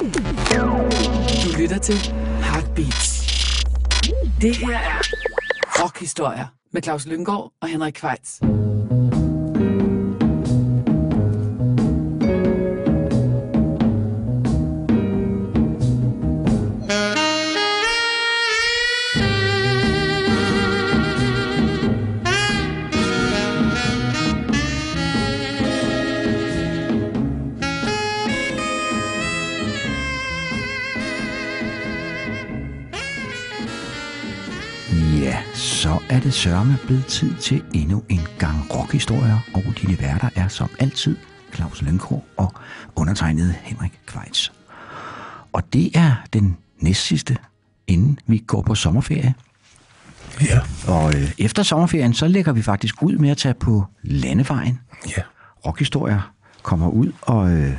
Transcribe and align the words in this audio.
Du 0.00 1.58
lytter 1.58 1.78
til 1.78 1.94
Heartbeats. 2.42 3.20
Det 4.40 4.56
her 4.56 4.78
er 4.78 5.00
Rockhistorier 5.82 6.46
med 6.72 6.82
Claus 6.82 7.06
Lynggaard 7.06 7.52
og 7.62 7.68
Henrik 7.68 7.92
Kvejts. 7.92 8.40
Det 36.30 36.36
sørme 36.38 36.78
blevet 36.86 37.06
tid 37.06 37.34
til 37.34 37.62
endnu 37.74 38.02
en 38.08 38.20
gang 38.38 38.74
rockhistorier, 38.74 39.38
og 39.54 39.62
dine 39.82 40.00
værter 40.00 40.28
er 40.36 40.48
som 40.48 40.68
altid 40.78 41.16
Claus 41.54 41.82
Lønkro 41.82 42.24
og 42.36 42.54
undertegnet 42.96 43.54
Henrik 43.62 44.00
Kvejts. 44.06 44.52
Og 45.52 45.72
det 45.72 45.90
er 45.96 46.14
den 46.32 46.56
næstsidste, 46.80 47.36
inden 47.86 48.18
vi 48.26 48.38
går 48.46 48.62
på 48.62 48.74
sommerferie. 48.74 49.34
Ja. 50.40 50.58
Og 50.88 51.14
øh, 51.14 51.30
efter 51.38 51.62
sommerferien, 51.62 52.14
så 52.14 52.28
lægger 52.28 52.52
vi 52.52 52.62
faktisk 52.62 53.02
ud 53.02 53.16
med 53.18 53.30
at 53.30 53.36
tage 53.36 53.54
på 53.54 53.84
landevejen. 54.02 54.80
Ja. 55.16 55.22
Rockhistorier 55.66 56.32
kommer 56.62 56.88
ud 56.88 57.12
og 57.22 57.50
øh, 57.52 57.72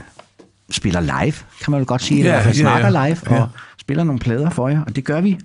spiller 0.72 1.00
live, 1.00 1.34
kan 1.62 1.72
man 1.72 1.78
vel 1.80 1.86
godt 1.88 2.02
sige. 2.02 2.20
Eller 2.20 2.32
Ja, 2.34 2.40
fald 2.46 2.56
ja, 2.56 2.62
snakker 2.62 3.00
ja. 3.02 3.08
live 3.08 3.18
Ja. 3.30 3.42
og 3.42 3.50
spiller 3.80 4.04
nogle 4.04 4.20
plader 4.20 4.50
for 4.50 4.70
jer. 4.70 4.82
Og 4.84 4.96
det 4.96 5.06
gør 5.06 5.22
vi 5.22 5.40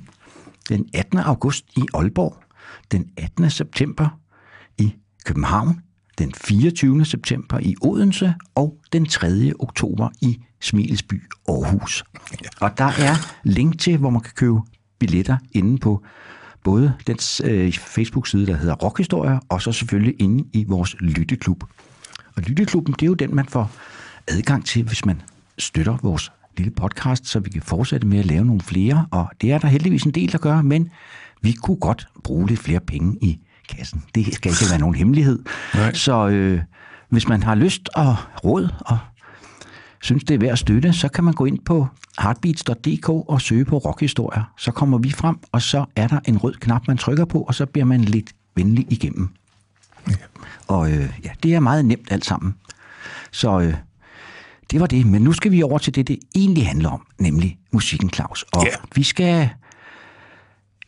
den 0.68 0.88
18. 0.94 1.18
august 1.18 1.64
i 1.76 1.82
Aalborg, 1.94 2.36
den 2.92 3.10
18. 3.16 3.50
september 3.50 4.18
i 4.78 4.94
København, 5.24 5.80
den 6.18 6.34
24. 6.34 7.04
september 7.04 7.58
i 7.58 7.74
Odense 7.82 8.34
og 8.54 8.76
den 8.92 9.06
3. 9.06 9.52
oktober 9.58 10.08
i 10.20 10.40
Smilesby, 10.60 11.22
Aarhus. 11.48 12.04
Og 12.60 12.78
der 12.78 12.84
er 12.84 13.14
link 13.44 13.78
til, 13.78 13.96
hvor 13.96 14.10
man 14.10 14.20
kan 14.20 14.32
købe 14.34 14.58
billetter 14.98 15.36
inde 15.52 15.78
på 15.78 16.04
både 16.64 16.94
den 17.06 17.18
øh, 17.44 17.72
Facebook-side, 17.72 18.46
der 18.46 18.56
hedder 18.56 18.74
Rockhistorier, 18.74 19.38
og 19.48 19.62
så 19.62 19.72
selvfølgelig 19.72 20.14
inde 20.18 20.44
i 20.52 20.64
vores 20.68 20.96
lytteklub. 21.00 21.64
Og 22.36 22.42
lytteklubben, 22.42 22.94
det 22.94 23.02
er 23.02 23.06
jo 23.06 23.14
den, 23.14 23.34
man 23.34 23.46
får 23.46 23.70
adgang 24.28 24.66
til, 24.66 24.82
hvis 24.82 25.04
man 25.04 25.22
støtter 25.58 25.98
vores 26.02 26.32
lille 26.56 26.72
podcast, 26.72 27.26
så 27.26 27.40
vi 27.40 27.50
kan 27.50 27.62
fortsætte 27.62 28.06
med 28.06 28.18
at 28.18 28.26
lave 28.26 28.44
nogle 28.44 28.60
flere. 28.60 29.06
Og 29.10 29.28
det 29.40 29.52
er 29.52 29.58
der 29.58 29.68
heldigvis 29.68 30.02
en 30.02 30.10
del, 30.10 30.32
der 30.32 30.38
gør, 30.38 30.62
men 30.62 30.90
vi 31.46 31.52
kunne 31.52 31.76
godt 31.76 32.08
bruge 32.24 32.48
lidt 32.48 32.60
flere 32.60 32.80
penge 32.80 33.16
i 33.22 33.38
kassen. 33.68 34.02
Det 34.14 34.34
skal 34.34 34.50
ikke 34.50 34.64
være 34.70 34.78
nogen 34.80 34.94
hemmelighed. 34.94 35.38
Nej. 35.74 35.92
Så 35.94 36.28
øh, 36.28 36.60
hvis 37.10 37.28
man 37.28 37.42
har 37.42 37.54
lyst 37.54 37.88
og 37.94 38.16
råd 38.44 38.68
og 38.80 38.98
synes, 40.02 40.24
det 40.24 40.34
er 40.34 40.38
værd 40.38 40.50
at 40.52 40.58
støtte, 40.58 40.92
så 40.92 41.08
kan 41.08 41.24
man 41.24 41.34
gå 41.34 41.44
ind 41.44 41.58
på 41.64 41.86
heartbeats.dk 42.22 43.08
og 43.08 43.40
søge 43.40 43.64
på 43.64 43.78
rockhistorier. 43.78 44.52
Så 44.58 44.70
kommer 44.72 44.98
vi 44.98 45.10
frem, 45.10 45.36
og 45.52 45.62
så 45.62 45.84
er 45.96 46.06
der 46.08 46.20
en 46.24 46.38
rød 46.38 46.54
knap, 46.54 46.88
man 46.88 46.98
trykker 46.98 47.24
på, 47.24 47.40
og 47.40 47.54
så 47.54 47.66
bliver 47.66 47.84
man 47.84 48.00
lidt 48.00 48.32
venlig 48.56 48.86
igennem. 48.92 49.28
Og 50.68 50.90
øh, 50.90 51.10
ja, 51.24 51.30
det 51.42 51.54
er 51.54 51.60
meget 51.60 51.84
nemt 51.84 52.08
alt 52.12 52.24
sammen. 52.24 52.54
Så 53.32 53.60
øh, 53.60 53.74
det 54.70 54.80
var 54.80 54.86
det. 54.86 55.06
Men 55.06 55.22
nu 55.22 55.32
skal 55.32 55.52
vi 55.52 55.62
over 55.62 55.78
til 55.78 55.94
det, 55.94 56.08
det 56.08 56.18
egentlig 56.34 56.66
handler 56.66 56.90
om, 56.90 57.06
nemlig 57.18 57.58
musikken, 57.72 58.10
Claus. 58.10 58.42
Og 58.52 58.62
Ja. 58.64 58.70
vi 58.94 59.02
skal 59.02 59.50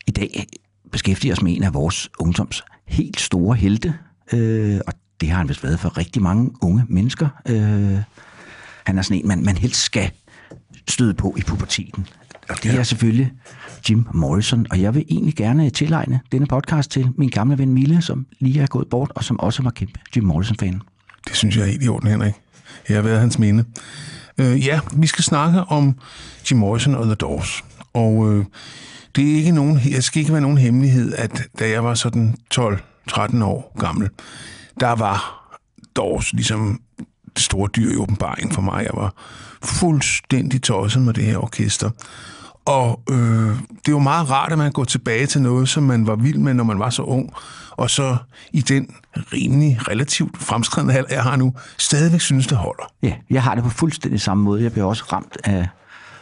i 0.09 0.11
dag 0.11 0.47
beskæftige 0.91 1.33
os 1.33 1.41
med 1.41 1.55
en 1.55 1.63
af 1.63 1.73
vores 1.73 2.09
ungdoms 2.19 2.63
helt 2.87 3.19
store 3.19 3.55
helte. 3.55 3.93
Øh, 4.33 4.79
og 4.87 4.93
det 5.21 5.29
har 5.29 5.37
han 5.37 5.49
vist 5.49 5.63
været 5.63 5.79
for 5.79 5.97
rigtig 5.97 6.21
mange 6.21 6.51
unge 6.61 6.85
mennesker. 6.87 7.27
Øh, 7.45 7.97
han 8.85 8.97
er 8.97 9.01
sådan 9.01 9.17
en, 9.21 9.27
man, 9.27 9.43
man 9.43 9.57
helst 9.57 9.81
skal 9.81 10.11
støde 10.87 11.13
på 11.13 11.35
i 11.37 11.41
puberteten. 11.41 12.07
Og 12.49 12.63
det 12.63 12.73
er 12.73 12.83
selvfølgelig 12.83 13.31
Jim 13.89 14.05
Morrison. 14.13 14.65
Og 14.71 14.81
jeg 14.81 14.95
vil 14.95 15.05
egentlig 15.09 15.35
gerne 15.35 15.69
tilegne 15.69 16.19
denne 16.31 16.47
podcast 16.47 16.91
til 16.91 17.07
min 17.17 17.29
gamle 17.29 17.57
ven 17.57 17.73
Mille, 17.73 18.01
som 18.01 18.25
lige 18.39 18.61
er 18.61 18.67
gået 18.67 18.87
bort, 18.87 19.11
og 19.15 19.23
som 19.23 19.39
også 19.39 19.63
var 19.63 19.69
kæmpe 19.69 19.99
Jim 20.15 20.23
Morrison-fan. 20.23 20.81
Det 21.27 21.35
synes 21.35 21.57
jeg 21.57 21.61
er 21.61 21.67
helt 21.67 21.83
i 21.83 21.87
orden, 21.87 22.09
Henrik. 22.09 22.33
Jeg 22.89 22.97
har 22.97 23.03
været 23.03 23.19
hans 23.19 23.39
minde. 23.39 23.63
Øh, 24.37 24.65
ja, 24.65 24.79
vi 24.93 25.07
skal 25.07 25.23
snakke 25.23 25.59
om 25.59 25.95
Jim 26.51 26.59
Morrison 26.59 26.95
og 26.95 27.05
The 27.05 27.15
Doors. 27.15 27.63
Og 27.93 28.33
øh, 28.33 28.45
det 29.19 29.31
er 29.31 29.35
ikke 29.35 29.51
nogen, 29.51 29.79
jeg 29.91 30.03
skal 30.03 30.19
ikke 30.19 30.31
være 30.31 30.41
nogen 30.41 30.57
hemmelighed, 30.57 31.13
at 31.13 31.43
da 31.59 31.69
jeg 31.69 31.83
var 31.83 31.93
sådan 31.93 32.35
12-13 32.53 33.43
år 33.43 33.75
gammel, 33.79 34.09
der 34.79 34.91
var 34.91 35.49
dog 35.95 36.23
ligesom 36.31 36.81
det 37.35 37.43
store 37.43 37.69
dyr 37.75 37.93
i 37.93 37.95
åbenbaring 37.95 38.53
for 38.53 38.61
mig. 38.61 38.83
Jeg 38.83 38.91
var 38.93 39.13
fuldstændig 39.63 40.61
tosset 40.61 41.01
med 41.01 41.13
det 41.13 41.23
her 41.23 41.37
orkester. 41.37 41.89
Og 42.65 43.01
øh, 43.09 43.51
det 43.85 43.93
var 43.93 43.99
meget 43.99 44.29
rart, 44.29 44.51
at 44.51 44.57
man 44.57 44.71
går 44.71 44.83
tilbage 44.83 45.25
til 45.25 45.41
noget, 45.41 45.69
som 45.69 45.83
man 45.83 46.07
var 46.07 46.15
vild 46.15 46.37
med, 46.37 46.53
når 46.53 46.63
man 46.63 46.79
var 46.79 46.89
så 46.89 47.01
ung, 47.01 47.33
og 47.71 47.89
så 47.89 48.17
i 48.53 48.61
den 48.61 48.95
rimelig 49.15 49.87
relativt 49.87 50.37
fremskridende 50.37 50.93
alder, 50.93 51.13
jeg 51.13 51.23
har 51.23 51.35
nu, 51.35 51.53
stadigvæk 51.77 52.21
synes, 52.21 52.47
det 52.47 52.57
holder. 52.57 52.93
Ja, 53.03 53.13
jeg 53.29 53.43
har 53.43 53.55
det 53.55 53.63
på 53.63 53.69
fuldstændig 53.69 54.21
samme 54.21 54.43
måde. 54.43 54.63
Jeg 54.63 54.71
bliver 54.71 54.87
også 54.87 55.03
ramt 55.11 55.37
af 55.43 55.67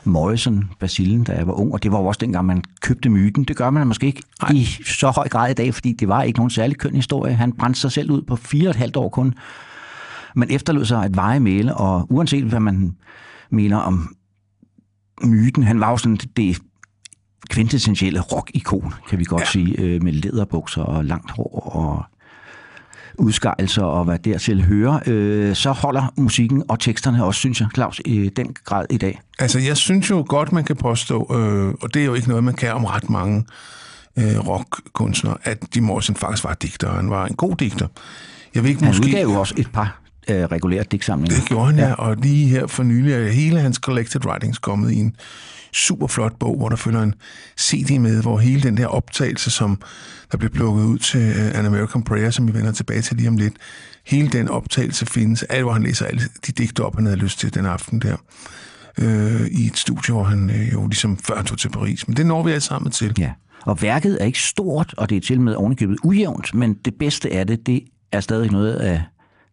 morrison 0.07 0.69
basillen 0.79 1.23
da 1.23 1.31
jeg 1.31 1.47
var 1.47 1.53
ung, 1.53 1.73
og 1.73 1.84
det 1.84 1.91
var 1.91 2.00
jo 2.00 2.06
også 2.06 2.19
dengang, 2.19 2.45
man 2.45 2.63
købte 2.81 3.09
myten. 3.09 3.44
Det 3.44 3.56
gør 3.56 3.69
man 3.69 3.88
måske 3.88 4.07
ikke 4.07 4.23
Ej. 4.41 4.50
i 4.53 4.66
så 4.85 5.09
høj 5.09 5.28
grad 5.29 5.51
i 5.51 5.53
dag, 5.53 5.73
fordi 5.73 5.94
det 5.94 6.07
var 6.07 6.23
ikke 6.23 6.40
nogen 6.40 6.50
særlig 6.50 6.78
køn 6.78 6.95
historie. 6.95 7.34
Han 7.34 7.53
brændte 7.53 7.79
sig 7.79 7.91
selv 7.91 8.12
ud 8.12 8.22
på 8.22 8.35
fire 8.35 8.68
og 8.68 8.69
et 8.69 8.75
halvt 8.75 8.97
år 8.97 9.09
kun, 9.09 9.34
men 10.35 10.51
efterlod 10.51 10.85
sig 10.85 11.06
et 11.06 11.16
veje 11.16 11.40
male, 11.40 11.75
og 11.75 12.07
uanset 12.09 12.44
hvad 12.44 12.59
man 12.59 12.95
mener 13.50 13.78
om 13.78 14.16
myten, 15.23 15.63
han 15.63 15.79
var 15.79 15.90
jo 15.90 15.97
sådan 15.97 16.18
det 16.38 16.57
kvintessentielle 17.50 18.19
rock-ikon, 18.19 18.94
kan 19.09 19.19
vi 19.19 19.24
godt 19.24 19.41
ja. 19.41 19.45
sige, 19.45 19.81
øh, 19.81 20.03
med 20.03 20.13
læderbukser 20.13 20.81
og 20.81 21.06
langt 21.06 21.31
hår 21.31 21.72
og 21.75 22.03
udskejelser 23.18 23.84
og 23.84 24.06
hvad 24.06 24.20
dertil 24.20 24.64
hører, 24.66 25.00
øh, 25.06 25.56
så 25.56 25.72
holder 25.72 26.14
musikken 26.18 26.64
og 26.68 26.80
teksterne 26.80 27.24
også, 27.24 27.40
synes 27.40 27.62
jeg, 27.62 27.68
Claus, 27.74 28.02
i 28.06 28.30
den 28.30 28.56
grad 28.64 28.86
i 28.90 28.98
dag. 28.98 29.22
Altså, 29.40 29.60
jeg 29.60 29.78
synes 29.78 30.10
jo 30.10 30.26
godt, 30.28 30.52
man 30.52 30.64
kan 30.64 30.76
påstå, 30.76 31.36
øh, 31.36 31.74
og 31.82 31.94
det 31.94 32.02
er 32.02 32.06
jo 32.06 32.14
ikke 32.14 32.28
noget, 32.28 32.44
man 32.44 32.54
kan 32.54 32.74
om 32.74 32.86
ret 32.86 33.10
mange 33.10 33.46
øh, 34.18 34.48
rockkunstnere, 34.48 35.38
at 35.44 35.58
Jim 35.76 35.84
Morrison 35.84 36.16
faktisk 36.16 36.44
var 36.44 36.54
digter. 36.54 36.92
Han 36.92 37.10
var 37.10 37.26
en 37.26 37.36
god 37.36 37.56
digter. 37.56 37.88
Jeg 38.56 38.64
ved 38.64 38.70
ikke, 38.70 38.84
Han 38.84 38.90
måske... 38.90 39.06
udgav 39.06 39.24
jo 39.24 39.34
også 39.34 39.54
et 39.58 39.72
par 39.72 40.02
øh, 40.30 40.44
regulære 40.44 40.84
digtsamlinger. 40.92 41.38
Det 41.38 41.48
gjorde 41.48 41.66
han, 41.66 41.78
ja. 41.78 41.94
Og 41.94 42.16
lige 42.16 42.48
her 42.48 42.68
for 42.68 42.84
nylig 42.84 43.14
er 43.14 43.32
hele 43.32 43.60
hans 43.60 43.78
collected 43.78 44.26
writings 44.26 44.58
kommet 44.58 44.92
i 44.92 45.00
en 45.00 45.16
super 45.74 46.08
flot 46.08 46.40
bog, 46.40 46.58
hvor 46.58 46.70
der 46.70 46.76
følger 46.76 47.02
en 47.02 47.14
CD 47.60 48.00
med, 48.00 48.22
hvor 48.22 48.38
hele 48.38 48.62
den 48.62 48.78
der 48.78 48.88
optagelse, 48.88 49.52
som 49.52 49.82
der 50.32 50.38
blev 50.38 50.50
plukket 50.50 50.84
ud 50.84 50.98
til 50.98 51.22
øh, 51.22 51.60
An 51.60 51.66
American 51.66 52.04
Prayer, 52.04 52.30
som 52.30 52.48
vi 52.48 52.54
vender 52.54 52.72
tilbage 52.72 53.02
til 53.02 53.18
lige 53.18 53.30
om 53.30 53.38
lidt, 53.38 53.54
hele 54.06 54.30
den 54.30 54.50
optagelse 54.50 55.06
findes, 55.06 55.44
alt 55.44 55.64
hvor 55.64 55.74
han 55.74 55.84
læser 55.84 56.06
alle 56.06 56.22
de 56.48 56.52
digte 56.52 56.84
op, 56.84 56.96
han 56.96 57.06
havde 57.06 57.18
lyst 57.18 57.40
til 57.40 57.54
den 57.54 57.66
aften 57.66 58.00
der, 58.00 58.18
øh, 58.98 59.48
i 59.48 59.66
et 59.66 59.78
studie, 59.78 60.14
hvor 60.14 60.24
han 60.24 60.50
øh, 60.50 60.74
jo 60.74 60.88
ligesom 60.88 61.18
før 61.18 61.42
tog 61.42 61.58
til 61.58 61.70
Paris. 61.70 62.08
Men 62.08 62.18
det 62.18 62.26
når 62.26 62.44
vi 62.44 62.52
alle 62.52 62.62
sammen 62.62 62.92
til. 62.92 63.14
Ja. 63.18 63.32
Og 63.66 63.82
værket 63.82 64.22
er 64.22 64.26
ikke 64.26 64.42
stort, 64.42 64.94
og 64.98 65.10
det 65.10 65.18
er 65.18 65.22
til 65.22 65.42
med 65.42 65.56
ovenikøbet 65.56 65.98
ujævnt, 66.04 66.54
men 66.54 66.74
det 66.74 66.94
bedste 67.00 67.34
af 67.34 67.48
det, 67.48 67.68
det 67.68 67.84
er 68.12 68.20
stadig 68.20 68.52
noget 68.52 68.76
af 68.76 69.04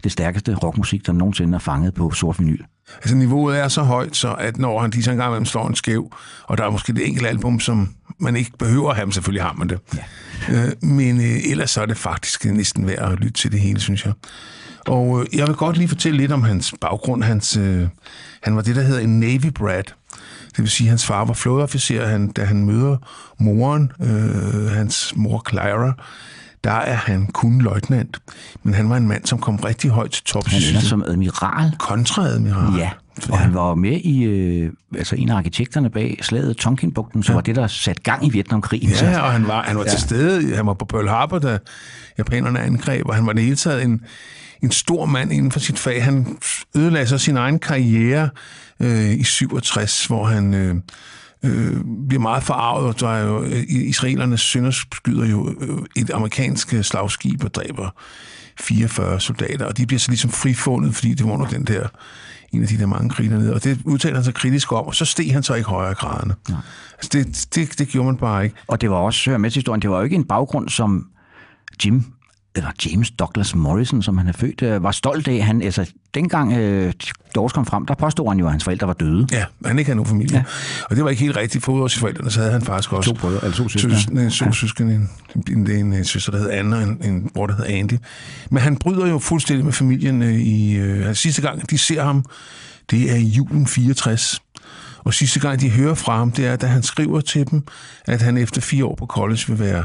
det 0.04 0.12
stærkeste 0.12 0.54
rockmusik, 0.54 1.06
der 1.06 1.12
nogensinde 1.12 1.54
er 1.54 1.58
fanget 1.58 1.94
på 1.94 2.10
sort 2.10 2.38
vinyl. 2.38 2.62
Altså 2.96 3.16
niveauet 3.16 3.58
er 3.58 3.68
så 3.68 3.82
højt, 3.82 4.16
så 4.16 4.32
at 4.32 4.58
når 4.58 4.80
han 4.80 4.90
lige 4.90 5.02
så 5.02 5.10
en 5.10 5.16
gang 5.16 5.30
imellem 5.30 5.46
slår 5.46 5.68
en 5.68 5.74
skæv, 5.74 6.12
og 6.44 6.58
der 6.58 6.64
er 6.64 6.70
måske 6.70 6.92
et 6.92 7.06
enkelt 7.06 7.26
album, 7.26 7.60
som 7.60 7.94
man 8.18 8.36
ikke 8.36 8.52
behøver 8.58 8.90
at 8.90 8.96
have, 8.96 9.06
men 9.06 9.12
selvfølgelig 9.12 9.42
har 9.42 9.52
man 9.52 9.68
det. 9.68 9.78
Ja. 10.48 10.66
Øh, 10.66 10.72
men 10.82 11.20
øh, 11.20 11.50
ellers 11.50 11.70
så 11.70 11.82
er 11.82 11.86
det 11.86 11.96
faktisk 11.96 12.44
næsten 12.44 12.86
værd 12.86 13.12
at 13.12 13.18
lytte 13.18 13.32
til 13.32 13.52
det 13.52 13.60
hele, 13.60 13.80
synes 13.80 14.04
jeg. 14.04 14.12
Og 14.86 15.20
øh, 15.20 15.38
jeg 15.38 15.46
vil 15.46 15.56
godt 15.56 15.76
lige 15.76 15.88
fortælle 15.88 16.18
lidt 16.18 16.32
om 16.32 16.42
hans 16.42 16.74
baggrund. 16.80 17.22
Hans, 17.22 17.56
øh, 17.56 17.88
han 18.42 18.56
var 18.56 18.62
det, 18.62 18.76
der 18.76 18.82
hedder 18.82 19.00
en 19.00 19.20
Navy 19.20 19.50
Brat. 19.54 19.94
Det 20.48 20.58
vil 20.58 20.70
sige, 20.70 20.86
at 20.86 20.90
hans 20.90 21.06
far 21.06 21.24
var 21.24 21.34
flådeofficer, 21.34 22.06
han, 22.06 22.28
da 22.28 22.44
han 22.44 22.64
møder 22.64 22.96
moren, 23.38 23.92
øh, 24.00 24.70
hans 24.70 25.12
mor 25.16 25.42
Clara, 25.50 25.92
der 26.64 26.70
er 26.72 26.94
han 26.94 27.26
kun 27.26 27.60
løjtnant. 27.60 28.18
Men 28.62 28.74
han 28.74 28.90
var 28.90 28.96
en 28.96 29.08
mand, 29.08 29.24
som 29.26 29.38
kom 29.38 29.56
rigtig 29.56 29.90
højt 29.90 30.10
til 30.10 30.24
tops. 30.24 30.52
Han 30.52 30.62
ender 30.68 30.80
som 30.80 31.02
admiral. 31.06 31.72
Kontraadmiral. 31.78 32.78
Ja. 32.78 32.90
Og 33.30 33.38
han 33.38 33.54
var 33.54 33.74
med 33.74 34.00
i, 34.00 34.22
øh, 34.22 34.72
altså 34.96 35.16
en 35.16 35.28
af 35.30 35.36
arkitekterne 35.36 35.90
bag 35.90 36.18
slaget 36.22 36.56
Tonkinbugten, 36.56 37.22
som 37.22 37.32
ja. 37.32 37.34
var 37.34 37.40
det, 37.42 37.56
der 37.56 37.66
satte 37.66 38.02
gang 38.02 38.26
i 38.26 38.30
Vietnamkrigen. 38.30 38.90
Så- 38.94 39.04
Ja, 39.06 39.20
og 39.20 39.32
han 39.32 39.46
var, 39.46 39.62
han 39.62 39.76
var 39.76 39.84
ja. 39.84 39.90
til 39.90 40.00
stede. 40.00 40.56
Han 40.56 40.66
var 40.66 40.74
på 40.74 40.84
Pearl 40.84 41.08
Harbor, 41.08 41.38
da 41.38 41.58
japanerne 42.18 42.60
angreb, 42.60 43.06
og 43.06 43.14
han 43.14 43.26
var 43.26 43.32
det 43.32 43.42
hele 43.42 43.56
taget 43.56 43.82
en, 43.82 44.00
en 44.62 44.70
stor 44.70 45.06
mand 45.06 45.32
inden 45.32 45.52
for 45.52 45.60
sit 45.60 45.78
fag. 45.78 46.04
Han 46.04 46.38
ødelagde 46.76 47.06
så 47.06 47.18
sin 47.18 47.36
egen 47.36 47.58
karriere 47.58 48.28
øh, 48.80 49.10
i 49.10 49.24
67, 49.24 50.06
hvor 50.06 50.24
han 50.26 50.54
øh, 50.54 50.74
øh, 51.44 51.76
bliver 52.08 52.22
meget 52.22 52.42
forarvet, 52.42 52.86
og 52.88 53.00
der 53.00 53.08
er 53.08 53.24
jo, 53.26 53.42
øh, 53.42 53.64
israelernes 53.68 54.40
sønder 54.40 54.70
skyder 54.70 55.26
jo 55.26 55.54
øh, 55.60 55.78
et 55.96 56.10
amerikansk 56.10 56.74
slagskib 56.82 57.44
og 57.44 57.54
dræber 57.54 57.90
44 58.60 59.20
soldater, 59.20 59.66
og 59.66 59.76
de 59.76 59.86
bliver 59.86 60.00
så 60.00 60.10
ligesom 60.10 60.30
frifundet, 60.30 60.94
fordi 60.94 61.14
det 61.14 61.26
var 61.26 61.32
under 61.32 61.46
den 61.46 61.64
der 61.64 61.88
en 62.52 62.62
af 62.62 62.68
de 62.68 62.78
der 62.78 62.86
mange 62.86 63.10
krige 63.10 63.30
dernede, 63.30 63.54
og 63.54 63.64
det 63.64 63.78
udtaler 63.84 64.14
han 64.14 64.24
sig 64.24 64.34
kritisk 64.34 64.72
om, 64.72 64.86
og 64.86 64.94
så 64.94 65.04
steg 65.04 65.32
han 65.32 65.42
så 65.42 65.54
ikke 65.54 65.68
højere 65.68 65.94
graderne. 65.94 66.34
Ja. 66.48 66.54
Altså 66.92 67.10
det, 67.12 67.46
det, 67.54 67.78
det 67.78 67.88
gjorde 67.88 68.06
man 68.06 68.16
bare 68.16 68.44
ikke. 68.44 68.56
Og 68.66 68.80
det 68.80 68.90
var 68.90 68.96
også, 68.96 69.30
hør 69.30 69.38
med 69.38 69.50
historien, 69.50 69.82
det 69.82 69.90
var 69.90 69.96
jo 69.96 70.04
ikke 70.04 70.16
en 70.16 70.24
baggrund, 70.24 70.68
som 70.68 71.06
Jim 71.84 72.04
eller 72.56 72.70
James 72.86 73.10
Douglas 73.10 73.54
Morrison, 73.54 74.02
som 74.02 74.18
han 74.18 74.26
er 74.28 74.32
født, 74.32 74.62
øh, 74.62 74.82
var 74.82 74.90
stolt 74.90 75.28
af. 75.28 75.44
Han, 75.44 75.62
altså, 75.62 75.90
dengang 76.14 76.52
øh, 76.52 76.92
Doors 77.34 77.52
kom 77.52 77.66
frem, 77.66 77.86
der 77.86 77.94
påstod 77.94 78.28
han 78.28 78.38
jo, 78.38 78.46
at 78.46 78.50
hans 78.50 78.64
forældre 78.64 78.86
var 78.86 78.92
døde. 78.92 79.26
Ja, 79.32 79.44
han 79.64 79.78
ikke 79.78 79.88
havde 79.88 79.96
nogen 79.96 80.08
familie. 80.08 80.36
Ja. 80.36 80.44
Og 80.90 80.96
det 80.96 81.04
var 81.04 81.10
ikke 81.10 81.22
helt 81.22 81.36
rigtigt. 81.36 81.64
For 81.64 81.72
udover 81.72 81.88
sine 81.88 82.00
forældre, 82.00 82.30
så 82.30 82.40
havde 82.40 82.52
han 82.52 82.62
faktisk 82.62 82.92
også 82.92 83.10
To 83.10 83.16
brødre, 83.20 83.44
eller 83.44 83.56
to 83.56 83.68
søskende. 83.68 83.94
søs- 83.96 84.10
nej, 84.10 84.28
to 84.28 84.52
søskende. 84.52 84.94
En, 84.94 85.10
en, 85.50 85.70
en, 85.70 85.92
en 85.92 86.04
søster, 86.04 86.32
der 86.32 86.38
hed 86.38 86.50
Anna, 86.50 86.76
og 86.76 86.82
en, 86.82 86.98
en 87.04 87.30
bror, 87.34 87.46
der 87.46 87.54
hed 87.56 87.64
Andy. 87.66 87.94
Men 88.50 88.62
han 88.62 88.76
bryder 88.76 89.06
jo 89.06 89.18
fuldstændig 89.18 89.64
med 89.64 89.72
familien 89.72 90.22
øh, 90.22 90.34
i... 90.34 90.74
Øh, 90.76 91.06
altså, 91.08 91.22
sidste 91.22 91.42
gang, 91.42 91.70
de 91.70 91.78
ser 91.78 92.02
ham, 92.04 92.24
det 92.90 93.10
er 93.12 93.16
i 93.16 93.24
julen 93.26 93.66
64. 93.66 94.42
Og 94.98 95.14
sidste 95.14 95.40
gang, 95.40 95.60
de 95.60 95.70
hører 95.70 95.94
fra 95.94 96.16
ham, 96.16 96.30
det 96.32 96.46
er, 96.46 96.56
da 96.56 96.66
han 96.66 96.82
skriver 96.82 97.20
til 97.20 97.50
dem, 97.50 97.62
at 98.04 98.22
han 98.22 98.36
efter 98.36 98.60
fire 98.60 98.84
år 98.84 98.94
på 98.94 99.06
college 99.06 99.40
vil 99.48 99.58
være 99.58 99.84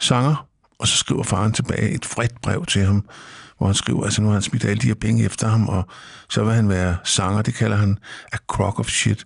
sanger. 0.00 0.45
Og 0.78 0.88
så 0.88 0.96
skriver 0.96 1.22
faren 1.22 1.52
tilbage 1.52 1.90
et 1.90 2.06
vredt 2.16 2.42
brev 2.42 2.66
til 2.66 2.84
ham, 2.84 3.04
hvor 3.58 3.66
han 3.66 3.74
skriver, 3.74 4.04
altså 4.04 4.22
nu 4.22 4.28
har 4.28 4.34
han 4.34 4.42
smidt 4.42 4.64
alle 4.64 4.82
de 4.82 4.86
her 4.86 4.94
penge 4.94 5.24
efter 5.24 5.48
ham, 5.48 5.68
og 5.68 5.86
så 6.28 6.44
vil 6.44 6.54
han 6.54 6.68
være 6.68 6.96
sanger. 7.04 7.42
Det 7.42 7.54
kalder 7.54 7.76
han 7.76 7.98
a 8.32 8.36
crock 8.48 8.80
of 8.80 8.88
shit. 8.88 9.24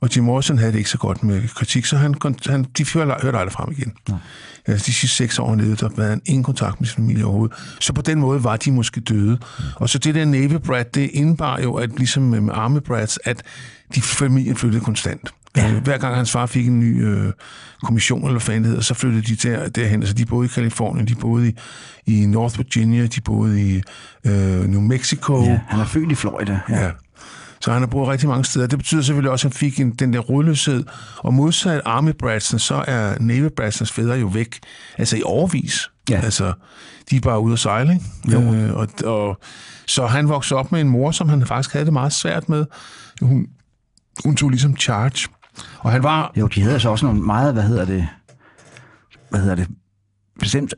Og 0.00 0.16
Jim 0.16 0.24
Morrison 0.24 0.58
havde 0.58 0.72
det 0.72 0.78
ikke 0.78 0.90
så 0.90 0.98
godt 0.98 1.22
med 1.22 1.48
kritik, 1.48 1.84
så 1.84 1.96
han, 1.96 2.14
han, 2.46 2.64
de 2.78 2.86
hørte 2.94 3.14
aldrig 3.38 3.52
frem 3.52 3.70
igen. 3.70 3.92
Ja. 4.08 4.14
Altså, 4.66 4.86
de 4.86 4.92
sidste 4.92 5.16
seks 5.16 5.38
år 5.38 5.54
nede, 5.54 5.76
der 5.76 5.88
havde 5.96 6.08
han 6.08 6.22
ingen 6.26 6.44
kontakt 6.44 6.80
med 6.80 6.88
sin 6.88 6.96
familie 6.96 7.24
overhovedet. 7.24 7.56
Så 7.80 7.92
på 7.92 8.02
den 8.02 8.20
måde 8.20 8.44
var 8.44 8.56
de 8.56 8.72
måske 8.72 9.00
døde. 9.00 9.38
Og 9.74 9.88
så 9.88 9.98
det 9.98 10.14
der 10.14 10.24
Navy 10.24 10.54
Brat, 10.54 10.94
det 10.94 11.10
indebar 11.12 11.60
jo, 11.60 11.74
at 11.74 11.90
ligesom 11.98 12.22
med 12.22 12.54
Army 12.54 12.78
Brats, 12.78 13.18
at 13.24 13.42
de 13.94 14.02
familien 14.02 14.56
flyttede 14.56 14.84
konstant. 14.84 15.34
Ja. 15.56 15.80
Hver 15.80 15.98
gang 15.98 16.16
hans 16.16 16.32
far 16.32 16.46
fik 16.46 16.66
en 16.66 16.80
ny 16.80 17.04
øh, 17.04 17.32
kommission, 17.82 18.20
eller 18.20 18.32
hvad 18.32 18.40
fanden 18.40 18.64
hedder, 18.64 18.80
så 18.80 18.94
flyttede 18.94 19.22
de 19.22 19.48
der, 19.48 19.68
derhen. 19.68 20.00
Altså, 20.00 20.14
de 20.14 20.26
boede 20.26 20.46
i 20.46 20.48
Kalifornien, 20.54 21.08
de 21.08 21.14
boede 21.14 21.48
i, 21.48 21.54
i 22.06 22.26
North 22.26 22.58
Virginia, 22.58 23.06
de 23.06 23.20
boede 23.20 23.62
i 23.62 23.82
øh, 24.24 24.64
New 24.64 24.80
Mexico. 24.80 25.44
Ja, 25.44 25.60
han 25.68 25.80
er 25.80 25.84
født 25.84 26.12
i 26.12 26.14
Florida. 26.14 26.60
Ja. 26.68 26.84
Ja. 26.84 26.90
Så 27.60 27.72
han 27.72 27.82
har 27.82 27.86
boet 27.86 28.08
rigtig 28.08 28.28
mange 28.28 28.44
steder. 28.44 28.66
Det 28.66 28.78
betyder 28.78 29.02
selvfølgelig 29.02 29.30
også, 29.30 29.48
at 29.48 29.52
han 29.52 29.58
fik 29.58 29.80
en, 29.80 29.90
den 29.90 30.12
der 30.12 30.18
rodløshed. 30.18 30.84
Og 31.18 31.34
modsat 31.34 31.80
Army 31.84 32.12
Bradsen, 32.18 32.58
så 32.58 32.84
er 32.88 33.18
Navy 33.20 33.48
Bradsens 33.56 33.92
fædre 33.92 34.14
jo 34.14 34.26
væk. 34.26 34.58
Altså 34.98 35.16
i 35.16 35.22
overvis. 35.24 35.90
Ja. 36.10 36.20
Altså, 36.20 36.52
de 37.10 37.16
er 37.16 37.20
bare 37.20 37.40
ude 37.40 37.52
at 37.52 37.58
sejle, 37.58 37.92
ikke? 37.92 38.04
Jo. 38.32 38.54
Øh, 38.54 38.74
og, 38.74 38.88
og, 39.04 39.40
så 39.86 40.06
han 40.06 40.28
voksede 40.28 40.60
op 40.60 40.72
med 40.72 40.80
en 40.80 40.88
mor, 40.88 41.10
som 41.10 41.28
han 41.28 41.46
faktisk 41.46 41.72
havde 41.72 41.84
det 41.84 41.92
meget 41.92 42.12
svært 42.12 42.48
med. 42.48 42.64
Hun, 43.22 43.46
hun 44.24 44.36
tog 44.36 44.50
ligesom 44.50 44.76
charge. 44.76 45.28
Og 45.78 45.90
han 45.92 46.02
var... 46.02 46.32
Jo, 46.36 46.46
de 46.46 46.62
havde 46.62 46.80
så 46.80 46.88
også 46.90 47.06
nogle 47.06 47.20
meget, 47.20 47.52
hvad 47.52 47.62
hedder 47.62 47.84
det, 47.84 48.08
hvad 49.30 49.40
hedder 49.40 49.54
det, 49.54 49.68
bestemt 50.40 50.74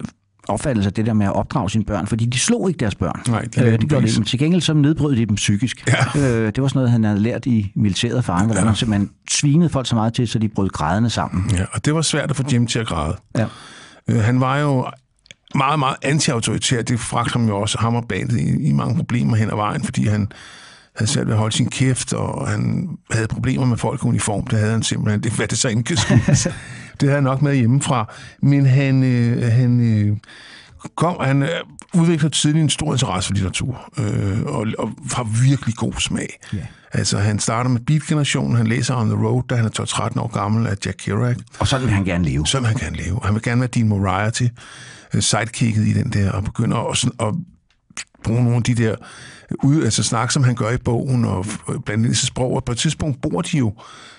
opfattelse 0.48 0.88
af 0.88 0.92
det 0.92 1.06
der 1.06 1.12
med 1.12 1.26
at 1.26 1.32
opdrage 1.32 1.70
sine 1.70 1.84
børn, 1.84 2.06
fordi 2.06 2.26
de 2.26 2.38
slog 2.38 2.68
ikke 2.68 2.78
deres 2.78 2.94
børn. 2.94 3.20
Nej, 3.28 3.40
de 3.42 3.56
lagde 3.60 3.72
øh, 3.72 3.78
det 3.80 3.88
gjorde 3.88 4.02
de 4.02 4.08
ikke. 4.08 4.20
Men 4.20 4.26
til 4.26 4.38
gengæld 4.38 4.60
så 4.60 4.74
nedbrød 4.74 5.16
de 5.16 5.26
dem 5.26 5.34
psykisk. 5.36 5.88
Ja. 6.16 6.20
Øh, 6.20 6.46
det 6.46 6.62
var 6.62 6.68
sådan 6.68 6.78
noget, 6.78 6.90
han 6.90 7.04
havde 7.04 7.20
lært 7.20 7.46
i 7.46 7.72
militæret 7.76 8.24
faren, 8.24 8.46
hvordan 8.46 8.62
Ja. 8.62 8.66
man 8.66 8.76
simpelthen 8.76 9.10
svinede 9.30 9.68
folk 9.70 9.86
så 9.86 9.94
meget 9.94 10.14
til, 10.14 10.28
så 10.28 10.38
de 10.38 10.48
brød 10.48 10.68
grædende 10.68 11.10
sammen. 11.10 11.50
Ja, 11.56 11.64
og 11.72 11.84
det 11.84 11.94
var 11.94 12.02
svært 12.02 12.30
at 12.30 12.36
få 12.36 12.42
Jim 12.52 12.66
til 12.66 12.78
at 12.78 12.86
græde. 12.86 13.16
Ja. 13.38 13.46
Øh, 14.08 14.20
han 14.20 14.40
var 14.40 14.58
jo 14.58 14.86
meget, 15.54 15.78
meget 15.78 15.96
anti-autoritær. 16.02 16.82
Det 16.82 17.00
fragte 17.00 17.32
ham 17.32 17.48
jo 17.48 17.60
også 17.60 17.78
ham 17.80 17.94
og 17.94 18.04
bandet 18.08 18.40
i, 18.40 18.68
i 18.68 18.72
mange 18.72 18.96
problemer 18.96 19.36
hen 19.36 19.50
ad 19.50 19.56
vejen, 19.56 19.84
fordi 19.84 20.06
han 20.06 20.28
havde 20.96 21.10
svært 21.10 21.26
ved 21.26 21.34
at 21.34 21.38
holde 21.38 21.56
sin 21.56 21.68
kæft, 21.70 22.12
og 22.12 22.48
han 22.48 22.88
havde 23.10 23.26
problemer 23.28 23.64
med 23.66 23.76
folk 23.76 24.02
i 24.02 24.06
uniform. 24.06 24.46
Det 24.46 24.58
havde 24.58 24.72
han 24.72 24.82
simpelthen. 24.82 25.22
Det, 25.22 25.32
hvad 25.32 25.48
det 25.48 25.58
så 25.58 25.68
ikke 25.68 25.82
det 27.00 27.08
havde 27.08 27.14
han 27.14 27.22
nok 27.22 27.42
med 27.42 27.54
hjemmefra. 27.56 28.12
Men 28.42 28.66
han, 28.66 29.02
øh, 29.02 29.52
han 29.52 29.80
øh, 29.80 30.16
kom, 30.96 31.16
han 31.20 31.42
øh, 31.42 31.48
udviklede 31.94 32.34
tidligt 32.34 32.62
en 32.62 32.70
stor 32.70 32.92
interesse 32.92 33.26
for 33.26 33.34
litteratur, 33.34 33.92
øh, 33.98 34.40
og, 34.42 34.66
og 34.78 34.90
har 35.12 35.44
virkelig 35.48 35.74
god 35.74 35.92
smag. 35.92 36.38
Ja. 36.52 36.58
Altså, 36.92 37.18
han 37.18 37.38
starter 37.38 37.70
med 37.70 37.80
Beat-generationen, 37.80 38.56
han 38.56 38.66
læser 38.66 38.96
On 38.96 39.08
the 39.08 39.26
Road, 39.26 39.42
da 39.50 39.54
han 39.54 39.64
er 39.64 39.70
12-13 40.14 40.20
år 40.20 40.28
gammel 40.28 40.66
af 40.66 40.74
Jack 40.86 40.96
Kerouac. 40.98 41.36
Og 41.58 41.66
sådan 41.68 41.86
vil 41.86 41.94
han 41.94 42.04
gerne 42.04 42.24
leve. 42.24 42.46
Så 42.46 42.58
vil 42.58 42.66
han 42.68 42.76
gerne 42.76 42.96
leve. 42.96 43.20
Han 43.24 43.34
vil 43.34 43.42
gerne 43.42 43.60
være 43.60 43.68
Dean 43.74 43.88
Moriarty, 43.88 44.42
øh, 45.14 45.22
sidekicket 45.22 45.86
i 45.86 45.92
den 45.92 46.10
der, 46.12 46.30
og 46.32 46.44
begynder 46.44 46.90
at, 46.90 46.96
sådan- 46.96 47.26
at 47.28 47.34
bruge 48.24 48.40
nogle 48.42 48.56
af 48.56 48.62
de 48.62 48.74
der 48.74 48.94
ud, 49.62 49.84
altså 49.84 50.02
snak, 50.02 50.30
som 50.30 50.44
han 50.44 50.54
gør 50.54 50.70
i 50.70 50.76
bogen, 50.76 51.24
og 51.24 51.46
blandt 51.66 51.90
andet 51.90 52.16
sprog. 52.16 52.52
Og 52.56 52.64
på 52.64 52.72
et 52.72 52.78
tidspunkt 52.78 53.20
bor 53.22 53.40
de 53.42 53.58
jo, 53.58 53.72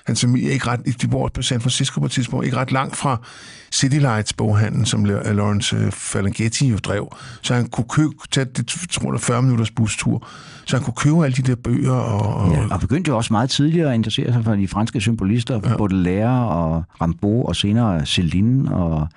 hans 0.06 0.22
familie 0.22 0.52
ikke 0.52 0.68
ret, 0.68 1.02
de 1.02 1.08
bor 1.08 1.30
på 1.34 1.42
San 1.42 1.62
Francisco 1.62 2.00
på 2.00 2.06
et 2.06 2.12
tidspunkt, 2.12 2.46
ikke 2.46 2.58
ret 2.58 2.72
langt 2.72 2.96
fra 2.96 3.18
City 3.74 3.96
Lights 3.98 4.34
boghandlen, 4.34 4.86
som 4.86 5.06
La- 5.06 5.32
Lawrence 5.32 5.76
øh, 5.76 5.92
Ferlinghetti 5.92 6.68
jo 6.68 6.78
drev. 6.78 7.16
Så 7.42 7.54
han 7.54 7.68
kunne 7.68 7.86
købe, 7.90 8.14
tage 8.32 8.46
det, 8.46 8.68
tror 8.92 9.14
jeg, 9.14 9.22
40 9.22 9.42
minutters 9.42 9.72
bustur. 9.72 10.28
Så 10.66 10.76
han 10.78 10.84
kunne 10.84 10.94
købe 10.94 11.26
alle 11.26 11.36
de 11.36 11.42
der 11.42 11.56
bøger, 11.56 11.92
og, 11.92 12.36
og 12.36 12.52
Ja, 12.54 12.68
og 12.74 12.80
begyndte 12.80 13.10
jo 13.10 13.18
også 13.18 13.34
meget 13.34 13.50
tidligere 13.50 13.90
at 13.90 13.96
interessere 13.96 14.34
sig 14.34 14.44
for 14.44 14.56
de 14.56 14.68
franske 14.68 15.02
symbolister, 15.02 15.60
ja. 15.64 15.78
Baudelaire 15.78 16.48
og 16.48 16.84
Rimbaud, 17.02 17.46
og 17.46 17.56
senere 17.56 18.00
Céline 18.02 18.74
og 18.74 19.08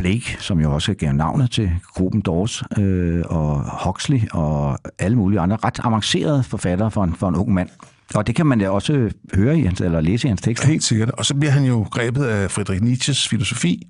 Blake, 0.00 0.36
som 0.38 0.60
jo 0.60 0.74
også 0.74 0.94
gav 0.94 1.12
navnet 1.12 1.50
til 1.50 1.70
gruppen 1.94 2.20
Doors, 2.20 2.62
øh, 2.78 3.22
og 3.26 3.64
Huxley 3.84 4.20
og 4.30 4.78
alle 4.98 5.16
mulige 5.16 5.40
andre 5.40 5.56
ret 5.64 5.80
avancerede 5.84 6.42
forfattere 6.42 6.90
for 6.90 7.04
en, 7.04 7.14
for 7.14 7.28
en 7.28 7.34
ung 7.34 7.54
mand. 7.54 7.68
Og 8.14 8.26
det 8.26 8.34
kan 8.34 8.46
man 8.46 8.58
da 8.58 8.70
også 8.70 9.10
høre 9.34 9.58
i 9.58 9.62
hans, 9.62 9.80
eller 9.80 10.00
læse 10.00 10.26
i 10.26 10.28
hans 10.28 10.40
tekster. 10.40 10.68
Helt 10.68 10.84
sikkert. 10.84 11.10
Og 11.10 11.26
så 11.26 11.34
bliver 11.34 11.52
han 11.52 11.64
jo 11.64 11.86
grebet 11.90 12.24
af 12.24 12.50
Friedrich 12.50 12.82
Nietzsches 12.82 13.28
filosofi, 13.28 13.86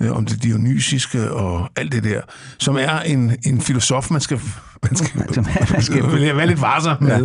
øh, 0.00 0.12
om 0.12 0.26
det 0.26 0.42
dionysiske 0.42 1.32
og 1.32 1.68
alt 1.76 1.92
det 1.92 2.04
der, 2.04 2.20
som 2.58 2.76
er 2.76 3.00
en, 3.00 3.36
en 3.46 3.60
filosof, 3.60 4.10
man 4.10 4.20
skal, 4.20 4.40
man 4.82 4.96
skal, 4.96 5.20
man 5.72 5.82
skal 5.82 6.36
være 6.36 6.46
lidt 6.46 6.60
varsom 6.60 7.02
med, 7.02 7.24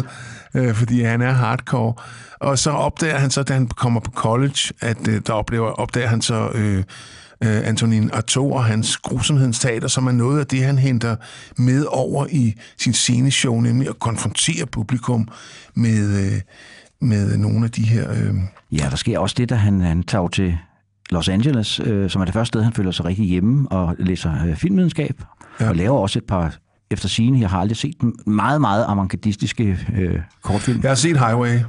ja. 0.53 0.59
øh, 0.59 0.75
fordi 0.75 1.01
han 1.01 1.21
er 1.21 1.31
hardcore. 1.31 1.93
Og 2.39 2.59
så 2.59 2.71
opdager 2.71 3.17
han 3.17 3.29
så, 3.29 3.43
da 3.43 3.53
han 3.53 3.67
kommer 3.67 3.99
på 3.99 4.11
college, 4.11 4.73
at 4.79 5.07
øh, 5.07 5.21
der 5.27 5.33
oplever, 5.33 5.67
opdager 5.67 6.07
han 6.07 6.21
så 6.21 6.49
øh, 6.53 6.83
øh, 7.43 7.67
Antonin 7.67 8.09
Artaud 8.13 8.51
og 8.51 8.65
hans 8.65 8.97
grusomhedens 8.97 9.59
teater, 9.59 9.87
som 9.87 10.07
er 10.07 10.11
noget 10.11 10.39
af 10.39 10.47
det, 10.47 10.63
han 10.63 10.77
henter 10.77 11.15
med 11.57 11.85
over 11.89 12.27
i 12.31 12.53
sin 12.77 12.93
sceneshow, 12.93 13.59
nemlig 13.59 13.89
at 13.89 13.99
konfrontere 13.99 14.65
publikum 14.65 15.27
med, 15.73 16.25
øh, 16.25 16.41
med 17.01 17.37
nogle 17.37 17.65
af 17.65 17.71
de 17.71 17.83
her... 17.83 18.11
Øh, 18.11 18.35
Ja, 18.71 18.87
der 18.89 18.95
sker 18.95 19.19
også 19.19 19.35
det, 19.37 19.49
da 19.49 19.55
han, 19.55 19.81
han 19.81 20.03
tager 20.03 20.27
til 20.27 20.57
Los 21.09 21.29
Angeles, 21.29 21.79
øh, 21.79 22.09
som 22.09 22.21
er 22.21 22.25
det 22.25 22.33
første 22.33 22.47
sted, 22.47 22.63
han 22.63 22.73
føler 22.73 22.91
sig 22.91 23.05
rigtig 23.05 23.25
hjemme, 23.25 23.71
og 23.71 23.95
læser 23.99 24.45
øh, 24.47 24.55
filmvidenskab, 24.55 25.21
ja. 25.59 25.69
og 25.69 25.75
laver 25.75 25.99
også 25.99 26.19
et 26.19 26.25
par, 26.25 26.55
efter 26.91 27.09
sine, 27.09 27.39
jeg 27.39 27.49
har 27.49 27.59
aldrig 27.59 27.77
set 27.77 28.01
dem, 28.01 28.15
meget, 28.25 28.61
meget 28.61 28.85
avantgardistiske 28.87 29.79
øh, 29.97 30.19
kortfilm. 30.41 30.79
Jeg 30.83 30.89
har 30.89 30.95
set 30.95 31.17
Highway. 31.19 31.59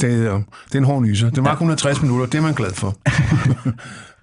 Det, 0.00 0.26
er, 0.26 0.42
det 0.66 0.74
er 0.74 0.78
en 0.78 0.84
hård 0.84 1.02
nyser. 1.02 1.30
Det 1.30 1.44
var 1.44 1.50
kun 1.50 1.52
160 1.70 2.02
minutter. 2.02 2.26
Det 2.26 2.38
er 2.38 2.42
man 2.42 2.54
glad 2.54 2.72
for. 2.72 2.96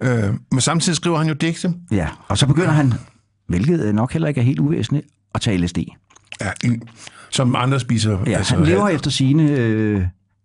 øh, 0.00 0.34
men 0.52 0.60
samtidig 0.60 0.96
skriver 0.96 1.18
han 1.18 1.26
jo 1.28 1.34
digte. 1.34 1.72
Ja, 1.90 2.08
og 2.28 2.38
så 2.38 2.46
begynder 2.46 2.70
han, 2.70 2.92
hvilket 3.48 3.94
nok 3.94 4.12
heller 4.12 4.28
ikke 4.28 4.40
er 4.40 4.44
helt 4.44 4.60
uvæsentligt, 4.60 5.06
at 5.34 5.40
tage 5.40 5.58
LSD. 5.58 5.78
Ja, 6.40 6.50
en, 6.64 6.82
som 7.30 7.56
andre 7.56 7.80
spiser. 7.80 8.18
Ja, 8.26 8.36
altså, 8.36 8.56
han 8.56 8.64
lever 8.64 8.88
efter 8.88 9.10
sine 9.10 9.42
øh, 9.50 10.02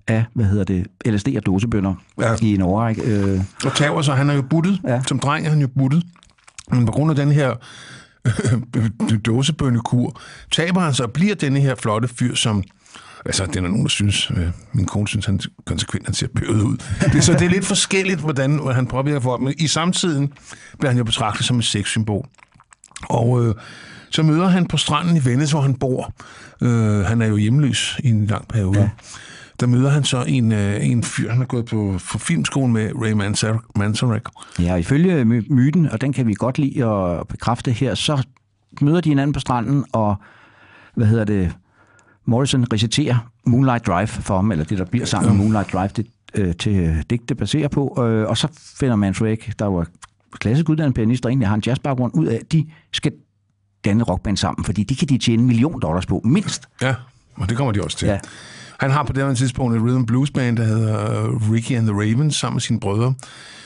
af, 0.08 0.26
hvad 0.34 0.46
hedder 0.46 0.64
det, 0.64 0.88
LSD 1.06 1.28
og 1.38 1.46
dosebønder 1.46 1.96
Ja. 2.20 2.30
ja. 2.32 2.36
i 2.42 2.54
en 2.54 2.62
overrække. 2.62 3.02
Øh, 3.02 3.42
Og 3.66 3.76
tager 3.76 4.02
så, 4.02 4.14
han 4.14 4.30
er 4.30 4.34
jo 4.34 4.42
buttet. 4.42 4.80
Ja. 4.84 4.94
Ja. 4.94 5.02
Som 5.08 5.20
dreng 5.20 5.46
er 5.46 5.50
han 5.50 5.62
jo 5.62 5.68
buttet. 5.78 6.04
Men 6.72 6.86
på 6.86 6.92
grund 6.92 7.10
af 7.10 7.16
den 7.16 7.32
her 7.32 7.54
øh, 8.26 8.90
dåsebønnekur, 9.26 10.22
taber 10.52 10.82
han 10.82 10.94
sig 10.94 11.06
og 11.06 11.12
bliver 11.12 11.36
denne 11.36 11.60
her 11.60 11.76
flotte 11.76 12.08
fyr, 12.08 12.36
som 12.36 12.64
Altså, 13.26 13.46
det 13.46 13.56
er 13.56 13.62
der 13.62 13.68
nogen, 13.68 13.84
der 13.84 13.90
synes, 13.90 14.32
øh, 14.38 14.48
min 14.74 14.86
kone 14.86 15.08
synes, 15.08 15.26
han 15.26 15.40
konsekvent 15.66 16.06
han 16.06 16.14
ser 16.14 16.28
bøvet 16.36 16.62
ud. 16.62 16.78
Det, 17.14 17.24
så 17.24 17.34
det 17.34 17.42
er 17.42 17.50
lidt 17.50 17.66
forskelligt, 17.66 18.20
hvordan, 18.20 18.56
hvordan 18.56 18.76
han 18.76 18.88
påvirker 18.88 19.20
folk. 19.20 19.42
Men 19.42 19.54
i 19.58 19.68
samtiden 19.68 20.34
bliver 20.80 20.90
han 20.92 20.98
jo 20.98 21.04
betragtet 21.04 21.46
som 21.46 21.60
et 21.60 21.66
sexsymbol. 21.66 22.26
Og 23.10 23.46
øh, 23.46 23.56
Så 24.10 24.24
møder 24.24 24.48
han 24.48 24.66
på 24.68 24.78
stranden 24.78 25.18
i 25.18 25.26
Venice, 25.26 25.54
hvor 25.54 25.62
han 25.62 25.76
bor. 25.76 26.14
Øh, 26.62 27.00
han 27.06 27.22
er 27.22 27.26
jo 27.28 27.36
hjemløs 27.38 28.00
i 28.04 28.10
en 28.10 28.26
lang 28.26 28.48
periode. 28.48 28.80
Ja. 28.80 28.90
Der 29.60 29.68
møder 29.68 29.90
han 29.90 30.04
så 30.04 30.24
en, 30.28 30.52
øh, 30.52 30.86
en 30.88 31.04
fyr, 31.04 31.30
han 31.30 31.38
har 31.38 31.46
gået 31.46 31.66
på, 31.66 32.00
på 32.12 32.18
filmskolen 32.18 32.74
med, 32.74 32.92
Ray 32.96 33.12
Manzarek. 33.76 34.22
Ja, 34.60 34.76
ifølge 34.76 35.26
my- 35.26 35.46
myten, 35.54 35.90
og 35.90 36.02
den 36.02 36.14
kan 36.14 36.28
vi 36.28 36.34
godt 36.34 36.58
lide 36.58 36.86
at 36.86 37.28
bekræfte 37.28 37.72
her, 37.72 37.96
så 37.96 38.24
møder 38.82 39.02
de 39.02 39.10
hinanden 39.10 39.34
på 39.34 39.40
stranden, 39.40 39.86
og 39.94 40.16
hvad 40.96 41.08
hedder 41.08 41.26
det, 41.26 41.52
Morrison 42.26 42.66
reciterer 42.74 43.32
Moonlight 43.46 43.88
Drive 43.88 44.08
for 44.08 44.36
ham, 44.36 44.52
eller 44.52 44.66
det, 44.66 44.78
der 44.78 44.86
bliver 44.86 45.06
sammen 45.06 45.32
med 45.32 45.38
Moonlight 45.38 45.74
Drive, 45.74 45.90
det, 45.96 46.08
øh, 46.36 46.56
til 46.56 47.04
digte 47.10 47.36
baserer 47.36 47.68
på, 47.68 48.04
øh, 48.04 48.30
og 48.30 48.38
så 48.38 48.48
finder 48.80 48.96
Manzarek, 48.96 49.54
der 49.60 49.66
var 49.66 49.88
klassisk 50.34 50.70
uddannet 50.70 50.96
pianist, 50.96 51.26
og 51.26 51.32
egentlig 51.32 51.48
har 51.48 51.56
en 51.56 51.64
jazzbaggrund, 51.66 52.14
ud 52.16 52.26
af, 52.26 52.36
at 52.36 52.52
de 52.52 52.66
skal 52.94 53.12
danne 53.86 54.04
rockband 54.04 54.38
sammen, 54.38 54.66
fordi 54.66 54.84
de 54.84 54.96
kan 54.96 55.08
de 55.08 55.18
tjene 55.18 55.42
en 55.42 55.48
million 55.48 55.80
dollars 55.82 56.06
på, 56.06 56.22
mindst. 56.26 56.68
Ja, 56.82 56.96
og 57.36 57.50
det 57.50 57.58
kommer 57.58 57.72
de 57.72 57.84
også 57.84 57.98
til. 57.98 58.08
Ja. 58.08 58.20
Han 58.80 58.92
har 58.92 59.04
på 59.04 59.14
det 59.14 59.24
her 59.24 59.34
tidspunkt 59.34 59.76
et 59.76 59.82
rhythm 59.82 60.06
blues 60.06 60.32
band, 60.32 60.58
der 60.58 60.64
hedder 60.64 61.52
Ricky 61.52 61.72
and 61.72 61.88
the 61.88 61.94
Ravens, 61.94 62.36
sammen 62.36 62.56
med 62.56 62.62
sine 62.62 62.80
brødre. 62.80 63.14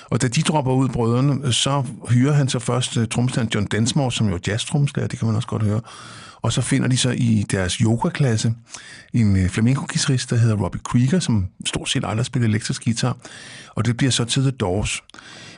Og 0.09 0.21
da 0.21 0.27
de 0.27 0.41
dropper 0.41 0.71
ud, 0.71 0.89
brødrene, 0.89 1.53
så 1.53 1.83
hyrer 2.09 2.33
han 2.33 2.49
så 2.49 2.59
først 2.59 2.97
uh, 2.97 3.03
tromslæren 3.05 3.49
John 3.55 3.67
Densmore, 3.71 4.11
som 4.11 4.27
jo 4.27 4.33
er 4.33 4.39
jazz-tromslærer, 4.47 5.07
det 5.07 5.19
kan 5.19 5.27
man 5.27 5.35
også 5.35 5.47
godt 5.47 5.63
høre. 5.63 5.81
Og 6.43 6.53
så 6.53 6.61
finder 6.61 6.87
de 6.87 6.97
så 6.97 7.09
i 7.09 7.45
deres 7.51 7.73
yoga-klasse 7.73 8.53
en 9.13 9.35
uh, 9.35 9.47
flamenco 9.47 9.85
der 9.85 10.35
hedder 10.35 10.55
Robbie 10.55 10.81
Krieger, 10.83 11.19
som 11.19 11.47
stort 11.65 11.89
set 11.89 12.03
aldrig 12.05 12.25
spiller 12.25 12.49
elektrisk 12.49 12.83
guitar. 12.83 13.17
Og 13.69 13.85
det 13.85 13.97
bliver 13.97 14.11
så 14.11 14.25
til 14.25 14.41
The 14.41 14.51
Doors. 14.51 15.03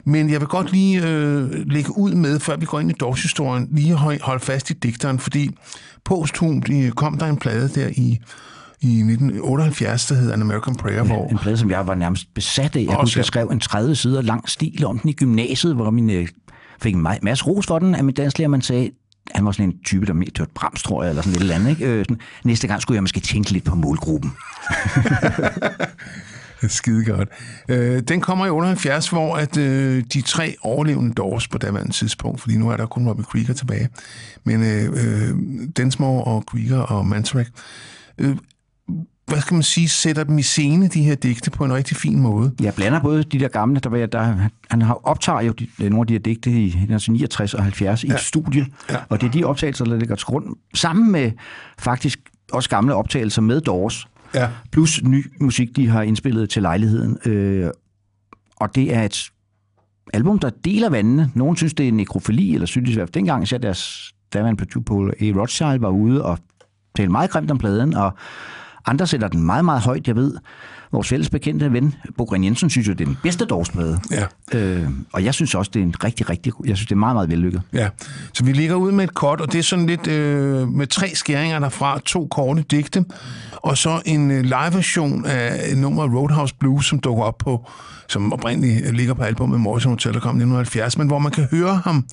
Men 0.03 0.29
jeg 0.29 0.39
vil 0.39 0.47
godt 0.47 0.71
lige 0.71 1.07
øh, 1.07 1.51
lægge 1.51 1.97
ud 1.97 2.13
med, 2.13 2.39
før 2.39 2.57
vi 2.57 2.65
går 2.65 2.79
ind 2.79 2.91
i 2.91 2.93
Doors-historien, 2.93 3.67
lige 3.71 3.93
holde 4.21 4.39
fast 4.39 4.69
i 4.69 4.73
digteren, 4.73 5.19
fordi 5.19 5.49
posthumt 6.03 6.69
kom 6.95 7.17
der 7.17 7.25
en 7.25 7.37
plade 7.37 7.69
der 7.69 7.87
i 7.87 8.19
i 8.81 8.87
1978, 8.87 10.05
der 10.07 10.15
hed 10.15 10.31
An 10.31 10.41
American 10.41 10.75
Prayer, 10.75 10.95
ja, 10.95 11.03
hvor... 11.03 11.27
En 11.27 11.37
plade, 11.37 11.57
som 11.57 11.71
jeg 11.71 11.87
var 11.87 11.95
nærmest 11.95 12.33
besat 12.33 12.75
af. 12.75 12.85
Jeg 12.89 12.97
husker, 13.01 13.19
jeg 13.19 13.25
skrev 13.25 13.47
en 13.47 13.59
30 13.59 13.95
sider 13.95 14.21
lang 14.21 14.49
stil 14.49 14.85
om 14.85 14.99
den 14.99 15.09
i 15.09 15.13
gymnasiet, 15.13 15.75
hvor 15.75 15.89
min 15.89 16.09
øh, 16.09 16.27
fik 16.81 16.95
en 16.95 17.07
masse 17.21 17.45
ros 17.45 17.67
for 17.67 17.79
den 17.79 17.95
af 17.95 18.03
min 18.03 18.15
danslærer, 18.15 18.49
man 18.49 18.61
sagde, 18.61 18.91
han 19.31 19.45
var 19.45 19.51
sådan 19.51 19.65
en 19.65 19.79
type, 19.83 20.05
der 20.05 20.13
mere 20.13 20.29
tørt 20.29 20.49
brams, 20.55 20.83
tror 20.83 21.03
jeg, 21.03 21.09
eller 21.09 21.21
sådan 21.21 21.35
et 21.35 21.41
eller 21.41 21.55
andet. 21.55 21.69
Ikke? 21.69 21.85
Øh, 21.85 22.05
sådan, 22.05 22.19
næste 22.43 22.67
gang 22.67 22.81
skulle 22.81 22.95
jeg 22.95 23.03
måske 23.03 23.19
tænke 23.19 23.51
lidt 23.51 23.63
på 23.63 23.75
målgruppen. 23.75 24.33
Skide 26.67 27.05
godt. 27.05 27.29
Øh, 27.69 28.01
den 28.01 28.21
kommer 28.21 28.45
i 28.45 28.49
78, 28.49 29.09
hvor 29.09 29.35
at 29.35 29.57
øh, 29.57 30.03
de 30.13 30.21
tre 30.21 30.55
overlevende 30.61 31.13
Doors 31.13 31.47
på 31.47 31.57
daværende 31.57 31.91
tidspunkt, 31.91 32.41
fordi 32.41 32.57
nu 32.57 32.69
er 32.69 32.77
der 32.77 32.85
kun 32.85 33.07
Robbie 33.07 33.25
Krieger 33.25 33.53
tilbage, 33.53 33.89
men 34.43 34.63
øh, 34.63 34.83
øh, 34.83 35.35
Densmore 35.77 36.23
og 36.23 36.45
Krieger 36.45 36.79
og 36.79 37.05
Mantarek, 37.05 37.47
øh, 38.17 38.35
hvad 39.27 39.41
skal 39.41 39.53
man 39.55 39.63
sige, 39.63 39.89
sætter 39.89 40.23
dem 40.23 40.37
i 40.37 40.41
scene, 40.41 40.87
de 40.87 41.03
her 41.03 41.15
digte, 41.15 41.51
på 41.51 41.65
en 41.65 41.73
rigtig 41.73 41.97
fin 41.97 42.19
måde. 42.19 42.51
Jeg 42.61 42.73
blander 42.73 42.99
både 42.99 43.23
de 43.23 43.39
der 43.39 43.47
gamle, 43.47 43.79
der, 43.79 43.89
var, 43.89 44.05
der 44.05 44.49
han 44.69 44.81
har 44.81 45.07
optager 45.07 45.41
jo 45.41 45.51
de, 45.51 45.67
nogle 45.79 45.99
af 45.99 46.07
de 46.07 46.13
her 46.13 46.19
digte 46.19 46.49
i 46.49 46.65
1969 46.65 47.53
og 47.53 47.63
70 47.63 48.03
ja. 48.03 48.09
i 48.09 48.13
et 48.13 48.19
studie, 48.19 48.65
ja. 48.89 48.97
og 49.09 49.21
det 49.21 49.27
er 49.27 49.31
de 49.31 49.43
optagelser, 49.43 49.85
der 49.85 49.97
ligger 49.97 50.15
til 50.15 50.25
grund, 50.25 50.55
sammen 50.73 51.11
med 51.11 51.31
faktisk 51.79 52.19
også 52.51 52.69
gamle 52.69 52.95
optagelser 52.95 53.41
med 53.41 53.61
Doors, 53.61 54.07
ja. 54.33 54.49
plus 54.71 55.03
ny 55.03 55.31
musik, 55.39 55.75
de 55.75 55.87
har 55.87 56.01
indspillet 56.01 56.49
til 56.49 56.61
lejligheden. 56.61 57.17
Øh, 57.25 57.69
og 58.55 58.75
det 58.75 58.93
er 58.93 59.03
et 59.03 59.31
album, 60.13 60.39
der 60.39 60.49
deler 60.49 60.89
vandene. 60.89 61.31
Nogle 61.33 61.57
synes, 61.57 61.73
det 61.73 61.87
er 61.87 61.91
nekrofili, 61.91 62.53
eller 62.53 62.65
synes 62.65 62.95
det 62.95 63.13
dengang, 63.13 63.47
så 63.47 63.57
deres 63.57 64.11
daværende 64.33 64.57
producer 64.57 64.85
Paul 64.85 65.13
A. 65.21 65.25
Rothschild 65.25 65.79
var 65.79 65.89
ude 65.89 66.25
og 66.25 66.39
talte 66.95 67.11
meget 67.11 67.29
grimt 67.29 67.51
om 67.51 67.57
pladen, 67.57 67.93
og 67.93 68.13
andre 68.85 69.07
sætter 69.07 69.27
den 69.27 69.43
meget, 69.43 69.65
meget 69.65 69.81
højt. 69.81 70.07
Jeg 70.07 70.15
ved, 70.15 70.37
vores 70.91 71.07
fælles 71.07 71.29
bekendte 71.29 71.73
ven, 71.73 71.95
Bogren 72.17 72.43
Jensen, 72.43 72.69
synes 72.69 72.87
jo, 72.87 72.93
det 72.93 73.01
er 73.01 73.05
den 73.05 73.17
bedste 73.23 73.45
dårsplade. 73.45 73.99
Ja. 74.11 74.25
Øh, 74.59 74.89
og 75.13 75.23
jeg 75.23 75.33
synes 75.33 75.55
også, 75.55 75.71
det 75.73 75.79
er 75.79 75.83
en 75.83 76.03
rigtig, 76.03 76.29
rigtig... 76.29 76.53
Jeg 76.65 76.77
synes, 76.77 76.87
det 76.87 76.95
er 76.95 76.99
meget, 76.99 77.15
meget 77.15 77.29
vellykket. 77.29 77.61
Ja, 77.73 77.89
så 78.33 78.43
vi 78.43 78.51
ligger 78.51 78.75
ud 78.75 78.91
med 78.91 79.03
et 79.03 79.13
kort, 79.13 79.41
og 79.41 79.51
det 79.51 79.59
er 79.59 79.63
sådan 79.63 79.85
lidt 79.85 80.07
øh, 80.07 80.67
med 80.67 80.87
tre 80.87 81.11
skæringer 81.15 81.59
derfra, 81.59 81.99
to 82.05 82.27
korte 82.27 82.61
digte, 82.71 83.05
og 83.51 83.77
så 83.77 84.01
en 84.05 84.31
øh, 84.31 84.43
live-version 84.43 85.25
af 85.25 85.77
nummer 85.77 86.15
Roadhouse 86.17 86.55
Blues, 86.59 86.85
som 86.85 86.99
dukker 86.99 87.23
op 87.23 87.37
på, 87.37 87.69
som 88.07 88.33
oprindeligt 88.33 88.95
ligger 88.95 89.13
på 89.13 89.23
albumet 89.23 89.59
Morrison 89.59 89.91
Hotel, 89.91 90.13
der 90.13 90.19
kom 90.19 90.35
i 90.35 90.43
1970, 90.43 90.97
men 90.97 91.07
hvor 91.07 91.19
man 91.19 91.31
kan 91.31 91.47
høre 91.51 91.81
ham 91.83 92.05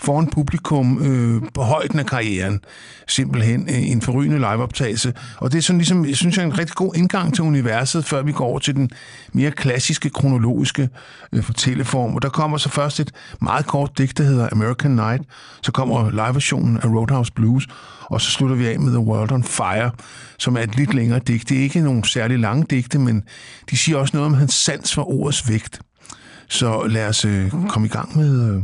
foran 0.00 0.26
publikum 0.26 1.02
øh, 1.02 1.42
på 1.54 1.62
højden 1.62 1.98
af 1.98 2.06
karrieren. 2.06 2.60
Simpelthen 3.08 3.68
øh, 3.68 3.90
en 3.90 4.02
forrygende 4.02 4.38
liveoptagelse. 4.38 5.14
Og 5.36 5.52
det 5.52 5.58
er 5.58 5.62
sådan 5.62 5.78
ligesom, 5.78 6.06
jeg 6.06 6.16
synes, 6.16 6.36
jeg 6.36 6.42
er 6.42 6.46
en 6.46 6.58
rigtig 6.58 6.76
god 6.76 6.94
indgang 6.96 7.34
til 7.34 7.44
universet, 7.44 8.04
før 8.04 8.22
vi 8.22 8.32
går 8.32 8.44
over 8.44 8.58
til 8.58 8.74
den 8.74 8.90
mere 9.32 9.50
klassiske, 9.50 10.10
kronologiske 10.10 10.88
øh, 11.32 11.42
fortælleform. 11.42 12.14
Og 12.14 12.22
der 12.22 12.28
kommer 12.28 12.58
så 12.58 12.68
først 12.68 13.00
et 13.00 13.10
meget 13.40 13.66
kort 13.66 13.98
digt, 13.98 14.18
der 14.18 14.24
hedder 14.24 14.48
American 14.52 14.90
Night. 14.90 15.22
Så 15.62 15.72
kommer 15.72 16.10
live-versionen 16.10 16.76
af 16.76 16.86
Roadhouse 16.86 17.32
Blues. 17.32 17.66
Og 18.00 18.20
så 18.20 18.30
slutter 18.30 18.56
vi 18.56 18.66
af 18.66 18.80
med 18.80 18.92
The 18.92 19.00
World 19.00 19.32
on 19.32 19.44
Fire, 19.44 19.90
som 20.38 20.56
er 20.56 20.60
et 20.60 20.76
lidt 20.76 20.94
længere 20.94 21.18
digt. 21.18 21.48
Det 21.48 21.58
er 21.58 21.62
ikke 21.62 21.80
nogen 21.80 22.04
særlig 22.04 22.38
lange 22.38 22.66
digte, 22.70 22.98
men 22.98 23.22
de 23.70 23.76
siger 23.76 23.98
også 23.98 24.16
noget 24.16 24.26
om 24.26 24.34
hans 24.34 24.54
sans 24.54 24.94
for 24.94 25.10
ordets 25.10 25.48
vægt. 25.48 25.80
Så 26.48 26.86
lad 26.86 27.08
os 27.08 27.24
øh, 27.24 27.50
komme 27.68 27.86
i 27.86 27.90
gang 27.90 28.16
med... 28.16 28.54
Øh 28.54 28.62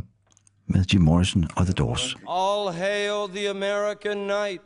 med 0.66 0.84
Jim 0.92 1.02
Morrison 1.02 1.48
og 1.56 1.64
The 1.66 1.72
Doors. 1.74 2.16
All 2.28 2.72
hail 2.72 3.28
the 3.28 3.50
American 3.50 4.26
night. 4.26 4.60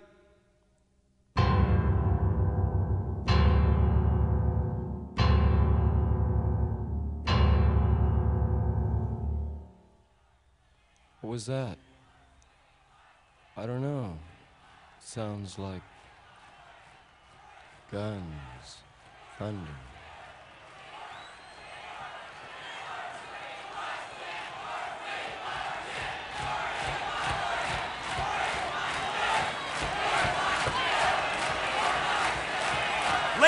What 11.21 11.31
was 11.31 11.47
that? 11.47 11.79
I 13.57 13.67
don't 13.67 13.83
know. 13.83 14.17
Sounds 15.01 15.59
like 15.59 15.83
guns, 17.93 18.83
thunder. 19.39 19.90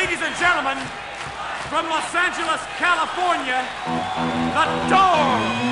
Ladies 0.02 0.20
and 0.20 0.34
gentlemen, 0.34 0.76
from 1.70 1.88
Los 1.88 2.12
Angeles, 2.12 2.60
California, 2.76 3.64
the 4.52 4.88
Doors. 4.90 5.71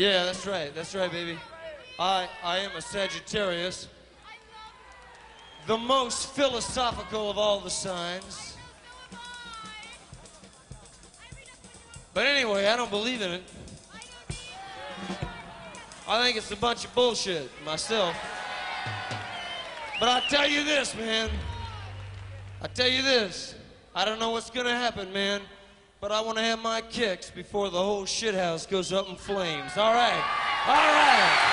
Yeah, 0.00 0.24
that's 0.24 0.46
right. 0.46 0.74
That's 0.74 0.94
right, 0.94 1.12
baby. 1.12 1.38
I 1.98 2.26
I 2.42 2.60
am 2.60 2.74
a 2.74 2.80
Sagittarius. 2.80 3.86
The 5.66 5.76
most 5.76 6.30
philosophical 6.30 7.28
of 7.28 7.36
all 7.36 7.60
the 7.60 7.68
signs. 7.68 8.56
But 12.14 12.24
anyway, 12.24 12.66
I 12.66 12.76
don't 12.76 12.88
believe 12.88 13.20
in 13.20 13.30
it. 13.30 13.42
I 16.08 16.24
think 16.24 16.38
it's 16.38 16.50
a 16.50 16.56
bunch 16.56 16.86
of 16.86 16.94
bullshit 16.94 17.50
myself. 17.66 18.16
But 20.00 20.08
I 20.08 20.22
tell 20.30 20.48
you 20.48 20.64
this, 20.64 20.96
man. 20.96 21.28
I 22.62 22.68
tell 22.68 22.88
you 22.88 23.02
this. 23.02 23.54
I 23.94 24.06
don't 24.06 24.18
know 24.18 24.30
what's 24.30 24.48
gonna 24.48 24.74
happen, 24.74 25.12
man. 25.12 25.42
But 26.00 26.12
I 26.12 26.22
want 26.22 26.38
to 26.38 26.44
have 26.44 26.62
my 26.62 26.80
kicks 26.80 27.28
before 27.28 27.68
the 27.68 27.76
whole 27.76 28.04
shithouse 28.04 28.66
goes 28.66 28.90
up 28.90 29.10
in 29.10 29.16
flames. 29.16 29.76
All 29.76 29.92
right. 29.92 30.24
All 30.66 30.74
right. 30.74 31.46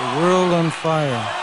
The 0.00 0.20
world 0.20 0.52
on 0.52 0.70
fire. 0.72 1.39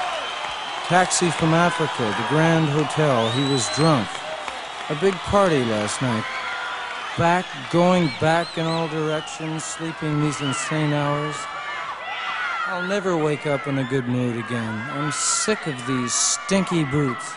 Taxi 0.87 1.29
from 1.31 1.53
Africa, 1.53 2.15
the 2.17 2.27
Grand 2.29 2.69
Hotel. 2.69 3.29
He 3.31 3.43
was 3.51 3.67
drunk. 3.75 4.07
A 4.89 4.95
big 4.95 5.13
party 5.15 5.65
last 5.65 6.01
night. 6.01 6.23
Back, 7.17 7.45
going 7.71 8.09
back 8.21 8.57
in 8.57 8.65
all 8.65 8.87
directions, 8.87 9.65
sleeping 9.65 10.21
these 10.21 10.39
insane 10.39 10.93
hours. 10.93 11.35
I'll 12.67 12.87
never 12.87 13.17
wake 13.17 13.45
up 13.45 13.67
in 13.67 13.79
a 13.79 13.83
good 13.83 14.07
mood 14.07 14.37
again. 14.37 14.89
I'm 14.91 15.11
sick 15.11 15.67
of 15.67 15.75
these 15.87 16.13
stinky 16.13 16.85
boots. 16.85 17.33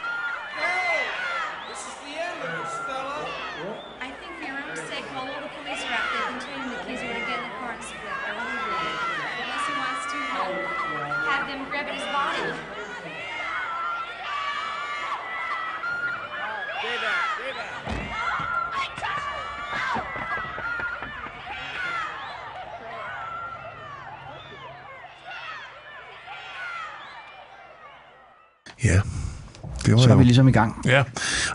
Det 29.90 29.96
var 29.96 30.03
Så 30.03 30.09
er 30.09 30.12
jo- 30.12 30.18
vi 30.18 30.24
ligesom 30.24 30.48
i 30.48 30.53
gang. 30.53 30.83
Ja, 30.87 31.00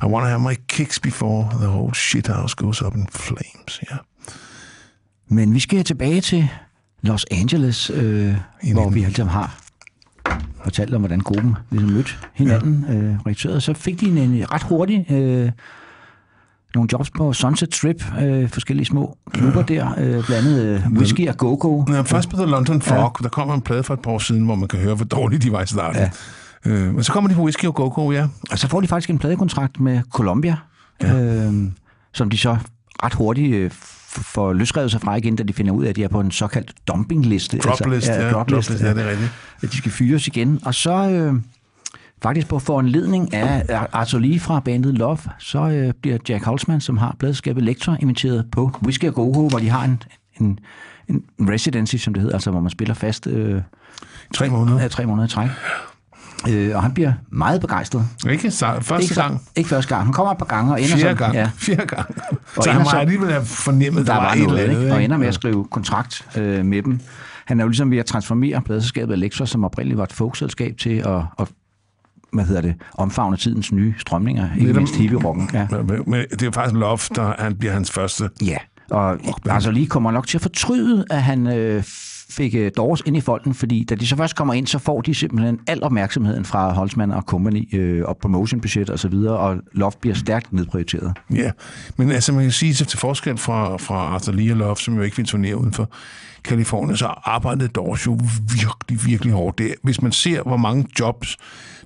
I 0.02 0.06
want 0.06 0.24
to 0.24 0.28
have 0.28 0.40
my 0.40 0.56
kicks 0.68 1.00
before 1.00 1.50
the 1.60 1.68
whole 1.68 1.96
shithouse 1.96 2.56
goes 2.56 2.82
up 2.82 2.96
in 2.96 3.08
flames. 3.12 3.82
Ja. 3.92 3.96
Men 5.28 5.54
vi 5.54 5.60
skal 5.60 5.84
tilbage 5.84 6.22
til 6.22 6.48
Los 7.02 7.26
Angeles, 7.32 7.90
øh, 7.94 8.36
hvor 8.74 8.90
vi 8.90 9.04
altid 9.04 9.24
har 9.24 9.56
fortalt 10.64 10.94
om, 10.94 11.02
hvordan 11.02 11.20
gruppen 11.20 11.56
ligesom 11.72 11.90
mødte 11.90 12.12
hinanden, 12.34 12.86
ja. 12.90 12.94
øh, 12.96 13.16
rekrutterede. 13.20 13.62
Så 13.62 13.74
fik 13.74 14.00
de 14.02 14.06
en, 14.06 14.18
en 14.18 14.52
ret 14.54 14.64
hurtig 14.64 15.06
øh, 15.12 15.52
nogle 16.76 16.90
jobs 16.92 17.10
på 17.10 17.34
Sunset 17.34 17.76
Strip, 17.76 18.06
øh, 18.22 18.50
forskellige 18.50 18.86
små 18.86 19.18
klubber 19.34 19.62
der, 19.62 19.90
øh, 19.98 20.26
blandt 20.26 20.30
andet 20.48 20.64
øh, 20.64 20.92
Whisky 20.92 21.30
og 21.30 21.38
Go-Go. 21.38 21.84
Ja, 21.90 22.02
først 22.02 22.30
på 22.30 22.36
The 22.38 22.46
London 22.46 22.82
Fog, 22.82 22.98
ja. 23.20 23.24
der 23.24 23.30
kommer 23.30 23.54
en 23.56 23.62
plade 23.62 23.84
for 23.84 23.94
et 23.94 24.00
par 24.00 24.12
år 24.12 24.20
siden, 24.20 24.46
hvor 24.46 24.56
man 24.56 24.68
kan 24.68 24.80
høre, 24.80 24.96
hvor 24.96 25.06
dårligt 25.06 25.44
de 25.44 25.52
var 25.52 25.62
i 25.62 25.68
starten. 25.68 26.02
Ja. 26.02 26.10
Øh, 26.66 26.94
men 26.94 27.04
så 27.04 27.12
kommer 27.12 27.30
de 27.30 27.36
på 27.36 27.42
Whisky 27.42 27.66
og 27.66 27.76
Go-Go, 27.76 28.12
ja. 28.12 28.28
Og 28.52 28.60
så 28.60 28.68
får 28.68 28.82
de 28.82 28.88
faktisk 28.88 29.10
en 29.10 29.20
pladekontrakt 29.20 29.80
med 29.80 30.02
Columbia, 30.14 30.58
ja. 31.02 31.14
øh, 31.24 31.54
som 32.14 32.30
de 32.30 32.38
så 32.38 32.58
ret 33.04 33.14
hurtigt 33.14 33.56
øh, 33.56 33.72
får 34.08 34.54
løsrevet 34.54 34.92
sig 34.92 35.02
fra 35.02 35.16
igen, 35.16 35.36
da 35.36 35.44
de 35.44 35.54
finder 35.54 35.72
ud 35.72 35.86
af, 35.86 35.90
at 35.90 35.96
de 35.96 36.04
er 36.04 36.08
på 36.08 36.20
en 36.20 36.32
såkaldt 36.32 36.74
dumpingliste. 36.88 37.58
Droplist, 37.58 38.08
ja, 38.08 38.32
dropliste, 38.32 38.74
droplist, 38.74 38.84
ja, 38.84 38.94
det 38.94 39.06
er 39.06 39.10
rigtigt. 39.10 39.32
At 39.64 39.72
de 39.72 39.78
skal 39.78 39.92
fyres 39.92 40.28
igen. 40.28 40.60
Og 40.66 40.76
så 40.76 41.10
øh, 41.10 41.34
faktisk 42.24 42.48
på 42.48 42.60
foranledning 42.60 43.34
af 43.34 43.88
Arthur 43.94 44.20
Lee 44.20 44.40
fra 44.40 44.60
bandet 44.60 44.94
Love, 44.94 45.18
så 45.40 45.60
øh, 45.60 45.94
bliver 46.02 46.18
Jack 46.30 46.46
Holzman, 46.46 46.82
som 46.82 46.98
har 46.98 47.16
pladeskabet 47.20 47.64
Lektor, 47.64 47.98
inviteret 48.00 48.46
på 48.52 48.80
Whisky 48.84 49.06
og 49.06 49.14
Go-Go, 49.14 49.48
hvor 49.48 49.60
de 49.60 49.70
har 49.70 49.86
en, 49.86 50.04
en, 50.40 50.60
en 51.10 51.24
residency, 51.50 51.96
som 51.96 52.14
det 52.14 52.22
hedder, 52.22 52.36
altså 52.36 52.52
hvor 52.52 52.60
man 52.60 52.70
spiller 52.70 52.94
fast 52.94 53.28
øh, 53.28 53.62
Tre 54.34 54.50
måneder. 54.50 54.82
ja, 54.82 54.88
tre 54.88 55.06
måneder 55.06 55.28
i 55.28 55.30
træk. 55.30 55.50
Øh, 56.50 56.76
og 56.76 56.82
han 56.84 56.94
bliver 56.94 57.14
meget 57.30 57.62
begejstret. 57.62 58.08
Ikke 58.30 58.52
så, 58.52 58.78
første 58.82 59.04
ikke, 59.04 59.16
gang. 59.16 59.42
Ikke 59.56 59.70
første 59.70 59.96
gang. 59.96 60.06
Han 60.06 60.14
kommer 60.14 60.32
et 60.32 60.38
par 60.38 60.46
gange 60.46 60.72
og 60.74 60.82
ender 60.82 60.98
Fjerde 60.98 61.18
så, 61.18 61.24
gang. 61.24 61.34
Ja, 61.36 61.50
Fjerde 61.58 61.86
gang. 61.86 62.16
Og 62.56 62.64
så 62.64 62.72
han 62.72 62.82
må 62.82 62.90
alligevel 63.00 63.32
have 63.32 63.46
fornemmet, 63.46 64.08
der 64.08 64.14
der, 64.14 64.22
var 64.22 64.32
et 64.34 64.38
noget, 64.40 64.60
eller 64.60 64.74
andet. 64.74 64.84
ikke? 64.84 64.96
og 64.96 65.04
ender 65.04 65.18
med 65.18 65.28
at 65.28 65.34
skrive 65.34 65.66
kontrakt 65.72 66.28
øh, 66.38 66.66
med 66.66 66.82
dem. 66.82 67.00
Han 67.46 67.60
er 67.60 67.64
jo 67.64 67.68
ligesom 67.68 67.92
ved 67.92 67.98
at 67.98 68.06
transformere 68.06 68.62
pladselskabet 68.62 69.14
Elektra, 69.14 69.46
som 69.46 69.64
oprindeligt 69.64 69.98
var 69.98 70.04
et 70.04 70.14
folkselskab, 70.14 70.78
til 70.78 70.96
at, 70.98 71.22
at 71.40 71.48
hvad 72.34 72.46
hedder 72.46 72.62
det, 72.62 72.76
omfavne 72.94 73.38
tidens 73.38 73.72
nye 73.72 73.94
strømninger, 73.98 74.50
ikke 74.56 74.66
Netop- 74.72 74.76
mindst 74.76 74.96
hippie-rocken. 74.96 75.50
Ja. 75.54 75.68
Men, 76.08 76.26
det 76.32 76.42
er 76.44 76.52
faktisk 76.52 76.76
Love, 76.76 77.00
der 77.16 77.34
han 77.40 77.56
bliver 77.56 77.74
hans 77.74 77.92
første. 77.92 78.30
ja. 78.42 78.58
Og 78.92 79.18
altså 79.50 79.72
lige 79.72 79.88
kommer 79.88 80.12
nok 80.12 80.28
til 80.28 80.38
at 80.38 80.42
fortryde, 80.42 81.06
at 81.10 81.24
han 81.24 81.48
øh, 81.48 81.84
fik 82.30 82.56
øh, 82.56 82.72
Doors 82.78 83.02
ind 83.06 83.18
i 83.18 83.22
folden, 83.22 83.54
fordi 83.54 83.84
da 83.84 83.96
de 83.96 84.08
så 84.08 84.16
først 84.16 84.36
kommer 84.36 84.54
ind, 84.54 84.68
så 84.68 84.80
får 84.80 85.02
de 85.02 85.14
simpelthen 85.16 85.60
al 85.68 85.84
opmærksomheden 85.84 86.46
fra 86.46 86.74
Holtzmann 86.74 87.12
og 87.12 87.22
Company 87.22 87.76
øh, 87.76 88.04
og 88.06 88.18
promotionbudget 88.18 88.90
og 88.90 89.00
så 89.00 89.08
videre, 89.08 89.38
og 89.38 89.58
Loft 89.74 90.02
bliver 90.02 90.16
stærkt 90.16 90.54
nedprioriteret. 90.54 91.14
Ja, 91.36 91.52
men 91.98 92.12
altså 92.12 92.34
man 92.34 92.44
kan 92.44 92.52
sige, 92.52 92.84
at 92.84 92.88
til 92.88 93.00
forskel 93.00 93.38
fra, 93.38 93.78
fra 93.78 93.96
Arthur 93.96 94.34
Lee 94.34 94.54
og 94.54 94.58
Love, 94.58 94.78
som 94.78 94.96
jo 94.96 95.02
ikke 95.02 95.18
vil 95.18 95.26
turnere 95.26 95.58
udenfor, 95.58 95.90
Kalifornien, 96.46 96.98
så 96.98 97.06
arbejdede 97.06 97.68
Doors 97.68 98.06
jo 98.06 98.20
virkelig, 98.54 99.06
virkelig 99.06 99.34
hårdt. 99.34 99.58
Det, 99.58 99.76
hvis 99.84 100.02
man 100.02 100.12
ser, 100.12 100.42
hvor 100.42 100.58
mange 100.58 100.86
jobs 101.00 101.38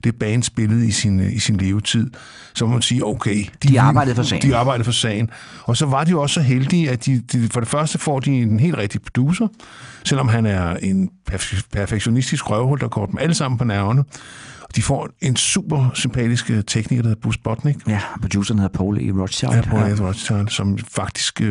det 0.03 0.15
band 0.15 0.43
spillede 0.43 0.87
i 0.87 0.91
sin, 0.91 1.19
i 1.19 1.39
sin 1.39 1.57
levetid, 1.57 2.11
så 2.53 2.65
må 2.65 2.73
man 2.73 2.81
sige, 2.81 3.05
okay. 3.05 3.45
De 3.63 3.81
arbejdede 3.81 4.15
for 4.15 4.23
sagen. 4.23 4.49
De 4.49 4.55
arbejdede 4.55 4.83
for 4.83 4.91
sagen. 4.91 5.29
Og 5.63 5.77
så 5.77 5.85
var 5.85 6.03
de 6.03 6.11
jo 6.11 6.21
også 6.21 6.33
så 6.33 6.41
heldige, 6.41 6.89
at 6.89 7.05
de, 7.05 7.19
de, 7.19 7.49
for 7.53 7.59
det 7.59 7.69
første 7.69 7.97
får 7.97 8.19
de 8.19 8.31
en 8.31 8.59
helt 8.59 8.77
rigtig 8.77 9.01
producer, 9.01 9.47
selvom 10.03 10.27
han 10.27 10.45
er 10.45 10.75
en 10.75 11.09
perf- 11.31 11.61
perfektionistisk 11.71 12.49
røvhul, 12.49 12.79
der 12.79 12.87
går 12.87 13.05
dem 13.05 13.17
alle 13.19 13.33
sammen 13.33 13.57
på 13.57 13.63
nerverne. 13.63 14.03
De 14.75 14.81
får 14.81 15.09
en 15.21 15.35
super 15.35 15.89
sympatisk 15.93 16.51
øh, 16.51 16.63
tekniker, 16.67 17.01
der 17.01 17.09
hedder 17.09 17.21
Bruce 17.21 17.39
Botnick. 17.43 17.87
Ja, 17.87 17.99
produceren 18.21 18.59
hedder 18.59 18.77
Paul 18.77 18.97
E. 18.97 19.21
Rothschild. 19.21 19.51
Ja, 19.51 19.61
Paul 19.61 19.91
E. 19.91 20.07
Rothschild, 20.07 20.47
som 20.47 20.77
faktisk 20.77 21.41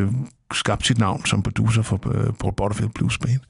skabt 0.54 0.86
sit 0.86 0.98
navn 0.98 1.26
som 1.26 1.42
producer 1.42 1.82
for 1.82 2.00
øh, 2.14 2.32
Paul 2.40 2.54
Butterfield 2.56 2.90
Blues 2.94 3.18
Band. 3.18 3.40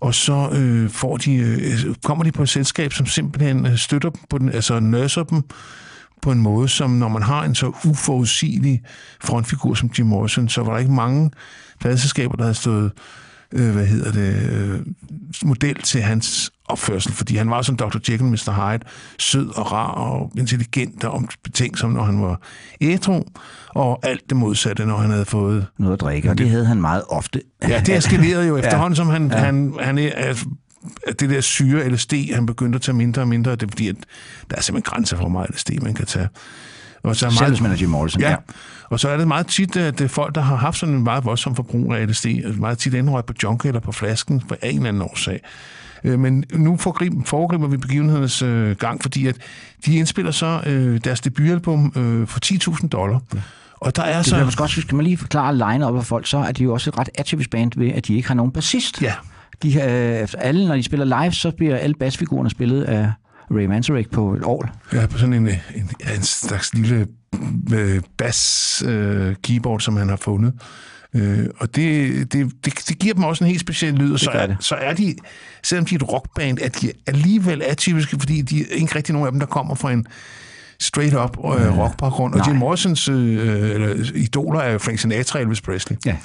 Og 0.00 0.14
så 0.14 0.50
øh, 0.52 0.90
får 0.90 1.16
de, 1.16 1.34
øh, 1.34 1.94
kommer 2.04 2.24
de 2.24 2.32
på 2.32 2.42
et 2.42 2.48
selskab, 2.48 2.92
som 2.92 3.06
simpelthen 3.06 3.66
øh, 3.66 3.76
støtter 3.76 4.10
dem, 4.10 4.20
på 4.30 4.38
den, 4.38 4.48
altså 4.48 4.80
nurser 4.80 5.22
dem 5.22 5.42
på 6.22 6.32
en 6.32 6.38
måde, 6.38 6.68
som 6.68 6.90
når 6.90 7.08
man 7.08 7.22
har 7.22 7.44
en 7.44 7.54
så 7.54 7.72
uforudsigelig 7.84 8.82
frontfigur 9.20 9.74
som 9.74 9.90
Jim 9.98 10.06
Morrison, 10.06 10.48
så 10.48 10.62
var 10.62 10.72
der 10.72 10.78
ikke 10.78 10.92
mange 10.92 11.30
pladselskaber, 11.80 12.36
der 12.36 12.42
havde 12.42 12.54
stået 12.54 12.92
øh, 13.52 13.72
hvad 13.72 13.86
hedder 13.86 14.12
det, 14.12 14.52
øh, 14.52 14.80
model 15.44 15.82
til 15.82 16.02
hans 16.02 16.52
opførsel, 16.72 17.12
fordi 17.12 17.36
han 17.36 17.50
var 17.50 17.62
som 17.62 17.76
Dr. 17.76 17.96
Jekyll 18.10 18.24
Mr. 18.24 18.70
Hyde, 18.70 18.84
sød 19.18 19.58
og 19.58 19.72
rar 19.72 19.90
og 19.90 20.32
intelligent 20.38 21.04
og 21.04 21.22
betænksom, 21.44 21.90
når 21.90 22.02
han 22.02 22.22
var 22.22 22.40
ædru, 22.80 23.22
og 23.68 24.00
alt 24.02 24.22
det 24.28 24.36
modsatte, 24.36 24.86
når 24.86 24.96
han 24.96 25.10
havde 25.10 25.24
fået... 25.24 25.66
Noget 25.78 25.92
at 25.94 26.00
drikke, 26.00 26.30
og 26.30 26.38
det 26.38 26.50
havde 26.50 26.66
han 26.66 26.80
meget 26.80 27.02
ofte. 27.08 27.40
Ja, 27.68 27.82
det 27.86 27.96
eskalerede 27.96 28.46
jo 28.46 28.56
efterhånden, 28.62 28.96
som 28.96 29.08
han, 29.08 29.30
ja. 29.30 29.36
han, 29.36 29.74
han 29.80 29.98
er, 29.98 30.10
altså, 30.14 30.46
det 31.20 31.30
der 31.30 31.40
syre 31.40 31.88
LSD, 31.88 32.14
han 32.34 32.46
begyndte 32.46 32.76
at 32.76 32.82
tage 32.82 32.96
mindre 32.96 33.22
og 33.22 33.28
mindre, 33.28 33.50
det 33.50 33.62
er 33.62 33.66
fordi, 33.68 33.88
at 33.88 33.96
der 34.50 34.56
er 34.56 34.60
simpelthen 34.60 34.92
grænser 34.92 35.16
for, 35.16 35.22
hvor 35.22 35.30
meget 35.30 35.50
LSD 35.50 35.70
man 35.82 35.94
kan 35.94 36.06
tage. 36.06 36.28
Og 37.02 37.16
så 37.16 37.26
er 37.26 37.30
meget, 37.40 37.58
Selv 37.58 37.80
Jim 37.80 37.88
Morrison, 37.88 38.20
ja. 38.20 38.30
ja. 38.30 38.36
Og 38.90 39.00
så 39.00 39.08
er 39.08 39.16
det 39.16 39.28
meget 39.28 39.46
tit, 39.46 39.76
at 39.76 39.98
det 39.98 40.04
er 40.04 40.08
folk, 40.08 40.34
der 40.34 40.40
har 40.40 40.56
haft 40.56 40.78
sådan 40.78 40.94
en 40.94 41.04
meget 41.04 41.24
voldsom 41.24 41.56
forbrug 41.56 41.94
af 41.94 42.08
LSD, 42.08 42.26
meget 42.58 42.78
tit 42.78 42.94
indrøget 42.94 43.26
på 43.26 43.32
junk 43.42 43.66
eller 43.66 43.80
på 43.80 43.92
flasken 43.92 44.42
for 44.48 44.56
en 44.62 44.76
eller 44.76 44.88
anden 44.88 45.02
årsag. 45.02 45.40
Øh, 46.04 46.18
Men 46.18 46.44
nu 46.54 46.76
foregriber 46.76 47.66
vi 47.66 47.76
begivenhedernes 47.76 48.42
øh, 48.42 48.76
gang, 48.76 49.02
fordi 49.02 49.26
at 49.26 49.36
de 49.86 49.96
indspiller 49.96 50.32
så 50.32 50.60
øh, 50.66 51.00
deres 51.04 51.20
debutalbum 51.20 51.92
øh, 51.96 52.26
for 52.26 52.40
10.000 52.80 52.88
dollar. 52.88 53.20
Ja. 53.34 53.40
Og 53.80 53.96
der 53.96 54.02
er 54.02 54.16
det 54.16 54.26
så... 54.26 54.36
Det 54.36 54.44
måske 54.44 54.62
også, 54.62 54.80
skal 54.80 54.94
man 54.94 55.04
lige 55.04 55.16
forklare 55.16 55.56
line 55.56 55.86
op 55.86 55.96
af 55.96 56.04
folk, 56.04 56.26
så 56.26 56.38
er 56.38 56.52
de 56.52 56.62
jo 56.62 56.72
også 56.72 56.90
et 56.90 56.98
ret 56.98 57.08
atypisk 57.14 57.50
band 57.50 57.72
ved, 57.76 57.88
at 57.88 58.06
de 58.06 58.14
ikke 58.14 58.28
har 58.28 58.34
nogen 58.34 58.52
bassist. 58.52 59.02
Ja. 59.02 59.14
De, 59.62 59.68
øh, 59.68 60.28
alle, 60.38 60.68
når 60.68 60.74
de 60.74 60.82
spiller 60.82 61.22
live, 61.22 61.32
så 61.32 61.50
bliver 61.50 61.76
alle 61.76 61.94
bassfigurerne 61.94 62.50
spillet 62.50 62.82
af 62.82 63.12
Ray 63.50 63.66
Manzarek 63.66 64.10
på 64.10 64.34
et 64.34 64.42
år. 64.44 64.68
Ja, 64.92 65.06
på 65.06 65.18
sådan 65.18 65.32
en, 65.32 65.48
en, 65.48 65.90
en 66.16 66.22
slags 66.22 66.74
lille 66.74 67.06
øh, 67.72 68.02
bass-keyboard, 68.16 69.76
øh, 69.76 69.80
som 69.80 69.96
han 69.96 70.08
har 70.08 70.16
fundet. 70.16 70.54
Øh, 71.14 71.46
og 71.58 71.76
det, 71.76 72.32
det, 72.32 72.52
det, 72.64 72.88
det 72.88 72.98
giver 72.98 73.14
dem 73.14 73.24
også 73.24 73.44
en 73.44 73.48
helt 73.48 73.60
speciel 73.60 73.94
lyd, 73.94 74.12
og 74.12 74.20
så 74.20 74.30
er, 74.30 74.48
så 74.60 74.74
er 74.74 74.94
de, 74.94 75.14
selvom 75.62 75.86
de 75.86 75.94
er 75.94 75.98
et 75.98 76.12
rockband, 76.12 76.58
er 76.62 76.68
de 76.68 76.92
alligevel 77.06 77.62
atypiske, 77.62 78.16
fordi 78.18 78.42
de 78.42 78.60
er 78.60 78.74
ikke 78.74 78.96
rigtig 78.96 79.12
nogen 79.12 79.26
af 79.26 79.32
dem, 79.32 79.40
der 79.40 79.46
kommer 79.46 79.74
fra 79.74 79.92
en 79.92 80.06
straight 80.80 81.14
up 81.14 81.38
øh, 81.38 81.78
rockbaggrund. 81.78 82.34
Og 82.34 82.48
Jim 82.48 82.56
Morrisons 82.56 83.08
øh, 83.08 83.70
eller, 83.70 84.10
idoler 84.14 84.60
er 84.60 84.78
Frank 84.78 84.98
Sinatra 84.98 85.38
og 85.38 85.42
Elvis 85.42 85.60
Presley. 85.60 85.96
Ja. 86.06 86.16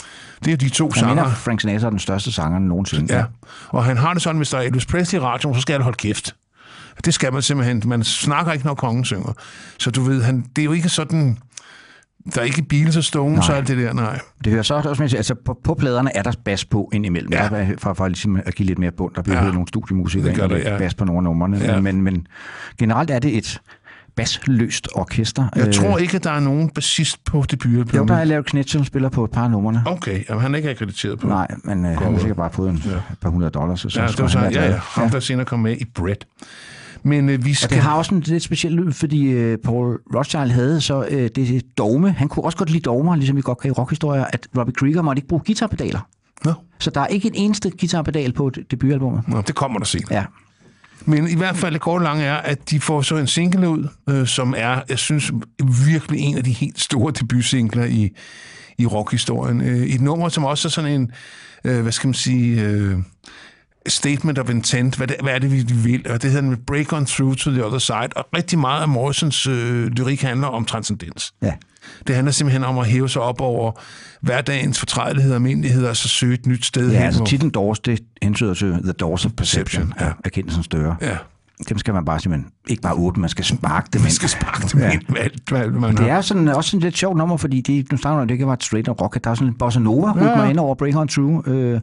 Det 0.45 0.53
er 0.53 0.57
de 0.57 0.69
to 0.69 0.85
Han 0.85 0.93
sanger. 0.93 1.15
mener, 1.15 1.35
Frank 1.35 1.61
Sinatra 1.61 1.85
er 1.85 1.89
den 1.89 1.99
største 1.99 2.31
sanger 2.31 2.59
nogensinde. 2.59 3.15
Ja, 3.15 3.23
og 3.69 3.85
han 3.85 3.97
har 3.97 4.13
det 4.13 4.21
sådan, 4.21 4.37
hvis 4.37 4.49
der 4.49 4.57
er 4.57 4.61
Elvis 4.61 4.85
Presley 4.85 5.19
i 5.19 5.23
radioen, 5.23 5.55
så 5.55 5.61
skal 5.61 5.73
han 5.73 5.81
holde 5.81 5.97
kæft. 5.97 6.35
Det 7.05 7.13
skal 7.13 7.33
man 7.33 7.41
simpelthen. 7.41 7.83
Man 7.85 8.03
snakker 8.03 8.51
ikke, 8.51 8.65
når 8.65 8.73
kongen 8.75 9.05
synger. 9.05 9.33
Så 9.79 9.91
du 9.91 10.01
ved, 10.01 10.23
han, 10.23 10.45
det 10.55 10.61
er 10.61 10.65
jo 10.65 10.71
ikke 10.71 10.89
sådan... 10.89 11.37
Der 12.35 12.41
er 12.41 12.45
ikke 12.45 12.61
Beatles 12.63 12.97
og 12.97 13.03
Stones 13.03 13.49
og 13.49 13.57
alt 13.57 13.67
det 13.67 13.77
der, 13.77 13.93
nej. 13.93 14.19
Det 14.43 14.51
hører 14.51 14.63
så 14.63 14.75
også 14.75 15.01
med, 15.03 15.13
altså 15.13 15.35
på, 15.45 15.59
på 15.63 15.73
pladerne 15.73 16.17
er 16.17 16.23
der 16.23 16.31
bas 16.45 16.65
på 16.65 16.89
indimellem, 16.93 17.31
Ja. 17.33 17.47
der, 17.51 17.55
er- 17.57 17.67
for, 17.77 17.93
for 17.93 18.07
ligesom 18.07 18.39
at 18.45 18.55
give 18.55 18.65
lidt 18.67 18.79
mere 18.79 18.91
bund. 18.91 19.13
Der 19.15 19.21
bliver 19.21 19.45
Ja. 19.45 19.51
nogle 19.51 19.67
studiemusikere 19.67 20.27
Det 20.27 20.33
ind, 20.33 20.41
og 20.41 20.49
der, 20.49 20.57
ja. 20.57 20.77
bas 20.77 20.93
på 20.93 21.05
nogle 21.05 21.19
af 21.19 21.23
numrene. 21.23 21.57
Ja. 21.57 21.79
Men, 21.79 22.01
men 22.01 22.27
generelt 22.79 23.11
er 23.11 23.19
det 23.19 23.37
et 23.37 23.61
basløst 24.15 24.87
orkester. 24.95 25.47
Jeg 25.55 25.67
Øh, 25.67 25.73
tror 25.73 25.97
ikke, 25.97 26.15
at 26.15 26.23
der 26.23 26.31
er 26.31 26.39
nogen 26.39 26.69
bassist 26.69 27.23
på 27.25 27.37
Jo, 27.37 27.43
debutalbummet. 27.43 28.07
der 28.07 28.15
er 28.15 28.23
lavet 28.23 28.45
Knit, 28.45 28.69
som 28.69 28.83
spiller 28.85 29.09
på 29.09 29.23
et 29.23 29.31
par 29.31 29.43
af 29.43 29.51
numrene. 29.51 29.83
Okay, 29.85 30.23
jamen, 30.29 30.41
han 30.41 30.53
er 30.53 30.57
ikke 30.57 30.69
akkrediteret 30.69 31.19
på. 31.19 31.27
Nej, 31.27 31.47
men 31.63 31.85
øh, 31.85 31.91
han 31.97 32.11
har 32.11 32.19
sikkert 32.19 32.37
bare 32.37 32.49
fået 32.53 32.69
en, 32.69 32.83
ja. 32.85 32.91
par 33.21 33.29
hundrede 33.29 33.51
dollars. 33.51 33.79
Så, 33.79 33.89
så 33.89 34.01
Ja, 34.01 34.07
det 34.07 34.19
var 34.21 34.27
så, 34.27 34.39
han 34.39 34.53
ja, 34.53 34.65
ja, 34.69 34.79
ham, 34.81 35.09
der 35.09 35.19
senere 35.19 35.45
kom 35.45 35.59
med 35.59 35.77
i 35.77 35.85
Bread. 35.95 36.15
Men 37.03 37.29
øh, 37.29 37.45
vi 37.45 37.49
Og 37.51 37.55
skal... 37.55 37.69
det 37.75 37.83
har 37.83 37.93
også 37.97 38.15
en 38.15 38.21
lidt 38.21 38.43
speciel 38.43 38.73
lyd, 38.73 38.91
fordi 38.91 39.23
øh, 39.27 39.57
Paul 39.57 39.97
Rothschild 40.15 40.49
havde 40.51 40.81
så 40.81 41.05
øh, 41.09 41.29
det 41.35 41.61
dogme. 41.77 42.11
Han 42.11 42.27
kunne 42.27 42.45
også 42.45 42.57
godt 42.57 42.69
lide 42.69 42.81
dogmer, 42.81 43.15
ligesom 43.15 43.35
vi 43.37 43.41
godt 43.41 43.57
kan 43.59 43.69
i 43.69 43.71
rockhistorier, 43.71 44.25
at 44.25 44.47
Robbie 44.57 44.73
Krieger 44.75 45.01
måtte 45.01 45.19
ikke 45.19 45.27
bruge 45.27 45.41
guitarpedaler. 45.45 46.07
Nå, 46.45 46.53
Så 46.79 46.89
der 46.89 47.01
er 47.01 47.07
ikke 47.07 47.27
en 47.27 47.35
eneste 47.35 47.69
guitarpedal 47.79 48.33
på 48.33 48.49
det- 48.49 48.71
debutalbummet. 48.71 49.27
nå, 49.27 49.41
det 49.41 49.55
kommer 49.55 49.79
der 49.79 49.85
senere. 49.85 50.13
Ja. 50.15 50.23
Men 51.05 51.27
i 51.27 51.35
hvert 51.35 51.55
fald 51.57 51.73
det 51.73 51.81
korte 51.81 52.03
lange 52.03 52.23
er, 52.23 52.35
at 52.35 52.69
de 52.69 52.79
får 52.79 53.01
så 53.01 53.17
en 53.17 53.27
single 53.27 53.69
ud, 53.69 53.87
øh, 54.09 54.27
som 54.27 54.53
er, 54.57 54.81
jeg 54.89 54.99
synes, 54.99 55.31
virkelig 55.87 56.19
en 56.19 56.37
af 56.37 56.43
de 56.43 56.51
helt 56.51 56.79
store 56.79 57.13
debutsingler 57.19 57.85
i, 57.85 58.09
i 58.77 58.85
rockhistorien. 58.85 59.61
Øh, 59.61 59.77
et 59.87 60.01
nummer, 60.01 60.29
som 60.29 60.43
også 60.43 60.67
er 60.67 60.69
sådan 60.69 60.91
en, 61.01 61.11
øh, 61.63 61.81
hvad 61.81 61.91
skal 61.91 62.07
man 62.07 62.13
sige, 62.13 62.61
øh, 62.61 62.97
statement 63.87 64.39
of 64.39 64.49
intent. 64.49 64.95
Hvad, 64.95 65.07
det, 65.07 65.15
hvad 65.23 65.33
er 65.33 65.39
det, 65.39 65.51
vi 65.51 65.65
vil? 65.73 66.11
Og 66.11 66.21
det 66.21 66.31
hedder 66.31 66.49
den 66.49 66.57
Break 66.67 66.93
on 66.93 67.05
Through 67.05 67.35
to 67.35 67.51
the 67.51 67.65
Other 67.65 67.79
Side. 67.79 68.09
Og 68.15 68.25
rigtig 68.35 68.59
meget 68.59 68.81
af 68.81 68.87
Morrisons 68.87 69.47
øh, 69.47 69.87
lyrik 69.87 70.21
handler 70.21 70.47
om 70.47 70.65
transcendens. 70.65 71.33
Ja. 71.41 71.53
Det 72.07 72.15
handler 72.15 72.31
simpelthen 72.31 72.63
om 72.63 72.77
at 72.77 72.87
hæve 72.87 73.09
sig 73.09 73.21
op 73.21 73.41
over 73.41 73.71
hverdagens 74.21 74.79
fortrædelighed 74.79 75.31
og 75.31 75.35
almindeligheder, 75.35 75.89
og 75.89 75.97
så 75.97 76.09
søge 76.09 76.33
et 76.33 76.45
nyt 76.45 76.65
sted 76.65 76.91
Ja, 76.91 76.99
altså 76.99 77.25
titlen 77.25 77.51
Doors, 77.51 77.79
det 77.79 77.99
hentyder 78.21 78.53
til 78.53 78.71
The 78.71 78.91
Doors 78.91 79.25
of 79.25 79.31
Perception, 79.31 79.87
Perception, 79.87 80.07
ja. 80.07 80.13
erkendelsens 80.25 80.67
døre. 80.67 80.95
Ja, 81.01 81.17
Dem 81.69 81.77
skal 81.77 81.93
man 81.93 82.05
bare 82.05 82.19
simpelthen 82.19 82.51
ikke 82.67 82.81
bare 82.81 82.93
åbne, 82.93 83.21
man 83.21 83.29
skal 83.29 83.45
sparke 83.45 83.89
dem 83.93 84.01
man 84.01 84.11
skal 84.11 84.29
sparke 84.29 84.67
dem 84.73 84.79
Ja. 84.81 84.91
ind 84.91 85.01
med 85.09 85.17
alt, 85.19 85.49
hvad 85.49 85.67
man 85.67 85.97
Det 85.97 86.09
er 86.09 86.21
sådan, 86.21 86.47
også 86.47 86.69
sådan 86.69 86.77
et 86.77 86.83
lidt 86.83 86.97
sjovt 86.97 87.17
nummer, 87.17 87.37
fordi 87.37 87.61
det, 87.61 87.91
nu 87.91 87.97
snakker 87.97 88.21
om, 88.21 88.27
det 88.27 88.35
ikke 88.35 88.47
var 88.47 88.53
et 88.53 88.63
straight 88.63 88.87
up 88.89 89.01
rock. 89.01 89.23
Der 89.23 89.29
er 89.31 89.35
sådan 89.35 89.47
en 89.47 89.53
bossa 89.53 89.79
nova 89.79 90.11
rytmer 90.11 90.43
Ja. 90.43 90.49
ind 90.49 90.59
over 90.59 90.75
Break 90.75 90.95
On 90.95 91.07
Through, 91.07 91.43
øh, 91.47 91.79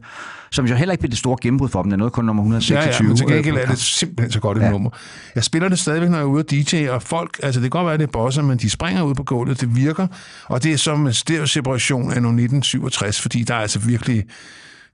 som 0.51 0.65
jo 0.65 0.75
heller 0.75 0.91
ikke 0.93 1.01
blev 1.01 1.09
det 1.09 1.17
store 1.17 1.37
gennembrud 1.41 1.69
for 1.69 1.81
dem. 1.81 1.89
Det 1.89 1.93
er 1.95 1.97
noget 1.97 2.13
kun 2.13 2.25
nummer 2.25 2.43
126. 2.43 2.89
Ja, 2.89 3.03
ja, 3.03 3.07
men 3.07 3.17
til 3.17 3.27
gengæld 3.27 3.55
øh, 3.55 3.61
er 3.61 3.67
det 3.67 3.79
simpelthen 3.79 4.31
så 4.31 4.39
godt 4.39 4.57
et 4.57 4.61
ja. 4.61 4.69
Nummer. 4.71 4.89
Jeg 5.35 5.43
spiller 5.43 5.69
det 5.69 5.79
stadigvæk, 5.79 6.09
når 6.09 6.17
jeg 6.17 6.23
er 6.23 6.27
ude 6.27 6.39
og 6.43 6.51
DJ, 6.51 6.87
og 6.89 7.01
folk, 7.01 7.39
altså 7.43 7.61
det 7.61 7.71
kan 7.71 7.79
godt 7.79 7.87
være, 7.87 7.97
det 7.97 8.03
er 8.03 8.11
bosser, 8.11 8.41
men 8.41 8.57
de 8.57 8.69
springer 8.69 9.03
ud 9.03 9.15
på 9.15 9.23
gulvet, 9.23 9.61
det 9.61 9.75
virker, 9.75 10.07
og 10.45 10.63
det 10.63 10.73
er 10.73 10.77
som 10.77 11.07
en 11.07 11.13
stereo-separation 11.13 12.01
af 12.11 12.21
nogle 12.21 12.43
1967, 12.43 13.21
fordi 13.21 13.43
der 13.43 13.53
er 13.55 13.59
altså 13.59 13.79
virkelig 13.79 14.23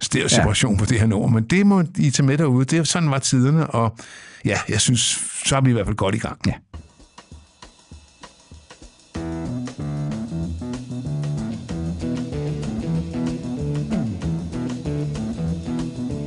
stereo-separation 0.02 0.74
ja. 0.74 0.80
på 0.80 0.86
det 0.86 1.00
her 1.00 1.08
nummer, 1.08 1.30
men 1.30 1.44
det 1.44 1.66
må 1.66 1.84
I 1.98 2.10
tage 2.10 2.26
med 2.26 2.38
derude, 2.38 2.66
det 2.66 2.80
er 2.80 2.84
sådan 2.84 3.12
var 3.12 3.20
tiderne, 3.20 3.68
og 3.68 3.98
ja, 4.46 4.58
jeg 4.70 4.82
synes, 4.82 5.20
så 5.46 5.56
er 5.56 5.62
vi 5.62 5.70
i 5.70 5.74
hvert 5.74 5.86
fald 5.86 5.96
godt 5.96 6.16
i 6.16 6.18
gang. 6.18 6.40
Ja. 6.48 6.54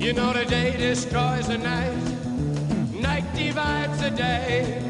You 0.07 0.13
know 0.13 0.33
the 0.33 0.45
day 0.45 0.77
destroys 0.79 1.47
the 1.47 1.59
night, 1.59 1.97
night 3.03 3.25
divides 3.37 3.99
the 3.99 4.11
day. 4.11 4.81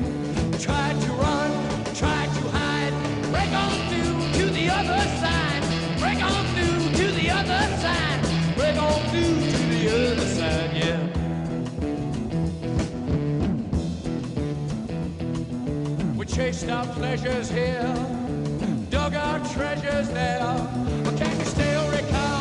Try 0.59 0.93
to 0.93 1.13
run, 1.13 1.64
chased 16.35 16.69
our 16.69 16.85
pleasures 16.95 17.49
here, 17.49 17.95
dug 18.91 19.15
our 19.15 19.39
treasures 19.55 20.09
there. 20.09 20.41
But 21.05 21.17
can 21.17 21.39
you 21.39 21.45
still 21.45 21.91
recall 21.93 22.34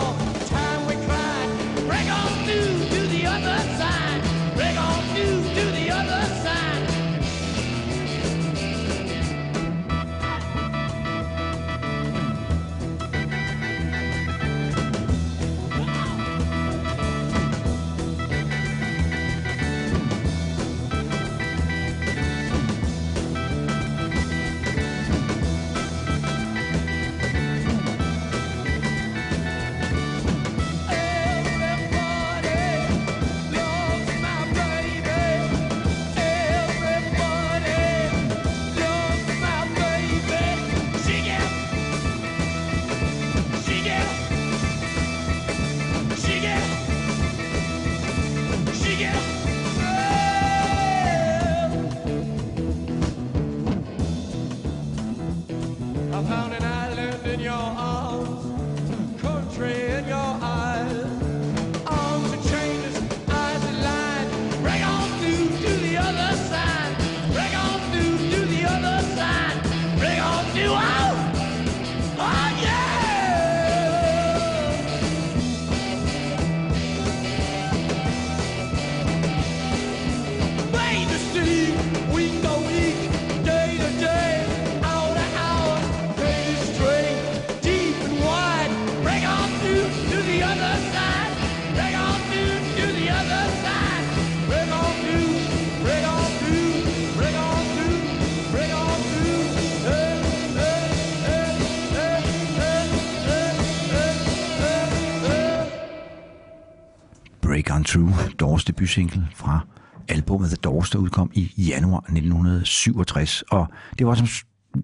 Break 107.83 107.97
On 107.97 108.31
Doors 108.39 108.65
debutsingle 108.65 109.27
fra 109.35 109.59
albumet 110.07 110.49
The 110.49 110.55
Doors, 110.55 110.89
der 110.89 110.99
udkom 110.99 111.31
i 111.33 111.51
januar 111.57 111.99
1967. 111.99 113.41
Og 113.41 113.67
det 113.99 114.07
var 114.07 114.15
som 114.15 114.27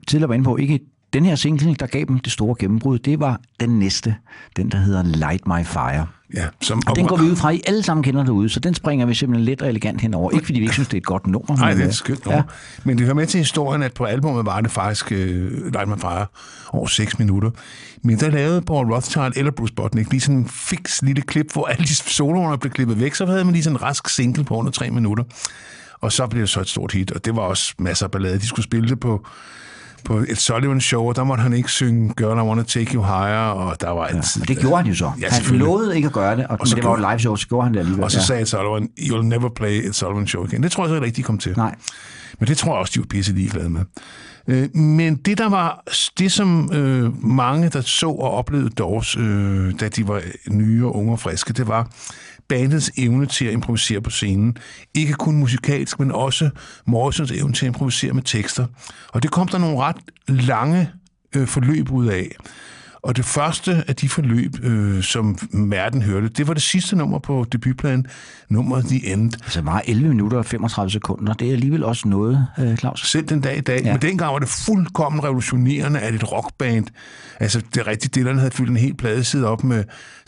tidligere 0.08 0.30
var 0.30 0.36
inde 0.36 0.46
på, 0.46 0.58
ikke 0.58 0.80
den 1.14 1.26
her 1.26 1.36
single, 1.36 1.76
der 1.76 1.88
gav 1.88 2.06
dem 2.06 2.20
det 2.20 2.32
store 2.32 2.56
gennembrud, 2.60 3.00
det 3.00 3.20
var 3.20 3.42
den 3.60 3.80
næste, 3.80 4.16
den 4.56 4.72
der 4.72 4.78
hedder 4.78 5.04
Light 5.04 5.48
My 5.48 5.66
Fire. 5.66 6.08
Ja, 6.34 6.48
som, 6.62 6.82
Og 6.88 6.96
den 6.96 7.08
går 7.08 7.18
vi 7.18 7.24
ud 7.24 7.36
fra, 7.36 7.50
I 7.50 7.62
alle 7.68 7.84
sammen 7.84 8.04
kender 8.04 8.24
derude, 8.24 8.50
så 8.50 8.60
den 8.60 8.74
springer 8.74 9.06
vi 9.06 9.14
simpelthen 9.14 9.46
let 9.46 9.62
og 9.62 9.70
elegant 9.70 10.02
henover. 10.02 10.32
Ikke 10.32 10.46
fordi 10.46 10.60
vi 10.60 10.64
ikke 10.64 10.74
synes, 10.74 10.88
det 10.88 10.94
er 10.94 11.02
et 11.02 11.06
godt 11.06 11.28
nummer. 11.28 11.58
Nej, 11.58 11.70
det 11.74 11.80
er 11.80 11.84
øh, 11.84 11.90
et 11.90 11.96
skønt 11.96 12.26
nummer. 12.26 12.38
Ja. 12.38 12.44
Men 12.84 12.98
det 12.98 13.06
hører 13.06 13.16
med 13.16 13.28
til 13.28 13.38
historien, 13.38 13.84
at 13.84 13.94
på 13.94 14.04
albumet 14.04 14.46
var 14.46 14.62
det 14.62 14.72
faktisk 14.72 15.12
uh, 15.12 15.18
Light 15.18 15.88
My 15.88 15.96
Fire 16.00 16.26
over 16.70 16.88
6 16.88 17.20
minutter. 17.20 17.52
Men 18.04 18.20
der 18.20 18.30
lavede 18.30 18.62
Paul 18.62 18.94
Rothschild 18.94 19.34
eller 19.36 19.52
Bruce 19.52 19.74
Botnick 19.74 20.12
lige 20.12 20.22
sådan 20.22 20.36
en 20.36 20.48
fix 20.48 21.02
lille 21.02 21.22
klip, 21.22 21.54
hvor 21.54 21.66
alle 21.66 21.84
de 21.84 21.96
soloerne 21.96 22.58
blev 22.58 22.72
klippet 22.72 23.00
væk. 23.00 23.16
Så 23.16 23.26
havde 23.26 23.46
man 23.46 23.54
lige 23.54 23.64
sådan 23.64 23.76
en 23.76 23.82
rask 23.82 24.10
single 24.10 24.44
på 24.44 24.56
under 24.56 24.72
3 24.72 24.90
minutter. 24.90 25.24
Og 26.02 26.12
så 26.12 26.28
blev 26.28 26.42
det 26.42 26.50
så 26.50 26.62
et 26.62 26.70
stort 26.70 26.92
hit, 26.92 27.12
og 27.12 27.26
det 27.26 27.36
var 27.36 27.42
også 27.42 27.74
masser 27.80 28.06
af 28.06 28.12
ballade. 28.12 28.40
De 28.40 28.48
skulle 28.48 28.64
spille 28.64 28.90
det 28.90 29.00
på 29.00 29.26
på 30.06 30.18
et 30.18 30.38
Sullivan 30.38 30.82
show, 30.82 31.04
og 31.04 31.16
der 31.16 31.24
måtte 31.24 31.42
han 31.42 31.54
ikke 31.54 31.70
synge 31.72 32.14
Girl, 32.18 32.38
I 32.38 32.42
Wanna 32.42 32.64
Take 32.64 32.94
You 32.94 33.04
Higher, 33.04 33.50
og 33.50 33.82
der 33.82 33.90
var. 33.90 34.10
Ja, 34.14 34.18
og 34.42 34.48
det 34.48 34.60
gjorde 34.60 34.78
han 34.78 34.86
jo 34.86 34.96
så. 34.96 35.12
Ja, 35.22 35.28
han 35.30 35.56
lovede 35.56 35.96
ikke 35.96 36.06
at 36.06 36.14
gøre 36.14 36.36
det, 36.36 36.48
og, 36.48 36.58
Og 36.60 36.68
så 36.68 36.76
men 36.76 36.84
det 36.84 36.90
var 36.90 36.98
jo 37.00 37.10
live 37.10 37.20
show, 37.20 37.36
så 37.36 37.48
gjorde 37.48 37.64
han 37.64 37.74
det 37.74 37.80
alligevel. 37.80 38.04
Og 38.04 38.12
så 38.12 38.18
ja. 38.18 38.24
sagde 38.24 38.46
Sullivan, 38.46 38.90
you'll 39.00 39.22
never 39.22 39.50
play 39.50 39.88
et 39.88 39.96
Sullivan 39.96 40.28
show 40.28 40.46
igen. 40.46 40.64
Det 40.64 40.72
tror 40.72 40.84
jeg 40.84 40.90
så 40.90 40.96
ikke 40.96 41.06
rigtig, 41.06 41.24
de 41.24 41.28
kom 41.28 41.38
til. 41.38 41.54
Nej. 41.58 41.76
Men 42.40 42.48
det 42.48 42.58
tror 42.58 42.72
jeg 42.72 42.80
også, 42.80 42.92
de 42.96 43.00
var 43.00 43.06
pisse 43.10 43.34
ligeglade 43.34 43.70
med. 43.70 43.82
Øh, 44.48 44.76
Men 44.76 45.16
det, 45.16 45.38
der 45.38 45.50
var, 45.50 45.84
det 46.20 46.32
som 46.32 46.74
øh, 46.74 47.26
mange, 47.26 47.70
der 47.70 47.82
så 47.82 48.10
og 48.10 48.32
oplevede 48.32 48.70
Doors, 48.70 49.18
øh, 49.18 49.74
da 49.80 49.88
de 49.88 50.08
var 50.08 50.22
nye 50.50 50.86
og 50.86 50.96
unge 50.96 51.12
og 51.12 51.20
friske, 51.20 51.54
det 51.54 51.68
var 51.68 51.88
bandets 52.50 52.92
evne 52.98 53.26
til 53.26 53.46
at 53.46 53.54
improvisere 53.54 54.02
på 54.02 54.10
scenen. 54.10 54.58
Ikke 54.94 55.14
kun 55.14 55.36
musikalsk, 55.36 56.00
men 56.00 56.12
også 56.12 56.50
Morrisons 56.86 57.32
evne 57.32 57.54
til 57.54 57.66
at 57.66 57.68
improvisere 57.68 58.14
med 58.14 58.24
tekster. 58.24 58.66
Og 59.08 59.24
det 59.24 59.32
kom 59.32 59.48
der 59.48 59.58
nogle 59.58 59.78
ret 59.78 59.98
lange 60.28 60.92
øh, 61.36 61.48
forløb 61.48 61.92
ud 61.92 62.08
af. 62.08 62.32
Og 63.02 63.18
det 63.18 63.26
første 63.26 63.84
af 63.88 63.96
de 63.96 64.10
forløb, 64.10 64.56
øh, 64.64 65.04
som 65.04 65.38
Merten 65.52 66.02
hørte, 66.02 66.30
det 66.30 66.48
var 66.48 66.54
det 66.54 66.64
sidste 66.64 66.96
nummer 66.96 67.20
på 67.20 67.46
debutpladen, 67.52 68.06
nummeret 68.50 68.86
The 68.86 69.14
End. 69.14 69.34
Altså 69.44 69.62
var 69.62 69.84
11 69.86 70.10
minutter 70.10 70.38
og 70.38 70.46
35 70.46 70.92
sekunder. 70.92 71.34
Det 71.34 71.48
er 71.48 71.52
alligevel 71.52 71.84
også 71.84 72.08
noget, 72.08 72.48
øh, 72.60 72.78
Claus. 72.78 73.10
Selv 73.12 73.28
den 73.28 73.42
dag 73.42 73.58
i 73.58 73.62
dag. 73.62 73.82
Ja. 73.84 73.92
Men 73.92 74.02
dengang 74.02 74.34
var 74.34 74.40
det 74.40 74.50
fuldkommen 74.50 75.24
revolutionerende, 75.24 76.00
at 76.00 76.14
et 76.14 76.32
rockband, 76.32 76.86
altså 77.40 77.62
det 77.74 77.88
rigtigt, 77.88 78.16
Dylan 78.16 78.38
havde 78.38 78.52
fyldt 78.52 78.70
en 78.70 78.78
hel 78.78 78.94
pladeside 78.94 79.48
op 79.48 79.64
med 79.64 79.84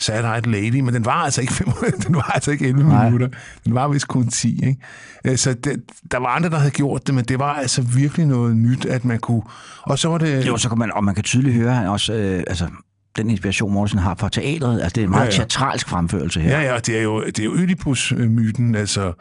Eyed 0.08 0.42
Lady, 0.46 0.80
men 0.80 0.94
den 0.94 1.04
var 1.04 1.24
altså 1.24 1.40
ikke, 1.40 1.52
fem, 1.52 1.68
den 2.06 2.14
var 2.14 2.30
altså 2.34 2.50
ikke 2.50 2.68
11 2.68 2.88
Nej. 2.88 3.04
minutter. 3.04 3.28
Den 3.64 3.74
var 3.74 3.88
vist 3.88 4.08
kun 4.08 4.28
10, 4.28 4.60
ikke? 4.66 4.76
Øh, 5.24 5.36
Så 5.36 5.54
det, 5.54 5.82
der 6.10 6.18
var 6.18 6.26
andre, 6.26 6.50
der 6.50 6.58
havde 6.58 6.70
gjort 6.70 7.06
det, 7.06 7.14
men 7.14 7.24
det 7.24 7.38
var 7.38 7.52
altså 7.54 7.82
virkelig 7.82 8.26
noget 8.26 8.56
nyt, 8.56 8.84
at 8.84 9.04
man 9.04 9.18
kunne... 9.18 9.42
Og 9.82 9.98
så 9.98 10.08
var 10.08 10.18
det... 10.18 10.46
Jo, 10.46 10.56
så 10.56 10.68
kan 10.68 10.78
man, 10.78 10.92
og 10.92 11.04
man 11.04 11.14
kan 11.14 11.24
tydeligt 11.24 11.54
høre 11.54 11.74
han 11.74 11.86
også, 11.86 12.12
øh, 12.12 12.42
altså 12.46 12.66
den 13.16 13.30
inspiration, 13.30 13.72
Mortensen 13.72 13.98
har 13.98 14.14
fra 14.14 14.28
teatret. 14.28 14.80
Altså, 14.80 14.94
det 14.94 15.00
er 15.00 15.04
en 15.04 15.10
meget 15.10 15.20
Ja, 15.22 15.30
ja, 15.30 15.36
teatralsk 15.36 15.88
fremførelse 15.88 16.40
her. 16.40 16.60
Ja, 16.60 16.72
ja, 16.72 16.78
det 16.78 16.98
er 16.98 17.02
jo, 17.02 17.24
det 17.24 17.38
er 17.38 17.44
jo 17.44 17.54
Ødipus-myten, 17.54 18.74
altså, 18.74 19.12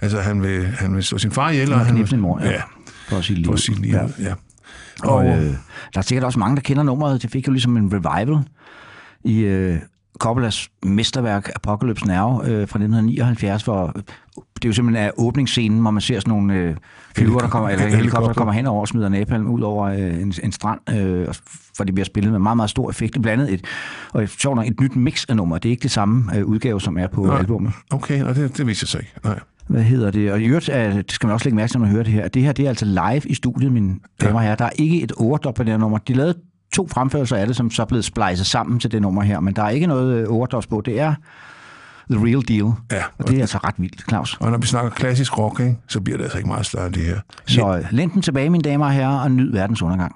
altså 0.00 0.20
han, 0.20 0.42
vil, 0.42 0.66
han 0.66 0.94
vil 0.94 1.04
slå 1.04 1.18
sin 1.18 1.30
far 1.30 1.50
ihjel, 1.50 1.72
Og 1.72 1.78
og 1.78 1.86
han 1.86 1.94
knipse 1.94 2.10
vil, 2.10 2.16
en 2.16 2.22
mor, 2.22 2.40
ja. 2.40 2.50
ja, 2.50 2.62
For 3.08 3.20
sige 3.20 3.36
liv. 3.36 3.44
for 3.44 3.56
sige 3.56 3.80
livet, 3.82 4.14
ja. 4.18 4.24
ja. 4.28 4.34
Og 5.02 5.26
øh, 5.26 5.32
der 5.94 5.98
er 5.98 6.00
sikkert 6.00 6.24
også 6.24 6.38
mange, 6.38 6.56
der 6.56 6.62
kender 6.62 6.82
nummeret. 6.82 7.22
Det 7.22 7.30
fik 7.30 7.46
jo 7.46 7.52
ligesom 7.52 7.76
en 7.76 7.90
revival 7.92 8.44
i 9.24 9.38
øh, 9.40 9.78
Coppolas 10.18 10.68
mesterværk 10.82 11.50
Apocalypse 11.56 12.06
Now 12.06 12.42
øh, 12.42 12.68
fra 12.68 12.78
1979, 12.78 13.62
hvor 13.62 13.92
det 14.54 14.64
er 14.64 14.68
jo 14.68 14.72
simpelthen 14.72 15.06
er 15.06 15.10
åbningsscenen, 15.16 15.80
hvor 15.80 15.90
man 15.90 16.00
ser 16.00 16.20
sådan 16.20 16.30
nogle 16.30 16.54
øh, 16.54 16.76
flyver, 17.16 17.38
der 17.38 17.48
kommer, 17.48 17.68
eller 17.68 17.86
Helikopter. 17.86 18.26
der 18.26 18.34
kommer 18.34 18.52
hen 18.52 18.66
over 18.66 18.80
og 18.80 18.88
smider 18.88 19.08
napalm 19.08 19.46
ud 19.46 19.60
over 19.60 19.86
øh, 19.86 20.22
en, 20.22 20.34
en 20.42 20.52
strand, 20.52 20.80
øh, 20.90 21.26
for 21.76 21.84
det 21.84 21.94
bliver 21.94 22.04
spillet 22.04 22.32
med 22.32 22.40
meget, 22.40 22.56
meget 22.56 22.70
stor 22.70 22.90
effekt. 22.90 23.22
Blandt 23.22 23.42
andet 23.42 23.54
et, 23.54 23.64
og 24.12 24.22
et, 24.22 24.30
sjovt 24.30 24.56
nok, 24.56 24.66
et 24.66 24.80
nyt 24.80 24.96
mix 24.96 25.24
af 25.28 25.36
nummer. 25.36 25.58
Det 25.58 25.68
er 25.68 25.70
ikke 25.70 25.82
det 25.82 25.90
samme 25.90 26.36
øh, 26.36 26.44
udgave, 26.44 26.80
som 26.80 26.98
er 26.98 27.06
på 27.06 27.26
Nej. 27.26 27.38
albumet. 27.38 27.72
Okay, 27.90 28.22
og 28.24 28.34
det, 28.34 28.58
det 28.58 28.66
jeg 28.66 28.76
så 28.76 28.98
ikke. 28.98 29.12
Nej. 29.24 29.40
Hvad 29.66 29.82
hedder 29.82 30.10
det? 30.10 30.32
Og 30.32 30.40
i 30.40 30.44
øvrigt, 30.44 30.68
er, 30.68 30.92
det 30.92 31.12
skal 31.12 31.26
man 31.26 31.34
også 31.34 31.46
lægge 31.46 31.56
mærke 31.56 31.70
til, 31.70 31.78
når 31.78 31.86
man 31.86 31.92
hører 31.92 32.04
det 32.04 32.12
her. 32.12 32.28
Det 32.28 32.42
her, 32.42 32.52
det 32.52 32.64
er 32.64 32.68
altså 32.68 32.84
live 32.84 33.22
i 33.24 33.34
studiet, 33.34 33.72
mine 33.72 33.96
damer 34.20 34.34
og 34.34 34.42
herrer. 34.42 34.54
Der 34.54 34.64
er 34.64 34.70
ikke 34.78 35.02
et 35.02 35.12
overdub 35.12 35.54
på 35.54 35.62
det 35.62 35.72
her 35.72 35.78
nummer. 35.78 35.98
De 35.98 36.14
lavede 36.14 36.34
to 36.72 36.88
fremførelser 36.88 37.36
af 37.36 37.46
det, 37.46 37.56
som 37.56 37.70
så 37.70 37.82
er 37.82 37.86
blevet 37.86 38.04
splicet 38.04 38.46
sammen 38.46 38.80
til 38.80 38.92
det 38.92 39.02
nummer 39.02 39.22
her, 39.22 39.40
men 39.40 39.56
der 39.56 39.62
er 39.62 39.68
ikke 39.68 39.86
noget 39.86 40.14
øh, 40.14 40.26
overdubs 40.34 40.66
på. 40.66 40.82
Det 40.84 41.00
er 41.00 41.14
the 42.10 42.24
real 42.26 42.42
deal. 42.48 42.72
Ja, 42.92 43.02
Og 43.18 43.28
det 43.28 43.36
er 43.36 43.40
altså 43.40 43.58
ret 43.58 43.74
vildt, 43.78 44.04
Claus. 44.08 44.36
Og 44.40 44.50
når 44.50 44.58
vi 44.58 44.66
snakker 44.66 44.90
klassisk 44.90 45.38
rock, 45.38 45.60
ikke, 45.60 45.76
så 45.88 46.00
bliver 46.00 46.16
det 46.16 46.24
altså 46.24 46.38
ikke 46.38 46.48
meget 46.48 46.66
større 46.66 46.86
end 46.86 46.94
det 46.94 47.02
her. 47.04 47.20
Så 47.46 47.76
øh, 47.76 47.84
lænd 47.90 48.10
den 48.10 48.22
tilbage, 48.22 48.50
mine 48.50 48.62
damer 48.62 48.84
og 48.86 48.92
herrer, 48.92 49.18
og 49.20 49.30
nyd 49.30 49.52
verdens 49.52 49.82
undergang. 49.82 50.14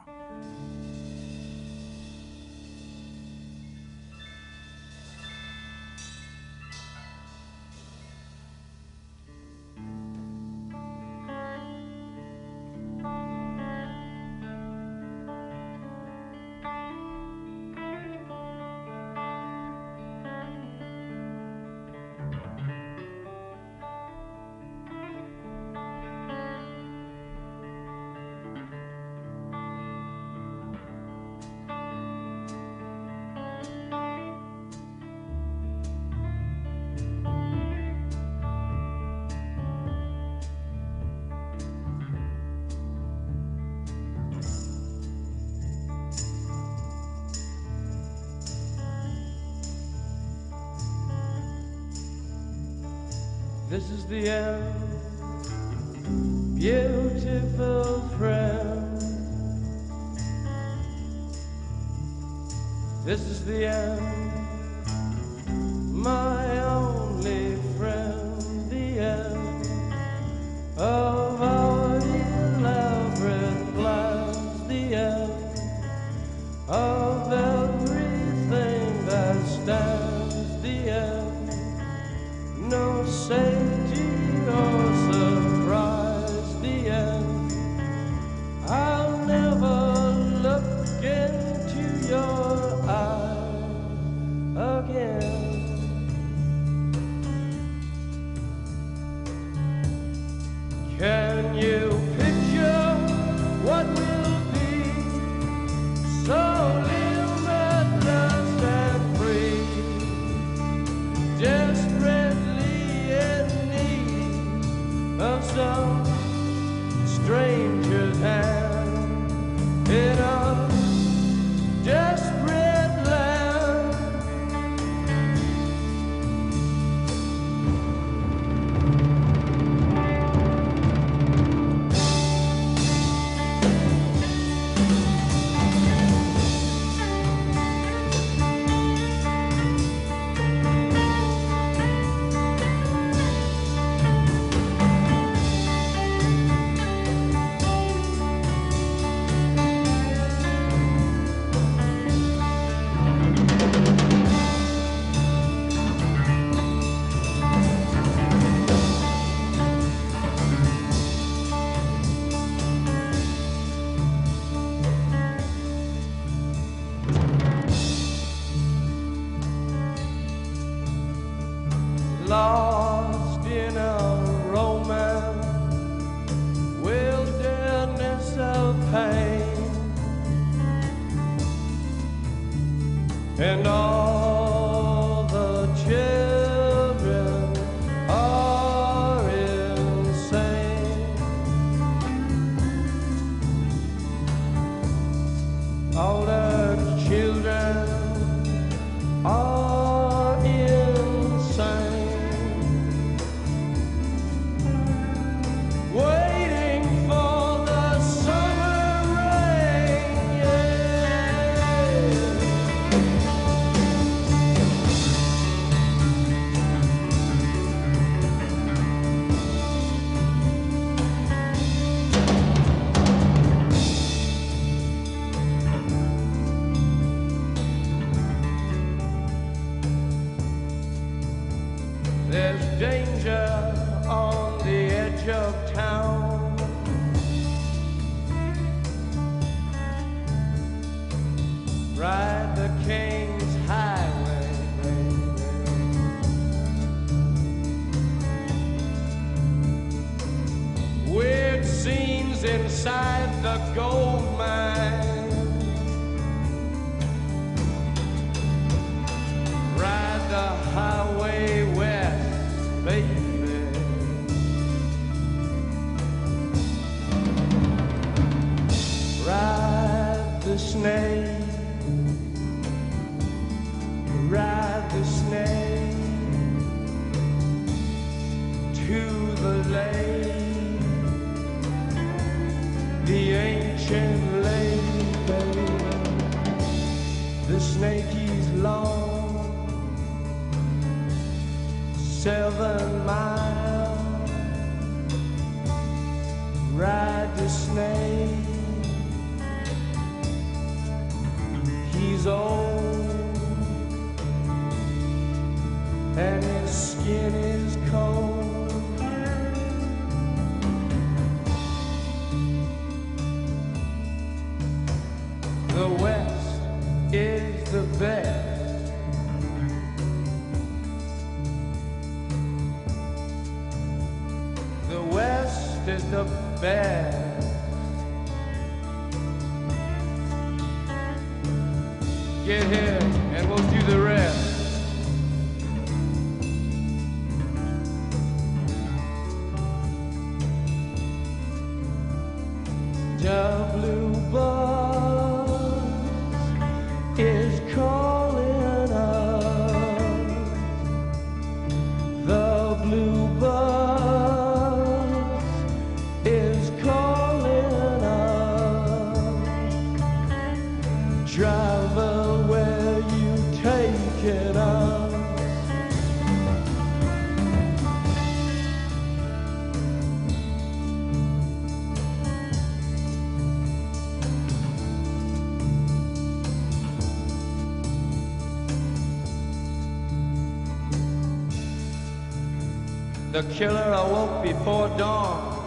The 383.43 383.55
killer 383.55 383.93
awoke 383.93 384.45
before 384.45 384.89
dawn. 384.97 385.59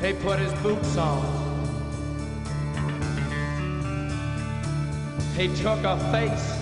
He 0.00 0.12
put 0.12 0.38
his 0.38 0.52
boots 0.62 0.96
on. 0.96 1.40
He 5.36 5.48
took 5.56 5.82
a 5.84 5.98
face 6.12 6.60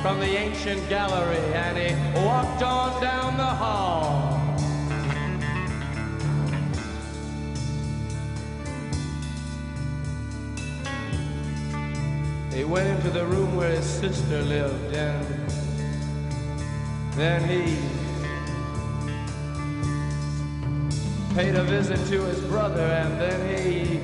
from 0.00 0.20
the 0.20 0.26
ancient 0.26 0.88
gallery 0.88 1.36
and 1.52 1.76
he 1.76 2.24
walked 2.24 2.62
on 2.62 3.00
down 3.02 3.36
the 3.36 3.44
hall. 3.44 4.38
He 12.54 12.64
went 12.64 12.88
into 12.88 13.10
the 13.10 13.26
room 13.26 13.54
where 13.56 13.70
his 13.70 13.84
sister 13.84 14.42
lived 14.42 14.94
and 14.94 15.26
then 17.16 17.46
he 17.46 17.89
paid 21.34 21.54
a 21.54 21.62
visit 21.62 21.98
to 22.08 22.22
his 22.24 22.40
brother 22.40 22.80
and 22.80 23.20
then 23.20 23.40
he 23.56 24.00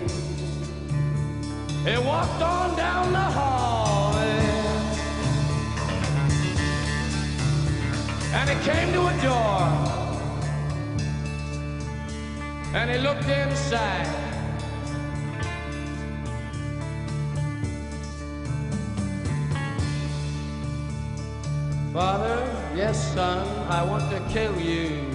he 1.91 1.99
walked 1.99 2.43
on 2.43 2.77
down 2.77 3.12
the 3.12 3.18
hall 3.18 4.16
and, 8.33 8.51
he 8.51 8.57
came 8.70 8.93
to 8.93 9.07
a 9.07 9.22
door. 9.22 9.61
And 12.74 12.91
he 12.91 12.99
looked 12.99 13.29
inside. 13.29 14.07
Father, 21.93 22.39
yes, 22.74 23.14
son, 23.14 23.47
I 23.70 23.83
want 23.85 24.11
to 24.11 24.20
kill 24.29 24.61
you. 24.61 25.06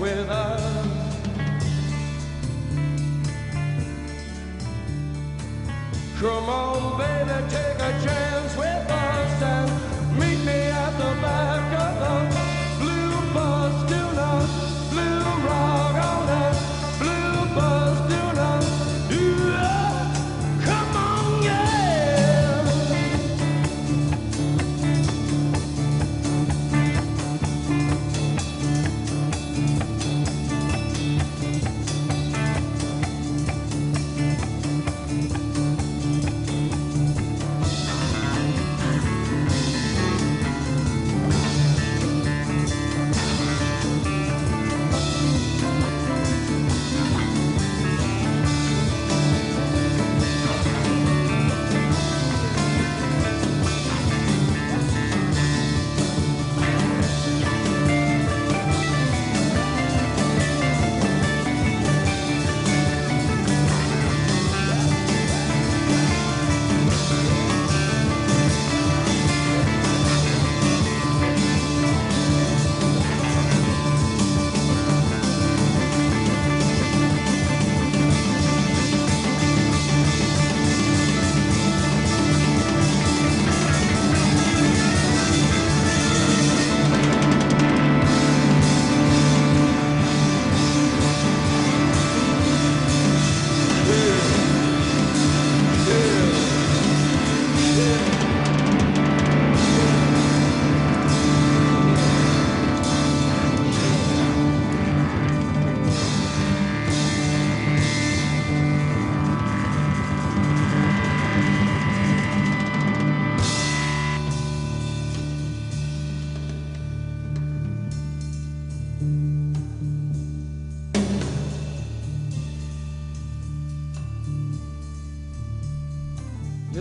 With 0.00 0.30
us. 0.30 0.89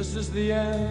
This 0.10 0.26
is 0.26 0.32
the 0.32 0.54
end, 0.54 0.89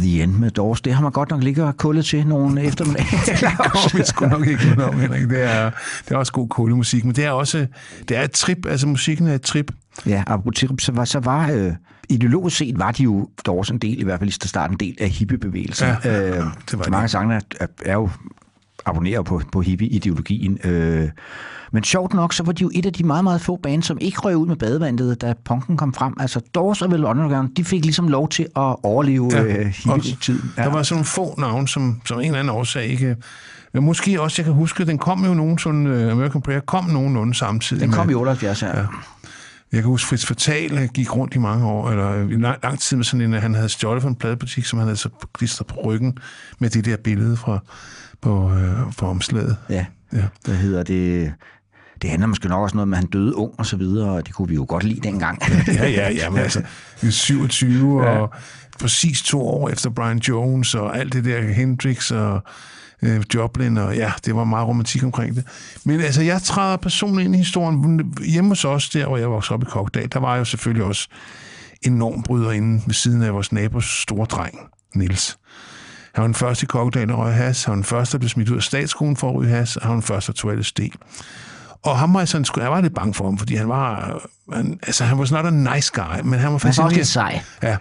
The 0.00 0.22
End 0.22 0.32
med 0.32 0.50
Doors, 0.50 0.80
det 0.80 0.94
har 0.94 1.02
man 1.02 1.12
godt 1.12 1.30
nok 1.30 1.42
ligget 1.42 1.64
og 1.64 1.76
kullet 1.76 2.04
til 2.04 2.26
nogle 2.26 2.62
eftermiddag. 2.62 3.06
det 3.26 3.58
kommer 3.58 3.96
vi 3.98 4.04
sgu 4.04 4.26
nok 4.26 4.46
ikke 4.46 4.62
ud 4.76 4.82
om, 4.82 5.00
Henrik. 5.00 5.28
Det 5.28 5.42
er, 5.42 5.70
det 6.08 6.14
er 6.14 6.16
også 6.16 6.32
god 6.32 6.48
kuldemusik, 6.48 7.04
men 7.04 7.14
det 7.14 7.24
er 7.24 7.30
også 7.30 7.66
det 8.08 8.16
er 8.16 8.22
et 8.22 8.30
trip, 8.30 8.66
altså 8.66 8.86
musikken 8.86 9.26
er 9.26 9.34
et 9.34 9.42
trip. 9.42 9.72
Ja, 10.06 10.22
apropos 10.26 10.54
trip, 10.56 10.80
så 10.80 10.92
var, 10.92 11.04
så 11.04 11.20
var 11.20 11.50
øh, 11.50 11.72
ideologisk 12.08 12.56
set 12.56 12.78
var 12.78 12.90
de 12.90 13.02
jo 13.02 13.28
Doors 13.46 13.70
en 13.70 13.78
del, 13.78 14.00
i 14.00 14.04
hvert 14.04 14.18
fald 14.18 14.30
i 14.30 14.48
starten, 14.48 14.74
en 14.74 14.80
del 14.80 14.96
af 15.00 15.08
hippiebevægelsen. 15.08 15.88
Ja, 16.04 16.28
øh, 16.28 16.36
det 16.70 16.78
var 16.78 16.84
så 16.84 16.90
mange 16.90 16.96
de. 16.96 17.02
af 17.02 17.10
sangene 17.10 17.34
er, 17.34 17.40
er, 17.60 17.66
er 17.84 17.94
jo 17.94 18.10
abonnerer 18.86 19.22
på, 19.22 19.42
på 19.52 19.60
hippie-ideologien. 19.60 20.58
Øh, 20.64 21.08
men 21.72 21.84
sjovt 21.84 22.14
nok, 22.14 22.32
så 22.32 22.42
var 22.42 22.52
de 22.52 22.62
jo 22.62 22.70
et 22.74 22.86
af 22.86 22.92
de 22.92 23.04
meget, 23.04 23.24
meget 23.24 23.40
få 23.40 23.56
bands, 23.56 23.86
som 23.86 23.98
ikke 24.00 24.20
røg 24.20 24.36
ud 24.36 24.46
med 24.46 24.56
badevandet, 24.56 25.20
da 25.20 25.34
punken 25.44 25.76
kom 25.76 25.94
frem. 25.94 26.14
Altså 26.20 26.40
Doors 26.54 26.82
og 26.82 26.90
Velvet 26.90 27.08
Underground, 27.08 27.54
de 27.54 27.64
fik 27.64 27.84
ligesom 27.84 28.08
lov 28.08 28.28
til 28.28 28.42
at 28.42 28.76
overleve 28.82 29.30
ja, 29.32 29.42
øh, 29.42 29.66
hippie-tiden. 29.66 30.52
Der 30.56 30.68
var 30.68 30.82
sådan 30.82 30.94
nogle 30.94 31.04
få 31.04 31.40
navne, 31.40 31.68
som, 31.68 32.00
som 32.04 32.18
en 32.18 32.24
eller 32.24 32.38
anden 32.38 32.56
årsag 32.56 32.86
ikke... 32.86 33.16
Men 33.72 33.84
måske 33.84 34.20
også, 34.20 34.42
jeg 34.42 34.44
kan 34.44 34.54
huske, 34.54 34.86
den 34.86 34.98
kom 34.98 35.24
jo 35.24 35.34
nogen 35.34 35.58
sådan, 35.58 35.86
uh, 35.86 36.12
American 36.12 36.42
Prayer 36.42 36.60
kom 36.60 36.84
nogenlunde 36.84 37.34
samtidig. 37.34 37.82
Den 37.82 37.90
kom 37.90 38.06
med, 38.06 38.14
i 38.14 38.16
78, 38.16 38.62
ja. 38.62 38.78
ja. 38.78 38.84
Jeg 39.72 39.82
kan 39.82 39.88
huske, 39.88 40.08
Fritz 40.08 40.26
Fatal 40.26 40.78
øh, 40.78 40.88
gik 40.94 41.16
rundt 41.16 41.34
i 41.34 41.38
mange 41.38 41.66
år, 41.66 41.90
eller 41.90 42.10
øh, 42.10 42.30
i 42.30 42.34
lang, 42.34 42.58
lang 42.62 42.80
tid 42.80 42.96
med 42.96 43.04
sådan 43.04 43.20
en, 43.20 43.34
øh, 43.34 43.42
han 43.42 43.54
havde 43.54 43.68
stjålet 43.68 44.02
fra 44.02 44.08
en 44.08 44.16
pladebutik, 44.16 44.64
som 44.64 44.78
han 44.78 44.86
havde 44.88 44.96
så 44.96 45.08
klistret 45.32 45.66
på 45.66 45.80
ryggen 45.84 46.18
med 46.58 46.70
det 46.70 46.84
der 46.84 46.96
billede 46.96 47.36
fra, 47.36 47.58
på, 48.20 48.52
øh, 48.52 48.92
fra 48.92 49.06
omslaget. 49.06 49.56
Ja. 49.68 49.86
Ja. 50.12 50.24
Hvad 50.44 50.54
hedder 50.54 50.82
det? 50.82 51.32
Det 52.02 52.10
handler 52.10 52.26
måske 52.26 52.48
nok 52.48 52.62
også 52.62 52.76
noget 52.76 52.88
med, 52.88 52.98
at 52.98 53.04
han 53.04 53.10
døde 53.10 53.36
ung 53.36 53.54
og 53.58 53.66
så 53.66 53.76
videre, 53.76 54.10
og 54.10 54.26
det 54.26 54.34
kunne 54.34 54.48
vi 54.48 54.54
jo 54.54 54.66
godt 54.68 54.84
lide 54.84 55.00
dengang. 55.00 55.42
ja, 55.66 55.88
ja, 55.88 56.10
ja, 56.10 56.30
men 56.30 56.38
altså, 56.38 56.62
vi 57.00 57.08
er 57.08 57.12
27, 57.12 58.02
ja. 58.02 58.08
og 58.08 58.30
præcis 58.80 59.22
to 59.22 59.48
år 59.48 59.68
efter 59.68 59.90
Brian 59.90 60.18
Jones, 60.18 60.74
og 60.74 60.98
alt 60.98 61.12
det 61.12 61.24
der 61.24 61.40
Hendrix 61.40 62.10
og 62.10 62.42
øh, 63.02 63.22
Joplin, 63.34 63.78
og 63.78 63.96
ja, 63.96 64.12
det 64.24 64.36
var 64.36 64.44
meget 64.44 64.68
romantik 64.68 65.04
omkring 65.04 65.36
det. 65.36 65.44
Men 65.84 66.00
altså, 66.00 66.22
jeg 66.22 66.42
træder 66.42 66.76
personligt 66.76 67.26
ind 67.26 67.34
i 67.34 67.38
historien. 67.38 68.14
Hjemme 68.26 68.50
hos 68.50 68.64
os, 68.64 68.88
der 68.88 69.06
hvor 69.06 69.16
jeg 69.16 69.30
voksede 69.30 69.54
op 69.54 69.62
i 69.62 69.66
Kokdal, 69.66 70.08
der 70.12 70.20
var 70.20 70.36
jo 70.36 70.44
selvfølgelig 70.44 70.84
også 70.84 71.08
enorm 71.82 72.22
bryder 72.22 72.50
inde 72.50 72.82
ved 72.86 72.94
siden 72.94 73.22
af 73.22 73.34
vores 73.34 73.52
nabos 73.52 73.84
store 74.02 74.26
dreng, 74.26 74.58
Nils. 74.94 75.38
Han 76.14 76.22
var 76.22 76.26
den 76.26 76.34
første 76.34 76.64
i 76.64 76.66
Kokkedal, 76.66 77.08
der 77.08 77.14
røg 77.14 77.34
has. 77.34 77.64
Han 77.64 77.72
var 77.72 77.76
den 77.76 77.84
første, 77.84 78.12
der 78.12 78.18
blev 78.18 78.28
smidt 78.28 78.48
ud 78.48 78.56
af 78.56 78.62
statsskolen 78.62 79.16
for 79.16 79.30
at 79.30 79.36
ryge 79.36 79.50
has. 79.50 79.76
Og 79.76 79.82
han 79.82 79.88
var 79.90 79.94
den 79.94 80.02
første, 80.02 80.32
der 80.32 80.36
tog 80.36 80.56
LSD. 80.56 80.80
Og 81.82 81.98
ham 81.98 82.14
var 82.14 82.20
jeg, 82.20 82.28
sådan, 82.28 82.46
jeg 82.56 82.70
var 82.70 82.80
lidt 82.80 82.94
bange 82.94 83.14
for 83.14 83.24
ham, 83.24 83.38
fordi 83.38 83.54
han 83.54 83.68
var, 83.68 84.20
han, 84.52 84.78
altså 84.82 85.04
han 85.04 85.18
var 85.18 85.42
not 85.42 85.46
a 85.46 85.74
nice 85.74 85.92
guy, 85.94 86.20
men 86.24 86.40
han 86.40 86.52
var 86.52 86.58
Han 86.58 86.98
var 86.98 87.02
sej. 87.04 87.42
Ja. 87.62 87.76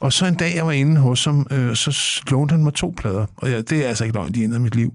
Og 0.00 0.12
så 0.12 0.26
en 0.26 0.34
dag, 0.34 0.56
jeg 0.56 0.66
var 0.66 0.72
inde 0.72 1.00
hos 1.00 1.24
ham, 1.24 1.46
øh, 1.50 1.76
så 1.76 2.20
lånte 2.30 2.52
han 2.52 2.62
mig 2.64 2.74
to 2.74 2.94
plader. 2.96 3.26
Og 3.36 3.50
ja, 3.50 3.60
det 3.60 3.84
er 3.84 3.88
altså 3.88 4.04
ikke 4.04 4.16
løgn, 4.16 4.32
de 4.32 4.42
ændrede 4.42 4.60
mit 4.60 4.74
liv. 4.74 4.92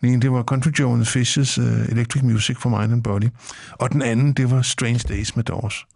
Den 0.00 0.08
ene, 0.08 0.22
det 0.22 0.32
var 0.32 0.42
Country 0.42 0.70
Joe 0.78 0.92
and 0.92 1.04
Fishes 1.04 1.58
uh, 1.58 1.64
Electric 1.64 2.22
Music 2.22 2.56
for 2.58 2.68
Mind 2.68 2.92
and 2.92 3.02
Body. 3.02 3.28
Og 3.72 3.92
den 3.92 4.02
anden, 4.02 4.32
det 4.32 4.50
var 4.50 4.62
Strange 4.62 5.00
Days 5.08 5.36
med 5.36 5.44
Doors. 5.44 5.86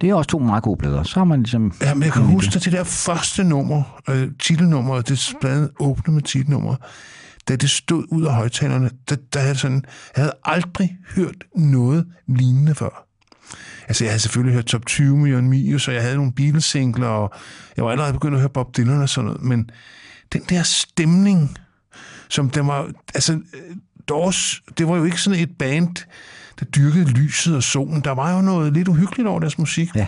Det 0.00 0.10
er 0.10 0.14
også 0.14 0.28
to 0.28 0.38
meget 0.38 0.62
gode 0.62 0.76
plader. 0.78 1.02
Så 1.02 1.20
har 1.20 1.24
man 1.24 1.42
ligesom... 1.42 1.72
Ja, 1.82 1.94
men 1.94 2.02
jeg 2.02 2.12
kan 2.12 2.22
huske, 2.22 2.46
lide 2.46 2.56
at 2.56 2.64
det 2.64 2.72
der 2.72 2.84
første 2.84 3.44
nummer, 3.44 4.02
øh, 4.08 4.28
titelnummeret, 4.38 5.08
det 5.08 5.34
pladen 5.40 5.68
åbnede 5.80 6.12
med 6.12 6.22
titelnummeret, 6.22 6.78
da 7.48 7.56
det 7.56 7.70
stod 7.70 8.04
ud 8.08 8.24
af 8.24 8.34
højtalerne, 8.34 8.90
der, 9.08 9.16
der 9.32 9.40
havde 9.40 9.54
sådan, 9.54 9.84
jeg 10.16 10.22
havde 10.22 10.32
aldrig 10.44 10.96
hørt 11.16 11.44
noget 11.56 12.06
lignende 12.28 12.74
før. 12.74 13.09
Altså, 13.88 14.04
jeg 14.04 14.10
havde 14.12 14.20
selvfølgelig 14.22 14.54
hørt 14.54 14.64
Top 14.66 14.86
20 14.86 15.16
med 15.18 15.30
Jørgen 15.30 15.48
Mius, 15.48 15.88
og 15.88 15.94
jeg 15.94 16.02
havde 16.02 16.16
nogle 16.16 16.32
Beatles-singler, 16.32 17.06
og 17.06 17.32
jeg 17.76 17.84
var 17.84 17.90
allerede 17.90 18.12
begyndt 18.12 18.34
at 18.34 18.40
høre 18.40 18.50
Bob 18.50 18.76
Dylan 18.76 19.02
og 19.02 19.08
sådan 19.08 19.26
noget, 19.26 19.42
men 19.42 19.70
den 20.32 20.42
der 20.48 20.62
stemning, 20.62 21.58
som 22.28 22.50
den 22.50 22.66
var, 22.66 22.88
altså, 23.14 23.32
øh, 23.32 23.76
Doors, 24.08 24.62
det 24.78 24.88
var 24.88 24.96
jo 24.96 25.04
ikke 25.04 25.20
sådan 25.20 25.40
et 25.40 25.50
band, 25.58 25.96
der 26.60 26.64
dyrkede 26.64 27.04
lyset 27.04 27.56
og 27.56 27.62
solen. 27.62 28.00
Der 28.00 28.10
var 28.12 28.34
jo 28.36 28.42
noget 28.42 28.72
lidt 28.72 28.88
uhyggeligt 28.88 29.28
over 29.28 29.40
deres 29.40 29.58
musik. 29.58 29.96
Ja. 29.96 30.06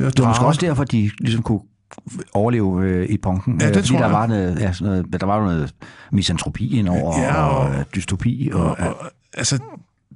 Øh, 0.00 0.06
Det 0.06 0.18
var 0.22 0.28
måske 0.28 0.44
også 0.46 0.60
derfor, 0.60 0.84
de 0.84 1.10
ligesom 1.18 1.42
kunne 1.42 1.60
overleve 2.32 2.84
øh, 2.84 3.08
i 3.08 3.16
punken. 3.18 3.60
Ja, 3.60 3.68
Øh, 3.68 3.74
det 3.74 3.76
fordi 3.82 3.88
tror 3.88 3.98
der 3.98 4.04
jeg. 4.06 4.14
var, 4.14 4.26
noget, 4.26 4.58
ja, 4.60 4.72
sådan 4.72 4.86
noget, 4.92 5.20
der 5.20 5.26
var 5.26 5.44
noget 5.44 5.74
misantropi 6.12 6.78
indover, 6.78 7.20
Ja, 7.20 7.34
og, 7.34 7.58
og- 7.58 7.68
og 7.68 7.74
øh, 7.78 7.84
dystopi. 7.94 8.50
Og, 8.52 8.62
og, 8.64 8.76
og, 9.00 9.10
altså, 9.34 9.58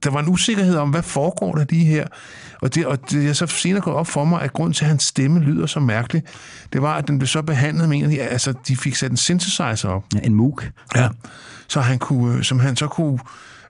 der 0.05 0.11
var 0.11 0.21
en 0.21 0.29
usikkerhed 0.29 0.77
om, 0.77 0.91
hvad 0.91 1.03
foregår 1.03 1.55
der 1.55 1.65
lige 1.71 1.85
her? 1.85 2.07
Og 2.61 2.75
det, 2.75 2.87
og 2.87 3.11
det 3.11 3.29
er 3.29 3.33
så 3.33 3.47
senere 3.47 3.81
gået 3.83 3.97
op 3.97 4.07
for 4.07 4.25
mig, 4.25 4.43
at 4.43 4.53
grund 4.53 4.75
til, 4.75 4.85
at 4.85 4.89
hans 4.89 5.03
stemme 5.03 5.41
lyder 5.41 5.67
så 5.67 5.81
mærkeligt, 5.81 6.27
det 6.73 6.83
var, 6.83 6.95
at 6.95 7.09
den 7.09 7.19
blev 7.19 7.27
så 7.27 7.43
behandlet 7.43 7.89
med 7.89 7.99
en 7.99 8.05
af 8.05 8.11
de, 8.11 8.23
altså, 8.23 8.55
de 8.69 8.77
fik 8.77 8.95
sat 8.95 9.11
en 9.11 9.17
synthesizer 9.17 9.89
op, 9.89 10.05
ja, 10.15 10.19
en 10.25 10.35
Moog. 10.35 10.61
ja. 10.97 11.09
så 11.69 11.81
han 11.81 11.99
kunne, 11.99 12.37
øh, 12.37 12.43
som 12.43 12.61
han 12.61 12.77
så 12.77 12.87
kunne 12.87 13.19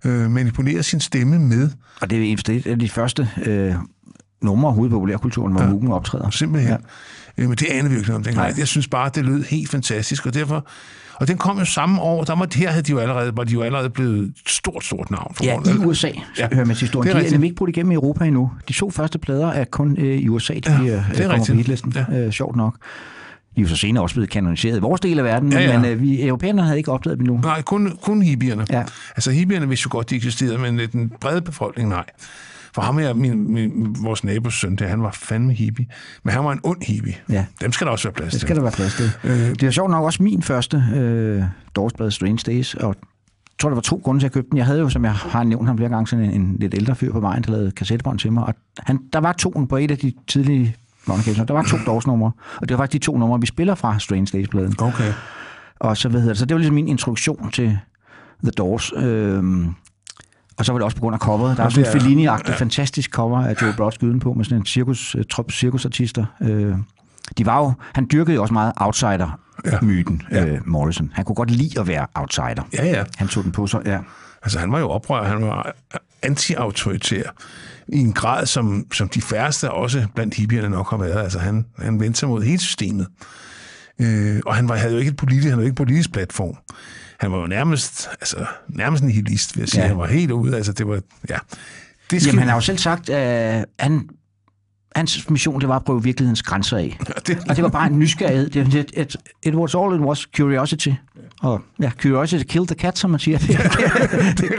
øh, 0.04 0.30
manipulere 0.30 0.82
sin 0.82 1.00
stemme 1.00 1.38
med, 1.38 1.70
Og 2.00 2.10
det 2.10 2.28
er 2.28 2.32
et 2.48 2.66
af 2.66 2.78
de 2.78 2.88
første 2.88 3.30
øh, 3.46 3.74
numre 4.42 4.66
overhovedet 4.66 4.90
i 4.90 4.94
populærkulturen, 4.94 5.52
hvor 5.52 5.62
ja. 5.62 5.68
Moog'en 5.70 5.92
optræder. 5.92 6.30
simpelthen. 6.30 6.70
Ja. 7.38 7.42
Øh, 7.42 7.48
men 7.48 7.58
det 7.58 7.66
anede 7.66 7.88
vi 7.88 7.94
jo 7.94 7.98
ikke 7.98 8.08
noget 8.10 8.18
om 8.18 8.24
dengang. 8.24 8.48
Nej. 8.48 8.58
Jeg 8.58 8.68
synes 8.68 8.88
bare, 8.88 9.06
at 9.06 9.14
det 9.14 9.24
lød 9.24 9.42
helt 9.42 9.70
fantastisk, 9.70 10.26
og 10.26 10.34
derfor... 10.34 10.66
Og 11.20 11.28
den 11.28 11.38
kom 11.38 11.58
jo 11.58 11.64
samme 11.64 12.00
år, 12.00 12.24
der 12.24 12.34
var, 12.36 12.48
her 12.54 12.70
havde 12.70 12.82
de 12.82 12.90
jo 12.92 12.98
allerede, 12.98 13.36
var 13.36 13.44
de 13.44 13.52
jo 13.52 13.62
allerede 13.62 13.90
blevet 13.90 14.18
et 14.26 14.32
stort, 14.46 14.84
stort 14.84 15.10
navn. 15.10 15.34
For 15.34 15.44
Ja, 15.44 15.58
i 15.66 15.76
USA, 15.84 16.08
Ja, 16.38 16.48
hører 16.52 16.64
man 16.66 16.76
til 16.76 16.86
historien. 16.86 17.08
det 17.08 17.16
er 17.16 17.20
De 17.20 17.26
er 17.26 17.30
nemlig 17.30 17.48
ikke 17.48 17.56
brudt 17.56 17.70
igennem 17.70 17.92
i 17.92 17.94
Europa 17.94 18.24
endnu. 18.24 18.50
De 18.68 18.72
to 18.72 18.90
første 18.90 19.18
plader 19.18 19.48
er 19.48 19.64
kun 19.64 19.96
øh, 19.98 20.18
i 20.18 20.28
USA, 20.28 20.54
de 20.54 20.60
Ja, 20.66 20.78
bliver, 20.78 21.02
det 21.10 21.18
er 21.20 21.22
kommer 21.22 21.34
rigtigt. 21.34 21.50
på 21.50 21.56
hitlisten. 21.56 21.92
Ja. 21.96 22.04
Ja. 22.12 22.18
Øh, 22.26 22.32
sjovt 22.32 22.56
nok. 22.56 22.74
De 23.56 23.60
er 23.60 23.62
jo 23.62 23.68
så 23.68 23.76
senere 23.76 24.02
også 24.02 24.14
blevet 24.14 24.30
kanoniseret 24.30 24.76
i 24.76 24.80
vores 24.80 25.00
del 25.00 25.18
af 25.18 25.24
verden, 25.24 25.52
Ja, 25.52 25.60
ja. 25.60 25.78
men 25.78 25.90
øh, 25.90 26.00
vi 26.02 26.22
europæerne 26.26 26.62
havde 26.62 26.78
ikke 26.78 26.92
opdaget 26.92 27.18
dem 27.18 27.26
endnu. 27.26 27.40
Nej, 27.42 27.62
kun, 27.62 27.98
kun 28.02 28.22
hippierne. 28.22 28.66
Ja. 28.70 28.82
Altså 29.16 29.30
hippierne 29.30 29.68
vidste 29.68 29.84
jo 29.84 29.96
godt, 29.96 30.10
de 30.10 30.16
eksisterede, 30.16 30.58
men 30.58 30.80
øh, 30.80 30.92
den 30.92 31.12
brede 31.20 31.40
befolkning, 31.42 31.88
nej. 31.88 32.04
For 32.74 32.82
ham 32.82 32.98
her, 32.98 33.14
min, 33.14 33.52
min, 33.52 33.96
vores 34.00 34.24
nabos 34.24 34.54
søn, 34.54 34.76
der, 34.76 34.88
han 34.88 35.02
var 35.02 35.10
fandme 35.10 35.52
hippie. 35.52 35.86
Men 36.24 36.34
han 36.34 36.44
var 36.44 36.52
en 36.52 36.60
ond 36.62 36.82
hippie. 36.86 37.14
Ja. 37.28 37.46
Dem 37.60 37.72
skal 37.72 37.84
der 37.86 37.90
også 37.92 38.08
være 38.08 38.12
plads 38.14 38.32
Det 38.32 38.40
til. 38.40 38.40
skal 38.40 38.56
der 38.56 38.62
være 38.62 38.72
plads 38.72 38.94
til. 38.94 39.10
Øh. 39.24 39.30
Det 39.50 39.62
er 39.62 39.70
sjovt 39.70 39.90
nok 39.90 40.04
også 40.04 40.22
min 40.22 40.42
første 40.42 40.84
øh, 40.94 41.42
Dorsblad 41.76 42.10
Strange 42.10 42.42
Days, 42.46 42.74
og 42.74 42.88
jeg 42.88 43.62
tror, 43.62 43.68
der 43.70 43.74
var 43.74 43.82
to 43.82 44.00
grunde 44.04 44.20
til, 44.20 44.26
at 44.26 44.30
jeg 44.30 44.32
købte 44.32 44.50
den. 44.50 44.58
Jeg 44.58 44.66
havde 44.66 44.80
jo, 44.80 44.88
som 44.88 45.04
jeg 45.04 45.12
har 45.14 45.44
nævnt 45.44 45.66
ham 45.66 45.76
flere 45.76 45.90
gange, 45.90 46.06
sådan 46.06 46.24
en, 46.24 46.40
en 46.40 46.56
lidt 46.60 46.74
ældre 46.74 46.94
fyr 46.94 47.12
på 47.12 47.20
vejen, 47.20 47.42
der 47.42 47.50
lavede 47.50 47.70
kassettebånd 47.70 48.18
til 48.18 48.32
mig, 48.32 48.44
og 48.44 48.54
han, 48.78 48.98
der 49.12 49.18
var 49.18 49.32
to 49.32 49.66
på 49.68 49.76
et 49.76 49.90
af 49.90 49.98
de 49.98 50.12
tidlige 50.26 50.76
Bonner 51.06 51.44
Der 51.44 51.54
var 51.54 51.62
to 51.62 51.76
Doors-numre, 51.86 52.32
og 52.56 52.68
det 52.68 52.78
var 52.78 52.82
faktisk 52.82 53.02
de 53.02 53.06
to 53.06 53.18
numre, 53.18 53.40
vi 53.40 53.46
spiller 53.46 53.74
fra 53.74 53.98
Strange 53.98 54.26
Days-bladen. 54.38 54.74
Okay. 54.78 55.12
Og 55.80 55.96
så, 55.96 56.08
hvad 56.08 56.20
hedder 56.20 56.32
det, 56.34 56.38
så 56.38 56.46
det 56.46 56.54
var 56.54 56.58
ligesom 56.58 56.74
min 56.74 56.88
introduktion 56.88 57.50
til 57.50 57.78
The 58.42 58.50
Doors. 58.50 58.92
Øhm, 58.96 59.74
og 60.60 60.66
så 60.66 60.72
var 60.72 60.78
det 60.78 60.84
også 60.84 60.96
på 60.96 61.00
grund 61.00 61.14
af 61.14 61.20
coveret. 61.20 61.56
Der 61.56 61.64
er 61.64 61.68
sådan 61.68 61.84
en 61.84 61.92
Fellini-agtig, 62.00 62.48
ja. 62.48 62.54
fantastisk 62.54 63.10
cover 63.10 63.44
af 63.44 63.62
Joe 63.62 63.74
Brodd 63.76 63.92
skyden 63.92 64.20
på, 64.20 64.32
med 64.32 64.44
sådan 64.44 64.58
en 64.58 64.66
cirkus, 64.66 65.14
uh, 65.14 65.22
trop 65.30 65.52
cirkusartister. 65.52 66.24
Øh, 66.42 66.74
de 67.38 67.46
var 67.46 67.58
jo, 67.58 67.72
han 67.94 68.08
dyrkede 68.12 68.34
jo 68.34 68.42
også 68.42 68.54
meget 68.54 68.72
outsider-myten, 68.76 70.22
Ja. 70.30 70.44
ja. 70.44 70.46
øh, 70.46 70.60
Morrison. 70.64 71.10
Han 71.14 71.24
kunne 71.24 71.34
godt 71.34 71.50
lide 71.50 71.80
at 71.80 71.86
være 71.88 72.06
outsider. 72.14 72.68
Ja, 72.72 72.84
ja. 72.86 73.04
Han 73.16 73.28
tog 73.28 73.44
den 73.44 73.52
på 73.52 73.66
sig, 73.66 73.80
ja. 73.86 73.98
Altså, 74.42 74.58
han 74.58 74.72
var 74.72 74.78
jo 74.78 74.88
oprør, 74.90 75.24
han 75.24 75.42
var 75.42 75.72
anti-autoritær 76.22 77.22
i 77.88 77.98
en 77.98 78.12
grad, 78.12 78.46
som, 78.46 78.86
som 78.92 79.08
de 79.08 79.22
færreste 79.22 79.70
også 79.70 80.06
blandt 80.14 80.34
hippierne 80.34 80.68
nok 80.68 80.90
har 80.90 80.96
været. 80.96 81.22
Altså, 81.22 81.38
han, 81.38 81.66
han 81.78 82.00
vendte 82.00 82.20
sig 82.20 82.28
mod 82.28 82.42
hele 82.42 82.58
systemet. 82.58 83.06
Øh, 83.98 84.40
og 84.46 84.54
han 84.54 84.68
var, 84.68 84.76
havde 84.76 84.92
jo 84.92 84.98
ikke 84.98 85.10
et 85.10 85.16
politisk, 85.16 85.44
han 85.44 85.52
havde 85.52 85.64
ikke 85.64 85.72
en 85.72 85.86
politisk 85.86 86.12
platform. 86.12 86.56
Han 87.20 87.32
var 87.32 87.38
jo 87.38 87.46
nærmest, 87.46 88.08
altså, 88.20 88.46
nærmest 88.68 89.02
en 89.02 89.10
hilist, 89.10 89.56
vil 89.56 89.60
jeg 89.60 89.68
sige. 89.68 89.82
Ja. 89.82 89.88
Han 89.88 89.98
var 89.98 90.06
helt 90.06 90.30
ude, 90.30 90.56
altså 90.56 90.72
det 90.72 90.88
var, 90.88 91.00
ja. 91.28 91.38
Det 92.10 92.26
Jamen, 92.26 92.38
han 92.38 92.48
har 92.48 92.54
jo 92.54 92.60
selv 92.60 92.78
sagt, 92.78 93.10
at 93.10 93.66
han, 93.78 94.08
hans 95.00 95.30
mission, 95.30 95.60
det 95.60 95.68
var 95.68 95.76
at 95.76 95.84
prøve 95.84 96.02
virkelighedens 96.02 96.42
grænser 96.42 96.76
af. 96.76 96.98
det, 97.26 97.38
Og 97.48 97.56
det 97.56 97.64
var 97.64 97.70
bare 97.70 97.86
en 97.86 97.98
nysgerrighed. 97.98 98.50
Det, 98.50 98.74
it, 98.74 98.92
it, 98.96 99.16
it 99.42 99.54
was 99.54 99.74
all 99.74 99.94
it 99.94 100.00
was 100.00 100.28
curiosity. 100.36 100.88
Og 101.42 101.60
ja, 101.80 101.90
curiosity 102.02 102.44
killed 102.44 102.66
the 102.68 102.74
cat, 102.76 102.98
som 102.98 103.10
man 103.10 103.20
siger. 103.20 103.38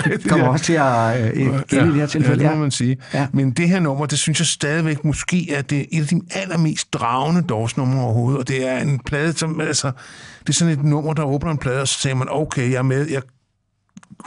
Det 0.10 0.30
kommer 0.30 0.48
også 0.48 0.66
til 0.66 0.74
at 0.74 1.36
øh, 1.38 1.62
gælde 1.68 1.88
i 1.88 1.92
det 1.92 1.96
her 1.96 2.06
tilfælde. 2.06 2.44
Ja, 2.44 2.48
Ja, 2.48 2.50
det 2.50 2.58
må 2.58 2.62
man 2.62 2.72
sige. 2.72 2.98
Ja. 3.14 3.20
Ja. 3.20 3.28
Men 3.34 3.52
det 3.52 3.70
her 3.70 3.80
nummer, 3.80 4.06
det 4.06 4.20
synes 4.20 4.40
jeg 4.40 4.48
stadigvæk 4.48 5.06
måske 5.06 5.52
er 5.52 5.62
det 5.62 5.86
et 5.92 6.02
af 6.02 6.08
de 6.08 6.22
allermest 6.32 6.94
dragende 6.94 7.42
Doors-numre 7.42 8.04
overhovedet, 8.04 8.40
og 8.40 8.48
det 8.48 8.68
er 8.70 8.78
en 8.78 9.00
plade, 9.00 9.34
som, 9.34 9.62
altså, 9.62 9.92
det 10.40 10.50
er 10.50 10.54
sådan 10.54 10.74
et 10.80 10.84
nummer, 10.84 11.14
der 11.14 11.24
åbner 11.24 11.52
en 11.52 11.58
plade, 11.58 11.82
og 11.82 11.88
så 11.88 12.00
siger 12.00 12.16
man, 12.16 12.28
okay, 12.32 12.72
jeg 12.72 12.78
er 12.78 12.82
med, 12.82 13.08
jeg, 13.10 13.22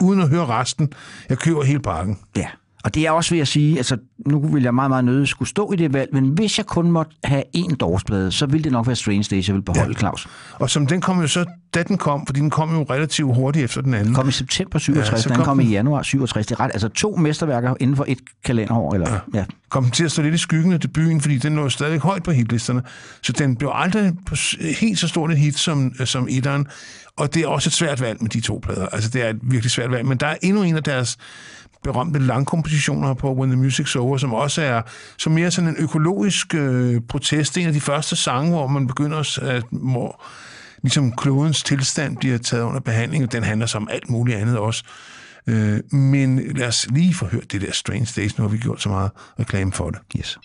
uden 0.01 0.21
at 0.21 0.29
høre 0.29 0.45
resten, 0.45 0.93
jeg 1.29 1.37
køber 1.37 1.63
hele 1.63 1.79
pakken. 1.79 2.19
ja. 2.35 2.47
Og 2.85 2.95
det 2.95 3.05
er 3.05 3.11
også 3.11 3.33
ved 3.33 3.41
at 3.41 3.47
sige, 3.47 3.77
altså 3.77 3.97
nu 4.27 4.39
vil 4.47 4.63
jeg 4.63 4.75
meget, 4.75 4.91
meget 4.91 5.05
nødig 5.05 5.27
skulle 5.27 5.49
stå 5.49 5.71
i 5.71 5.75
det 5.75 5.93
valg, 5.93 6.09
men 6.13 6.25
hvis 6.27 6.57
jeg 6.57 6.65
kun 6.65 6.91
måtte 6.91 7.11
have 7.23 7.43
én 7.57 7.75
dårsplade, 7.75 8.31
så 8.31 8.45
ville 8.45 8.63
det 8.63 8.71
nok 8.71 8.87
være 8.87 8.95
Strange 8.95 9.25
Days, 9.31 9.47
jeg 9.47 9.53
ville 9.53 9.65
beholde, 9.65 9.91
ja. 9.93 9.99
Claus. 9.99 10.27
Og 10.53 10.69
som 10.69 10.87
den 10.87 11.01
kom 11.01 11.21
jo 11.21 11.27
så, 11.27 11.45
da 11.75 11.83
den 11.83 11.97
kom, 11.97 12.25
fordi 12.25 12.39
den 12.39 12.49
kom 12.49 12.75
jo 12.75 12.83
relativt 12.89 13.35
hurtigt 13.35 13.63
efter 13.65 13.81
den 13.81 13.93
anden. 13.93 14.13
Kom 14.13 14.29
i 14.29 14.31
september 14.31 14.79
67, 14.79 15.25
Ja, 15.25 15.29
den 15.29 15.35
kom 15.37 15.45
kom 15.45 15.59
i 15.59 15.63
den. 15.63 15.71
januar 15.71 16.01
67. 16.01 16.45
Det 16.47 16.55
er 16.55 16.59
ret, 16.59 16.71
altså 16.73 16.87
to 16.89 17.15
mesterværker 17.15 17.73
inden 17.79 17.95
for 17.95 18.05
et 18.07 18.17
kalenderår. 18.45 18.93
Eller, 18.93 19.11
ja. 19.11 19.39
Ja. 19.39 19.45
kom 19.69 19.83
den 19.83 19.91
til 19.91 20.03
at 20.05 20.11
stå 20.11 20.21
lidt 20.21 20.35
i 20.35 20.37
skyggen 20.37 20.73
af 20.73 20.79
debuten, 20.79 21.21
fordi 21.21 21.37
den 21.37 21.55
lå 21.55 21.69
stadig 21.69 21.99
højt 21.99 22.23
på 22.23 22.31
hitlisterne. 22.31 22.81
Så 23.21 23.31
den 23.31 23.55
blev 23.55 23.71
aldrig 23.73 24.13
helt 24.79 24.99
så 24.99 25.07
stort 25.07 25.31
et 25.31 25.37
hit 25.37 25.59
som, 25.59 25.93
som 26.05 26.27
etteren. 26.29 26.67
Og 27.17 27.33
det 27.33 27.43
er 27.43 27.47
også 27.47 27.69
et 27.69 27.73
svært 27.73 28.01
valg 28.01 28.21
med 28.21 28.29
de 28.29 28.41
to 28.41 28.59
plader. 28.63 28.85
Altså, 28.85 29.09
det 29.09 29.21
er 29.25 29.29
et 29.29 29.39
virkelig 29.41 29.71
svært 29.71 29.91
valg. 29.91 30.05
Men 30.05 30.17
der 30.17 30.27
er 30.27 30.35
endnu 30.41 30.63
en 30.63 30.75
af 30.75 30.83
deres 30.83 31.17
berømte 31.85 32.19
langkompositioner 32.19 33.13
på 33.13 33.33
When 33.33 33.51
the 33.51 33.61
Music's 33.67 33.97
Over, 33.97 34.17
som 34.17 34.33
også 34.33 34.61
er 34.61 34.81
som 35.17 35.31
mere 35.33 35.51
sådan 35.51 35.69
en 35.69 35.75
økologisk 35.79 36.55
øh, 36.55 37.01
protest. 37.09 37.57
En 37.57 37.67
af 37.67 37.73
de 37.73 37.81
første 37.81 38.15
sange, 38.15 38.51
hvor 38.51 38.67
man 38.67 38.87
begynder 38.87 39.39
at, 39.41 39.63
Må, 39.71 39.79
hvor 39.89 40.23
ligesom 40.83 41.11
klodens 41.11 41.63
tilstand 41.63 42.17
bliver 42.17 42.37
taget 42.37 42.63
under 42.63 42.79
behandling, 42.79 43.23
og 43.23 43.31
den 43.31 43.43
handler 43.43 43.65
som 43.65 43.87
alt 43.91 44.09
muligt 44.09 44.37
andet 44.37 44.57
også. 44.57 44.83
Øh, 45.47 45.79
men 45.91 46.57
lad 46.57 46.67
os 46.67 46.87
lige 46.89 47.13
få 47.13 47.25
hørt 47.25 47.51
det 47.51 47.61
der 47.61 47.71
Strange 47.71 48.07
Days, 48.15 48.37
nu 48.37 48.43
har 48.43 48.49
vi 48.49 48.57
gjort 48.57 48.81
så 48.81 48.89
meget 48.89 49.11
reklame 49.39 49.71
for 49.71 49.89
det. 49.89 49.99
Yes. 50.17 50.37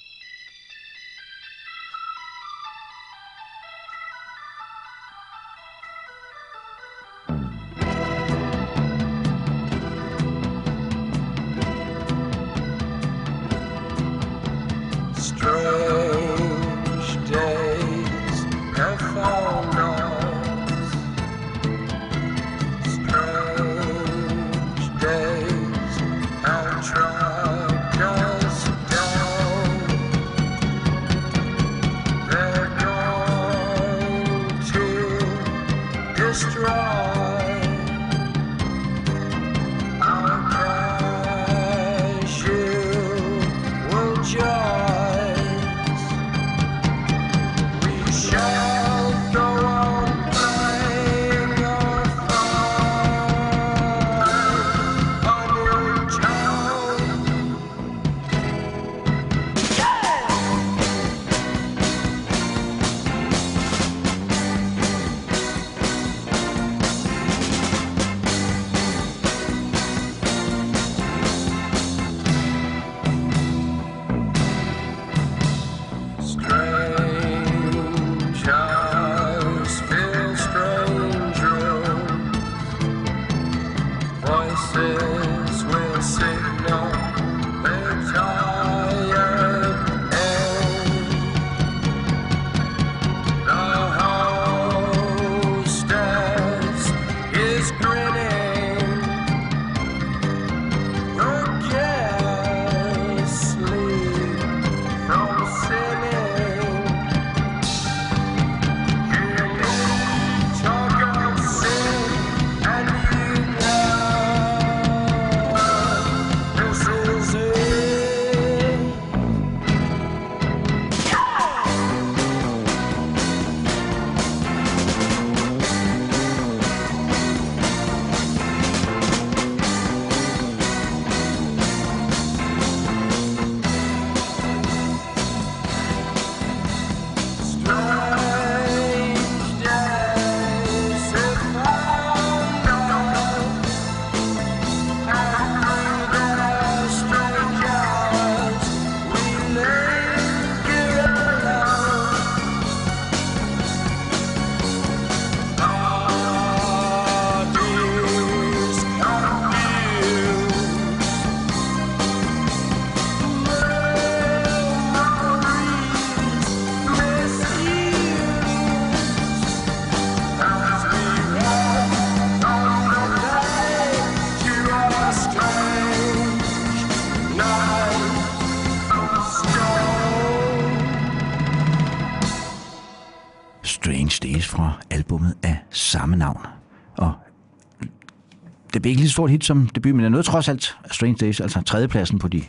Det 188.80 188.82
blev 188.82 188.90
ikke 188.90 189.00
lige 189.00 189.08
så 189.08 189.12
stort 189.12 189.30
hit 189.30 189.44
som 189.44 189.66
debut, 189.66 189.94
men 189.94 190.02
det 190.04 190.10
nåede 190.12 190.26
trods 190.26 190.48
alt 190.48 190.76
Strange 190.90 191.16
Days, 191.20 191.40
altså 191.40 191.60
tredjepladsen 191.62 192.18
på 192.18 192.28
de 192.28 192.42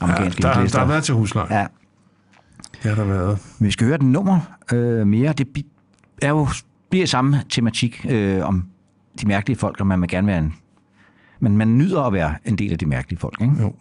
amerikanske 0.00 0.42
der, 0.42 0.48
der 0.48 0.54
hitlister. 0.54 0.78
har 0.78 0.86
været 0.86 1.04
til 1.04 1.14
husleje. 1.14 1.54
Ja, 1.58 1.66
Ja, 2.84 2.88
der 2.90 2.96
har 2.96 3.04
været. 3.04 3.38
Men 3.58 3.66
vi 3.66 3.72
skal 3.72 3.86
høre 3.86 3.98
den 3.98 4.12
nummer 4.12 4.40
øh, 4.72 5.06
mere. 5.06 5.32
Det 5.32 5.64
er 6.22 6.28
jo, 6.28 6.48
bliver 6.90 7.06
samme 7.06 7.42
tematik 7.50 8.06
øh, 8.08 8.44
om 8.44 8.64
de 9.20 9.26
mærkelige 9.26 9.58
folk, 9.58 9.80
og 9.80 9.86
man 9.86 10.00
vil 10.00 10.08
gerne 10.08 10.26
være 10.26 10.38
en... 10.38 10.54
Men 11.40 11.56
man 11.56 11.78
nyder 11.78 12.02
at 12.02 12.12
være 12.12 12.34
en 12.44 12.58
del 12.58 12.72
af 12.72 12.78
de 12.78 12.86
mærkelige 12.86 13.20
folk, 13.20 13.40
ikke? 13.40 13.54
Jo. 13.60 13.74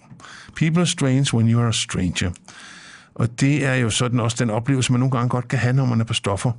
People 0.55 0.79
are 0.81 0.87
strange 0.87 1.33
when 1.33 1.49
you 1.51 1.59
are 1.59 1.67
a 1.67 1.71
stranger. 1.71 2.31
Og 3.15 3.39
det 3.41 3.65
er 3.65 3.73
jo 3.75 3.89
sådan 3.89 4.19
også 4.19 4.37
den 4.39 4.49
oplevelse, 4.49 4.91
man 4.91 4.99
nogle 4.99 5.11
gange 5.11 5.29
godt 5.29 5.47
kan 5.47 5.59
have, 5.59 5.73
når 5.73 5.85
man 5.85 5.99
er 6.01 6.05
på 6.05 6.13
stoffer. 6.13 6.51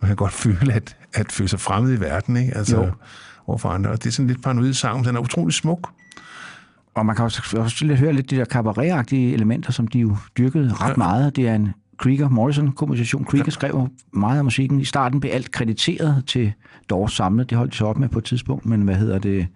Man 0.00 0.08
kan 0.08 0.16
godt 0.16 0.32
føle, 0.44 0.72
at, 0.72 0.96
at 1.14 1.32
føle 1.32 1.48
sig 1.48 1.60
fremmed 1.60 1.92
i 1.98 2.00
verden, 2.00 2.36
ikke? 2.36 2.56
Altså, 2.56 2.76
Jo. 2.76 2.90
Overfor 3.46 3.68
andre. 3.68 3.90
Og 3.90 4.02
det 4.02 4.06
er 4.06 4.12
sådan 4.12 4.26
lidt 4.26 4.42
paranoid 4.42 4.94
men 4.94 5.04
den 5.04 5.16
er 5.16 5.20
utrolig 5.20 5.54
smuk. 5.54 5.90
Og 6.94 7.06
man 7.06 7.16
kan 7.16 7.24
også, 7.24 7.56
også 7.58 7.84
lidt 7.84 7.98
høre 7.98 8.12
lidt 8.12 8.30
de 8.30 8.36
der 8.36 8.44
cabaret 8.44 9.12
elementer, 9.12 9.72
som 9.72 9.86
de 9.86 9.98
jo 9.98 10.16
dyrkede 10.38 10.72
ret 10.72 10.88
ja. 10.88 10.94
meget. 10.96 11.36
Det 11.36 11.48
er 11.48 11.54
en 11.54 11.68
Krieger 11.98 12.28
Morrison-komposition. 12.28 13.24
Krieger 13.24 13.44
ja. 13.46 13.50
skrev 13.50 13.88
meget 14.12 14.38
af 14.38 14.44
musikken. 14.44 14.80
I 14.80 14.84
starten 14.84 15.20
blev 15.20 15.32
alt 15.32 15.50
krediteret 15.50 16.24
til 16.26 16.52
Doors 16.90 17.12
samlet. 17.12 17.50
Det 17.50 17.58
holdt 17.58 17.72
de 17.72 17.76
så 17.76 17.84
op 17.84 17.98
med 17.98 18.08
på 18.08 18.18
et 18.18 18.24
tidspunkt, 18.24 18.66
men 18.66 18.82
hvad 18.82 18.94
hedder 18.94 19.18
det? 19.18 19.46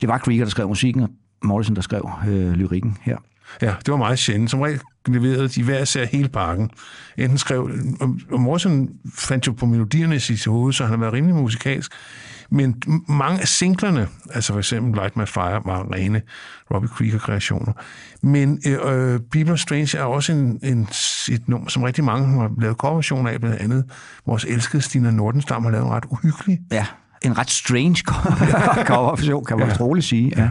Det 0.00 0.08
var 0.08 0.18
Krieger, 0.18 0.44
der 0.44 0.50
skrev 0.50 0.68
musikken, 0.68 1.02
og 1.02 1.10
Morrison, 1.44 1.76
der 1.76 1.82
skrev 1.82 2.10
øh, 2.28 2.52
lyrikken 2.52 2.96
her. 3.02 3.16
Ja, 3.62 3.74
det 3.86 3.88
var 3.88 3.96
meget 3.96 4.18
sjældent. 4.18 4.50
Som 4.50 4.60
regel 4.60 4.80
leverede 5.06 5.48
de 5.48 5.62
hver 5.62 5.82
især 5.82 6.04
hele 6.04 6.28
pakken. 6.28 6.70
Enten 7.18 7.38
skrev... 7.38 7.70
Og 8.30 8.40
Morrison 8.40 8.88
fandt 9.14 9.46
jo 9.46 9.52
på 9.52 9.66
melodierne 9.66 10.16
i 10.16 10.18
sit 10.18 10.46
hoved, 10.46 10.72
så 10.72 10.84
han 10.84 10.90
har 10.90 10.98
været 10.98 11.12
rimelig 11.12 11.36
musikalsk. 11.36 11.92
Men 12.52 12.82
mange 13.08 13.40
af 13.40 13.48
singlerne, 13.48 14.08
altså 14.34 14.52
for 14.52 14.58
eksempel 14.58 14.94
Light 14.94 15.16
My 15.16 15.24
Fire, 15.26 15.60
var 15.64 15.92
rene 15.94 16.22
Robbie 16.74 16.88
Krieger-kreationer. 16.88 17.72
Men 18.22 18.60
øh, 18.66 18.72
øh, 18.72 19.20
People 19.32 19.50
Are 19.50 19.58
Strange 19.58 19.98
er 19.98 20.02
også 20.02 20.32
en, 20.32 20.58
en, 20.62 20.82
et 21.30 21.42
nummer, 21.48 21.68
som 21.68 21.82
rigtig 21.82 22.04
mange 22.04 22.40
har 22.40 22.50
lavet 22.60 22.76
coverversioner 22.76 23.30
af, 23.30 23.40
blandt 23.40 23.56
andet 23.60 23.84
vores 24.26 24.44
elskede 24.44 24.82
Stina 24.82 25.10
Nordenstam 25.10 25.64
har 25.64 25.70
lavet 25.70 25.84
en 25.86 25.90
ret 25.92 26.04
uhyggelig. 26.10 26.58
Ja, 26.72 26.86
en 27.22 27.38
ret 27.38 27.50
strange 27.50 27.96
coverversion, 28.90 29.44
kan 29.44 29.58
man 29.58 29.68
ja. 29.68 29.76
roligt 29.80 30.06
sige. 30.06 30.32
Ja. 30.36 30.48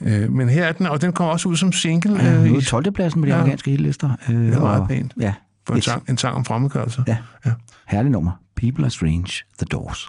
Øh, 0.00 0.32
men 0.32 0.48
her 0.48 0.64
er 0.64 0.72
den, 0.72 0.86
og 0.86 1.00
den 1.02 1.12
kommer 1.12 1.32
også 1.32 1.48
ud 1.48 1.56
som 1.56 1.72
single. 1.72 2.22
Ja, 2.24 2.34
øh, 2.34 2.46
i- 2.46 2.62
12. 2.64 2.92
pladsen 2.92 3.20
på 3.22 3.26
de 3.26 3.30
Ja. 3.30 3.36
amerikanske 3.38 3.70
hitlister. 3.70 4.10
Øh, 4.28 4.34
Det 4.34 4.54
er 4.54 4.60
meget 4.60 4.80
og- 4.80 4.88
pænt. 4.88 5.12
Ja, 5.20 5.34
for 5.66 5.74
en 5.74 5.82
sang, 5.82 6.02
en 6.08 6.18
sang 6.18 6.36
om 6.36 6.44
fremmedgørelse. 6.44 7.04
Ja. 7.06 7.16
ja. 7.46 7.52
herlig 7.86 8.10
nummer. 8.12 8.30
People 8.56 8.84
are 8.84 8.90
strange, 8.90 9.32
The 9.58 9.66
Doors. 9.72 10.08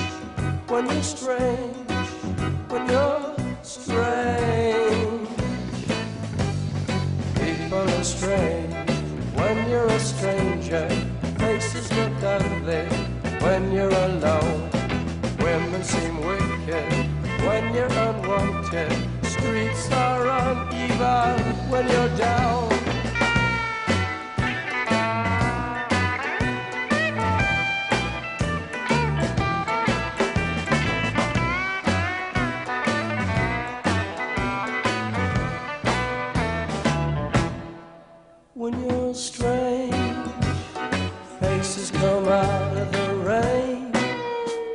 when 0.71 0.85
you're 0.85 1.03
strange, 1.03 2.07
when 2.69 2.89
you're 2.89 3.35
strange. 3.61 5.27
People 7.35 7.89
are 7.97 8.03
strange 8.03 8.73
when 9.35 9.69
you're 9.69 9.87
a 9.87 9.99
stranger. 9.99 10.87
Faces 11.39 11.91
look 11.91 12.23
ugly 12.23 12.85
when 13.43 13.69
you're 13.73 13.89
alone. 13.89 14.69
Women 15.39 15.83
seem 15.83 16.15
wicked 16.25 16.93
when 17.45 17.73
you're 17.75 17.91
unwanted. 18.07 18.93
Streets 19.23 19.91
are 19.91 20.25
uneven 20.25 21.69
when 21.69 21.85
you're 21.89 22.17
down. 22.17 22.69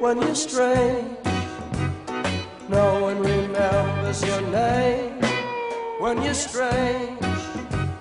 When 0.07 0.23
you're 0.23 0.37
strange, 0.37 1.19
no 2.69 3.03
one 3.03 3.19
remembers 3.19 4.25
your 4.25 4.41
name. 4.53 5.21
When 5.99 6.23
you're 6.23 6.33
strange, 6.33 7.21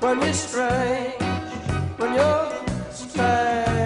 when 0.01 0.21
you're 0.21 0.33
strange, 0.33 1.19
when 1.97 2.13
you're 2.13 2.51
strange. 2.91 3.84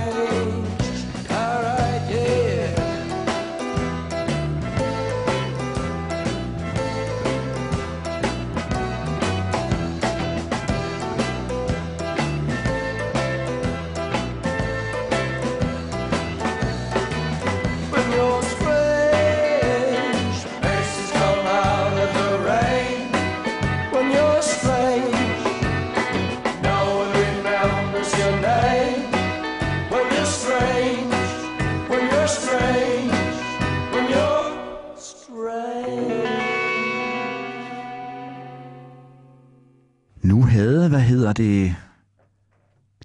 Hedder 41.10 41.34
det, 41.34 41.76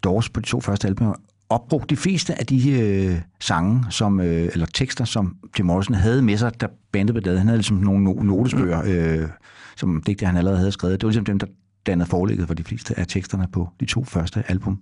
Doors 0.05 0.28
på 0.28 0.40
de 0.40 0.46
to 0.46 0.61
første 0.61 0.88
album 0.88 1.14
opbrugt 1.48 1.90
de 1.90 1.96
fleste 1.96 2.38
af 2.38 2.46
de 2.46 2.70
øh, 2.70 3.20
sange, 3.40 3.84
som, 3.90 4.20
øh, 4.20 4.48
eller 4.52 4.66
tekster, 4.66 5.05
som 5.05 5.36
Jim 5.59 5.66
Morrison 5.66 5.94
havde 5.94 6.22
med 6.22 6.36
sig, 6.36 6.61
da 6.61 6.66
bandet 6.92 7.14
blev 7.14 7.24
lavet. 7.24 7.38
Han 7.38 7.48
havde 7.48 7.59
ligesom 7.59 7.76
nogle 7.76 8.11
no- 8.11 8.22
notesbøger, 8.22 8.82
øh, 8.86 9.28
som 9.76 10.02
digte, 10.07 10.26
han 10.26 10.36
allerede 10.36 10.59
havde 10.59 10.72
skrevet. 10.72 11.00
Det 11.00 11.07
var 11.07 11.11
ligesom 11.11 11.24
dem, 11.24 11.38
der 11.38 11.46
dannede 11.86 12.09
forlægget 12.09 12.46
for 12.46 12.55
de 12.55 12.64
fleste 12.64 12.98
af 12.98 13.07
teksterne 13.07 13.48
på 13.52 13.68
de 13.80 13.84
to 13.84 14.05
første 14.05 14.42
album. 14.48 14.80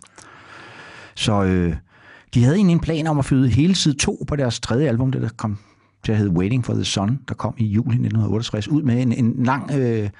Så 1.14 1.42
øh, 1.42 1.76
de 2.34 2.42
havde 2.44 2.56
egentlig 2.56 2.74
en 2.74 2.80
plan 2.80 3.06
om 3.06 3.18
at 3.18 3.24
føde 3.24 3.48
hele 3.48 3.74
side 3.74 3.94
2 3.94 4.24
på 4.28 4.36
deres 4.36 4.60
tredje 4.60 4.88
album, 4.88 5.12
det 5.12 5.22
der 5.22 5.28
kom 5.36 5.58
til 6.04 6.12
at 6.12 6.18
hedde 6.18 6.30
Waiting 6.30 6.64
for 6.64 6.74
the 6.74 6.84
Sun, 6.84 7.18
der 7.28 7.34
kom 7.34 7.54
i 7.58 7.64
juli 7.64 7.94
1968, 7.94 8.68
ud 8.68 8.82
med 8.82 9.02
en, 9.02 9.12
en 9.12 9.44
lang 9.44 9.70
øh, 9.74 10.10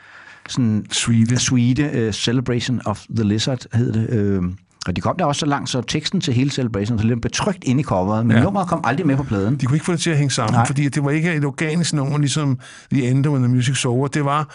sådan 0.48 0.86
Suite. 0.90 1.36
suite 1.36 2.06
uh, 2.08 2.12
Celebration 2.14 2.80
of 2.84 3.04
the 3.16 3.24
Lizard, 3.24 3.58
hed 3.74 3.92
det. 3.92 4.10
Øh, 4.10 4.42
og 4.86 4.96
de 4.96 5.00
kom 5.00 5.16
der 5.18 5.24
også 5.24 5.38
så 5.40 5.46
langt, 5.46 5.70
så 5.70 5.80
teksten 5.80 6.20
til 6.20 6.34
hele 6.34 6.50
Celebration 6.50 6.98
så 6.98 7.06
lidt 7.06 7.22
betrygt 7.22 7.64
ind 7.64 7.80
i 7.80 7.82
coveret, 7.82 8.26
men 8.26 8.36
Ja. 8.36 8.42
nummeret 8.42 8.68
kom 8.68 8.80
aldrig 8.84 9.06
med 9.06 9.16
på 9.16 9.22
pladen. 9.22 9.56
De 9.56 9.66
kunne 9.66 9.76
ikke 9.76 9.84
få 9.86 9.92
det 9.92 10.00
til 10.00 10.10
at 10.10 10.16
hænge 10.16 10.30
sammen, 10.30 10.54
Nej. 10.54 10.66
Fordi 10.66 10.88
det 10.88 11.04
var 11.04 11.10
ikke 11.10 11.34
et 11.34 11.44
organisk 11.44 11.92
nummer, 11.94 12.18
ligesom 12.18 12.58
The 12.92 13.10
End 13.10 13.26
When 13.26 13.42
the 13.42 13.52
Music 13.54 13.84
Over. 13.86 14.08
Det 14.08 14.24
var 14.24 14.54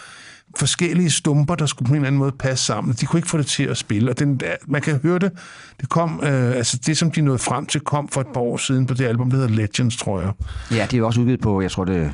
forskellige 0.58 1.10
stumper, 1.10 1.54
der 1.54 1.66
skulle 1.66 1.86
på 1.86 1.92
en 1.92 1.96
eller 1.96 2.06
anden 2.06 2.18
måde 2.18 2.32
passe 2.38 2.64
sammen. 2.64 2.94
De 3.00 3.06
kunne 3.06 3.18
ikke 3.18 3.28
få 3.28 3.38
det 3.38 3.46
til 3.46 3.62
at 3.64 3.76
spille, 3.76 4.10
og 4.10 4.18
den, 4.18 4.40
man 4.66 4.82
kan 4.82 5.00
høre 5.02 5.18
det. 5.18 5.32
Det 5.80 5.88
kom, 5.88 6.20
øh, 6.22 6.56
altså 6.56 6.78
det, 6.86 6.96
som 6.96 7.10
de 7.10 7.20
nåede 7.20 7.38
frem 7.38 7.66
til, 7.66 7.80
kom 7.80 8.08
for 8.08 8.20
et 8.20 8.26
par 8.34 8.40
år 8.40 8.56
siden 8.56 8.86
på 8.86 8.94
det 8.94 9.04
album, 9.06 9.30
der 9.30 9.36
hedder 9.36 9.54
Legends, 9.54 9.96
tror 9.96 10.20
jeg. 10.20 10.30
Ja, 10.70 10.86
det 10.90 10.98
er 10.98 11.02
også 11.04 11.20
udgivet 11.20 11.40
på, 11.40 11.60
jeg 11.60 11.70
tror 11.70 11.84
det 11.84 12.12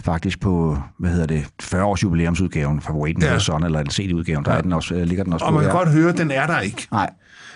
faktisk 0.00 0.40
på, 0.40 0.78
hvad 0.98 1.10
hedder 1.10 1.26
det, 1.26 1.46
40 1.60 1.84
års 1.84 2.02
jubilæumsudgaven 2.02 2.80
Waiting 2.90 3.22
Ja. 3.24 3.38
Sun, 3.38 3.64
eller 3.64 3.80
en 3.80 3.90
CD-udgaven, 3.90 4.44
der 4.44 4.52
Ja. 4.52 4.58
er 4.58 4.62
den 4.62 4.72
også, 4.72 4.94
øh, 4.94 5.02
ligger 5.02 5.24
den 5.24 5.32
også 5.32 5.44
Og 5.46 5.50
på. 5.50 5.54
man 5.54 5.64
kan 5.64 5.72
ja. 5.72 5.78
godt 5.78 5.88
høre, 5.92 6.08
at 6.08 6.18
den 6.18 6.30
er 6.30 6.46
der 6.46 6.60
ikke. 6.60 6.88
Nej, 6.92 7.10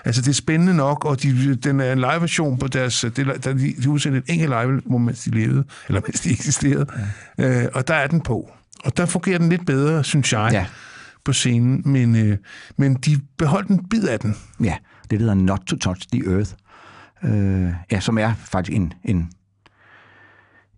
Altså, 0.05 0.22
det 0.22 0.28
er 0.28 0.32
spændende 0.34 0.74
nok, 0.76 1.05
og 1.05 1.22
de, 1.22 1.55
den 1.57 1.80
er 1.80 1.93
en 1.93 1.99
live-version 1.99 2.59
på 2.59 2.66
deres... 2.68 3.01
Det, 3.01 3.16
der, 3.16 3.53
de, 3.53 3.72
de 3.82 3.91
udsendte 3.91 4.18
et 4.18 4.24
enkelt 4.28 4.51
live 4.51 4.99
mens 5.01 5.24
de 5.24 5.30
levede, 5.30 5.64
eller 5.88 6.01
mens 6.07 6.20
de 6.20 6.30
eksisterede, 6.30 6.86
ja. 7.38 7.62
øh, 7.62 7.68
og 7.74 7.88
der 7.88 7.95
er 7.95 8.07
den 8.07 8.20
på. 8.20 8.51
Og 8.84 8.97
der 8.97 9.07
fungerer 9.07 9.38
den 9.38 9.49
lidt 9.49 9.66
bedre, 9.66 10.05
synes 10.05 10.32
jeg, 10.32 10.49
Ja. 10.53 10.66
på 11.24 11.32
scenen, 11.32 11.82
men, 11.84 12.16
øh, 12.16 12.36
men 12.76 12.95
de 12.95 13.20
beholdt 13.38 13.68
en 13.68 13.88
bid 13.88 14.05
af 14.05 14.20
den. 14.20 14.36
ja, 14.64 14.76
det 15.03 15.11
der 15.11 15.18
hedder 15.18 15.34
Not 15.34 15.61
to 15.66 15.76
Touch 15.76 16.09
the 16.12 16.22
Earth, 16.34 16.51
øh, 17.24 17.70
ja, 17.93 18.01
som 18.01 18.18
er 18.18 18.32
faktisk 18.45 18.76
en, 18.76 18.93
en, 19.05 19.30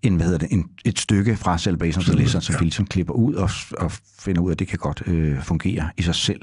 en, 0.02 0.16
hvad 0.16 0.26
hedder 0.26 0.38
det, 0.38 0.48
en, 0.50 0.68
et 0.84 0.98
stykke 0.98 1.36
fra 1.36 1.58
Celebration 1.58 2.00
of 2.00 2.42
som 2.42 2.54
de 2.54 2.60
ligesom 2.60 2.86
klipper 2.86 3.14
ud 3.14 3.34
og, 3.34 3.50
og 3.78 3.92
finder 4.18 4.42
ud 4.42 4.50
af, 4.50 4.54
at 4.54 4.58
det 4.58 4.68
kan 4.68 4.78
godt 4.78 5.02
øh, 5.06 5.42
fungere 5.42 5.90
i 5.96 6.02
sig 6.02 6.14
selv. 6.14 6.40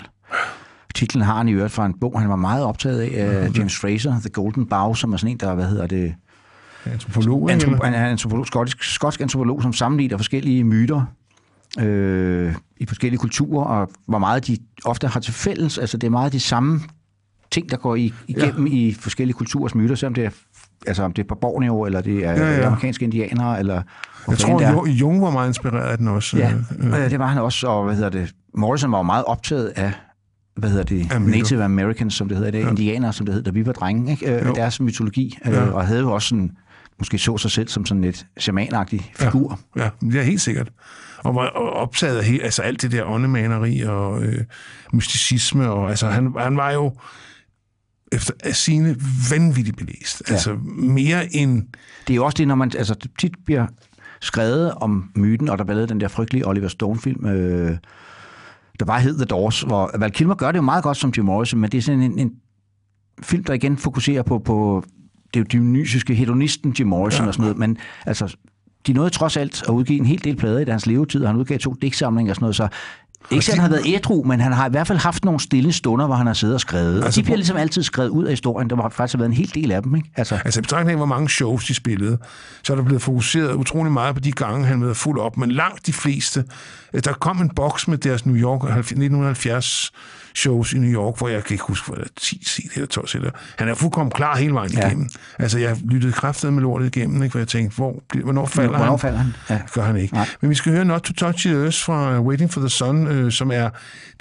Titlen 0.96 1.24
har 1.24 1.38
han 1.38 1.48
i 1.48 1.52
øvrigt 1.52 1.74
fra 1.74 1.86
en 1.86 2.00
bog, 2.00 2.20
han 2.20 2.30
var 2.30 2.36
meget 2.36 2.64
optaget 2.64 3.02
af, 3.02 3.44
af 3.44 3.58
James 3.58 3.80
Fraser, 3.80 4.20
The 4.20 4.30
Golden 4.30 4.66
Bough, 4.66 4.96
som 4.96 5.14
er 5.14 5.18
sådan 5.18 5.32
en, 5.32 5.38
der, 5.38 5.56
hvad 5.56 5.66
hedder 5.66 5.88
det, 5.88 6.16
Antropolog, 6.86 7.52
Antrop- 7.52 7.88
en 7.88 7.94
antropolog, 7.94 8.48
skotsk, 8.48 8.84
skotsk 8.84 9.22
antropolog, 9.22 9.62
som 9.62 9.74
sammenligner 9.74 10.18
forskellige 10.18 10.64
myter 10.64 11.06
øh, 11.80 12.56
i 12.78 12.86
forskellige 12.86 13.20
kulturer, 13.20 13.66
og 13.66 13.92
hvor 14.06 14.18
meget 14.20 14.48
de 14.48 14.58
ofte 14.86 15.08
har 15.08 15.20
til 15.20 15.34
fælles. 15.34 15.78
Altså, 15.78 15.98
det 15.98 16.08
er 16.08 16.12
meget 16.12 16.34
de 16.34 16.40
samme 16.40 16.82
ting, 17.52 17.72
der 17.72 17.78
går 17.78 17.96
i, 17.96 18.14
igennem 18.28 18.68
ja. 18.68 18.74
i 18.74 18.94
forskellige 18.94 19.34
kulturers 19.34 19.76
myter, 19.76 19.96
selvom 19.96 20.14
det 20.14 20.26
er, 20.26 20.30
altså, 20.88 21.04
om 21.04 21.14
det 21.14 21.24
er 21.24 21.28
på 21.28 21.36
Borneo, 21.42 21.86
eller 21.86 22.02
det 22.02 22.18
er 22.26 22.32
Ja, 22.32 22.40
ja, 22.40 22.52
ja. 22.52 22.58
ja. 22.60 22.66
amerikanske 22.68 23.06
indianere, 23.06 23.60
eller 23.60 23.82
Jeg 24.28 24.38
tror, 24.38 24.62
er. 24.62 24.72
Jo- 24.72 24.86
Jung 24.86 25.22
var 25.22 25.32
meget 25.32 25.48
inspireret 25.48 25.92
af 25.92 25.98
den 25.98 26.08
også. 26.08 26.38
Ja, 26.38 26.54
Øh, 26.80 27.10
det 27.10 27.20
var 27.20 27.28
han 27.28 27.38
også, 27.42 27.68
og 27.68 27.86
hvad 27.86 27.96
hedder 27.96 28.10
det, 28.10 28.34
Morrison 28.58 28.92
var 28.92 28.98
jo 28.98 29.04
meget 29.04 29.26
optaget 29.26 29.68
af, 29.76 29.92
hvad 30.56 30.70
hedder 30.70 30.84
det, 30.84 31.06
myter. 31.06 31.20
Native 31.38 31.64
Americans, 31.64 32.14
som 32.14 32.28
det 32.28 32.38
hedder 32.38 32.50
i 32.50 32.52
dag, 32.52 32.60
Ja. 32.60 32.66
ja. 32.66 32.70
indianere, 32.72 33.14
som 33.14 33.26
det 33.26 33.36
hed, 33.36 33.44
da 33.44 33.52
vi 33.52 33.66
var 33.66 33.72
drenge, 33.74 34.12
ikke? 34.12 34.36
Øh, 34.40 34.48
Jo. 34.48 34.54
deres 34.54 34.80
mytologi, 34.82 35.38
øh, 35.46 35.54
Ja. 35.54 35.62
og 35.72 35.88
havde 35.88 36.00
jo 36.02 36.12
også 36.12 36.28
sådan, 36.28 36.52
måske 37.00 37.18
så 37.18 37.38
sig 37.38 37.52
selv 37.52 37.68
som 37.68 37.86
sådan 37.86 38.04
et 38.04 38.26
shamanagtig 38.40 39.12
figur. 39.16 39.60
Ja, 39.78 39.90
det 40.02 40.16
er 40.16 40.24
helt 40.24 40.42
sikkert. 40.42 40.70
Og 41.24 41.36
var 41.36 41.48
optaget 41.58 42.18
af 42.18 42.24
helt, 42.26 42.44
altså 42.44 42.62
alt 42.62 42.82
det 42.82 42.92
der 42.92 43.04
åndemaneri 43.06 43.82
og 43.82 44.24
øh, 44.24 44.44
mysticisme. 44.94 45.70
Og, 45.70 45.90
altså, 45.90 46.08
han, 46.08 46.34
han 46.40 46.58
var 46.58 46.72
jo 46.72 46.94
efter 48.12 48.34
af 48.44 48.56
sine 48.56 48.96
vanvittigt 49.32 49.78
belæst. 49.78 50.24
Ja. 50.28 50.34
Altså 50.34 50.58
mere 50.78 51.36
end... 51.36 51.64
Det 52.08 52.14
er 52.14 52.16
jo 52.16 52.26
også 52.26 52.36
det, 52.36 52.48
når 52.48 52.56
man 52.56 52.72
altså, 52.78 52.96
tit 53.20 53.34
bliver 53.46 53.68
skrevet 54.22 54.72
om 54.72 55.12
myten, 55.16 55.50
og 55.50 55.58
der 55.58 55.64
lavet 55.64 55.90
den 55.90 56.00
der 56.00 56.08
frygtelige 56.08 56.48
Oliver 56.48 56.68
Stone-film, 56.68 57.26
øh, 57.26 57.78
der 58.80 58.86
bare 58.86 59.02
hed 59.02 59.16
The 59.16 59.26
Doors, 59.26 59.62
hvor 59.62 59.92
Val 60.00 60.12
Kilmer 60.12 60.36
gør 60.36 60.52
det 60.52 60.58
jo 60.58 60.62
meget 60.62 60.84
godt 60.84 60.98
som 60.98 61.14
Jim 61.18 61.26
Morrison, 61.26 61.60
men 61.60 61.72
det 61.72 61.78
er 61.78 61.82
sådan 61.82 62.02
en, 62.02 62.20
en 62.20 62.32
film, 63.22 63.44
der 63.44 63.54
igen 63.54 63.78
fokuserer 63.78 64.24
på, 64.24 64.40
på 64.40 64.84
det 65.34 65.40
er 65.40 65.44
jo 65.44 65.46
dionysiske 65.52 66.16
hedonisten 66.16 66.76
Jim 66.80 66.88
Morrison 66.88 67.24
ja. 67.24 67.28
og 67.28 67.34
sådan 67.34 67.44
noget, 67.44 67.58
men 67.58 67.78
altså, 68.06 68.36
de 68.88 68.94
nåede 68.94 69.10
trods 69.10 69.38
alt 69.38 69.64
at 69.64 69.70
udgive 69.70 70.00
en 70.00 70.06
hel 70.06 70.24
del 70.24 70.36
plader 70.36 70.60
i 70.60 70.66
deres 70.66 70.86
levetid, 70.86 71.22
og 71.22 71.30
han 71.30 71.38
udgav 71.38 71.58
to 71.58 71.74
digtsamlinger 71.82 72.32
og 72.32 72.36
sådan 72.36 72.44
noget, 72.44 72.56
så 72.56 72.68
ikke 73.32 73.46
at 73.52 73.54
han 73.54 73.60
har 73.60 73.70
været 73.70 73.84
ædru, 73.86 74.24
men 74.24 74.42
han 74.42 74.52
har 74.52 74.68
i 74.68 74.70
hvert 74.72 74.88
fald 74.88 74.98
haft 75.00 75.26
nogle 75.26 75.40
stille 75.40 75.74
stunder, 75.74 76.06
hvor 76.06 76.16
han 76.16 76.28
har 76.28 76.34
siddet 76.34 76.54
og 76.56 76.62
skrevet. 76.62 76.94
Altså, 76.94 77.06
Altså, 77.06 77.20
og 77.20 77.22
de 77.22 77.26
bliver 77.26 77.36
på- 77.36 77.38
ligesom 77.38 77.58
altid 77.58 77.84
skrevet 77.84 78.10
ud 78.10 78.24
af 78.24 78.30
historien. 78.32 78.70
Der 78.70 78.76
har 78.76 78.90
faktisk 78.90 79.18
været 79.18 79.28
en 79.30 79.34
hel 79.34 79.52
del 79.54 79.72
af 79.72 79.84
dem, 79.84 79.96
ikke? 79.96 80.10
Altså, 80.16 80.40
Altså 80.46 80.62
betragtning 80.62 80.92
af, 80.92 80.98
hvor 80.98 81.06
mange 81.06 81.30
shows 81.30 81.66
de 81.66 81.74
spillede, 81.74 82.18
så 82.64 82.74
er 82.74 82.78
der 82.78 82.84
blevet 82.84 83.02
fokuseret 83.02 83.54
utrolig 83.54 83.92
meget 83.92 84.16
på 84.16 84.22
de 84.22 84.32
gange, 84.32 84.66
han 84.66 84.86
var 84.88 84.94
fuld 84.94 85.20
op. 85.20 85.38
Men 85.38 85.52
langt 85.52 85.88
de 85.88 85.94
fleste... 85.94 86.44
øh, 86.94 87.02
Der 87.06 87.14
kom 87.14 87.42
en 87.42 87.50
boks 87.50 87.88
med 87.88 87.98
deres 87.98 88.26
New 88.26 88.36
York 88.36 88.64
1970 88.78 89.92
shows 90.36 90.74
i 90.74 90.78
New 90.78 90.92
York, 90.92 91.18
hvor 91.18 91.28
jeg 91.28 91.44
kan 91.44 91.54
ikke 91.54 91.64
huske, 91.68 91.86
hvor 91.88 91.96
der 91.96 92.04
er 92.04 92.08
10 92.18 92.44
CD 92.46 92.74
eller 92.76 92.88
12 92.88 93.08
CD. 93.08 93.22
Han 93.58 93.68
er 93.70 93.74
fuldkommen 93.76 94.12
klar 94.12 94.38
hele 94.38 94.54
vejen 94.54 94.72
Ja. 94.72 94.88
igennem. 94.88 95.10
Altså, 95.40 95.60
jeg 95.60 95.78
lyttede 95.86 96.14
kraftedet 96.14 96.54
med 96.54 96.62
lortet 96.62 96.96
igennem, 96.96 97.24
ikke? 97.24 97.34
hvor 97.34 97.40
jeg 97.40 97.48
tænkte, 97.48 97.76
hvor, 97.76 98.04
hvornår 98.24 98.46
falder 98.46 98.70
hvornår 98.70 98.86
han? 98.92 99.00
falder 99.00 99.18
han? 99.18 99.34
Ja. 99.50 99.60
Gør 99.74 99.82
han 99.84 99.96
ikke. 99.98 100.14
Nej. 100.14 100.28
Men 100.42 100.50
vi 100.50 100.56
skal 100.56 100.72
høre 100.72 100.86
Not 100.86 101.02
to 101.02 101.14
Touch 101.14 101.48
the 101.48 101.56
Earth 101.64 101.78
fra 101.84 102.22
Waiting 102.22 102.52
for 102.54 102.60
the 102.60 102.70
Sun, 102.70 103.08
øh, 103.08 103.32
som 103.32 103.52
er 103.54 103.70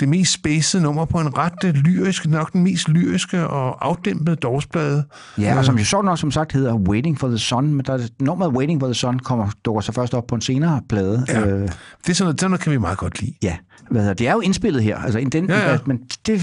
det 0.00 0.08
mest 0.08 0.32
spacede 0.32 0.82
nummer 0.82 1.04
på 1.04 1.20
en 1.20 1.38
ret 1.38 1.64
øh, 1.64 1.74
lyrisk, 1.74 2.26
nok 2.26 2.52
den 2.52 2.62
mest 2.62 2.88
lyriske 2.88 3.46
og 3.46 3.86
afdæmpede 3.86 4.36
dårsplade. 4.36 5.04
Ja, 5.38 5.58
og 5.58 5.64
som 5.64 5.78
jo 5.78 5.84
sjovt 5.84 6.04
nok 6.04 6.18
som 6.18 6.30
sagt 6.30 6.52
hedder 6.52 6.74
Waiting 6.74 7.18
for 7.20 7.28
the 7.28 7.38
Sun, 7.38 7.74
men 7.74 7.84
der 7.86 7.94
er 7.94 8.08
nummeret 8.20 8.52
Waiting 8.52 8.80
for 8.80 8.86
the 8.86 8.94
Sun 8.94 9.18
kommer, 9.18 9.50
dukker 9.64 9.80
så 9.80 9.92
først 9.92 10.14
op 10.14 10.26
på 10.26 10.34
en 10.34 10.40
senere 10.40 10.80
plade. 10.88 11.24
Ja. 11.28 11.40
Øh, 11.40 11.46
Det 11.46 11.60
er 11.60 11.68
sådan 12.14 12.24
noget, 12.24 12.40
sådan 12.40 12.50
noget 12.50 12.60
kan 12.60 12.72
vi 12.72 12.78
meget 12.78 12.98
godt 12.98 13.20
lide. 13.20 13.34
ja. 13.42 13.56
Hvad 13.90 14.00
hedder, 14.02 14.14
det 14.14 14.28
er 14.28 14.32
jo 14.32 14.40
indspillet 14.40 14.82
her, 14.82 14.98
altså 14.98 15.28
den, 15.32 15.48
Ja, 15.48 15.70
ja. 15.72 15.78
men 15.86 15.97
det 16.26 16.42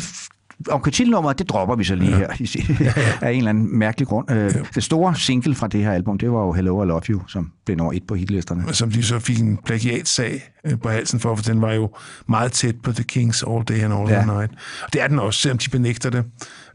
om 0.70 0.82
titelnummeret, 0.84 1.39
det 1.39 1.49
dropper 1.49 1.76
vi 1.76 1.84
så 1.84 1.95
lige 1.95 2.18
ja. 2.18 2.18
her, 2.18 2.93
af 3.22 3.32
en 3.32 3.38
eller 3.38 3.49
anden 3.49 3.80
mærkelig 3.80 4.08
grund. 4.08 4.32
Øh, 4.32 4.53
det 4.76 4.84
store 4.84 5.16
single 5.16 5.56
fra 5.56 5.68
det 5.68 5.84
her 5.84 5.91
album, 5.91 6.18
det 6.18 6.32
var 6.32 6.39
jo 6.39 6.51
Hello, 6.51 6.84
I 6.84 6.86
Love 6.86 7.01
You, 7.10 7.22
som 7.28 7.51
blev 7.66 7.78
nummer 7.78 7.93
et 7.93 8.03
på 8.08 8.16
hitlisterne. 8.16 8.74
som 8.74 8.91
de 8.91 9.03
så 9.03 9.20
fik 9.20 9.39
en 9.39 9.58
plagiatsag 9.66 10.43
øh, 10.66 10.80
på 10.80 10.89
halsen 10.89 11.20
for, 11.20 11.36
for 11.36 11.43
den 11.43 11.62
var 11.62 11.74
jo 11.74 11.89
meget 12.28 12.51
tæt 12.51 12.76
på 12.84 12.91
The 12.91 13.03
Kings 13.03 13.43
All 13.47 13.64
Day 13.64 13.84
and 13.84 13.93
All 13.93 14.10
Ja. 14.10 14.26
Night. 14.26 14.51
Og 14.84 14.93
det 14.93 15.01
er 15.01 15.08
den 15.08 15.20
også, 15.20 15.39
selvom 15.39 15.58
de 15.58 15.70
benægter 15.70 16.10
det. 16.10 16.24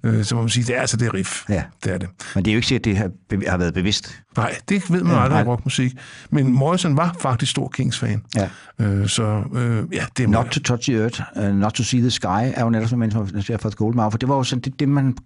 Øh, 0.03 0.25
så 0.25 0.35
må 0.35 0.41
man 0.41 0.49
sige, 0.49 0.65
det 0.65 0.77
er 0.77 0.81
altså 0.81 0.97
det 0.97 1.15
riff. 1.15 1.45
Ja. 1.49 1.63
Det 1.85 1.93
er 1.93 1.99
det. 1.99 2.09
Men 2.35 2.45
det 2.45 2.51
er 2.51 2.55
jo 2.55 2.59
ikke 2.59 2.69
sikkert, 2.69 2.97
at 2.97 3.11
det 3.31 3.39
har, 3.39 3.51
har 3.51 3.59
været 3.59 3.75
bevidst. 3.75 4.23
Nej, 4.37 4.57
det 4.69 4.93
ved 4.93 5.03
man 5.03 5.13
Ja, 5.13 5.23
aldrig 5.23 5.41
i 5.41 5.45
rockmusik. 5.45 5.93
Men 6.31 6.53
Morrison 6.53 6.97
var 6.97 7.17
faktisk 7.21 7.51
stor 7.51 7.69
Kings-fan. 7.69 8.23
Ja. 8.37 8.49
Øh, 8.79 9.09
så 9.09 9.43
øh, 9.55 9.85
ja, 9.93 10.05
det 10.17 10.25
er 10.25 10.29
Not 10.29 10.47
to 10.47 10.61
touch 10.61 10.91
the 10.91 11.01
earth, 11.01 11.21
uh, 11.37 11.55
not 11.55 11.73
to 11.73 11.83
see 11.83 12.01
the 12.01 12.11
sky, 12.11 12.53
er 12.55 12.63
jo 12.63 12.71
netop 12.71 12.89
som 12.89 12.99
man 12.99 13.11
siger 13.43 13.57
fra 13.59 13.71
Goldmouth, 13.77 14.13
for 14.13 14.19
det 14.19 14.29
var 14.29 14.37
jo 14.37 14.43
sådan 14.43 14.63
det, 14.63 14.81
det 14.81 14.89
man 14.89 15.17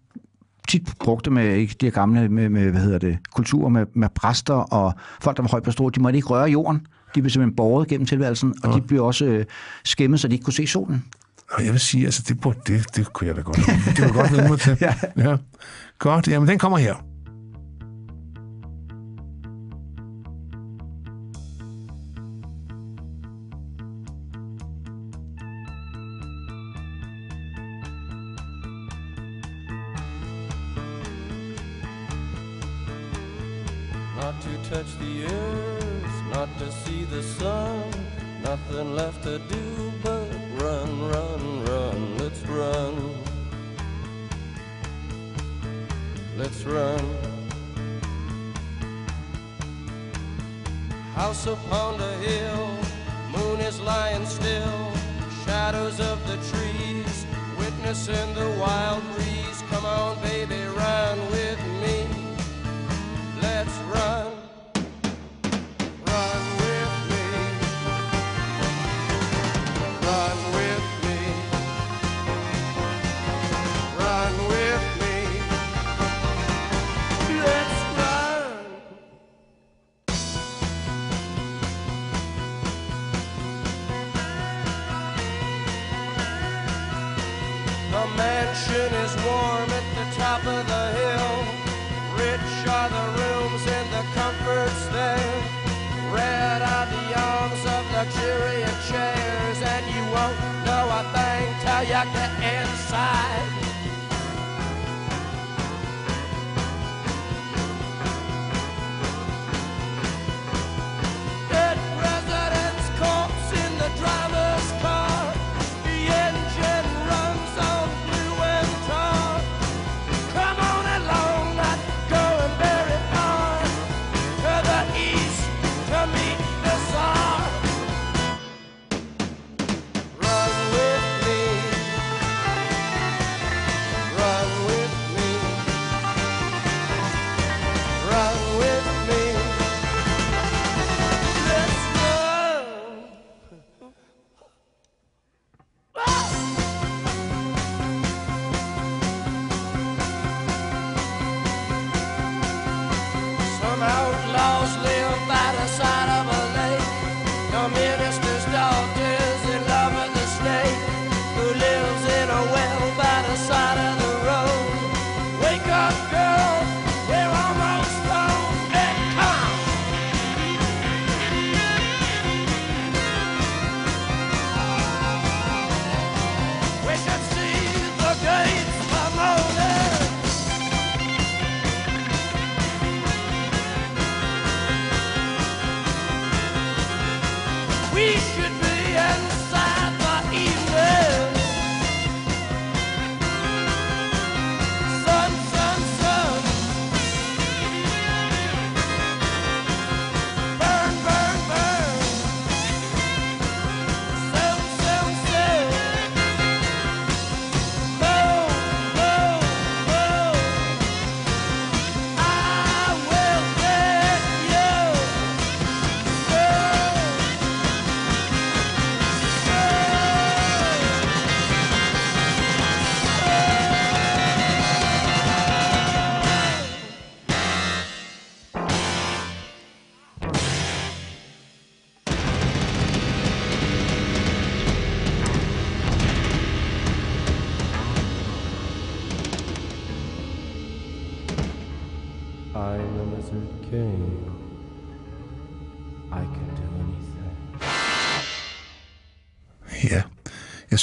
tit 0.68 0.88
brugte 1.00 1.30
med 1.30 1.56
ikke, 1.56 1.76
de 1.80 1.86
her 1.86 1.90
gamle 1.90 2.28
med, 2.28 2.48
med, 2.48 2.70
hvad 2.70 2.80
hedder 2.80 2.98
det, 2.98 3.18
kultur 3.34 3.68
med, 3.68 3.86
med 3.94 4.08
præster 4.14 4.54
og 4.54 4.94
folk, 5.20 5.36
der 5.36 5.42
var 5.42 5.50
højt 5.50 5.62
på 5.62 5.70
strå, 5.70 5.90
de 5.90 6.00
måtte 6.00 6.16
ikke 6.16 6.28
røre 6.28 6.50
jorden. 6.50 6.86
De 7.14 7.22
blev 7.22 7.30
simpelthen 7.30 7.56
båret 7.56 7.88
gennem 7.88 8.06
tilværelsen, 8.06 8.54
og 8.62 8.74
de 8.74 8.80
blev 8.80 9.04
også 9.04 9.24
øh, 9.24 9.44
skæmmet, 9.84 10.20
så 10.20 10.28
de 10.28 10.34
ikke 10.34 10.44
kunne 10.44 10.52
se 10.52 10.66
solen. 10.66 11.04
Og 11.54 11.64
jeg 11.64 11.72
vil 11.72 11.80
sige, 11.80 12.04
altså 12.04 12.22
det, 12.28 12.40
burde, 12.40 12.58
det, 12.66 12.96
det 12.96 13.12
kunne 13.12 13.28
jeg 13.28 13.36
da 13.36 13.40
godt. 13.40 13.56
Det 13.56 13.98
kunne 13.98 14.12
godt 14.12 14.32
vide 14.32 14.48
mig 14.48 14.60
til. 14.60 14.76
Ja. 14.86 14.94
ja. 15.16 15.36
Godt, 15.98 16.28
jamen 16.28 16.48
den 16.48 16.58
kommer 16.58 16.78
her. 16.78 16.94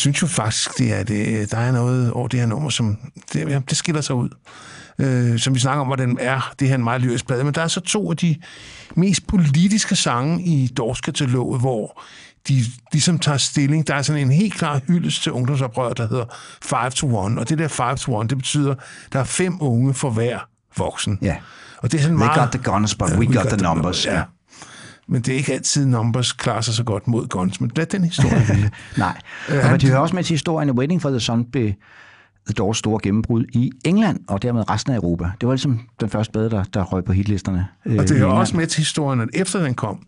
Synes 0.02 0.22
jo 0.22 0.28
faktisk, 0.28 0.78
det 0.78 0.93
er 0.93 1.04
det, 1.04 1.52
der 1.52 1.58
er 1.58 1.72
noget 1.72 2.12
over 2.12 2.28
det 2.28 2.39
her 2.39 2.47
nummer, 2.47 2.70
som 2.70 2.97
det, 3.34 3.49
ja, 3.49 3.60
det 3.70 3.78
skiller 3.78 4.02
sig 4.02 4.16
ud. 4.16 4.30
Øh, 4.99 5.39
som 5.39 5.56
vi 5.56 5.60
snakker 5.60 5.82
om, 5.82 5.88
hvordan 5.88 6.18
er 6.20 6.54
det 6.60 6.68
her 6.68 6.76
en 6.76 6.84
meget 6.84 7.02
lyrisk 7.02 7.28
plade. 7.28 7.43
Men 7.43 7.54
der 7.54 7.62
er 7.62 7.68
så 7.68 7.80
to 7.80 8.12
af 8.12 8.18
de 8.18 8.36
mest 8.95 9.28
politiske 9.28 9.95
sange 9.95 10.43
i 10.43 10.68
Dors-kataloget, 10.68 11.60
hvor 11.60 12.02
de 12.47 12.64
ligesom 12.91 13.20
tager 13.20 13.38
stilling. 13.38 13.88
Der 13.88 13.95
er 13.95 14.02
sådan 14.02 14.22
en 14.22 14.32
helt 14.32 14.54
klar 14.54 14.82
hyldest 14.88 15.24
til 15.24 15.32
ungdomsoprøret, 15.32 15.97
der 15.97 16.08
hedder 16.08 16.26
5 16.62 16.91
to 16.91 17.28
1. 17.28 17.38
Og 17.38 17.49
det 17.49 17.58
der 17.58 17.68
5 17.68 17.97
to 17.97 18.22
1, 18.22 18.30
det 18.30 18.38
betyder, 18.38 18.76
der 19.14 19.20
er 19.20 19.24
fem 19.24 19.58
unge 19.62 19.93
for 19.93 20.10
hver 20.10 20.39
voksen. 20.78 21.20
Ja. 21.22 21.36
Og 21.78 21.91
det 21.91 21.97
er 21.97 22.02
sådan 22.02 22.18
meget... 22.18 22.39
got 22.39 22.62
the 22.62 22.72
guns, 22.72 22.95
but 22.95 23.10
we 23.12 23.26
got 23.26 23.45
the 23.45 23.58
numbers. 23.58 24.06
Ja. 24.06 24.22
Men 25.12 25.22
det 25.22 25.34
er 25.34 25.38
ikke 25.38 25.53
altid, 25.53 25.86
numbers 25.86 26.32
klarer 26.34 26.62
sig 26.62 26.74
så 26.74 26.84
godt 26.84 27.07
mod 27.07 27.28
guns. 27.28 27.62
Men 27.62 27.72
lad 27.76 27.86
den 27.86 28.03
historie 28.03 28.45
blive. 28.53 28.70
Nej. 28.97 29.18
Øh, 29.49 29.55
Øh, 29.55 29.62
han- 29.62 29.72
men 29.72 29.80
det 29.80 29.89
hører 29.89 29.99
også 29.99 30.16
med 30.16 30.24
til 30.24 30.34
historien, 30.34 30.70
at 30.70 30.76
Waiting 30.76 31.01
for 31.01 31.09
the 31.09 31.20
Sun 31.20 31.45
blev 31.51 31.72
The 32.47 32.53
Doors 32.53 32.78
store 32.78 32.99
gennembrud 33.03 33.45
i 33.53 33.72
England, 33.86 34.20
og 34.28 34.41
dermed 34.41 34.70
resten 34.70 34.93
af 34.93 34.97
Europa. 34.97 35.32
Det 35.41 35.47
var 35.47 35.53
ligesom 35.53 35.80
den 35.99 36.09
første 36.09 36.32
bade, 36.32 36.49
der, 36.49 36.64
der 36.64 36.84
røg 36.84 37.03
på 37.05 37.14
hitlisterne. 37.14 37.68
øh, 37.86 37.97
Og 37.99 38.09
det 38.09 38.22
er 38.22 38.26
også 38.26 38.57
med 38.57 38.68
til 38.68 38.80
historien, 38.80 39.22
at 39.22 39.30
efter 39.34 39.64
den 39.64 39.74
kom, 39.74 39.99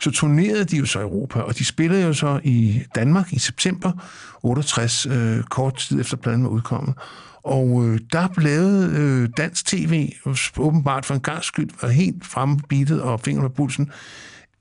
så 0.00 0.10
turnerede 0.10 0.64
de 0.64 0.76
jo 0.76 0.86
så 0.86 0.98
i 0.98 1.02
Europa, 1.02 1.38
og 1.40 1.58
de 1.58 1.64
spillede 1.64 2.02
jo 2.04 2.12
så 2.12 2.40
i 2.44 2.82
Danmark 2.94 3.32
i 3.32 3.38
september 3.38 3.92
68, 4.42 5.06
øh, 5.06 5.42
kort 5.42 5.76
tid 5.76 6.00
efter 6.00 6.16
pladen 6.16 6.42
var 6.44 6.50
udkommet. 6.50 6.94
Og 7.44 7.84
øh, 7.86 8.00
der 8.12 8.28
blev 8.36 8.60
øh, 8.98 9.28
dansk 9.36 9.66
tv 9.66 10.08
åbenbart 10.58 11.04
for 11.06 11.14
en 11.14 11.20
gang 11.20 11.44
skyld 11.44 11.70
var 11.82 11.88
helt 11.88 12.26
fremme 12.26 12.58
på 12.58 12.66
beatet 12.68 13.02
og 13.02 13.20
fingeren 13.20 13.48
på 13.48 13.54
pulsen. 13.54 13.90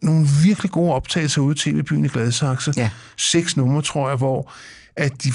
Nogle 0.04 0.28
virkelig 0.44 0.72
gode 0.72 0.94
optagelser 0.94 1.42
ude 1.42 1.56
i 1.56 1.58
tv-byen 1.58 2.06
i 2.06 2.08
Gladsaxe. 2.08 2.74
Ja. 2.78 2.90
Seks 3.18 3.58
numre, 3.58 3.82
tror 3.82 4.08
jeg, 4.10 4.18
hvor 4.18 4.52
at 4.96 5.24
de 5.24 5.30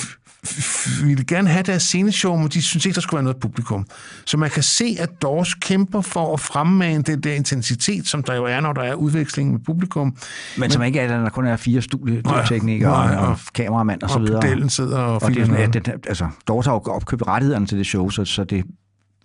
ville 1.02 1.24
gerne 1.24 1.48
have 1.48 1.62
deres 1.62 1.82
sceneshow, 1.82 2.36
men 2.36 2.48
de 2.48 2.62
synes 2.62 2.86
ikke, 2.86 2.94
der 2.94 3.00
skulle 3.00 3.18
være 3.18 3.22
noget 3.24 3.36
publikum. 3.40 3.86
Så 4.26 4.36
man 4.36 4.50
kan 4.50 4.62
se, 4.62 4.96
at 5.00 5.22
Doors 5.22 5.54
kæmper 5.54 6.00
for 6.00 6.32
at 6.34 6.40
fremmane 6.40 7.02
den 7.02 7.20
der 7.20 7.32
intensitet, 7.34 8.08
som 8.08 8.22
der 8.22 8.34
jo 8.34 8.44
er, 8.44 8.60
når 8.60 8.72
der 8.72 8.82
er 8.82 8.94
udveksling 8.94 9.52
med 9.52 9.60
publikum. 9.66 10.16
Men 10.58 10.70
som 10.70 10.82
ikke 10.82 11.00
er, 11.00 11.04
at 11.04 11.10
der 11.24 11.28
kun 11.30 11.46
er 11.46 11.56
fire 11.56 11.82
studieteknikere 11.82 12.92
og, 12.94 13.16
og- 13.20 13.28
og 13.28 13.38
kameramand 13.54 14.02
og 14.02 14.10
så 14.10 14.14
og 14.18 14.22
videre. 14.22 14.40
pedellen 14.40 14.70
sidder 14.70 14.98
og 14.98 15.14
og 15.14 15.20
det 15.30 15.38
er 15.40 15.44
sådan, 15.46 15.60
noget. 15.68 15.86
den, 15.86 15.94
altså, 16.08 16.28
Doors 16.48 16.66
har 16.66 16.72
jo 16.72 16.78
opkøbt 16.78 17.22
rettighederne 17.26 17.66
til 17.66 17.78
det 17.78 17.86
show, 17.86 18.10
så, 18.10 18.24
så 18.24 18.44
det 18.44 18.64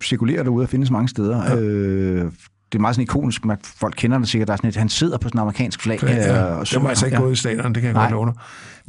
cirkulerer 0.04 0.42
derude 0.42 0.62
og 0.64 0.68
findes 0.68 0.90
mange 0.90 1.08
steder. 1.08 1.44
Ja. 1.44 1.56
Øh, 1.60 2.32
det 2.74 2.78
er 2.78 2.82
meget 2.82 2.94
sådan 2.96 3.02
ikonisk, 3.02 3.44
man, 3.44 3.56
folk 3.76 3.94
kender 3.96 4.18
det 4.18 4.28
sikkert, 4.28 4.48
der 4.48 4.52
er 4.52 4.56
sådan 4.56 4.68
et, 4.68 4.76
han 4.76 4.88
sidder 4.88 5.18
på 5.18 5.28
sådan 5.28 5.38
en 5.38 5.40
amerikansk 5.40 5.80
flag. 5.82 6.02
Ja, 6.02 6.10
øh, 6.10 6.16
ja. 6.16 6.44
og 6.44 6.66
Det 6.70 6.82
var 6.82 6.88
altså 6.88 7.06
ikke 7.06 7.16
Ja. 7.16 7.22
gået 7.22 7.32
i 7.32 7.36
stadion, 7.36 7.74
det 7.74 7.82
kan 7.82 7.84
jeg 7.84 7.92
Nej. 7.92 8.02
godt 8.02 8.12
love 8.12 8.26
dig. 8.26 8.34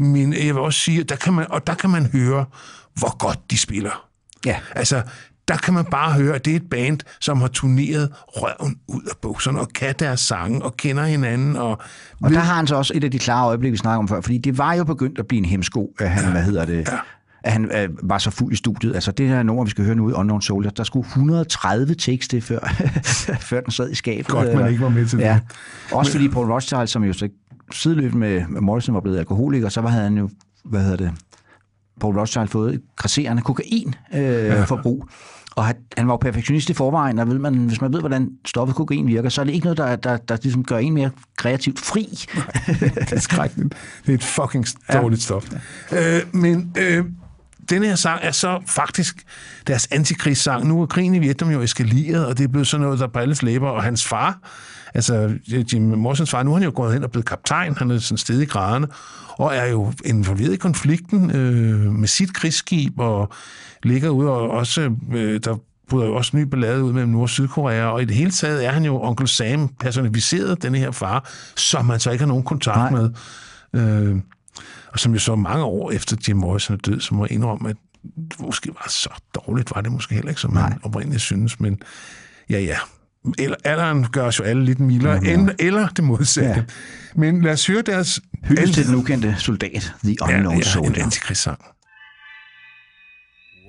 Men 0.06 0.34
jeg 0.34 0.46
vil 0.56 0.58
også 0.58 0.80
sige, 0.80 1.00
at 1.02 1.10
der 1.10 1.16
kan 1.16 1.34
man, 1.34 1.46
og 1.50 1.68
der 1.68 1.74
kan 1.74 1.90
man 1.90 2.06
høre, 2.06 2.46
hvor 2.96 3.18
godt 3.18 3.52
de 3.52 3.58
spiller. 3.58 4.06
Ja. 4.46 4.56
Altså, 4.76 5.02
der 5.48 5.58
kan 5.58 5.74
man 5.74 5.86
bare 5.86 6.12
høre, 6.14 6.36
at 6.36 6.46
det 6.46 6.52
er 6.52 6.56
et 6.56 6.70
band, 6.72 7.00
som 7.22 7.42
har 7.42 7.48
turneret 7.48 8.10
røven 8.28 8.76
ud 8.88 9.02
af 9.04 9.16
bukserne, 9.22 9.60
og 9.60 9.68
kan 9.76 9.96
deres 10.00 10.20
sange, 10.20 10.62
og 10.62 10.78
kender 10.78 11.06
hinanden. 11.06 11.56
Og, 11.56 11.70
Og 12.24 12.32
der 12.32 12.40
har 12.40 12.56
han 12.56 12.68
så 12.68 12.76
også 12.76 12.94
et 12.96 13.04
af 13.04 13.12
de 13.12 13.20
klare 13.20 13.48
øjeblikke, 13.48 13.72
vi 13.72 13.78
snakker 13.78 13.98
om 14.00 14.08
før, 14.08 14.22
fordi 14.22 14.38
det 14.38 14.58
var 14.58 14.74
jo 14.74 14.84
begyndt 14.84 15.20
at 15.20 15.28
blive 15.28 15.38
en 15.40 15.46
hemsko, 15.46 15.94
at 16.00 16.10
han, 16.10 16.24
ja. 16.24 16.32
hvad 16.32 16.44
hedder 16.44 16.66
det, 16.66 16.90
at 17.46 17.52
han 17.52 17.72
øh, 17.76 17.90
var 18.04 18.18
så 18.18 18.30
fuld 18.30 18.54
i 18.54 18.56
studiet. 18.56 18.96
Altså 18.96 19.12
det 19.12 19.28
her 19.28 19.44
nummer, 19.44 19.64
vi 19.64 19.70
skal 19.70 19.86
høre 19.86 19.96
nu 19.96 20.10
i 20.10 20.14
Unknown 20.14 20.42
Soldier, 20.42 20.72
der 20.72 20.84
skulle 20.84 21.08
130 21.08 21.96
takes 21.96 22.28
til, 22.28 22.42
før, 22.42 22.60
før 23.50 23.62
den 23.62 23.72
sad 23.72 23.92
i 23.92 23.96
skabet. 23.96 24.28
Godt, 24.28 24.54
man 24.54 24.70
ikke 24.70 24.84
var 24.84 24.90
med 24.90 25.06
til 25.06 25.20
det. 25.20 25.26
ja. 25.26 25.40
Også 25.92 26.12
fordi 26.12 26.30
Paul 26.30 26.52
Rothschild, 26.52 26.88
som 26.88 27.04
jo 27.04 27.14
så 27.14 27.30
sideløbende 27.72 28.18
med 28.18 28.48
med 28.48 28.62
Morrison 28.62 28.96
var 28.96 29.02
blevet 29.02 29.18
alkoholiker, 29.18 29.70
så 29.70 29.82
var 29.82 29.90
han 29.90 30.18
jo, 30.18 30.30
hvad 30.66 30.82
hedder 30.82 30.98
det, 30.98 31.12
Paul 32.02 32.20
Rothschild 32.20 32.48
fået 32.48 32.74
et 32.74 32.82
grasserende 32.96 33.42
kokain 33.42 33.96
øh, 34.14 34.22
ja. 34.22 34.64
forbrug. 34.64 35.10
Og 35.56 35.66
han, 35.66 35.76
han 35.98 36.08
var 36.08 36.14
jo 36.14 36.18
perfektionist 36.18 36.70
i 36.70 36.74
forvejen, 36.74 37.20
og 37.20 37.28
ved 37.30 37.40
man, 37.40 37.56
hvis 37.56 37.82
man 37.82 37.94
ved, 37.94 38.00
hvordan 38.00 38.30
stoffet 38.46 38.76
kokain 38.76 39.08
virker, 39.08 39.30
så 39.30 39.42
er 39.42 39.46
det 39.46 39.54
ikke 39.54 39.66
noget, 39.66 39.78
der, 39.78 39.96
der, 39.96 40.18
der 40.18 40.38
ligesom 40.44 40.64
gør 40.64 40.78
en 40.78 40.94
mere 40.94 41.10
kreativt 41.38 41.80
fri. 41.80 42.26
det 42.80 43.14
er 43.14 43.20
skrækkeligt. 43.20 43.76
Det 44.06 44.12
er 44.12 44.18
et 44.18 44.24
fucking 44.24 44.66
dårligt 44.94 45.22
stof. 45.22 45.50
Øh, 45.92 46.22
men 46.34 46.74
øh, 46.78 47.06
den 47.70 47.84
her 47.84 47.96
sang 47.96 48.20
er 48.24 48.32
så 48.32 48.62
faktisk 48.68 49.24
deres 49.68 49.88
antikrigssang. 49.92 50.68
Nu 50.68 50.82
er 50.82 50.86
krigen 50.86 51.16
i 51.16 51.20
Vietnam 51.20 51.52
jo 51.52 51.62
eskaleret, 51.62 52.26
og 52.26 52.38
det 52.38 52.44
er 52.44 52.48
blevet 52.48 52.68
sådan 52.68 52.86
noget, 52.86 53.00
der 53.00 53.08
på 53.08 53.20
alles 53.20 53.44
læber. 53.44 53.70
Og 53.70 53.84
hans 53.84 54.06
far, 54.06 54.40
altså 54.94 55.34
Jim 55.74 55.82
Morrisons 55.82 56.32
far, 56.32 56.44
nu 56.44 56.52
er 56.52 56.56
han 56.56 56.64
jo 56.64 56.72
gået 56.76 56.94
hen 56.94 57.04
og 57.04 57.12
blevet 57.12 57.26
kaptajn. 57.26 57.78
Han 57.78 57.92
er 57.92 58.00
sådan 58.00 58.18
sted 58.18 58.42
i 58.42 58.46
graderne, 58.46 58.88
og 59.30 59.56
er 59.56 59.66
jo 59.66 59.94
involveret 60.06 60.54
i 60.54 60.58
konflikten 60.58 61.32
øh, 61.32 61.92
med 61.92 62.08
sit 62.08 62.34
krigsskib, 62.34 63.00
og 63.00 63.30
ligger 63.84 64.10
ude 64.10 64.30
og 64.30 64.50
også, 64.50 64.92
øh, 65.14 65.40
der 65.44 65.58
bryder 65.90 66.06
jo 66.06 66.16
også 66.16 66.38
ny 66.38 66.42
ballade 66.42 66.84
ud 66.84 66.94
mellem 66.94 67.12
Nord- 67.12 67.22
og 67.22 67.30
Sydkorea, 67.30 67.86
og 67.86 68.02
i 68.02 68.06
det 68.06 68.16
hele 68.16 68.32
taget 68.32 68.66
er 68.66 68.72
han 68.72 68.86
jo 68.86 69.02
onkel 69.02 69.28
Sam 69.28 69.68
personificeret, 69.68 70.64
den 70.64 70.76
her 70.76 70.92
far, 70.92 71.30
som 71.56 71.86
man 71.86 72.00
så 72.00 72.12
ikke 72.12 72.22
har 72.22 72.28
nogen 72.28 72.44
kontakt 72.44 72.92
Nej. 72.92 73.02
med. 73.02 73.10
Øh, 73.74 74.16
og 74.96 75.00
som 75.00 75.14
jo 75.14 75.20
så 75.20 75.36
mange 75.36 75.64
år 75.64 75.92
efter 75.92 76.18
Jim 76.28 76.38
Morrison 76.38 76.74
er 76.74 76.78
død, 76.78 77.00
så 77.00 77.16
må 77.16 77.26
jeg 77.26 77.32
indrømme, 77.32 77.70
at 77.70 77.76
det 78.16 78.40
måske 78.40 78.70
var 78.70 78.86
så 78.90 79.10
dårligt, 79.36 79.72
var 79.76 79.82
det 79.82 79.92
måske 79.92 80.16
heller 80.16 80.30
ikke, 80.30 80.42
som 80.42 80.54
man 80.54 80.80
oprindeligt 80.84 81.22
synes, 81.22 81.60
men 81.60 81.82
ja, 82.50 82.60
ja. 82.60 82.78
Eller, 83.40 83.58
alderen 83.64 84.08
gør 84.12 84.26
os 84.28 84.40
jo 84.40 84.44
alle 84.44 84.66
lidt 84.66 84.80
mildere, 84.80 85.14
Ja, 85.14 85.20
ja. 85.24 85.34
end, 85.34 85.50
eller 85.60 85.88
det 85.88 86.04
modsatte. 86.04 86.50
Ja. 86.50 86.56
Ja. 86.58 86.64
Men 87.16 87.42
lad 87.42 87.52
os 87.54 87.68
høre 87.68 87.82
deres... 87.82 88.22
Hyldest 88.44 88.74
til 88.74 88.88
den 88.88 88.96
ukendte 88.96 89.36
soldat, 89.40 89.94
The 90.04 90.16
Unknown 90.22 90.54
ja, 90.54 90.58
en 90.58 90.64
Soldier. 90.64 91.04
antikrigssang. 91.04 91.60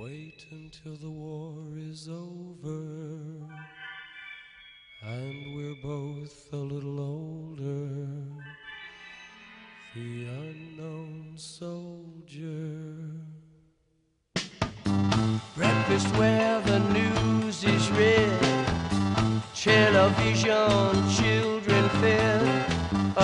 Wait 0.03 0.41
until 0.53 0.93
the 1.01 1.09
war 1.09 1.77
is 1.93 2.09
over 2.09 2.79
and 5.03 5.37
we're 5.57 5.79
both 5.83 6.37
a 6.53 6.75
little 6.75 7.01
older. 7.01 7.26
Breakfast 15.97 16.19
where 16.19 16.61
the 16.61 16.79
news 16.79 17.65
is 17.65 17.91
read, 17.93 18.31
television, 19.55 20.93
children 21.09 21.89
fed, 22.01 23.17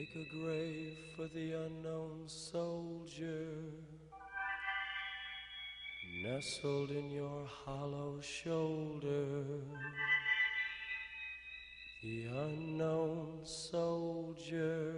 Make 0.00 0.16
a 0.16 0.34
grave 0.34 0.96
for 1.14 1.28
the 1.34 1.52
unknown 1.52 2.22
soldier, 2.26 3.48
nestled 6.22 6.90
in 6.90 7.10
your 7.10 7.44
hollow 7.44 8.18
shoulder. 8.22 9.44
The 12.02 12.24
unknown 12.32 13.40
soldier. 13.44 14.94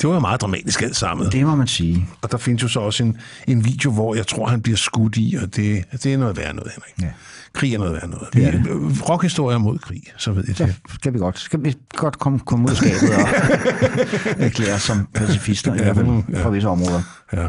Det 0.00 0.08
var 0.08 0.14
jo 0.14 0.20
meget 0.20 0.40
dramatisk 0.40 0.82
alt 0.82 0.96
sammen. 0.96 1.32
Det 1.32 1.46
må 1.46 1.54
man 1.54 1.66
sige. 1.66 2.08
Og 2.22 2.32
der 2.32 2.38
findes 2.38 2.62
jo 2.62 2.68
så 2.68 2.80
også 2.80 3.02
en, 3.04 3.18
en 3.48 3.64
video, 3.64 3.90
hvor 3.92 4.14
jeg 4.14 4.26
tror, 4.26 4.46
han 4.46 4.62
bliver 4.62 4.76
skudt 4.76 5.16
i, 5.16 5.36
og 5.42 5.56
det, 5.56 5.84
det 6.02 6.06
er 6.14 6.16
noget 6.18 6.36
værd 6.36 6.54
noget, 6.54 6.72
Henrik. 6.72 7.02
Ja. 7.02 7.12
Krig 7.52 7.74
er 7.74 7.78
noget 7.78 7.92
værd 7.92 8.08
noget. 8.08 8.28
Det 8.32 8.44
er 8.46 8.52
Rockhistorier 9.08 9.58
mod 9.58 9.78
krig, 9.78 10.02
så 10.16 10.32
ved 10.32 10.44
jeg 10.48 10.60
Ja, 10.60 10.66
det. 10.66 10.76
skal 10.94 11.12
vi 11.14 11.18
godt. 11.18 11.38
Skal 11.38 11.64
vi 11.64 11.74
godt 11.96 12.18
komme, 12.18 12.38
komme 12.38 12.64
ud 12.64 12.70
af 12.70 12.76
skabet 12.76 13.10
og 13.14 13.28
erklære 14.46 14.74
os 14.74 14.82
som 14.82 15.08
pacifister, 15.14 15.74
i 15.74 15.76
Ja, 15.76 15.82
hvert 15.82 15.96
fald 15.96 16.22
ja. 16.32 16.44
fra 16.44 16.50
visse 16.50 16.68
områder. 16.68 17.02
Ja. 17.32 17.48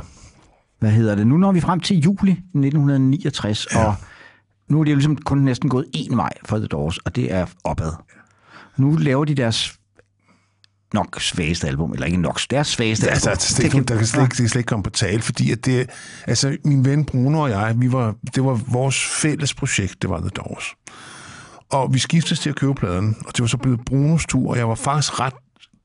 Hvad 0.79 0.91
hedder 0.91 1.15
det? 1.15 1.27
Nu 1.27 1.37
når 1.37 1.51
vi 1.51 1.59
frem 1.59 1.79
til 1.79 1.99
juli 1.99 2.31
1969, 2.31 3.67
ja. 3.73 3.85
og 3.85 3.95
nu 4.69 4.79
er 4.79 4.83
det 4.83 4.91
jo 4.91 4.95
ligesom 4.95 5.15
kun 5.17 5.37
næsten 5.37 5.69
gået 5.69 5.85
én 5.97 6.15
vej 6.15 6.31
for 6.45 6.57
The 6.57 6.67
Doors, 6.67 6.97
og 6.97 7.15
det 7.15 7.33
er 7.33 7.45
opad. 7.63 7.91
Nu 8.77 8.95
laver 8.95 9.25
de 9.25 9.35
deres 9.35 9.73
nok 10.93 11.21
svageste 11.21 11.67
album, 11.67 11.93
eller 11.93 12.05
ikke 12.05 12.17
nok, 12.21 12.39
deres 12.49 12.67
svageste 12.67 13.05
Ja, 13.05 13.11
album. 13.11 13.29
altså, 13.29 13.61
det, 13.63 13.71
det, 13.71 13.87
der 13.87 13.97
kan 13.97 14.05
slet 14.07 14.21
ikke, 14.23 14.29
det 14.29 14.37
kan 14.37 14.49
slet 14.49 14.59
ikke 14.59 14.67
komme 14.67 14.83
på 14.83 14.89
tale, 14.89 15.21
fordi 15.21 15.51
at 15.51 15.65
det, 15.65 15.89
altså, 16.27 16.57
min 16.65 16.85
ven 16.85 17.05
Bruno 17.05 17.39
og 17.41 17.49
jeg, 17.49 17.75
vi 17.77 17.91
var, 17.91 18.15
det 18.35 18.43
var 18.43 18.59
vores 18.67 19.03
fælles 19.21 19.53
projekt, 19.53 20.01
det 20.01 20.09
var 20.09 20.19
The 20.19 20.29
Doors. 20.29 20.63
Og 21.69 21.93
vi 21.93 21.99
skiftes 21.99 22.39
til 22.39 22.49
at 22.49 22.55
købe 22.55 22.73
pladen, 22.75 23.15
og 23.25 23.31
det 23.37 23.41
var 23.41 23.47
så 23.47 23.57
blevet 23.57 23.79
Brunos 23.85 24.25
tur, 24.25 24.49
og 24.51 24.57
jeg 24.57 24.69
var 24.69 24.75
faktisk 24.75 25.19
ret 25.19 25.33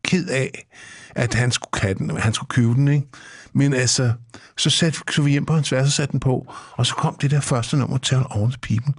ked 0.04 0.26
af, 0.28 0.66
at 1.14 1.34
han 1.34 1.50
skulle, 1.52 1.82
have 1.82 1.94
den, 1.94 2.16
han 2.16 2.34
skulle 2.34 2.48
købe 2.48 2.74
den, 2.74 2.88
ikke? 2.88 3.06
Men 3.52 3.74
altså, 3.74 4.12
så 4.58 4.70
satte 4.70 4.98
så 5.10 5.22
vi 5.22 5.30
hjem 5.30 5.44
på 5.46 5.54
hans 5.54 5.72
værelse 5.72 5.88
og 5.88 5.92
satte 5.92 6.12
den 6.12 6.20
på, 6.20 6.54
og 6.72 6.86
så 6.86 6.94
kom 6.94 7.16
det 7.20 7.30
der 7.30 7.40
første 7.40 7.76
nummer, 7.76 7.98
Tell 7.98 8.22
All 8.30 8.52
the 8.52 8.58
People. 8.62 8.94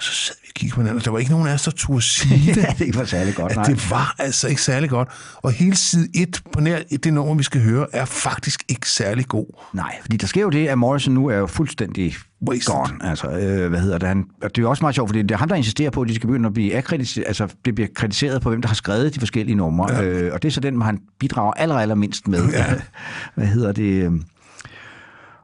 Så 0.00 0.12
sad 0.12 0.34
vi 0.42 0.46
og 0.50 0.54
kiggede 0.54 0.74
på 0.74 0.80
hinanden, 0.80 0.98
og 0.98 1.04
der 1.04 1.10
var 1.10 1.18
ikke 1.18 1.30
nogen 1.30 1.48
af 1.48 1.54
os, 1.54 1.62
der 1.62 1.70
turde 1.70 2.02
sige 2.02 2.54
det. 2.54 2.66
det 2.78 2.86
ikke 2.86 2.98
var 2.98 3.04
særlig 3.04 3.34
godt, 3.34 3.54
nej. 3.56 3.64
det 3.64 3.90
var 3.90 4.14
altså 4.18 4.48
ikke 4.48 4.62
særlig 4.62 4.90
godt. 4.90 5.08
Og 5.36 5.52
hele 5.52 5.76
side 5.76 6.08
1 6.14 6.42
på 6.52 6.60
nær 6.60 6.78
det 7.04 7.12
nummer, 7.14 7.34
vi 7.34 7.42
skal 7.42 7.62
høre, 7.62 7.86
er 7.92 8.04
faktisk 8.04 8.62
ikke 8.68 8.88
særlig 8.90 9.26
god. 9.26 9.46
Nej, 9.74 9.96
fordi 10.00 10.16
der 10.16 10.26
sker 10.26 10.40
jo 10.40 10.48
det, 10.50 10.68
at 10.68 10.78
Morrison 10.78 11.14
nu 11.14 11.26
er 11.26 11.36
jo 11.36 11.46
fuldstændig 11.46 12.16
Wasted. 12.48 12.74
gone. 12.74 12.92
Altså, 13.10 13.26
øh, 13.30 13.68
hvad 13.70 13.80
hedder 13.80 13.98
det? 13.98 14.08
Han, 14.08 14.24
og 14.42 14.50
det 14.56 14.58
er 14.58 14.62
jo 14.62 14.70
også 14.70 14.82
meget 14.84 14.94
sjovt, 14.94 15.08
fordi 15.08 15.22
det 15.22 15.30
er 15.30 15.36
ham, 15.38 15.48
der 15.48 15.56
insisterer 15.56 15.90
på, 15.90 16.02
at 16.02 16.08
de 16.08 16.14
skal 16.14 16.26
begynde 16.26 16.46
at 16.46 16.52
blive 16.54 16.76
akkrediteret, 16.76 17.24
altså 17.26 17.48
det 17.64 17.74
bliver 17.74 17.88
kritiseret 17.94 18.42
på, 18.42 18.48
hvem 18.48 18.62
der 18.62 18.68
har 18.68 18.74
skrevet 18.74 19.14
de 19.14 19.20
forskellige 19.20 19.56
numre. 19.56 19.92
Ja. 19.92 20.02
Øh, 20.02 20.32
og 20.34 20.42
det 20.42 20.48
er 20.48 20.52
så 20.52 20.60
den, 20.60 20.82
han 20.82 20.98
bidrager 21.20 21.52
aller, 21.52 21.74
aller 21.74 21.94
mindst 21.94 22.28
med. 22.28 22.48
Ja. 22.52 22.64
hvad 23.34 23.46
hedder 23.46 23.72
det? 23.72 23.82
øh, 24.04 24.12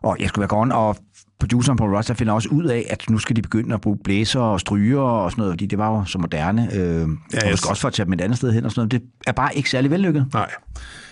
Og 0.03 0.17
jeg 0.21 0.29
skulle 0.29 0.41
være 0.41 0.49
gone, 0.49 0.75
og 0.75 0.97
produceren 1.39 1.79
Paul 1.79 1.95
Ross, 1.95 2.07
der 2.07 2.15
finder 2.15 2.33
også 2.33 2.49
ud 2.49 2.65
af, 2.65 2.87
at 2.91 3.11
nu 3.11 3.19
skal 3.19 3.37
de 3.37 3.43
begynde 3.43 3.75
at 3.75 3.81
bruge 3.81 3.99
blæser 4.05 4.41
og 4.41 4.61
stryger 4.61 5.01
og 5.01 5.31
sådan 5.31 5.41
noget, 5.41 5.53
fordi 5.53 5.67
det 5.67 5.79
var 5.79 5.99
jo 5.99 6.05
så 6.05 6.19
moderne. 6.19 6.69
Øh, 6.75 7.09
ja, 7.33 7.53
og 7.53 7.59
skal 7.59 7.69
også 7.71 7.81
få 7.81 7.87
at 7.87 7.93
tage 7.93 8.07
dem 8.07 8.13
et 8.13 8.21
andet 8.21 8.39
sted 8.39 8.53
hen 8.53 8.65
og 8.65 8.71
sådan 8.71 8.81
noget. 8.81 8.93
Det 8.93 9.03
er 9.27 9.33
bare 9.33 9.57
ikke 9.57 9.71
særlig 9.71 9.91
vellykket. 9.91 10.27
Nej. 10.35 10.51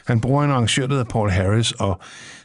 Han 0.07 0.21
bruger 0.21 0.45
en 0.45 0.51
arrangør, 0.51 0.87
der 0.87 0.93
hedder 0.95 1.05
Paul 1.11 1.31
Harris, 1.31 1.73
og 1.73 2.01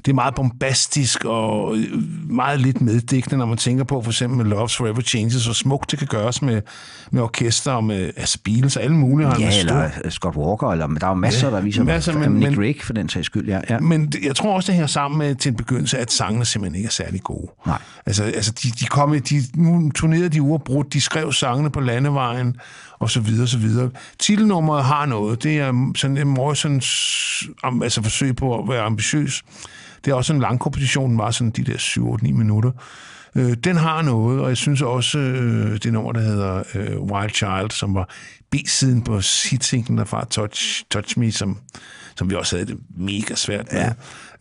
det 0.05 0.11
er 0.11 0.15
meget 0.15 0.35
bombastisk 0.35 1.25
og 1.25 1.75
øh, 1.77 1.85
meget 2.29 2.59
lidt 2.61 2.81
meddækkende, 2.81 3.37
når 3.37 3.45
man 3.45 3.57
tænker 3.57 3.83
på 3.83 4.01
for 4.01 4.11
eksempel 4.11 4.53
Love's 4.53 4.77
Forever 4.77 5.01
Changes, 5.01 5.47
og 5.47 5.55
smukt 5.55 5.91
det 5.91 5.99
kan 5.99 6.07
gøres 6.07 6.41
med, 6.41 6.61
med 7.11 7.21
orkester 7.21 7.71
og 7.71 7.83
med 7.83 8.11
altså 8.17 8.37
Beatles 8.45 8.75
og 8.77 8.83
alle 8.83 8.95
mulige. 8.95 9.27
Ja, 9.39 9.45
en 9.45 9.51
stor- 9.51 9.59
eller 9.59 9.89
øh, 10.05 10.11
Scott 10.11 10.35
Walker, 10.35 10.67
eller 10.67 10.87
der 10.87 11.05
er 11.05 11.09
jo 11.09 11.13
masser, 11.15 11.47
Ja, 11.49 11.55
der 11.55 11.61
viser 11.61 11.83
masser, 11.83 12.17
men- 12.19 12.31
Nick 12.31 12.55
Drake 12.55 12.85
for 12.85 12.93
den 12.93 13.09
sags 13.09 13.25
skyld. 13.25 13.47
Ja, 13.47 13.59
ja. 13.69 13.79
Men 13.79 14.13
jeg 14.23 14.35
tror 14.35 14.55
også, 14.55 14.67
det 14.67 14.73
hænger 14.75 14.87
sammen 14.87 15.17
med 15.17 15.35
til 15.35 15.49
en 15.49 15.55
begyndelse, 15.55 15.97
at 15.97 16.11
sangene 16.11 16.45
simpelthen 16.45 16.75
ikke 16.75 16.87
er 16.87 16.91
særlig 16.91 17.21
gode. 17.21 17.47
Nej. 17.67 17.77
Altså, 18.05 18.23
altså 18.23 18.51
de, 18.63 18.69
de 18.79 18.85
kom, 18.85 19.19
de, 19.21 19.43
nu 19.55 19.91
turnerede 19.95 20.29
de 20.29 20.41
uafbrudt, 20.41 20.93
de 20.93 21.01
skrev 21.01 21.33
sangene 21.33 21.69
på 21.69 21.79
landevejen, 21.79 22.55
og 22.99 23.09
så 23.09 23.19
videre, 23.19 23.47
så 23.47 23.57
videre. 23.57 23.89
Titelnummeret 24.19 24.83
har 24.83 25.05
noget. 25.05 25.43
Det 25.43 25.59
er 25.59 25.91
sådan 25.95 26.17
en 26.17 26.27
Morrisons 26.27 26.85
altså 27.83 28.03
forsøg 28.03 28.35
på 28.35 28.59
at 28.59 28.69
være 28.69 28.81
ambitiøs. 28.81 29.43
Det 30.05 30.11
er 30.11 30.15
også 30.15 30.33
en 30.33 30.39
lang 30.39 30.59
komposition, 30.59 31.09
den 31.09 31.17
var 31.17 31.31
sådan 31.31 31.51
de 31.51 31.63
der 31.63 31.77
7-8-9 31.77 32.33
minutter. 32.33 32.71
Øh, 33.35 33.53
den 33.63 33.75
har 33.75 34.01
noget, 34.01 34.41
og 34.41 34.49
jeg 34.49 34.57
synes 34.57 34.81
også, 34.81 35.19
øh, 35.19 35.79
det 35.83 35.93
nummer, 35.93 36.11
der 36.11 36.21
hedder 36.21 36.63
øh, 36.75 37.01
Wild 37.01 37.31
Child, 37.31 37.71
som 37.71 37.95
var 37.95 38.09
B-siden 38.49 39.01
på 39.01 39.15
hitsinglen 39.49 39.97
derfra, 39.97 40.25
Touch, 40.25 40.83
Touch 40.91 41.19
Me, 41.19 41.31
som, 41.31 41.57
som 42.15 42.29
vi 42.29 42.35
også 42.35 42.55
havde 42.55 42.71
det 42.71 42.77
mega 42.97 43.35
svært 43.35 43.65
med. 43.73 43.91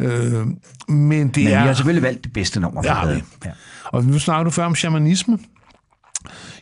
Ja. 0.00 0.06
Øh, 0.06 0.46
men 0.88 1.28
det 1.28 1.36
Men 1.36 1.46
er... 1.52 1.60
vi 1.62 1.66
har 1.66 1.74
selvfølgelig 1.74 2.02
valgt 2.02 2.24
det 2.24 2.32
bedste 2.32 2.60
nummer. 2.60 2.82
Vi. 2.82 3.14
det. 3.14 3.24
Ja. 3.44 3.50
Og 3.84 4.04
nu 4.04 4.18
snakker 4.18 4.44
du 4.44 4.50
før 4.50 4.64
om 4.64 4.74
shamanisme. 4.74 5.38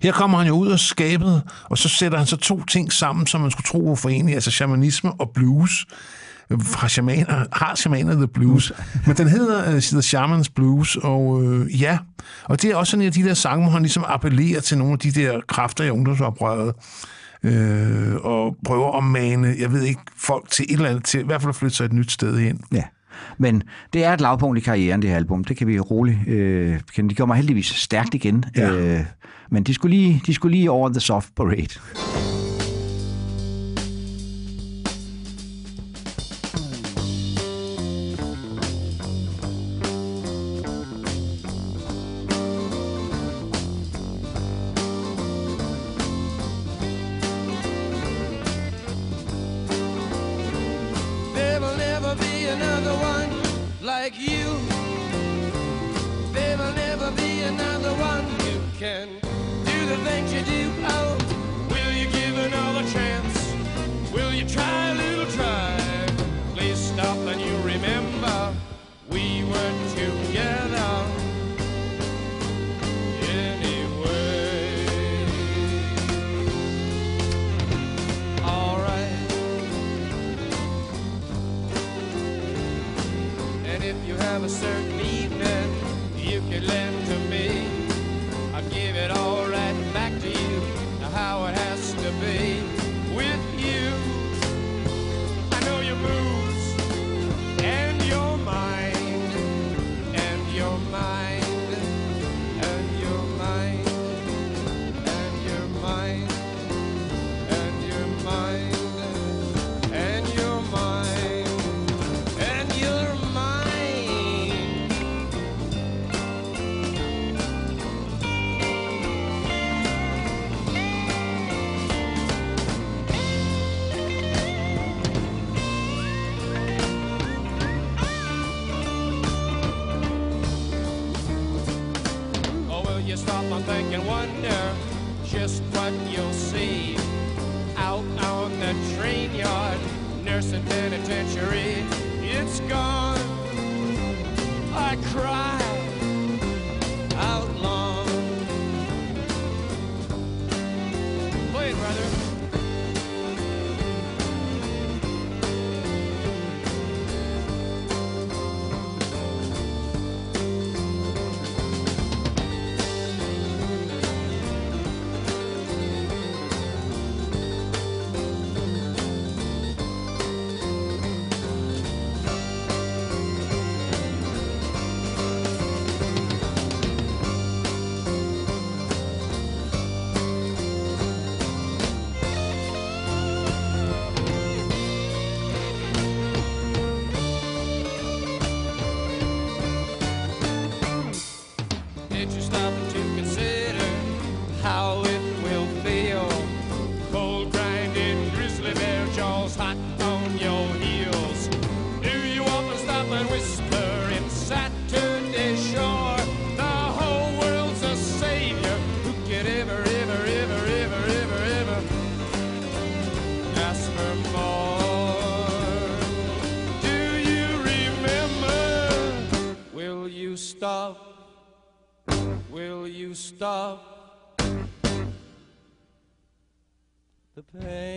Her 0.02 0.12
kommer 0.12 0.38
han 0.38 0.46
jo 0.46 0.52
ud 0.54 0.68
af 0.68 0.78
skabet, 0.78 1.42
og 1.64 1.78
så 1.78 1.88
sætter 1.88 2.18
han 2.18 2.26
så 2.26 2.36
to 2.36 2.64
ting 2.64 2.92
sammen, 2.92 3.26
som 3.26 3.40
man 3.40 3.50
skulle 3.50 3.66
tro 3.66 3.78
var 3.78 3.94
forenlige, 3.94 4.34
altså 4.34 4.50
shamanisme 4.50 5.12
og 5.12 5.30
blues. 5.34 5.86
Øh, 6.50 6.60
Fra 6.62 6.88
shamaner, 6.88 7.44
har 7.52 7.74
shamaner 7.74 8.14
the 8.14 8.26
blues. 8.26 8.72
Men 9.06 9.16
den 9.16 9.28
hedder 9.28 9.74
uh, 9.74 9.80
The 9.80 10.02
Shamans 10.02 10.48
Blues, 10.48 10.96
og 10.96 11.44
øh, 11.44 11.80
ja, 11.82 11.98
og 12.44 12.62
det 12.62 12.70
er 12.70 12.76
også 12.76 12.90
sådan 12.90 13.02
en 13.02 13.06
af 13.06 13.12
de 13.12 13.22
der 13.22 13.34
sange, 13.34 13.64
hvor 13.64 13.72
han 13.72 13.82
ligesom 13.82 14.04
appellerer 14.08 14.60
til 14.60 14.78
nogle 14.78 14.92
af 14.92 14.98
de 14.98 15.10
der 15.10 15.40
kræfter 15.48 15.84
i 15.84 15.90
ungdomsoprøret, 15.90 16.72
øh, 17.42 18.14
og 18.14 18.56
prøver 18.64 18.96
at 18.98 19.04
mane, 19.04 19.54
jeg 19.58 19.72
ved 19.72 19.82
ikke, 19.82 20.00
folk 20.16 20.50
til 20.50 20.64
et 20.68 20.72
eller 20.72 20.88
andet, 20.88 21.04
til 21.04 21.20
i 21.20 21.24
hvert 21.24 21.40
fald 21.42 21.48
at 21.48 21.56
flytte 21.56 21.76
sig 21.76 21.84
et 21.84 21.92
nyt 21.92 22.12
sted 22.12 22.38
ind. 22.38 22.60
ja. 22.72 22.82
Men 23.38 23.62
det 23.92 24.04
er 24.04 24.12
et 24.12 24.20
lavpunkt 24.20 24.58
i 24.58 24.60
karrieren, 24.60 25.02
det 25.02 25.10
her 25.10 25.16
album. 25.16 25.44
Det 25.44 25.56
kan 25.56 25.66
vi 25.66 25.80
roligt 25.80 26.18
øh, 26.28 26.80
kende. 26.94 27.10
De 27.10 27.14
kommer 27.14 27.34
heldigvis 27.34 27.66
stærkt 27.66 28.14
igen. 28.14 28.44
Ja. 28.56 28.70
Øh, 28.70 29.00
men 29.50 29.62
de 29.62 29.74
skulle, 29.74 29.96
lige, 29.96 30.22
de 30.26 30.34
skulle 30.34 30.56
lige 30.56 30.70
over 30.70 30.88
The 30.88 31.00
Soft 31.00 31.34
Parade. 31.34 32.45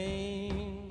rain 0.10 0.89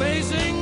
amazing? 0.00 0.56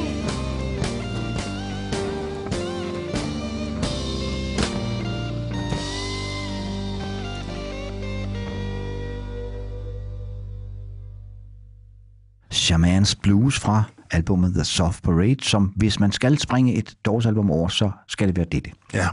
Shamans 12.51 13.15
Blues 13.15 13.59
fra 13.59 13.83
albumet 14.11 14.55
The 14.55 14.65
Soft 14.65 15.03
Parade, 15.03 15.37
som 15.43 15.73
hvis 15.77 16.01
man 16.01 16.13
skal 16.13 16.39
springe 16.39 16.75
et 16.75 16.95
Doors-album 17.05 17.51
over, 17.51 17.69
så 17.69 17.91
skal 18.09 18.29
det 18.29 18.37
være 18.37 18.47
dette. 18.53 18.71
Ja. 18.95 19.09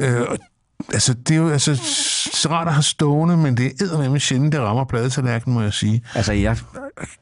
Øh, 0.00 0.26
altså, 0.92 1.14
det 1.14 1.30
er 1.30 1.38
jo 1.38 1.48
altså, 1.48 1.76
så 2.32 2.48
rart 2.50 2.66
at 2.66 2.74
have 2.74 2.82
stående, 2.82 3.36
men 3.36 3.56
det 3.56 3.66
er 3.66 3.70
eddermame 3.84 4.20
sjældent, 4.20 4.52
det 4.52 4.60
rammer 4.60 4.84
pladetallerkenen, 4.84 5.54
må 5.54 5.62
jeg 5.62 5.72
sige. 5.72 6.02
Altså, 6.14 6.32
jeg 6.32 6.56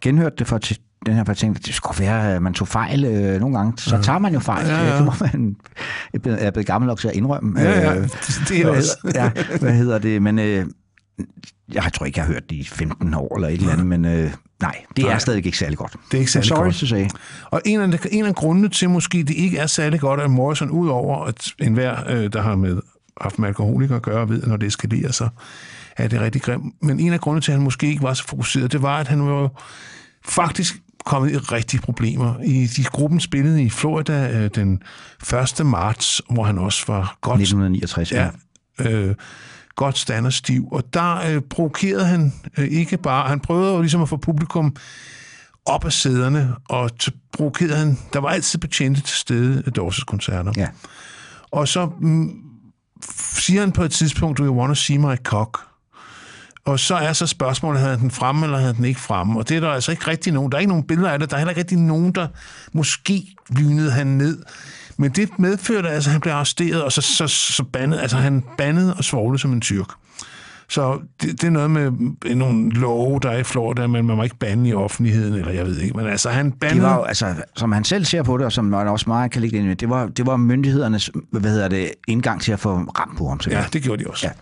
genhørte 0.00 0.36
det 0.38 0.46
for 0.46 0.58
den 1.06 1.14
her, 1.14 1.34
tænkte, 1.34 1.62
det 1.62 1.74
skulle 1.74 2.00
være, 2.00 2.34
at 2.34 2.42
man 2.42 2.54
tog 2.54 2.68
fejl 2.68 3.04
øh, 3.04 3.40
nogle 3.40 3.56
gange. 3.58 3.72
Så 3.76 3.98
tager 4.02 4.18
man 4.18 4.32
jo 4.32 4.40
fejl. 4.40 4.66
Ja, 4.66 4.84
ja. 4.84 4.96
Det 4.96 5.04
må 5.04 5.12
man, 5.20 5.56
jeg 6.12 6.38
er 6.46 6.50
blevet 6.50 6.66
gammel 6.66 6.88
nok 6.88 6.98
til 7.00 7.08
at 7.08 7.14
indrømme. 7.14 7.60
Ja, 7.60 7.80
ja, 7.80 7.94
Øh, 7.96 8.08
det 8.48 8.60
er 8.60 8.62
hvad 8.64 8.76
også. 8.76 8.96
hedder- 9.04 9.22
ja, 9.24 9.58
hvad 9.60 9.72
hedder 9.72 9.98
det? 9.98 10.22
Men 10.22 10.38
øh, 10.38 10.66
jeg 11.72 11.90
tror 11.94 12.06
ikke, 12.06 12.18
jeg 12.18 12.26
har 12.26 12.32
hørt 12.32 12.50
det 12.50 12.56
i 12.56 12.64
15 12.64 13.14
år 13.14 13.36
eller 13.36 13.48
et 13.48 13.54
eller 13.54 13.72
andet, 13.72 13.86
men 13.86 14.04
øh, 14.04 14.30
nej, 14.62 14.74
det 14.96 15.04
er 15.04 15.08
Nej. 15.08 15.18
stadig 15.18 15.46
ikke 15.46 15.58
særlig 15.58 15.78
godt. 15.78 15.92
Det 16.10 16.16
er 16.16 16.18
ikke 16.18 16.32
særlig 16.32 16.48
Sorry 16.48 16.64
godt. 16.64 16.74
to 16.74 16.86
say. 16.86 17.06
Og 17.50 17.62
en 17.64 17.80
af, 17.80 17.98
en 18.10 18.24
af 18.24 18.34
grundene 18.34 18.68
til 18.68 18.90
måske, 18.90 19.18
det 19.22 19.34
ikke 19.34 19.58
er 19.58 19.66
særlig 19.66 20.00
godt, 20.00 20.20
at 20.20 20.30
Morrison, 20.30 20.70
udover 20.70 21.24
at 21.24 21.48
enhver, 21.58 21.96
øh, 22.10 22.32
der 22.32 22.42
har 22.42 22.56
med 22.56 22.76
haft 23.20 23.38
med 23.38 23.48
alkoholikere 23.48 23.96
at 23.96 24.02
gøre, 24.02 24.28
ved, 24.28 24.42
når 24.42 24.56
det 24.56 24.66
eskalerer 24.66 25.12
sig, 25.12 25.28
er 25.96 26.08
det 26.08 26.20
rigtig 26.20 26.42
grimt. 26.42 26.74
Men 26.82 27.00
en 27.00 27.12
af 27.12 27.20
grundene 27.20 27.40
til, 27.40 27.52
at 27.52 27.56
han 27.58 27.64
måske 27.64 27.86
ikke 27.86 28.02
var 28.02 28.14
så 28.14 28.24
fokuseret, 28.26 28.72
det 28.72 28.82
var, 28.82 28.96
at 28.98 29.08
han 29.08 29.22
var 29.28 29.62
faktisk 30.24 30.76
kommet 31.06 31.32
i 31.32 31.36
rigtige 31.36 31.80
problemer. 31.80 32.34
I 32.44 32.66
de 32.66 32.84
gruppen 32.84 33.20
spillede 33.20 33.62
i 33.62 33.70
Florida 33.70 34.30
øh, 34.30 34.50
den 34.54 34.82
1. 35.60 35.66
marts, 35.66 36.22
hvor 36.30 36.44
han 36.44 36.58
også 36.58 36.84
var 36.86 37.18
godt 37.20 37.40
1969, 37.40 38.12
ja. 38.12 38.30
ja, 38.78 38.90
øh, 38.90 39.14
godt 39.76 39.98
stand 39.98 40.26
og 40.26 40.32
stiv. 40.32 40.68
Og 40.72 40.94
der 40.94 41.16
øh, 41.16 41.42
provokerede 41.50 42.04
han 42.04 42.32
øh, 42.58 42.68
ikke 42.68 42.96
bare, 42.96 43.28
han 43.28 43.40
prøvede 43.40 43.74
jo 43.74 43.80
ligesom 43.80 44.02
at 44.02 44.08
få 44.08 44.16
publikum 44.16 44.76
op 45.66 45.84
af 45.84 45.92
sæderne, 45.92 46.54
og 46.68 46.90
provokerede 47.32 47.76
han, 47.76 47.98
der 48.12 48.18
var 48.18 48.28
altid 48.28 48.58
betjente 48.58 49.00
til 49.00 49.16
stede 49.16 49.62
af 49.66 49.72
Dorses 49.72 50.04
koncerter. 50.04 50.52
Ja. 50.56 50.68
Og 51.50 51.68
så 51.68 51.90
mm, 52.00 52.30
siger 53.36 53.60
han 53.60 53.72
på 53.72 53.82
et 53.82 53.90
tidspunkt, 53.90 54.38
do 54.38 54.44
you 54.44 54.58
want 54.58 54.70
to 54.70 54.74
see 54.74 54.98
my 54.98 55.16
cock? 55.24 55.58
Og 56.66 56.80
så 56.80 56.94
er 56.94 57.12
så 57.12 57.26
spørgsmålet, 57.26 57.80
havde 57.80 57.92
han 57.92 58.00
den 58.00 58.10
fremme, 58.10 58.46
eller 58.46 58.58
havde 58.58 58.74
den 58.74 58.84
ikke 58.84 59.00
fremme? 59.00 59.38
Og 59.38 59.48
det 59.48 59.56
er 59.56 59.60
der 59.60 59.68
altså 59.68 59.90
ikke 59.90 60.06
rigtig 60.06 60.32
nogen. 60.32 60.52
Der 60.52 60.58
er 60.58 60.60
ikke 60.60 60.68
nogen 60.68 60.86
billeder 60.86 61.10
af 61.10 61.18
det. 61.18 61.30
Der 61.30 61.36
er 61.36 61.38
heller 61.38 61.50
ikke 61.50 61.60
rigtig 61.60 61.78
nogen, 61.78 62.12
der 62.12 62.26
måske 62.72 63.36
lynede 63.50 63.90
han 63.90 64.06
ned. 64.06 64.38
Men 64.96 65.10
det 65.10 65.38
medførte 65.38 65.88
altså, 65.88 66.10
at 66.10 66.12
han 66.12 66.20
blev 66.20 66.32
arresteret, 66.32 66.82
og 66.82 66.92
så, 66.92 67.00
så, 67.00 67.26
så 67.26 67.64
bandede, 67.72 68.02
altså 68.02 68.16
han 68.16 68.44
bandede 68.58 68.94
og 68.94 69.04
svoglede 69.04 69.38
som 69.40 69.52
en 69.52 69.60
tyrk. 69.60 69.88
Så 70.68 70.98
det, 71.22 71.40
det 71.40 71.44
er 71.44 71.50
noget 71.50 71.70
med 71.70 71.90
nogle 72.34 72.70
love, 72.70 73.20
der 73.22 73.30
er 73.30 73.38
i 73.38 73.42
Florida, 73.42 73.86
men 73.86 74.06
man 74.06 74.16
må 74.16 74.22
ikke 74.22 74.36
bande 74.36 74.68
i 74.68 74.74
offentligheden, 74.74 75.34
eller 75.34 75.52
jeg 75.52 75.66
ved 75.66 75.78
ikke. 75.78 75.96
Men 75.96 76.06
altså, 76.06 76.30
han 76.30 76.52
bandede... 76.52 76.80
Det 76.80 76.88
var 76.88 76.96
jo, 76.96 77.02
altså, 77.02 77.34
som 77.56 77.72
han 77.72 77.84
selv 77.84 78.04
ser 78.04 78.22
på 78.22 78.38
det, 78.38 78.46
og 78.46 78.52
som 78.52 78.64
man 78.64 78.88
også 78.88 79.04
meget 79.08 79.30
kan 79.30 79.40
lægge 79.40 79.56
det 79.56 79.62
ind 79.62 79.72
i, 79.72 79.74
det 79.74 79.90
var, 79.90 80.06
det 80.06 80.26
var 80.26 80.36
myndighedernes 80.36 81.10
hvad 81.30 81.50
hedder 81.50 81.68
det, 81.68 81.90
indgang 82.08 82.40
til 82.40 82.52
at 82.52 82.60
få 82.60 82.74
ramt 82.74 83.18
på 83.18 83.28
ham. 83.28 83.40
Ja, 83.50 83.64
det 83.72 83.82
gjorde 83.82 84.04
de 84.04 84.10
også. 84.10 84.26
Ja. 84.26 84.32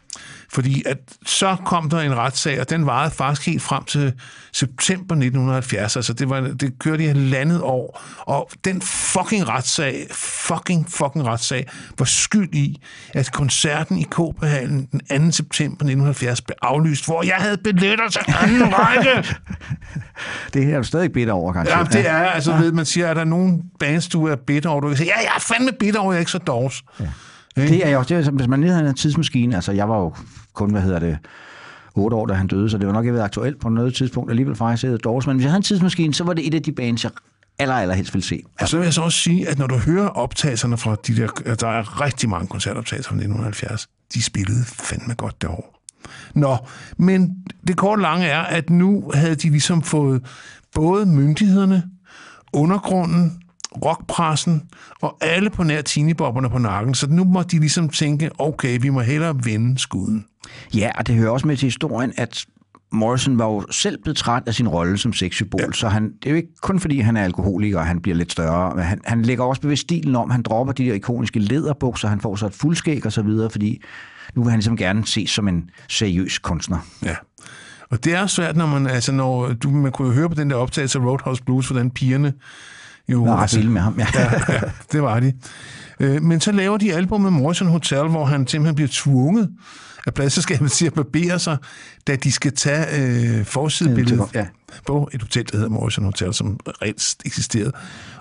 Ja. 0.57 0.61
Fordi 0.63 0.83
at 0.87 0.99
så 1.27 1.57
kom 1.65 1.91
der 1.91 2.01
en 2.01 2.17
retssag, 2.17 2.61
og 2.61 2.71
den 2.71 2.87
varede 2.87 3.11
faktisk 3.11 3.47
helt 3.47 3.63
frem 3.63 3.85
til 3.85 4.13
september 4.53 5.15
1970. 5.15 5.97
Altså 5.97 6.13
det, 6.13 6.31
var, 6.31 6.41
det 6.41 6.79
kørte 6.79 7.05
i 7.05 7.07
halvandet 7.07 7.61
år. 7.63 8.03
Og 8.21 8.51
den 8.65 8.83
fucking 8.83 9.49
retssag, 9.49 10.07
fucking 10.13 10.87
fucking 10.91 11.27
retssag, 11.27 11.67
var 11.99 12.05
skyld 12.05 12.55
i, 12.55 12.83
at 13.15 13.33
koncerten 13.33 13.99
i 13.99 14.03
Kåbehallen 14.03 14.89
den 15.11 15.27
2. 15.27 15.33
september 15.33 15.75
1970 15.75 16.41
blev 16.41 16.57
aflyst, 16.63 17.07
hvor 17.07 17.23
jeg 17.23 17.37
havde 17.37 17.57
billetter 17.57 18.09
til 18.09 18.21
anden 18.43 18.75
række. 18.79 19.29
Det 20.55 20.73
er 20.73 20.77
du 20.77 20.85
stadig 20.85 21.13
bitter 21.13 21.33
over, 21.35 21.53
kanskje. 21.53 21.79
Ja, 21.79 21.85
det 21.85 22.09
er, 22.09 22.17
altså 22.17 22.53
ved 22.57 22.73
man 22.73 22.85
siger, 22.87 23.07
er 23.07 23.15
der 23.15 23.25
nogen 23.25 23.63
bands, 23.79 24.09
du 24.09 24.27
er 24.27 24.37
bitter 24.37 24.71
over? 24.71 24.81
Du 24.81 24.89
kan 24.89 24.97
sige, 24.97 25.11
ja, 25.17 25.21
jeg 25.21 25.37
er 25.37 25.41
fandme 25.41 25.73
bitter 25.81 26.01
over, 26.01 26.13
jeg 26.13 26.17
er 26.17 26.21
ikke 26.21 26.31
så 26.31 26.39
dårs. 26.39 26.83
Ja. 27.01 27.07
Det 27.57 27.87
er 27.87 27.91
jo 27.91 28.03
det 28.03 28.11
er, 28.11 28.23
som 28.23 28.35
hvis 28.35 28.49
man 28.49 28.61
lige 28.61 28.73
havde 28.73 28.89
en 28.89 28.95
tidsmaskine. 28.95 29.55
Altså, 29.55 29.73
jeg 29.73 29.89
var 29.89 29.99
jo 29.99 30.15
kun, 30.55 30.71
hvad 30.71 30.83
hedder 30.83 30.99
det, 30.99 31.19
otte 31.95 32.17
år, 32.17 32.27
da 32.27 32.35
han 32.35 32.47
døde, 32.47 32.71
så 32.71 32.79
det 32.79 32.87
var 32.87 32.93
nok 32.93 33.05
ikke 33.05 33.15
været 33.15 33.25
aktuelt 33.25 33.61
på 33.61 33.69
noget 33.69 33.95
tidspunkt 33.95 34.31
alligevel 34.31 34.57
faktisk 34.57 34.83
hedder 34.83 34.99
Doors. 34.99 35.27
Men 35.27 35.37
hvis 35.37 35.45
jeg 35.45 35.51
havde 35.51 35.57
en 35.57 35.63
tidsmaskine, 35.63 36.15
så 36.15 36.25
var 36.25 36.33
det 36.33 36.47
et 36.47 36.55
af 36.55 36.63
de 36.63 36.73
bands, 36.73 37.05
jeg 37.05 37.13
aller, 37.59 37.75
aller 37.75 37.95
helst 37.95 38.15
ville 38.15 38.25
se. 38.25 38.43
Og 38.61 38.69
så 38.69 38.77
vil 38.77 38.85
jeg 38.85 38.95
så 38.95 39.03
også 39.03 39.19
sige, 39.19 39.49
at 39.49 39.59
når 39.59 39.67
du 39.67 39.77
hører 39.77 40.09
optagelserne 40.09 40.77
fra 40.77 40.97
de 41.07 41.17
der, 41.17 41.55
der 41.55 41.69
er 41.69 42.01
rigtig 42.01 42.29
mange 42.29 42.47
koncertoptagelser 42.47 43.09
fra 43.09 43.17
1970, 43.17 43.89
de 44.15 44.23
spillede 44.23 44.65
fandme 44.65 45.15
godt 45.15 45.43
det 45.43 45.51
år. 45.51 45.81
Nå, 46.35 46.57
men 46.97 47.37
det 47.67 47.77
korte 47.77 48.03
lange 48.03 48.27
er, 48.27 48.41
at 48.41 48.71
nu 48.71 49.11
havde 49.15 49.35
de 49.35 49.51
ligesom 49.51 49.83
fået 49.83 50.23
både 50.75 51.07
myndighederne, 51.07 51.83
undergrunden, 52.53 53.41
rockpressen 53.85 54.63
og 55.01 55.19
alle 55.21 55.51
på 55.51 55.63
nær 55.63 55.83
tinibobberne 55.83 56.51
på 56.51 56.59
nakken, 56.59 56.95
så 56.95 57.07
nu 57.11 57.25
må 57.25 57.43
de 57.43 57.59
ligesom 57.59 57.89
tænke, 57.89 58.31
okay, 58.39 58.79
vi 58.81 58.89
må 58.89 59.01
hellere 59.01 59.45
vende 59.45 59.79
skuden. 59.79 60.27
Ja, 60.75 60.91
og 60.99 61.07
det 61.07 61.15
hører 61.15 61.31
også 61.31 61.47
med 61.47 61.57
til 61.57 61.67
historien, 61.67 62.13
at 62.17 62.45
Morrison 62.93 63.39
var 63.39 63.47
jo 63.47 63.65
selv 63.71 64.03
blevet 64.03 64.17
træt 64.17 64.43
af 64.47 64.55
sin 64.55 64.69
rolle 64.69 64.99
som 64.99 65.13
sexsymbol, 65.13 65.61
ja. 65.61 65.73
så 65.73 65.89
han, 65.89 66.05
det 66.05 66.27
er 66.27 66.31
jo 66.31 66.37
ikke 66.37 66.57
kun 66.63 66.81
fordi, 66.81 67.01
han 67.01 67.17
er 67.17 67.25
alkoholiker, 67.25 67.79
og 67.79 67.87
han 67.87 68.01
bliver 68.01 68.17
lidt 68.17 68.33
større, 68.33 68.75
men 68.75 68.85
han, 68.85 69.01
han 69.05 69.23
lægger 69.23 69.45
også 69.45 69.63
bevidst 69.63 69.83
stilen 69.83 70.17
om, 70.17 70.31
han 70.31 70.43
dropper 70.43 70.73
de 70.73 70.85
der 70.85 70.95
ikoniske 70.95 71.39
læderbukser, 71.39 72.09
han 72.09 72.21
får 72.21 72.37
så 72.37 72.47
et 72.47 72.55
fuldskæg 72.55 73.07
og 73.07 73.13
så 73.13 73.23
videre, 73.23 73.51
fordi 73.51 73.83
nu 74.35 74.43
vil 74.43 74.51
han 74.51 74.59
ligesom 74.59 74.77
gerne 74.77 75.07
ses 75.07 75.31
som 75.31 75.49
en 75.49 75.71
seriøs 75.89 76.39
kunstner. 76.39 76.79
Ja. 77.05 77.15
Og 77.91 78.05
det 78.05 78.15
er 78.15 78.27
svært, 78.27 78.57
når 78.57 78.67
man, 78.67 78.87
altså 78.87 79.13
når, 79.13 79.53
du, 79.53 79.71
man 79.71 79.93
kunne 79.93 80.15
høre 80.15 80.29
på 80.29 80.35
den 80.35 80.51
der 80.51 80.57
optagelse 80.57 80.99
af 80.99 81.05
Roadhouse 81.05 81.43
Blues, 81.43 81.69
hvordan 81.69 81.91
pigerne 81.91 82.33
jo... 83.09 83.23
Var 83.23 83.43
ret 83.43 83.57
vilde 83.57 83.71
med 83.71 83.81
ham, 83.81 83.99
ja. 83.99 84.07
ja, 84.21 84.31
ja, 84.49 84.61
det 84.93 85.03
var 85.03 85.21
de. 85.21 85.33
Øh, 86.01 86.23
Men 86.23 86.41
så 86.41 86.53
laver 86.53 86.77
de 86.77 86.95
album 86.95 87.21
med 87.21 87.31
Morrison 87.31 87.69
Hotel, 87.69 88.03
hvor 88.03 88.25
han 88.25 88.47
simpelthen 88.47 88.75
bliver 88.75 88.89
tvunget 88.93 89.51
at 90.07 90.15
pladselskabet 90.15 90.73
til 90.73 90.87
at 90.87 90.95
barbere 90.95 91.39
sig, 91.39 91.57
da 92.07 92.17
de 92.17 92.33
skal 92.33 92.53
tage 92.53 92.87
øh, 93.39 93.45
forsidebilledet 93.45 94.25
Ja. 94.35 94.47
på 94.87 95.09
et 95.13 95.23
hotel, 95.23 95.45
der 95.53 95.57
hedder 95.57 95.71
Morrison 95.71 96.05
Hotel, 96.05 96.35
som 96.35 96.61
reelt 96.83 97.15
eksisterede. 97.25 97.73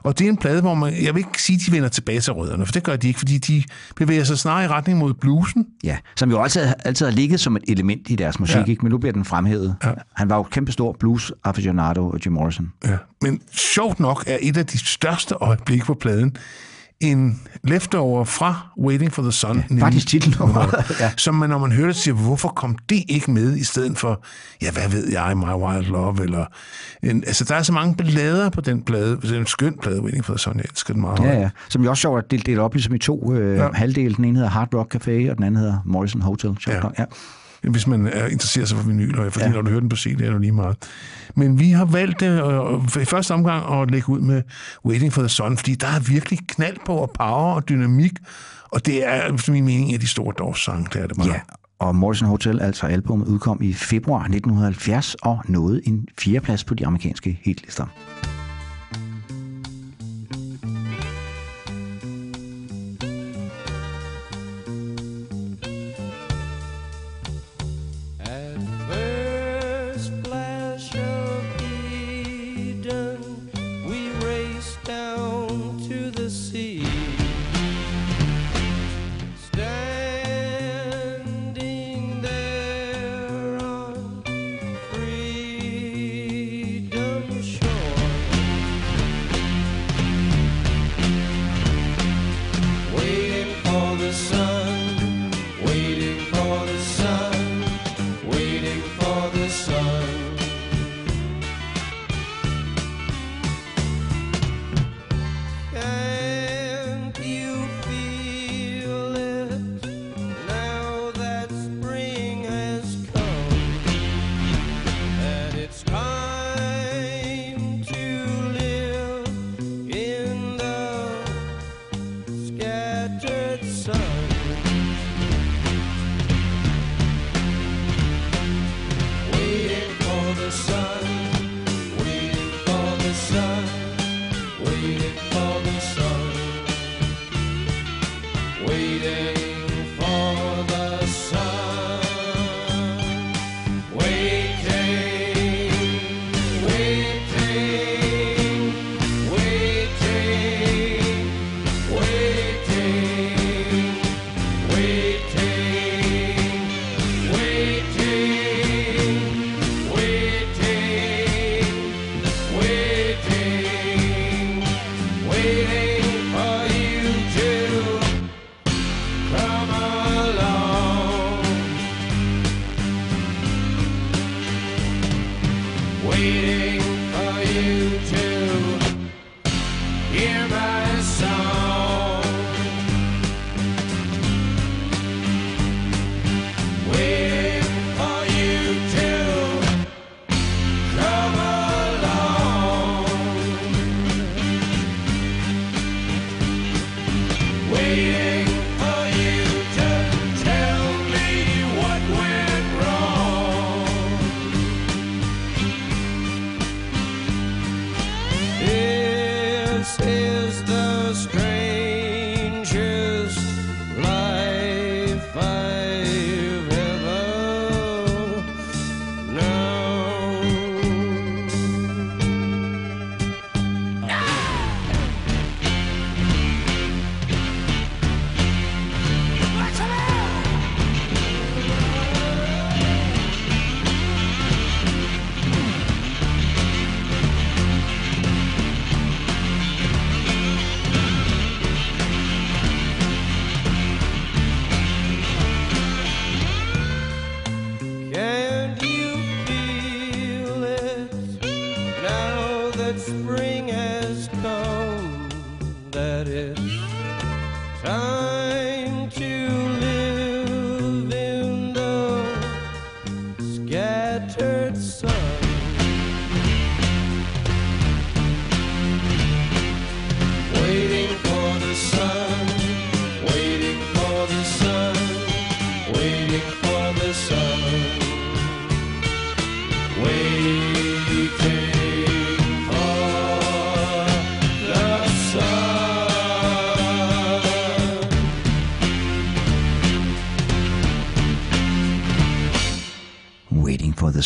Og 0.04 0.20
det 0.20 0.26
er 0.26 0.30
en 0.30 0.38
plade, 0.38 0.62
hvor 0.62 0.74
man, 0.76 1.04
jeg 1.04 1.16
vil 1.16 1.20
ikke 1.20 1.42
sige, 1.42 1.56
at 1.56 1.62
de 1.68 1.72
vender 1.72 1.90
tilbage 1.90 2.22
til 2.22 2.34
rødderne, 2.34 2.66
for 2.66 2.74
det 2.74 2.84
gør 2.84 2.96
de 2.96 3.08
ikke, 3.08 3.20
fordi 3.20 3.38
de 3.38 3.64
bevæger 3.96 4.24
sig 4.24 4.40
snarere 4.40 4.64
i 4.66 4.68
retning 4.68 5.00
mod 5.00 5.14
bluesen. 5.14 5.66
Ja, 5.84 5.98
som 6.16 6.30
jo 6.32 6.42
altid, 6.44 6.62
altid 6.86 7.06
har 7.06 7.14
ligget 7.14 7.40
som 7.40 7.56
et 7.56 7.64
element 7.68 8.10
i 8.10 8.16
deres 8.16 8.40
musik, 8.40 8.56
Ja. 8.56 8.64
ikke? 8.66 8.82
men 8.82 8.92
nu 8.92 8.98
bliver 8.98 9.14
den 9.14 9.26
fremhævet. 9.26 9.76
Ja. 9.84 9.92
Han 10.14 10.30
var 10.30 10.36
jo 10.36 10.44
kæmpestor 10.44 10.96
blues 11.00 11.32
aficionado, 11.44 12.18
Jim 12.26 12.34
Morrison. 12.34 12.72
Ja. 12.86 12.98
Men 13.22 13.42
sjovt 13.52 14.00
nok 14.00 14.24
er 14.28 14.38
et 14.42 14.58
af 14.58 14.66
de 14.66 14.78
største 14.78 15.36
øjeblikke 15.42 15.86
på 15.86 15.94
pladen 15.94 16.36
en 17.00 17.42
leftover 17.64 18.24
fra 18.24 18.68
Waiting 18.80 19.14
for 19.14 19.22
the 19.22 19.32
Sun. 19.32 19.64
Ja, 19.72 19.76
faktisk 19.84 20.08
titelnummeret, 20.08 20.96
ja. 21.00 21.12
Som 21.18 21.36
man, 21.36 21.50
når 21.50 21.58
man 21.58 21.72
hører 21.72 21.88
det, 21.88 21.96
siger, 21.96 22.16
hvorfor 22.16 22.50
kom 22.50 22.78
det 22.90 23.04
ikke 23.10 23.32
med, 23.32 23.56
i 23.58 23.64
stedet 23.64 23.98
for, 23.98 24.24
ja, 24.62 24.72
hvad 24.72 24.90
ved 24.90 25.12
jeg, 25.12 25.38
My 25.38 25.44
Wild 25.64 25.86
Love, 25.86 26.24
eller... 26.24 26.46
En, 27.04 27.24
altså, 27.28 27.44
der 27.44 27.56
er 27.56 27.64
så 27.64 27.74
mange 27.74 27.96
ballader 27.96 28.50
på 28.50 28.62
den 28.62 28.84
plade. 28.84 29.18
Det 29.22 29.32
er 29.32 29.40
en 29.40 29.46
skøn 29.46 29.78
plade, 29.82 30.02
Waiting 30.02 30.26
for 30.26 30.34
the 30.34 30.40
Sun. 30.40 30.56
Jeg 30.58 30.66
elsker 30.70 30.94
den 30.94 31.02
meget. 31.02 31.20
Ja, 31.20 31.40
ja. 31.40 31.50
Som 31.70 31.84
jo 31.84 31.90
også 31.90 32.02
sjovt 32.02 32.24
at 32.24 32.32
dele, 32.32 32.44
dele 32.46 32.62
op 32.62 32.74
ligesom 32.74 32.96
i 32.96 33.00
to 33.00 33.34
øh, 33.34 33.58
Ja. 33.58 33.68
halvdele. 33.74 34.16
Den 34.16 34.26
ene 34.26 34.36
hedder 34.36 34.50
Hard 34.52 34.74
Rock 34.76 34.96
Café, 34.96 35.32
og 35.32 35.38
den 35.38 35.44
anden 35.44 35.56
hedder 35.56 35.78
Morrison 35.86 36.22
Hotel. 36.22 36.56
Sjovt 36.60 36.78
Ja. 36.78 36.90
ja. 37.00 37.06
Hvis 37.70 37.88
man 37.88 38.08
er 38.08 38.28
interesseret 38.28 38.70
sig 38.70 38.78
for 38.78 38.88
vinyl, 38.88 39.16
fordi 39.32 39.46
ja. 39.46 39.52
Når 39.52 39.62
du 39.62 39.70
hører 39.70 39.80
den 39.80 39.90
på 39.90 39.96
CD, 39.96 40.22
er 40.22 40.32
det 40.32 40.42
lige 40.42 40.52
meget. 40.52 40.76
Men 41.36 41.60
vi 41.60 41.70
har 41.70 41.86
valgt 41.86 42.20
det 42.20 42.44
øh, 42.96 43.02
i 43.02 43.06
første 43.06 43.34
omgang 43.34 43.82
at 43.82 43.92
lægge 43.92 44.10
ud 44.10 44.20
med 44.20 44.42
Waiting 44.86 45.14
for 45.14 45.22
the 45.22 45.30
Sun, 45.30 45.58
fordi 45.58 45.76
der 45.76 45.88
er 45.88 46.00
virkelig 46.00 46.40
knald 46.48 46.78
på 46.86 46.96
og 46.96 47.12
power 47.12 47.56
og 47.56 47.70
dynamik, 47.70 48.14
og 48.72 48.86
det 48.86 49.08
er, 49.08 49.34
efter 49.34 49.52
min 49.52 49.66
mening, 49.66 49.88
en 49.88 49.94
af 49.94 50.00
de 50.00 50.08
store 50.08 50.34
Doors-sange, 50.38 50.88
det 50.94 51.02
er 51.02 51.08
det 51.08 51.18
bare. 51.18 51.28
ja. 51.28 51.40
Og 51.80 51.96
Morrison 51.96 52.28
Hotel, 52.28 52.62
altså 52.62 52.86
albumet, 52.86 53.28
udkom 53.28 53.60
i 53.62 53.74
februar 53.74 54.20
1970 54.20 55.16
og 55.16 55.42
nåede 55.48 55.88
en 55.88 56.08
fjerdeplads 56.20 56.64
på 56.64 56.74
de 56.74 56.88
amerikanske 56.88 57.40
hitlister. 57.44 57.86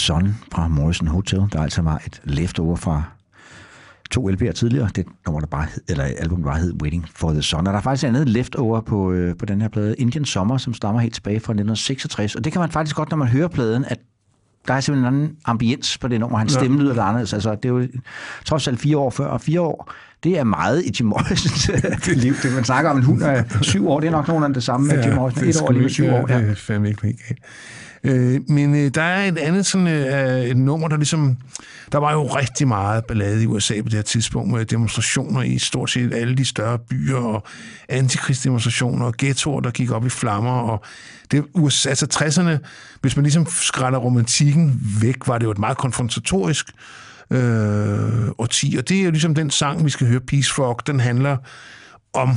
Sun 0.08 0.36
fra 0.52 0.68
Morrison 0.68 1.08
Hotel, 1.08 1.44
der 1.52 1.62
altså 1.62 1.82
var 1.82 2.02
et 2.06 2.22
leftover 2.24 2.76
fra 2.76 3.04
to 4.12 4.30
LP'er 4.30 4.52
tidligere. 4.52 4.90
Det 4.96 5.06
nummer, 5.26 5.40
der 5.40 5.48
bare 5.48 5.66
hed, 5.74 5.82
eller 5.90 6.04
album, 6.04 6.44
der 6.44 6.50
bare 6.50 6.60
hed 6.60 6.74
Waiting 6.82 7.06
for 7.16 7.32
the 7.32 7.42
Sun. 7.42 7.68
Og 7.68 7.74
der 7.74 7.80
er 7.80 7.84
faktisk 7.84 8.04
et 8.04 8.08
andet 8.08 8.30
leftover 8.30 8.82
på, 8.82 9.12
øh, 9.12 9.38
på 9.38 9.46
den 9.46 9.62
her 9.62 9.70
plade, 9.70 9.96
Indian 9.98 10.26
Summer, 10.26 10.58
som 10.58 10.74
stammer 10.74 11.02
helt 11.02 11.14
tilbage 11.14 11.40
fra 11.40 11.54
1966. 11.54 12.36
Og 12.36 12.44
det 12.44 12.52
kan 12.52 12.60
man 12.60 12.72
faktisk 12.72 12.96
godt, 12.96 13.10
når 13.10 13.18
man 13.18 13.28
hører 13.28 13.48
pladen, 13.48 13.86
at 13.86 14.00
der 14.68 14.74
er 14.74 14.80
simpelthen 14.80 15.14
en 15.14 15.22
anden 15.22 15.38
ambiens 15.46 15.98
på 15.98 16.08
det 16.08 16.20
nummer. 16.20 16.38
Hans 16.38 16.52
stemme 16.52 16.80
lyder 16.80 17.04
anderledes. 17.04 17.34
Altså, 17.34 17.56
det 17.56 17.66
er 17.66 17.70
jo 17.70 17.88
trods 18.46 18.68
alt 18.68 18.80
fire 18.80 18.98
år 18.98 19.10
før, 19.10 19.26
og 19.26 19.42
fire 19.42 19.62
år, 19.62 19.92
det 20.24 20.40
er 20.40 20.44
meget 20.44 20.86
i 20.86 20.92
Jim 21.00 21.08
Morrisons 21.08 21.70
liv. 22.24 22.34
Det, 22.44 22.54
man 22.56 22.64
snakker 22.64 22.92
om 22.92 22.98
en 22.98 23.04
hund 23.04 23.24
af 23.24 23.46
syv 23.62 23.90
år, 23.90 24.00
det 24.00 24.08
er 24.08 24.12
nok 24.12 24.28
nogenlunde 24.28 24.56
det 24.56 24.64
samme 24.64 24.88
med 24.88 25.04
Jim 25.04 25.14
Morrison. 25.14 25.44
Et 25.44 25.62
år 25.62 25.72
lige 25.72 25.90
syv 25.90 26.06
år. 26.06 26.26
Ja. 26.30 26.42
Det 26.42 26.50
er 26.50 26.56
fandme 26.56 26.90
ikke 26.90 27.02
helt. 27.04 27.40
Øh, 28.03 28.41
men 28.49 28.76
øh, 28.76 28.91
der 28.95 29.02
er 29.02 29.28
et 29.28 29.38
andet 29.38 29.65
sådan, 29.65 29.88
øh, 29.88 30.40
øh, 30.40 30.45
et 30.45 30.57
nummer, 30.57 30.88
der 30.88 30.98
ligesom... 30.98 31.38
Der 31.91 31.98
var 31.98 32.14
jo 32.14 32.26
rigtig 32.26 32.68
meget 32.68 33.06
ballade 33.06 33.44
i 33.44 33.45
USA 33.45 33.82
på 33.82 33.90
det 33.90 33.94
her 33.94 34.02
tidspunkt 34.02 34.52
med 34.52 34.65
demonstrationer 34.65 35.41
i 35.41 35.57
stort 35.60 35.90
set 35.90 36.14
alle 36.14 36.36
de 36.36 36.45
større 36.45 36.80
byer, 36.80 37.18
og 37.18 37.44
antikrigsdemonstrationer 37.90 39.06
og 39.06 39.14
ghettoer, 39.18 39.61
der 39.61 39.72
gik 39.72 39.91
op 39.91 40.06
i 40.06 40.10
flammer. 40.10 40.52
Og 40.52 40.84
det, 41.32 41.45
USA, 41.53 41.90
altså 41.90 42.07
60'erne, 42.14 42.68
hvis 43.02 43.15
man 43.15 43.24
ligesom 43.24 43.45
skræller 43.45 43.99
romantikken 43.99 44.82
væk, 45.02 45.28
var 45.28 45.38
det 45.38 45.45
jo 45.45 45.52
et 45.52 45.57
meget 45.57 45.78
konfrontatorisk 45.78 46.72
øh, 47.32 48.30
årti. 48.38 48.76
Og 48.78 48.90
det 48.90 48.99
er 48.99 49.03
jo 49.03 49.11
ligesom 49.11 49.36
den 49.36 49.49
sang, 49.49 49.86
vi 49.86 49.90
skal 49.90 50.07
høre, 50.07 50.19
Peace 50.19 50.53
Frog, 50.53 50.80
den 50.88 50.99
handler 50.99 51.38
om 52.14 52.30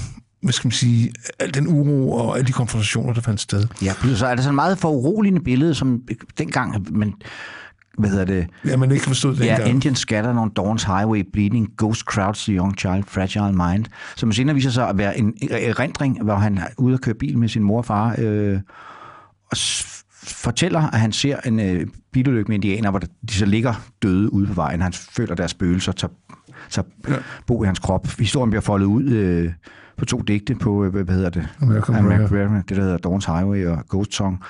hvad 0.42 0.52
skal 0.52 0.68
man 0.68 0.72
sige, 0.72 1.12
al 1.38 1.54
den 1.54 1.66
uro 1.66 2.12
og 2.12 2.36
alle 2.36 2.46
de 2.46 2.52
konfrontationer, 2.52 3.12
der 3.12 3.20
fandt 3.20 3.40
sted. 3.40 3.66
Ja, 3.82 3.92
så 4.14 4.26
er 4.26 4.34
det 4.34 4.44
sådan 4.44 4.52
et 4.52 4.54
meget 4.54 4.78
foruroligende 4.78 5.40
billede, 5.40 5.74
som 5.74 6.02
dengang, 6.38 6.98
men 6.98 7.14
hvad 7.98 8.10
hedder 8.10 8.24
det? 8.24 8.46
Ja, 8.64 8.76
man 8.76 8.90
ikke 8.90 9.04
forstod 9.04 9.36
det 9.36 9.44
Ja, 9.44 9.54
engang. 9.54 9.70
Indian 9.70 9.94
scatter 9.94 10.40
on 10.40 10.52
Dawn's 10.58 10.96
Highway, 10.96 11.22
bleeding, 11.32 11.68
ghost 11.76 12.00
crowds 12.00 12.44
the 12.44 12.56
young 12.56 12.78
child, 12.78 13.04
fragile 13.06 13.52
mind. 13.52 13.84
Som 14.16 14.32
senere 14.32 14.54
viser 14.54 14.70
sig 14.70 14.88
at 14.88 14.98
være 14.98 15.18
en 15.18 15.34
erindring, 15.50 16.22
hvor 16.22 16.34
han 16.34 16.58
er 16.58 16.66
ude 16.78 16.94
at 16.94 17.00
køre 17.00 17.14
bil 17.14 17.38
med 17.38 17.48
sin 17.48 17.62
mor 17.62 17.78
og 17.78 17.84
far, 17.84 18.14
øh, 18.18 18.60
og 19.50 19.56
fortæller, 20.22 20.80
at 20.80 21.00
han 21.00 21.12
ser 21.12 21.40
en 21.40 21.60
øh, 21.60 21.86
bilulykke 22.12 22.48
med 22.48 22.54
indianer, 22.54 22.90
hvor 22.90 22.98
de 22.98 23.32
så 23.32 23.46
ligger 23.46 23.74
døde 24.02 24.32
ude 24.32 24.46
på 24.46 24.52
vejen. 24.52 24.82
Han 24.82 24.92
føler, 24.92 25.32
at 25.32 25.38
deres 25.38 25.50
spøgelser 25.50 25.92
tager, 25.92 26.12
tager 26.70 26.88
ja. 27.08 27.14
bo 27.46 27.62
i 27.62 27.66
hans 27.66 27.78
krop. 27.78 28.08
Historien 28.18 28.50
bliver 28.50 28.62
foldet 28.62 28.86
ud 28.86 29.04
øh, 29.04 29.52
på 30.00 30.06
to 30.06 30.18
digte 30.18 30.54
på, 30.54 30.84
øh, 30.84 30.94
hvad 30.94 31.14
hedder 31.14 31.30
det? 31.30 31.48
American 31.62 31.96
American 31.96 32.64
det 32.68 32.76
der 32.76 32.82
hedder 32.82 32.98
Dawn's 33.06 33.32
Highway 33.32 33.66
og 33.66 33.78
Ghost 33.88 34.14
Song. 34.14 34.42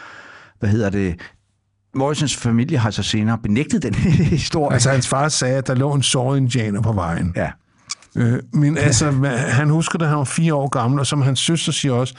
Hvad 0.58 0.70
hedder 0.70 0.90
det? 0.90 1.20
Morrisons 1.94 2.36
familie 2.36 2.78
har 2.78 2.90
så 2.90 3.02
senere 3.02 3.38
benægtet 3.38 3.82
den 3.82 3.94
historie. 4.36 4.72
Altså, 4.72 4.90
hans 4.90 5.08
far 5.08 5.28
sagde, 5.28 5.56
at 5.56 5.66
der 5.66 5.74
lå 5.74 5.92
en 5.92 6.02
såret 6.02 6.36
indianer 6.36 6.82
på 6.82 6.92
vejen. 6.92 7.32
Ja. 7.36 7.50
Øh, 8.16 8.38
men 8.52 8.78
altså, 8.78 9.10
han 9.48 9.70
husker, 9.70 9.98
da 9.98 10.06
han 10.06 10.18
var 10.18 10.24
fire 10.24 10.54
år 10.54 10.68
gammel, 10.68 11.00
og 11.00 11.06
som 11.06 11.22
hans 11.22 11.38
søster 11.38 11.72
siger 11.72 11.94
også, 11.94 12.14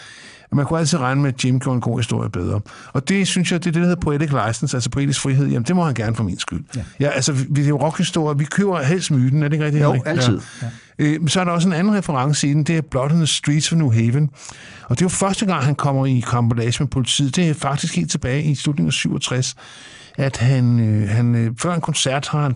at 0.51 0.55
man 0.55 0.65
kunne 0.65 0.79
altid 0.79 0.99
regne 0.99 1.21
med, 1.21 1.33
at 1.33 1.45
Jim 1.45 1.59
gjorde 1.59 1.75
en 1.75 1.81
god 1.81 1.99
historie 1.99 2.29
bedre. 2.29 2.59
Og 2.93 3.09
det 3.09 3.27
synes 3.27 3.51
jeg, 3.51 3.59
det 3.63 3.67
er 3.69 3.71
det, 3.71 3.81
der 3.81 3.87
hedder 3.87 4.01
poetic 4.01 4.29
license, 4.47 4.77
altså 4.77 4.89
poetisk 4.89 5.21
frihed. 5.21 5.47
Jamen, 5.47 5.63
det 5.63 5.75
må 5.75 5.83
han 5.85 5.93
gerne 5.93 6.15
for 6.15 6.23
min 6.23 6.39
skyld. 6.39 6.63
Ja, 6.75 6.83
ja 6.99 7.09
altså, 7.09 7.31
vi- 7.33 7.43
det 7.43 7.63
er 7.63 7.67
jo 7.69 7.77
rockhistorie. 7.81 8.37
Vi 8.37 8.45
køber 8.45 8.81
helst 8.83 9.11
myten, 9.11 9.43
er 9.43 9.47
det 9.47 9.53
ikke 9.53 9.65
rigtigt? 9.65 9.83
Jo, 9.83 9.91
Henrik? 9.93 10.07
altid. 10.07 10.39
Ja. 10.61 10.67
Øh, 10.99 11.19
men 11.21 11.27
så 11.29 11.39
er 11.39 11.43
der 11.43 11.51
også 11.51 11.67
en 11.67 11.73
anden 11.73 11.93
reference 11.95 12.47
i 12.47 12.53
den, 12.53 12.63
det 12.63 12.77
er 12.77 12.81
Blood 12.91 13.11
on 13.11 13.15
the 13.17 13.27
Streets 13.27 13.71
of 13.71 13.77
New 13.77 13.91
Haven. 13.91 14.29
Og 14.83 14.89
det 14.99 15.01
er 15.01 15.05
jo 15.05 15.09
første 15.09 15.45
gang, 15.45 15.63
han 15.63 15.75
kommer 15.75 16.05
i 16.05 16.23
kampolage 16.31 16.83
med 16.83 16.87
politiet. 16.87 17.35
Det 17.35 17.49
er 17.49 17.53
faktisk 17.53 17.95
helt 17.95 18.11
tilbage 18.11 18.43
i 18.43 18.55
slutningen 18.55 18.87
af 18.89 18.93
67, 18.93 19.55
at 20.17 20.37
han, 20.37 20.79
øh, 20.79 21.09
han 21.09 21.35
øh, 21.35 21.51
før 21.59 21.73
en 21.73 21.81
koncert 21.81 22.27
har 22.27 22.41
han 22.41 22.55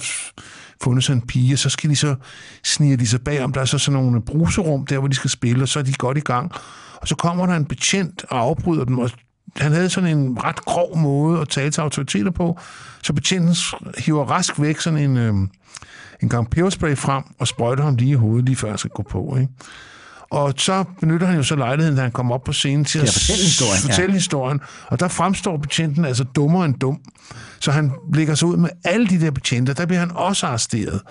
fundet 0.83 1.03
sig 1.03 1.13
en 1.13 1.21
pige, 1.21 1.53
og 1.55 1.59
så 1.59 1.69
skal 1.69 1.89
de 1.89 1.95
så 1.95 2.15
sniger 2.63 2.97
de 2.97 3.07
sig 3.07 3.21
bagom. 3.21 3.53
Der 3.53 3.61
er 3.61 3.65
så 3.65 3.77
sådan 3.77 3.99
nogle 4.01 4.21
bruserum 4.21 4.85
der, 4.85 4.99
hvor 4.99 5.07
de 5.07 5.15
skal 5.15 5.29
spille, 5.29 5.63
og 5.63 5.67
så 5.67 5.79
er 5.79 5.83
de 5.83 5.93
godt 5.93 6.17
i 6.17 6.21
gang. 6.21 6.51
Og 7.01 7.07
så 7.07 7.15
kommer 7.15 7.45
der 7.45 7.55
en 7.55 7.65
betjent 7.65 8.25
og 8.29 8.39
afbryder 8.39 8.85
dem, 8.85 8.99
og 8.99 9.11
han 9.57 9.71
havde 9.71 9.89
sådan 9.89 10.17
en 10.17 10.43
ret 10.43 10.65
grov 10.65 10.97
måde 10.97 11.41
at 11.41 11.49
tale 11.49 11.71
til 11.71 11.81
autoriteter 11.81 12.31
på, 12.31 12.59
så 13.03 13.13
betjenten 13.13 13.55
hiver 13.97 14.25
rask 14.25 14.61
væk 14.61 14.79
sådan 14.79 14.99
en, 14.99 15.17
øh, 15.17 15.33
en 16.23 16.29
gang 16.29 16.49
peberspray 16.49 16.97
frem 16.97 17.23
og 17.39 17.47
sprøjter 17.47 17.83
ham 17.83 17.95
lige 17.95 18.11
i 18.11 18.13
hovedet, 18.13 18.45
lige 18.45 18.55
før 18.55 18.69
han 18.69 18.77
skal 18.77 18.91
gå 18.91 19.03
på. 19.03 19.37
Ikke? 19.39 19.53
Og 20.29 20.53
så 20.57 20.83
benytter 20.99 21.27
han 21.27 21.35
jo 21.35 21.43
så 21.43 21.55
lejligheden, 21.55 21.95
da 21.95 22.01
han 22.01 22.11
kommer 22.11 22.35
op 22.35 22.43
på 22.43 22.53
scenen 22.53 22.85
til 22.85 22.99
at 22.99 23.09
fortælle 23.13 23.43
historien, 23.43 23.81
ja. 23.83 23.91
fortælle 23.91 24.13
historien. 24.13 24.59
Og 24.87 24.99
der 24.99 25.07
fremstår 25.07 25.57
betjenten 25.57 26.05
altså 26.05 26.23
dummere 26.23 26.65
end 26.65 26.75
dum. 26.75 26.99
Så 27.59 27.71
han 27.71 27.91
lægger 28.13 28.35
sig 28.35 28.47
ud 28.47 28.57
med 28.57 28.69
alle 28.83 29.07
de 29.07 29.21
der 29.21 29.31
betjenter. 29.31 29.73
Der 29.73 29.85
bliver 29.85 29.99
han 29.99 30.11
også 30.11 30.47
arresteret. 30.47 31.01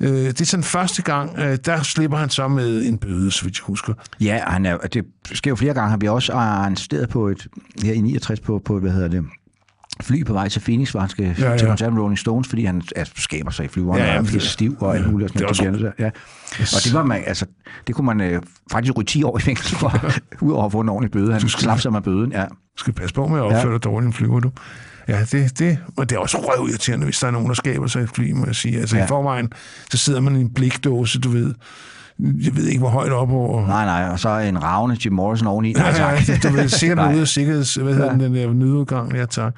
Øh, 0.00 0.10
det 0.10 0.40
er 0.40 0.44
sådan 0.44 0.64
første 0.64 1.02
gang, 1.02 1.38
øh, 1.38 1.58
der 1.64 1.82
slipper 1.82 2.18
han 2.18 2.30
så 2.30 2.48
med 2.48 2.86
en 2.86 2.98
bøde, 2.98 3.30
så 3.30 3.44
vidt 3.44 3.58
jeg 3.58 3.64
husker. 3.64 3.94
Ja, 4.20 4.40
han 4.46 4.66
er, 4.66 4.76
det 4.76 5.04
sker 5.32 5.50
jo 5.50 5.56
flere 5.56 5.74
gange. 5.74 5.90
Han 5.90 5.98
bliver 5.98 6.12
også 6.12 6.32
arresteret 6.32 7.08
på 7.08 7.28
et, 7.28 7.46
her 7.82 7.92
i 7.92 8.00
69 8.00 8.40
på, 8.40 8.62
på 8.64 8.78
hvad 8.78 8.90
hedder 8.90 9.08
det, 9.08 9.24
fly 10.02 10.24
på 10.24 10.32
vej 10.32 10.48
til 10.48 10.60
Phoenix, 10.60 10.90
hvor 10.90 11.00
han 11.00 11.08
skal 11.08 11.24
Ja, 11.24 11.30
ja, 11.38 11.44
ja. 11.44 11.50
ja. 11.50 11.58
til 11.58 11.66
koncert 11.68 11.92
med 11.92 12.02
Rolling 12.02 12.18
Stones, 12.18 12.48
fordi 12.48 12.64
han 12.64 12.82
er, 12.96 13.04
skaber 13.16 13.50
sig 13.50 13.64
i 13.64 13.68
flyveren, 13.68 13.98
Ja, 14.00 14.06
ja, 14.06 14.12
ja, 14.12 14.18
og 14.18 14.24
bliver 14.24 14.40
det- 14.40 14.48
stiv 14.48 14.76
og 14.80 14.96
alt 14.96 15.06
ja, 15.06 15.10
muligt. 15.10 15.30
og 15.32 15.38
det 15.38 15.48
er 15.48 15.52
sådan 15.52 15.72
noget. 15.72 15.92
Ja. 15.98 16.10
Og 16.58 16.80
det 16.84 16.92
var 16.94 17.02
man, 17.04 17.22
altså, 17.26 17.46
det 17.86 17.94
kunne 17.94 18.06
man 18.06 18.20
øh, 18.20 18.42
faktisk 18.72 18.96
ryge 18.96 19.04
10 19.06 19.22
år 19.22 19.38
i 19.38 19.40
fængsel 19.40 19.76
for, 19.76 19.92
udover 20.46 20.66
at 20.66 20.72
få 20.72 20.80
en 20.80 20.88
ordentlig 20.88 21.10
bøde. 21.10 21.32
Han 21.32 21.40
Du 21.40 21.48
skal- 21.48 21.62
slap 21.62 21.80
sig 21.80 21.92
med 21.92 22.00
bøden, 22.00 22.32
ja. 22.32 22.44
Du 22.44 22.80
skal 22.80 22.92
passe 22.92 23.14
på 23.14 23.26
med 23.26 23.36
at 23.38 23.42
opføre 23.44 23.72
dig 23.72 23.84
dårligt, 23.84 24.14
flyver 24.16 24.40
du. 24.40 24.50
Ja, 25.08 25.20
det, 25.32 25.58
det, 25.58 25.78
og 25.96 26.10
det 26.10 26.16
er 26.16 26.20
også 26.20 26.38
røvirriterende, 26.38 27.04
hvis 27.04 27.18
der 27.18 27.26
er 27.26 27.30
nogen, 27.30 27.48
der 27.48 27.54
skaber 27.54 27.86
sig 27.86 28.02
et 28.02 28.10
fly, 28.10 28.32
må 28.32 28.46
jeg 28.46 28.54
sige. 28.54 28.78
Altså 28.80 28.96
ja. 28.96 29.00
Ja. 29.00 29.06
i 29.06 29.08
forvejen, 29.08 29.52
så 29.90 29.98
sidder 29.98 30.20
man 30.20 30.36
i 30.36 30.40
en 30.40 30.54
blikdåse, 30.54 31.20
du 31.20 31.28
ved. 31.28 31.54
Jeg 32.20 32.56
ved 32.56 32.64
ikke, 32.66 32.78
hvor 32.78 32.88
højt 32.88 33.12
op 33.12 33.30
over. 33.30 33.66
Nej, 33.66 33.84
nej, 33.84 34.08
og 34.10 34.18
så 34.20 34.28
en 34.38 34.62
ravne 34.62 34.96
Jim 35.04 35.12
Morrison 35.12 35.46
oveni. 35.48 35.72
Nej, 35.72 35.86
Ja, 35.86 35.92
tak. 35.92 36.28
ja, 36.28 36.36
du 36.48 36.54
ved, 36.54 36.68
sikkert 36.68 37.12
ude 37.12 37.20
af 37.20 37.28
sikkerheds... 37.28 37.74
Hvad 37.74 37.94
hedder 37.94 38.12
Ja. 38.12 38.24
den, 38.24 38.34
der 38.34 38.52
nødudgang? 38.52 39.14
Ja, 39.14 39.24
tak. 39.26 39.54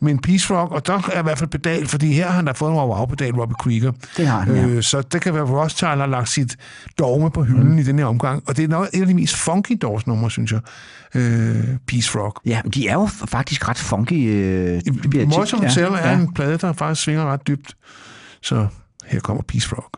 Men 0.00 0.18
Peace 0.18 0.54
Rock, 0.54 0.72
og 0.72 0.86
der 0.86 1.10
er 1.12 1.20
i 1.20 1.22
hvert 1.22 1.38
fald 1.38 1.50
pedal, 1.50 1.86
fordi 1.86 2.12
her 2.12 2.26
har 2.26 2.32
han 2.32 2.44
da 2.44 2.52
fået 2.52 2.70
en 2.70 2.76
wow-pedal, 2.76 3.32
Robbie 3.34 3.54
Krieger. 3.60 3.92
Det 4.16 4.26
har 4.26 4.40
han, 4.40 4.54
ja. 4.56 4.62
øh, 4.66 4.82
Så 4.82 5.00
det 5.02 5.20
kan 5.22 5.34
være, 5.34 5.42
at 5.42 5.50
Rothschild 5.50 5.98
har 5.98 6.06
lagt 6.06 6.28
sit 6.28 6.56
dogme 6.98 7.30
på 7.30 7.42
hylden 7.42 7.72
mm. 7.72 7.78
i 7.78 7.82
den 7.82 7.98
her 7.98 8.06
omgang. 8.06 8.42
Og 8.46 8.56
det 8.56 8.64
er 8.64 8.68
nok 8.68 8.88
et 8.94 9.00
af 9.00 9.06
de 9.06 9.14
mest 9.14 9.36
funky 9.36 9.78
doors 9.82 10.06
numre, 10.06 10.30
synes 10.30 10.52
jeg. 10.52 10.60
Øh, 11.14 11.56
Peace 11.88 12.18
Rock. 12.18 12.40
Ja, 12.46 12.60
men 12.64 12.70
de 12.72 12.88
er 12.88 12.94
jo 12.94 13.06
faktisk 13.06 13.68
ret 13.68 13.78
funky. 13.78 14.30
Øh, 14.30 14.80
Morrison 15.28 15.62
ja, 15.62 15.68
er 15.82 16.08
ja. 16.10 16.18
en 16.18 16.34
plade, 16.34 16.58
der 16.58 16.72
faktisk 16.72 17.02
svinger 17.04 17.32
ret 17.32 17.46
dybt. 17.46 17.74
Så 18.42 18.66
her 19.06 19.20
kommer 19.20 19.42
Peace 19.48 19.68
Rock. 19.76 19.96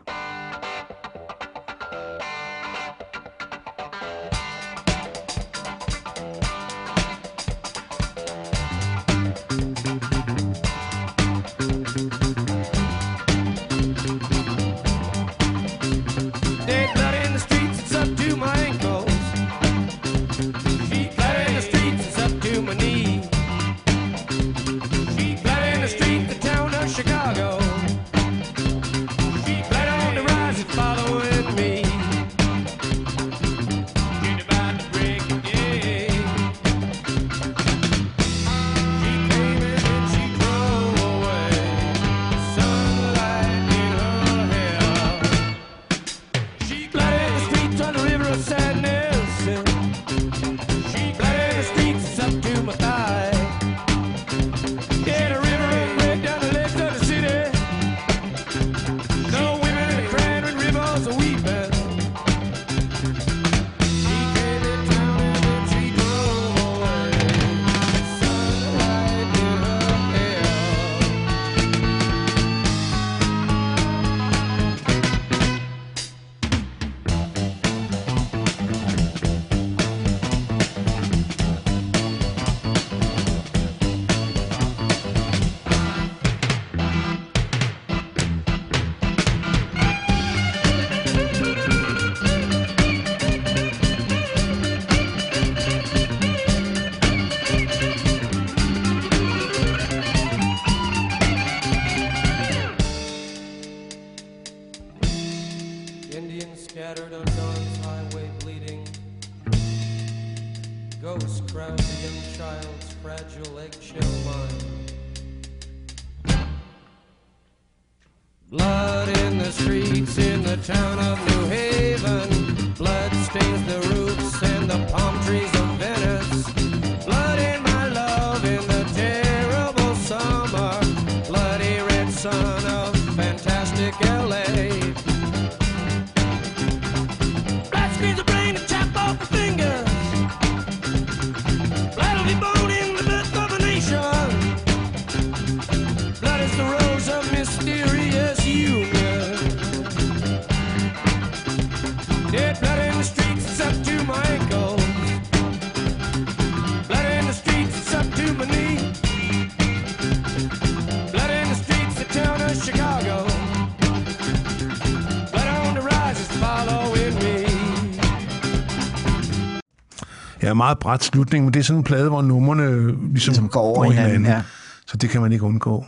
Ja, 170.53 170.57
meget 170.57 170.79
bræt 170.79 171.03
slutning, 171.03 171.45
men 171.45 171.53
det 171.53 171.59
er 171.59 171.63
sådan 171.63 171.77
en 171.79 171.83
plade, 171.83 172.09
hvor 172.09 172.21
numrene 172.21 172.87
ligesom, 172.87 173.11
Ligesom 173.13 173.49
går 173.49 173.61
over 173.61 173.83
hinanden, 173.83 174.25
ja. 174.25 174.41
Så 174.87 174.97
det 174.97 175.09
kan 175.09 175.21
man 175.21 175.31
ikke 175.31 175.43
undgå. 175.45 175.85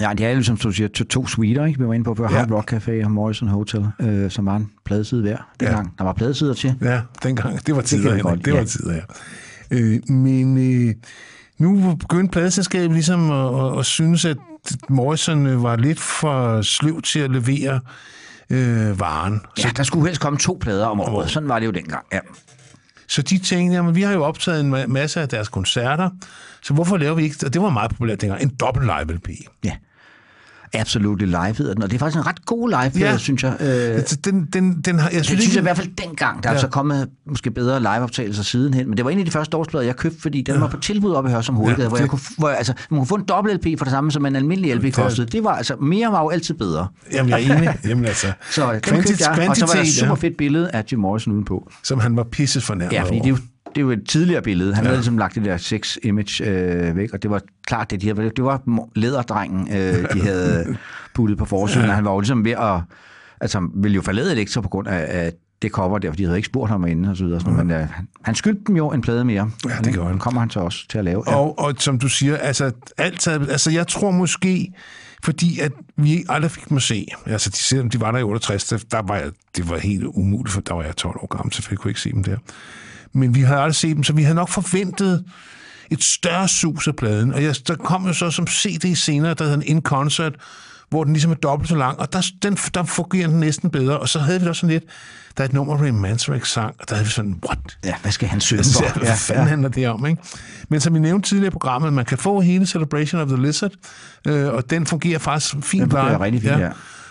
Ja, 0.00 0.10
det 0.18 0.26
er 0.26 0.30
jo, 0.30 0.42
som 0.42 0.56
du 0.56 0.70
siger, 0.70 0.88
to, 0.88 1.04
to 1.04 1.26
suiter, 1.26 1.64
ikke? 1.64 1.78
Vi 1.78 1.86
var 1.86 1.94
inde 1.94 2.04
på 2.04 2.14
før, 2.14 2.28
Ja. 2.30 2.36
Hard 2.36 2.50
Rock 2.50 2.72
Café 2.72 3.04
og 3.04 3.10
Morrison 3.10 3.48
Hotel, 3.48 3.86
øh, 4.00 4.30
som 4.30 4.46
var 4.46 4.56
en 4.56 4.70
pladeside 4.84 5.22
hver 5.22 5.36
dengang. 5.60 5.86
Ja. 5.86 5.90
Der 5.98 6.04
var 6.04 6.12
pladesider 6.12 6.54
til. 6.54 6.74
Ja, 6.82 7.00
dengang. 7.22 7.66
Det 7.66 7.76
var 7.76 7.82
tider, 7.82 8.14
det, 8.14 8.22
godt, 8.22 8.44
det 8.44 8.52
var 8.52 8.58
ja. 8.58 8.64
tider, 8.64 8.94
ja. 8.94 9.00
Øh, 9.70 10.10
men 10.10 10.58
øh, 10.88 10.94
nu 11.58 11.94
begyndte 11.94 12.32
pladeselskabet 12.32 12.92
ligesom 12.92 13.30
at, 13.30 13.72
at, 13.72 13.78
at 13.78 13.86
synes, 13.86 14.24
at 14.24 14.36
Morrison 14.88 15.46
øh, 15.46 15.62
var 15.62 15.76
lidt 15.76 16.00
for 16.00 16.62
sløv 16.62 17.02
til 17.02 17.18
at 17.18 17.30
levere 17.30 17.80
øh, 18.50 19.00
varen. 19.00 19.40
Ja, 19.58 19.70
der 19.76 19.82
skulle 19.82 20.06
helst 20.06 20.20
komme 20.20 20.38
to 20.38 20.58
plader 20.60 20.86
om 20.86 21.00
året. 21.00 21.30
Sådan 21.30 21.48
var 21.48 21.58
det 21.58 21.66
jo 21.66 21.70
dengang. 21.72 22.04
Ja. 22.12 22.18
Så 23.08 23.22
de 23.22 23.38
tænkte, 23.38 23.74
jamen 23.76 23.94
vi 23.94 24.02
har 24.02 24.12
jo 24.12 24.24
optaget 24.24 24.60
en 24.60 24.92
masse 24.92 25.20
af 25.20 25.28
deres 25.28 25.48
koncerter, 25.48 26.10
så 26.62 26.74
hvorfor 26.74 26.96
laver 26.96 27.14
vi 27.14 27.24
ikke, 27.24 27.46
og 27.46 27.54
det 27.54 27.62
var 27.62 27.70
meget 27.70 27.90
populært 27.90 28.20
dengang, 28.20 28.42
en 28.42 28.48
dobbelt 28.60 28.86
live 28.86 29.14
LP. 29.14 29.28
ja. 29.64 29.72
Absolut 30.74 31.20
Live 31.22 31.54
hedder 31.58 31.74
den, 31.74 31.82
og 31.82 31.90
det 31.90 31.94
er 31.94 31.98
faktisk 31.98 32.16
en 32.18 32.26
ret 32.26 32.46
god 32.46 32.68
live, 32.68 33.04
Ja. 33.06 33.10
ja. 33.12 33.18
synes 33.18 33.42
jeg. 33.42 33.56
Øh, 33.60 33.66
Altså, 33.96 34.16
Den, 34.24 34.44
den, 34.52 34.80
den 34.80 34.98
har, 34.98 35.08
jeg 35.08 35.12
synes, 35.12 35.26
synes 35.26 35.44
ikke, 35.44 35.54
jeg 35.54 35.60
i 35.60 35.62
hvert 35.62 35.76
fald 35.76 35.88
dengang, 36.08 36.42
der 36.42 36.48
er 36.48 36.52
Ja. 36.52 36.56
ja. 36.56 36.60
så 36.60 36.68
kommet 36.68 37.08
måske 37.26 37.50
bedre 37.50 37.80
liveoptagelser 37.80 38.42
sidenhen, 38.42 38.88
men 38.88 38.96
det 38.96 39.04
var 39.04 39.10
en 39.10 39.18
af 39.18 39.24
de 39.24 39.30
første 39.30 39.56
årsplader, 39.56 39.84
jeg 39.86 39.96
købte, 39.96 40.20
fordi 40.20 40.42
den 40.42 40.54
ja. 40.54 40.60
var 40.60 40.68
på 40.68 40.76
tilbud 40.80 41.12
op 41.12 41.26
i 41.26 41.30
Hørsum 41.30 41.54
Hovedgade, 41.56 41.82
Ja, 41.82 41.88
hvor, 41.88 41.96
det- 41.96 42.02
jeg 42.02 42.10
kunne, 42.10 42.20
hvor 42.38 42.48
jeg, 42.48 42.58
altså, 42.58 42.72
man 42.90 42.98
kunne 43.00 43.06
få 43.06 43.14
en 43.14 43.24
dobbelt 43.28 43.66
LP 43.66 43.78
for 43.78 43.84
det 43.84 43.92
samme, 43.92 44.12
som 44.12 44.26
en 44.26 44.36
almindelig 44.36 44.76
LP 44.76 44.94
kostede. 44.94 45.26
Det 45.26 45.44
var 45.44 45.50
altså, 45.52 45.76
mere 45.76 46.12
var 46.12 46.20
jo 46.22 46.28
altid 46.28 46.54
bedre. 46.54 46.86
jamen 47.12 47.30
jeg 47.30 47.42
er 47.44 47.56
enig, 47.56 47.74
jamen 47.84 48.04
altså, 48.04 48.26
Så 48.50 48.72
den 48.72 48.80
Kvantit- 48.80 49.08
købte 49.08 49.24
jeg, 49.40 49.48
og 49.48 49.56
så 49.56 49.66
var 49.66 49.72
der 49.74 49.80
et 49.80 49.88
super 49.92 50.14
fedt 50.14 50.36
billede 50.36 50.70
af 50.70 50.84
Jim 50.92 51.00
Morrison 51.00 51.32
udenpå. 51.32 51.70
som 51.84 52.00
han 52.00 52.16
var 52.16 52.24
pisse 52.24 52.60
fornærmet 52.60 52.92
Ja, 52.92 53.02
fordi 53.02 53.16
det 53.18 53.24
er 53.24 53.28
jo, 53.28 53.36
det 53.76 53.80
er 53.82 53.84
jo 53.84 53.90
et 53.90 54.02
tidligere 54.08 54.42
billede. 54.42 54.74
Han 54.74 54.84
Ja. 54.84 54.88
havde 54.88 54.98
ligesom 54.98 55.18
lagt 55.18 55.34
det 55.34 55.44
der 55.44 55.56
sex 55.56 55.96
image 56.02 56.44
øh, 56.50 56.96
væk, 56.96 57.12
og 57.12 57.22
det 57.22 57.30
var 57.30 57.40
klart, 57.66 57.90
det, 57.90 58.00
de 58.02 58.06
havde, 58.14 58.30
det 58.36 58.44
var 58.44 58.60
lederdrengen, 58.94 59.68
øh, 59.76 60.12
de 60.12 60.20
havde 60.20 60.76
puttet 61.14 61.38
på 61.38 61.44
forsiden, 61.44 61.86
Ja. 61.86 61.92
han 61.92 62.04
var 62.04 62.12
jo 62.12 62.20
ligesom 62.20 62.44
ved 62.44 62.52
at... 62.52 62.80
Altså, 63.40 63.68
ville 63.74 63.94
jo 63.94 64.02
forlade 64.02 64.32
Elektra 64.32 64.60
på 64.60 64.68
grund 64.68 64.88
af, 64.88 65.06
af 65.24 65.32
det 65.62 65.70
cover 65.70 65.98
der, 65.98 66.10
fordi 66.10 66.22
de 66.22 66.26
havde 66.26 66.38
ikke 66.38 66.46
spurgt 66.46 66.70
ham 66.70 66.86
inden 66.86 67.04
og 67.04 67.16
så 67.16 67.24
videre. 67.24 67.40
Mm. 67.46 67.52
Men 67.52 67.70
øh, 67.70 67.86
han- 68.24 68.34
skyldte 68.34 68.62
dem 68.66 68.76
jo 68.76 68.92
en 68.92 69.00
plade 69.00 69.24
mere. 69.24 69.50
Ja, 69.68 69.74
det 69.84 69.92
gjorde 69.92 70.08
han. 70.08 70.18
kommer 70.18 70.40
han 70.40 70.50
så 70.50 70.60
også 70.60 70.88
til 70.88 70.98
at 70.98 71.04
lave. 71.04 71.22
Ja. 71.26 71.36
Og, 71.36 71.58
og 71.58 71.74
som 71.78 71.98
du 71.98 72.08
siger, 72.08 72.36
altså, 72.36 72.70
alt 72.98 73.28
altså 73.28 73.70
jeg 73.70 73.86
tror 73.86 74.10
måske, 74.10 74.72
fordi 75.24 75.60
at 75.60 75.72
vi 75.96 76.24
aldrig 76.28 76.50
fik 76.50 76.68
dem 76.68 76.76
at 76.76 76.82
se, 76.82 77.06
altså 77.26 77.50
de, 77.50 77.56
selvom 77.56 77.90
de 77.90 78.00
var 78.00 78.10
der 78.12 78.18
i 78.18 78.22
68, 78.22 78.64
der, 78.64 78.78
der 78.90 79.02
var 79.02 79.16
jeg, 79.16 79.30
det 79.56 79.70
var 79.70 79.78
helt 79.78 80.04
umuligt, 80.04 80.52
for 80.52 80.60
der 80.60 80.74
var 80.74 80.82
jeg 80.82 80.96
12 80.96 81.16
år 81.20 81.36
gammel, 81.36 81.52
så 81.52 81.66
jeg 81.70 81.78
kunne 81.78 81.90
ikke 81.90 82.00
se 82.00 82.12
dem 82.12 82.24
der. 82.24 82.36
Men 83.14 83.34
vi 83.34 83.40
havde 83.40 83.60
aldrig 83.60 83.74
set 83.74 83.96
dem, 83.96 84.04
så 84.04 84.12
vi 84.12 84.22
havde 84.22 84.34
nok 84.34 84.48
forventet 84.48 85.24
et 85.90 86.04
større 86.04 86.48
sus 86.48 86.88
af 86.88 86.96
pladen. 86.96 87.34
Og 87.34 87.42
jeg, 87.42 87.54
der 87.68 87.74
kom 87.74 88.06
jo 88.06 88.12
så 88.12 88.30
som 88.30 88.46
CD 88.46 88.96
senere, 88.96 89.34
der 89.34 89.44
hedder 89.44 89.56
en 89.56 89.62
In 89.62 89.82
Concert, 89.82 90.34
hvor 90.90 91.04
den 91.04 91.12
ligesom 91.12 91.30
er 91.30 91.34
dobbelt 91.34 91.68
så 91.68 91.76
lang, 91.76 92.00
og 92.00 92.12
der, 92.12 92.26
den, 92.42 92.54
der 92.74 92.84
fungerer 92.84 93.28
den 93.28 93.40
næsten 93.40 93.70
bedre. 93.70 93.98
Og 93.98 94.08
så 94.08 94.18
havde 94.18 94.38
vi 94.40 94.44
da 94.44 94.48
også 94.50 94.60
sådan 94.60 94.72
lidt, 94.72 94.84
der 95.36 95.44
er 95.44 95.48
et 95.48 95.52
nummer, 95.52 95.82
Ray 95.82 95.88
Manzarek 95.90 96.44
sang, 96.44 96.74
og 96.80 96.88
der 96.88 96.94
havde 96.94 97.06
vi 97.06 97.12
sådan, 97.12 97.40
what? 97.46 97.78
ja, 97.84 97.94
hvad 98.02 98.12
skal 98.12 98.28
han 98.28 98.40
synge 98.40 98.64
for? 98.64 98.98
hvad 98.98 99.16
fanden 99.16 99.46
handler 99.46 99.68
det 99.68 99.88
om, 99.88 100.06
ikke? 100.06 100.22
Men 100.68 100.80
som 100.80 100.94
vi 100.94 100.98
nævnte 100.98 101.28
tidligere 101.28 101.48
i 101.48 101.50
programmet, 101.50 101.92
man 101.92 102.04
kan 102.04 102.18
få 102.18 102.40
hele 102.40 102.66
Celebration 102.66 103.20
of 103.20 103.28
the 103.28 103.42
Lizard, 103.42 103.70
øh, 104.26 104.52
og 104.52 104.70
den 104.70 104.86
fungerer 104.86 105.18
faktisk 105.18 105.54
fint 105.62 105.82
Den 105.82 105.90
fungerer 105.90 106.08
live. 106.08 106.24
rigtig 106.24 106.42
fint, 106.42 106.58
ja. 106.58 106.70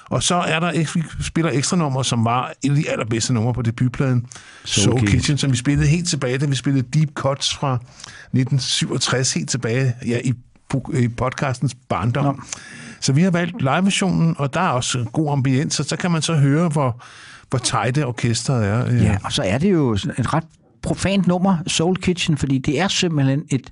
Og 0.10 0.24
så 0.24 0.36
er 0.36 0.60
der, 0.60 0.72
vi 0.94 1.04
spiller 1.24 1.52
ekstra 1.52 1.78
nummer, 1.78 2.04
som 2.04 2.26
var 2.26 2.54
et 2.64 2.70
af 2.70 2.76
de 2.76 2.90
allerbedste 2.90 3.34
numre 3.34 3.54
på 3.54 3.62
debutpladen, 3.62 4.26
Soul, 4.66 4.84
Soul 4.84 5.00
Kitchen. 5.00 5.18
Kitchen. 5.20 5.38
som 5.38 5.52
vi 5.52 5.58
spillede 5.58 5.88
helt 5.88 6.08
tilbage, 6.08 6.38
da 6.38 6.46
vi 6.46 6.56
spillede 6.56 6.88
Deep 6.94 7.10
Cuts 7.14 7.56
fra 7.56 7.74
1967, 7.74 9.34
helt 9.34 9.50
tilbage 9.50 9.96
ja, 10.08 10.20
i, 10.24 10.34
i 10.94 11.08
podcastens 11.08 11.76
barndom. 11.90 12.26
Nå. 12.26 12.42
Så 13.02 13.14
vi 13.14 13.22
har 13.22 13.32
valgt 13.32 13.62
live-versionen, 13.62 14.36
og 14.38 14.54
der 14.54 14.62
er 14.62 14.70
også 14.70 15.06
god 15.14 15.32
ambience, 15.32 15.82
og 15.82 15.86
så 15.86 15.96
kan 15.96 16.12
man 16.12 16.22
så 16.22 16.36
høre, 16.36 16.70
hvor, 16.70 17.02
hvor 17.50 17.60
tighte 17.60 18.06
orkestret 18.06 18.66
er. 18.66 18.94
Ja, 18.94 19.18
og 19.24 19.32
så 19.32 19.44
er 19.44 19.58
det 19.58 19.72
jo 19.72 19.94
et 19.94 20.34
ret 20.34 20.44
profant 20.82 21.28
nummer, 21.28 21.58
Soul 21.68 21.96
Kitchen, 21.96 22.38
fordi 22.38 22.58
det 22.58 22.80
er 22.80 22.88
simpelthen 22.88 23.44
et 23.50 23.70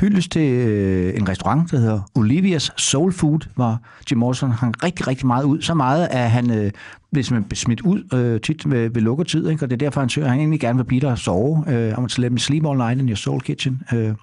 hyldest 0.00 0.30
til 0.30 0.52
øh, 0.52 1.16
en 1.16 1.28
restaurant, 1.28 1.70
der 1.70 1.78
hedder 1.78 2.10
Olivias 2.14 2.72
Soul 2.76 3.12
Food, 3.12 3.40
hvor 3.54 3.78
Jim 4.10 4.18
Morrison 4.18 4.50
hang 4.50 4.82
rigtig, 4.82 5.06
rigtig 5.06 5.26
meget 5.26 5.44
ud. 5.44 5.62
Så 5.62 5.74
meget, 5.74 6.08
at 6.10 6.30
han 6.30 6.50
øh, 6.50 6.70
blev 7.12 7.24
simpelthen 7.24 7.56
smidt 7.56 7.80
ud 7.80 8.14
øh, 8.14 8.40
tit 8.40 8.70
ved, 8.70 8.90
ved 8.90 9.02
lukketid, 9.02 9.48
ikke? 9.48 9.64
og 9.64 9.70
det 9.70 9.76
er 9.76 9.86
derfor, 9.86 10.00
han 10.00 10.08
søger, 10.08 10.28
han 10.28 10.38
egentlig 10.38 10.60
gerne 10.60 10.78
vil 10.78 10.84
blive 10.84 11.00
der 11.00 11.10
og 11.10 11.18
sove. 11.18 11.64
Øh, 11.68 12.08
let 12.18 12.32
me 12.32 12.38
sleep 12.38 12.66
all 12.66 12.78
night 12.78 13.00
in 13.00 13.08
your 13.08 13.16
Soul 13.16 13.40
Kitchen. 13.40 13.82
Øh, 13.92 14.14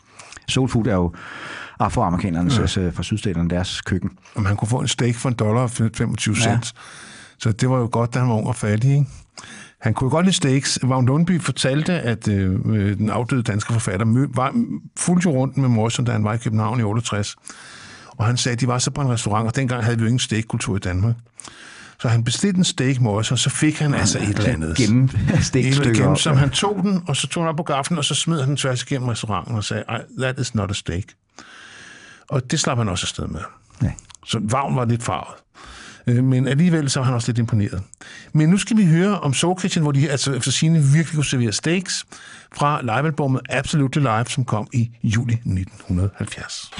Soul 0.48 0.70
Food 0.70 0.88
er 0.88 0.96
jo 0.96 1.14
afroamerikanerne 1.80 2.52
ja. 2.54 2.90
fra 2.90 3.04
sydstaterne, 3.04 3.50
deres 3.50 3.82
køkken. 3.82 4.12
om 4.36 4.46
han 4.46 4.56
kunne 4.56 4.70
få 4.70 4.80
en 4.80 4.88
steak 4.88 5.16
for 5.16 5.30
en 5.30 5.36
dollar 5.36 5.62
og 5.62 5.70
25 5.70 6.36
cent. 6.36 6.46
Ja. 6.48 6.60
Så 7.40 7.52
det 7.52 7.70
var 7.70 7.78
jo 7.78 7.90
godt, 7.92 8.14
da 8.14 8.20
han 8.20 8.30
var 8.30 8.36
ung 8.36 8.48
og 8.48 8.56
fattig. 8.56 8.92
Ikke? 8.92 9.06
Han 9.86 9.94
kunne 9.94 10.10
godt 10.10 10.26
lide 10.26 10.36
steaks. 10.36 10.80
Vagn 10.84 11.06
Lundby 11.06 11.42
fortalte, 11.42 11.94
at 11.94 12.28
øh, 12.28 12.60
øh, 12.66 12.98
den 12.98 13.10
afdøde 13.10 13.44
danske 13.44 13.74
forfatter 13.74 14.06
mø, 14.06 14.28
var, 14.34 14.54
fulgte 14.98 15.30
rundt 15.30 15.58
med 15.58 15.70
Morrison, 15.70 16.06
da 16.06 16.12
han 16.12 16.24
var 16.24 16.34
i 16.34 16.38
København 16.38 16.80
i 16.80 16.84
68. 16.84 17.36
Og 18.08 18.26
han 18.26 18.38
sagde, 18.38 18.54
at 18.54 18.62
de 18.62 18.68
var 18.68 18.78
så 18.80 18.92
på 18.92 19.02
en 19.02 19.10
restaurant, 19.10 19.48
og 19.48 19.56
dengang 19.56 19.84
havde 19.84 19.98
vi 19.98 20.02
jo 20.02 20.08
ingen 20.08 20.20
steakkultur 20.20 20.76
i 20.76 20.80
Danmark. 20.80 21.16
Så 22.00 22.08
han 22.08 22.24
bestilte 22.24 22.58
en 22.58 22.64
steak 22.64 23.02
Morrison, 23.02 23.34
og 23.34 23.40
så 23.40 23.50
fik 23.50 23.80
han 23.80 23.94
altså 23.94 24.20
et 24.20 24.28
eller 24.28 24.54
andet. 24.54 24.78
Gennem 24.78 25.10
stikstykker. 25.42 26.16
som 26.16 26.34
ja. 26.34 26.40
han 26.40 26.50
tog 26.50 26.80
den, 26.84 27.04
og 27.08 27.16
så 27.16 27.28
tog 27.28 27.44
han 27.44 27.50
op 27.50 27.58
på 27.58 27.64
gaflen, 27.64 27.98
og 27.98 28.06
så 28.06 28.16
smed 28.16 28.40
han 28.40 28.50
den 28.50 28.58
tværs 28.58 28.84
igennem 28.84 29.10
restauranten 29.10 29.56
og 29.56 29.64
sagde, 29.64 29.84
"Ej, 29.90 30.02
that 30.20 30.40
is 30.40 30.56
not 30.56 30.70
a 30.72 30.74
steak. 30.74 31.04
Og 32.30 32.52
det 32.52 32.60
slap 32.60 32.78
han 32.78 32.90
også 32.90 33.04
afsted 33.04 33.28
med. 33.28 33.42
Ja. 33.84 33.92
Så 34.26 34.40
Vagn 34.44 34.76
var 34.76 34.86
lidt 34.86 35.04
farvet. 35.04 35.34
Øh, 36.08 36.24
men 36.24 36.48
alligevel 36.48 36.90
så 36.90 37.00
er 37.00 37.04
han 37.04 37.14
også 37.14 37.28
lidt 37.28 37.38
imponeret. 37.38 37.82
Men 38.34 38.50
nu 38.50 38.58
skal 38.58 38.78
vi 38.78 38.86
høre 38.86 39.20
om 39.20 39.34
Soul 39.34 39.60
Kitchen, 39.60 39.82
hvor 39.82 39.92
de 39.92 40.10
altså 40.10 40.34
efter 40.34 40.52
sine 40.52 40.80
virkelig 40.80 41.16
kunne 41.16 41.26
servere 41.26 41.52
steaks 41.52 42.06
fra 42.54 42.82
livealbummet 42.82 43.42
Absolutely 43.50 44.02
Live, 44.02 44.26
som 44.26 44.46
kom 44.46 44.68
i 44.74 44.92
juli 45.04 45.34
1970. 45.34 46.72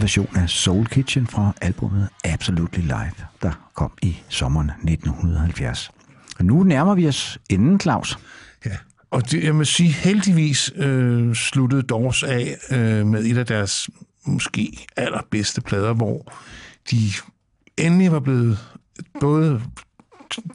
version 0.00 0.36
af 0.36 0.50
Soul 0.50 0.86
Kitchen 0.86 1.26
fra 1.26 1.52
albumet 1.60 2.08
Absolutely 2.24 2.82
Live, 2.82 3.26
der 3.42 3.70
kom 3.74 3.92
i 4.02 4.16
sommeren 4.28 4.70
1970. 4.70 5.90
Og 6.38 6.44
nu 6.44 6.62
nærmer 6.62 6.94
vi 6.94 7.08
os 7.08 7.38
enden, 7.50 7.80
Claus. 7.80 8.18
Ja, 8.66 8.76
og 9.10 9.30
det, 9.30 9.44
jeg 9.44 9.54
må 9.54 9.64
sige, 9.64 9.92
heldigvis 9.92 10.72
øh, 10.76 11.34
sluttede 11.34 11.82
Doors 11.82 12.22
af 12.22 12.56
øh, 12.70 13.06
med 13.06 13.24
et 13.24 13.38
af 13.38 13.46
deres 13.46 13.90
måske 14.24 14.86
allerbedste 14.96 15.60
plader, 15.60 15.92
hvor 15.92 16.32
de 16.90 16.98
endelig 17.76 18.12
var 18.12 18.20
blevet 18.20 18.58
både... 19.20 19.62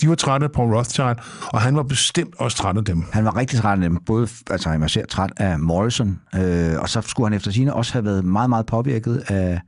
De 0.01 0.09
var 0.09 0.15
trætte 0.15 0.43
af 0.43 0.51
Paul 0.51 0.75
Rothchild, 0.75 1.15
og 1.47 1.61
han 1.61 1.75
var 1.75 1.83
bestemt 1.83 2.35
også 2.39 2.57
træt 2.57 2.77
af 2.77 2.85
dem. 2.85 3.03
Han 3.11 3.25
var 3.25 3.35
rigtig 3.35 3.59
træt 3.59 3.83
af 3.83 3.89
dem. 3.89 3.97
Både, 4.05 4.27
altså 4.49 4.69
han 4.69 4.79
var 4.79 4.85
især 4.85 5.05
træt 5.05 5.31
af 5.37 5.59
Morrison, 5.59 6.19
øh, 6.35 6.79
og 6.79 6.89
så 6.89 7.01
skulle 7.01 7.27
han 7.27 7.33
efter 7.37 7.51
sine 7.51 7.73
også 7.73 7.93
have 7.93 8.05
været 8.05 8.25
meget, 8.25 8.49
meget 8.49 8.65
påvirket 8.65 9.23
af 9.27 9.61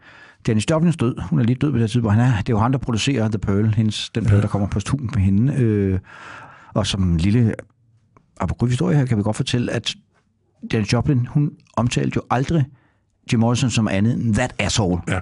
Dennis 0.45 0.65
Joplins 0.69 0.97
død. 0.97 1.15
Hun 1.21 1.39
er 1.39 1.43
lige 1.43 1.55
død 1.55 1.71
på 1.71 1.77
det 1.77 1.91
tidspunkt. 1.91 2.15
Han 2.15 2.34
er, 2.34 2.38
det 2.38 2.49
er 2.49 2.53
jo 2.53 2.59
ham, 2.59 2.71
der 2.71 2.79
producerer 2.79 3.27
The 3.27 3.39
Pearl, 3.39 3.73
hendes, 3.73 4.09
den 4.09 4.25
plade, 4.25 4.41
der 4.41 4.47
kommer 4.47 4.67
på 4.67 4.79
stuen 4.79 5.09
med 5.13 5.23
hende. 5.23 5.53
Øh, 5.53 5.99
og 6.73 6.88
som 6.88 7.03
en 7.03 7.17
lille 7.17 7.53
apokryf 8.39 8.69
historie 8.69 8.97
her, 8.97 9.05
kan 9.05 9.17
vi 9.17 9.23
godt 9.23 9.35
fortælle, 9.35 9.71
at 9.71 9.95
Dennis 10.71 10.93
Joplin, 10.93 11.25
hun 11.25 11.51
omtalte 11.77 12.11
jo 12.15 12.21
aldrig 12.29 12.65
Jim 13.31 13.39
Morrison 13.39 13.69
som 13.69 13.88
andet 13.88 14.13
end 14.13 14.35
that 14.35 14.55
asshole. 14.59 15.01
Ja. 15.07 15.19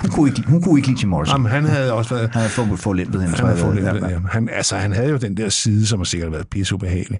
Hun 0.00 0.10
kunne 0.10 0.28
ikke, 0.28 0.42
hun 0.48 0.62
kunne 0.62 0.78
ikke 0.78 0.88
lide 0.88 0.98
Jim 1.02 1.10
Morrison. 1.10 1.34
Jamen, 1.34 1.52
han 1.52 1.64
havde 1.64 1.92
også 1.92 2.14
været... 2.14 2.30
Han 2.32 2.40
havde 2.40 2.50
for, 2.50 2.76
forlæmpet 2.76 3.20
hende, 3.20 3.36
Han, 3.36 3.56
tror 3.56 3.70
jeg. 3.70 3.84
havde 3.84 4.00
Ja, 4.00 4.08
ja. 4.08 4.14
ja, 4.14 4.18
han, 4.30 4.48
altså, 4.52 4.76
han 4.76 4.92
havde 4.92 5.10
jo 5.10 5.16
den 5.16 5.36
der 5.36 5.48
side, 5.48 5.86
som 5.86 5.98
har 5.98 6.04
sikkert 6.04 6.32
været 6.32 6.48
pissubehagelig. 6.48 7.18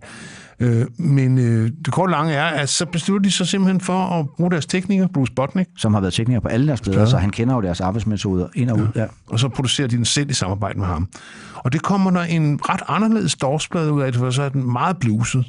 Øh, 0.60 0.86
men 0.98 1.38
øh, 1.38 1.70
det 1.84 1.92
korte 1.92 2.10
lange 2.10 2.32
er, 2.32 2.44
at 2.44 2.68
så 2.68 2.86
besluttede 2.86 3.28
de 3.28 3.34
sig 3.34 3.46
simpelthen 3.46 3.80
for 3.80 3.98
at 3.98 4.26
bruge 4.36 4.50
deres 4.50 4.66
tekniker, 4.66 5.06
Bruce 5.14 5.32
Botnick, 5.32 5.70
Som 5.76 5.94
har 5.94 6.00
været 6.00 6.14
tekniker 6.14 6.40
på 6.40 6.48
alle 6.48 6.66
deres 6.66 6.80
plader, 6.80 7.06
så 7.06 7.16
han 7.18 7.30
kender 7.30 7.54
jo 7.54 7.60
deres 7.60 7.80
arbejdsmetoder 7.80 8.48
ind 8.54 8.70
og 8.70 8.78
ud. 8.78 8.86
Ja. 8.94 9.06
og 9.26 9.40
så 9.40 9.48
producerer 9.48 9.88
de 9.88 9.96
den 9.96 10.04
selv 10.04 10.30
i 10.30 10.32
samarbejde 10.32 10.78
med 10.78 10.86
ham. 10.86 11.08
Og 11.54 11.72
det 11.72 11.82
kommer 11.82 12.10
der 12.10 12.22
en 12.22 12.60
ret 12.62 12.82
anderledes 12.88 13.36
Doors-plade 13.36 13.92
ud 13.92 14.02
af, 14.02 14.14
for 14.14 14.30
så 14.30 14.42
er 14.42 14.48
den 14.48 14.72
meget 14.72 14.96
bluset. 14.98 15.46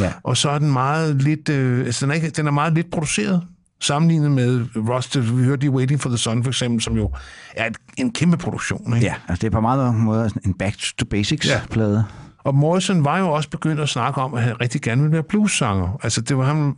Ja. 0.00 0.12
Og 0.22 0.36
så 0.36 0.50
er 0.50 0.58
den 0.58 0.72
meget 0.72 1.22
lidt, 1.22 1.48
øh, 1.48 1.86
altså 1.86 2.06
den 2.06 2.10
er, 2.10 2.14
ikke, 2.14 2.30
den 2.30 2.46
er 2.46 2.50
meget 2.50 2.74
lidt 2.74 2.90
produceret, 2.90 3.42
sammenlignet 3.82 4.30
med 4.30 4.66
Rust, 4.76 5.36
vi 5.36 5.44
hørte 5.44 5.66
i 5.66 5.68
Waiting 5.68 6.00
for 6.00 6.08
the 6.08 6.18
Sun 6.18 6.42
for 6.42 6.50
eksempel, 6.50 6.82
som 6.82 6.96
jo 6.96 7.10
er 7.56 7.66
et, 7.66 7.76
en 7.96 8.12
kæmpe 8.12 8.36
produktion. 8.36 8.94
Ikke? 8.94 9.06
Ja, 9.06 9.14
altså 9.28 9.40
det 9.40 9.46
er 9.46 9.50
på 9.50 9.60
meget 9.60 9.78
mange 9.78 10.02
måder 10.02 10.28
en 10.44 10.54
back 10.54 10.76
to 10.98 11.04
basics-plade. 11.04 11.96
Ja. 11.96 12.02
Og 12.44 12.54
Morrison 12.54 13.04
var 13.04 13.18
jo 13.18 13.28
også 13.28 13.48
begyndt 13.48 13.80
at 13.80 13.88
snakke 13.88 14.20
om, 14.20 14.34
at 14.34 14.42
han 14.42 14.60
rigtig 14.60 14.82
gerne 14.82 15.02
ville 15.02 15.12
være 15.12 15.22
bluessanger. 15.22 15.98
Altså, 16.02 16.20
det 16.20 16.38
var 16.38 16.44
han, 16.44 16.74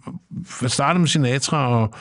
han 0.61 0.69
startede 0.69 0.99
med 0.99 1.09
Sinatra 1.09 1.69
og, 1.69 1.95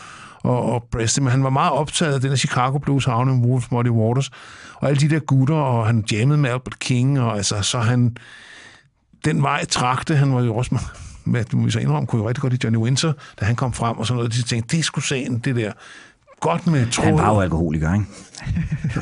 og, 0.44 0.66
og 0.66 0.88
Presley, 0.92 1.24
men 1.24 1.32
han 1.32 1.44
var 1.44 1.50
meget 1.50 1.72
optaget 1.72 2.14
af 2.14 2.22
den 2.22 2.32
af 2.32 2.38
Chicago 2.38 2.78
Blues, 2.78 3.06
Havne, 3.06 3.48
Wolf, 3.48 3.72
Muddy 3.72 3.90
Waters, 3.90 4.32
og 4.76 4.90
alle 4.90 5.00
de 5.00 5.10
der 5.10 5.20
gutter, 5.20 5.56
og 5.56 5.86
han 5.86 6.04
jammede 6.12 6.38
med 6.38 6.50
Albert 6.50 6.80
King, 6.80 7.20
og 7.20 7.38
altså, 7.38 7.62
så 7.62 7.80
han, 7.80 8.18
den 9.26 9.42
vej 9.42 9.66
trakte, 9.66 10.16
han 10.16 10.34
var 10.34 10.42
jo 10.42 10.56
også, 10.56 10.78
med, 11.26 11.44
du 11.44 11.70
så 11.70 11.80
indrømme, 11.80 12.08
kunne 12.08 12.22
jo 12.22 12.28
rigtig 12.28 12.42
godt 12.42 12.54
i 12.54 12.58
Johnny 12.64 12.78
Winter, 12.78 13.14
da 13.40 13.46
han 13.46 13.56
kom 13.56 13.74
frem 13.74 13.98
og 13.98 14.08
sådan 14.08 14.18
noget, 14.18 14.34
de 14.34 14.42
tænkte, 14.42 14.78
det 14.78 14.86
skulle 14.86 15.06
sagen, 15.06 15.40
det 15.40 15.56
der, 15.56 15.72
godt 16.44 16.68
med 16.68 16.88
tråd. 16.92 17.06
Han 17.06 17.18
var 17.18 17.34
jo 17.34 17.40
alkoholiker, 17.40 17.94
ikke? 17.94 18.06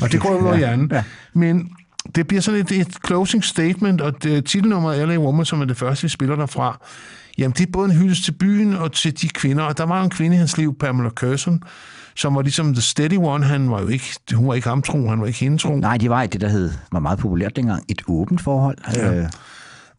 Og 0.02 0.12
det 0.12 0.20
går 0.20 0.32
jo 0.32 0.38
ud 0.38 0.48
af 0.48 0.58
hjernen. 0.58 0.90
Ja. 0.92 1.04
Men 1.34 1.70
det 2.14 2.26
bliver 2.26 2.40
sådan 2.40 2.60
et, 2.60 2.72
et 2.72 2.96
closing 3.06 3.44
statement, 3.44 4.00
og 4.00 4.22
det, 4.22 4.44
titelnummeret 4.44 5.08
L.A. 5.08 5.18
Woman, 5.18 5.44
som 5.44 5.60
er 5.60 5.64
det 5.64 5.76
første, 5.76 6.02
vi 6.02 6.08
spiller 6.08 6.36
derfra, 6.36 6.80
jamen 7.38 7.54
det 7.58 7.68
er 7.68 7.72
både 7.72 7.90
en 7.90 7.96
hyldest 7.96 8.24
til 8.24 8.32
byen 8.32 8.74
og 8.74 8.92
til 8.92 9.20
de 9.22 9.28
kvinder, 9.28 9.64
og 9.64 9.78
der 9.78 9.84
var 9.84 10.02
en 10.02 10.10
kvinde 10.10 10.36
i 10.36 10.38
hans 10.38 10.58
liv, 10.58 10.78
Pamela 10.78 11.10
Curson, 11.10 11.62
som 12.16 12.34
var 12.34 12.42
ligesom 12.42 12.74
the 12.74 12.82
steady 12.82 13.18
one. 13.18 13.44
Han 13.44 13.70
var 13.70 13.80
jo 13.80 13.88
ikke, 13.88 14.06
hun 14.34 14.48
var 14.48 14.54
ikke 14.54 14.68
ham 14.68 14.82
tro, 14.82 15.08
han 15.08 15.20
var 15.20 15.26
ikke 15.26 15.38
hende 15.38 15.58
tro. 15.58 15.76
Nej, 15.76 15.96
de 15.96 16.10
var 16.10 16.26
det, 16.26 16.40
der 16.40 16.48
hed, 16.48 16.70
var 16.92 17.00
meget 17.00 17.18
populært 17.18 17.56
dengang, 17.56 17.84
et 17.88 18.02
åbent 18.08 18.40
forhold. 18.40 18.78
Ja. 18.96 19.14
Øh, 19.14 19.28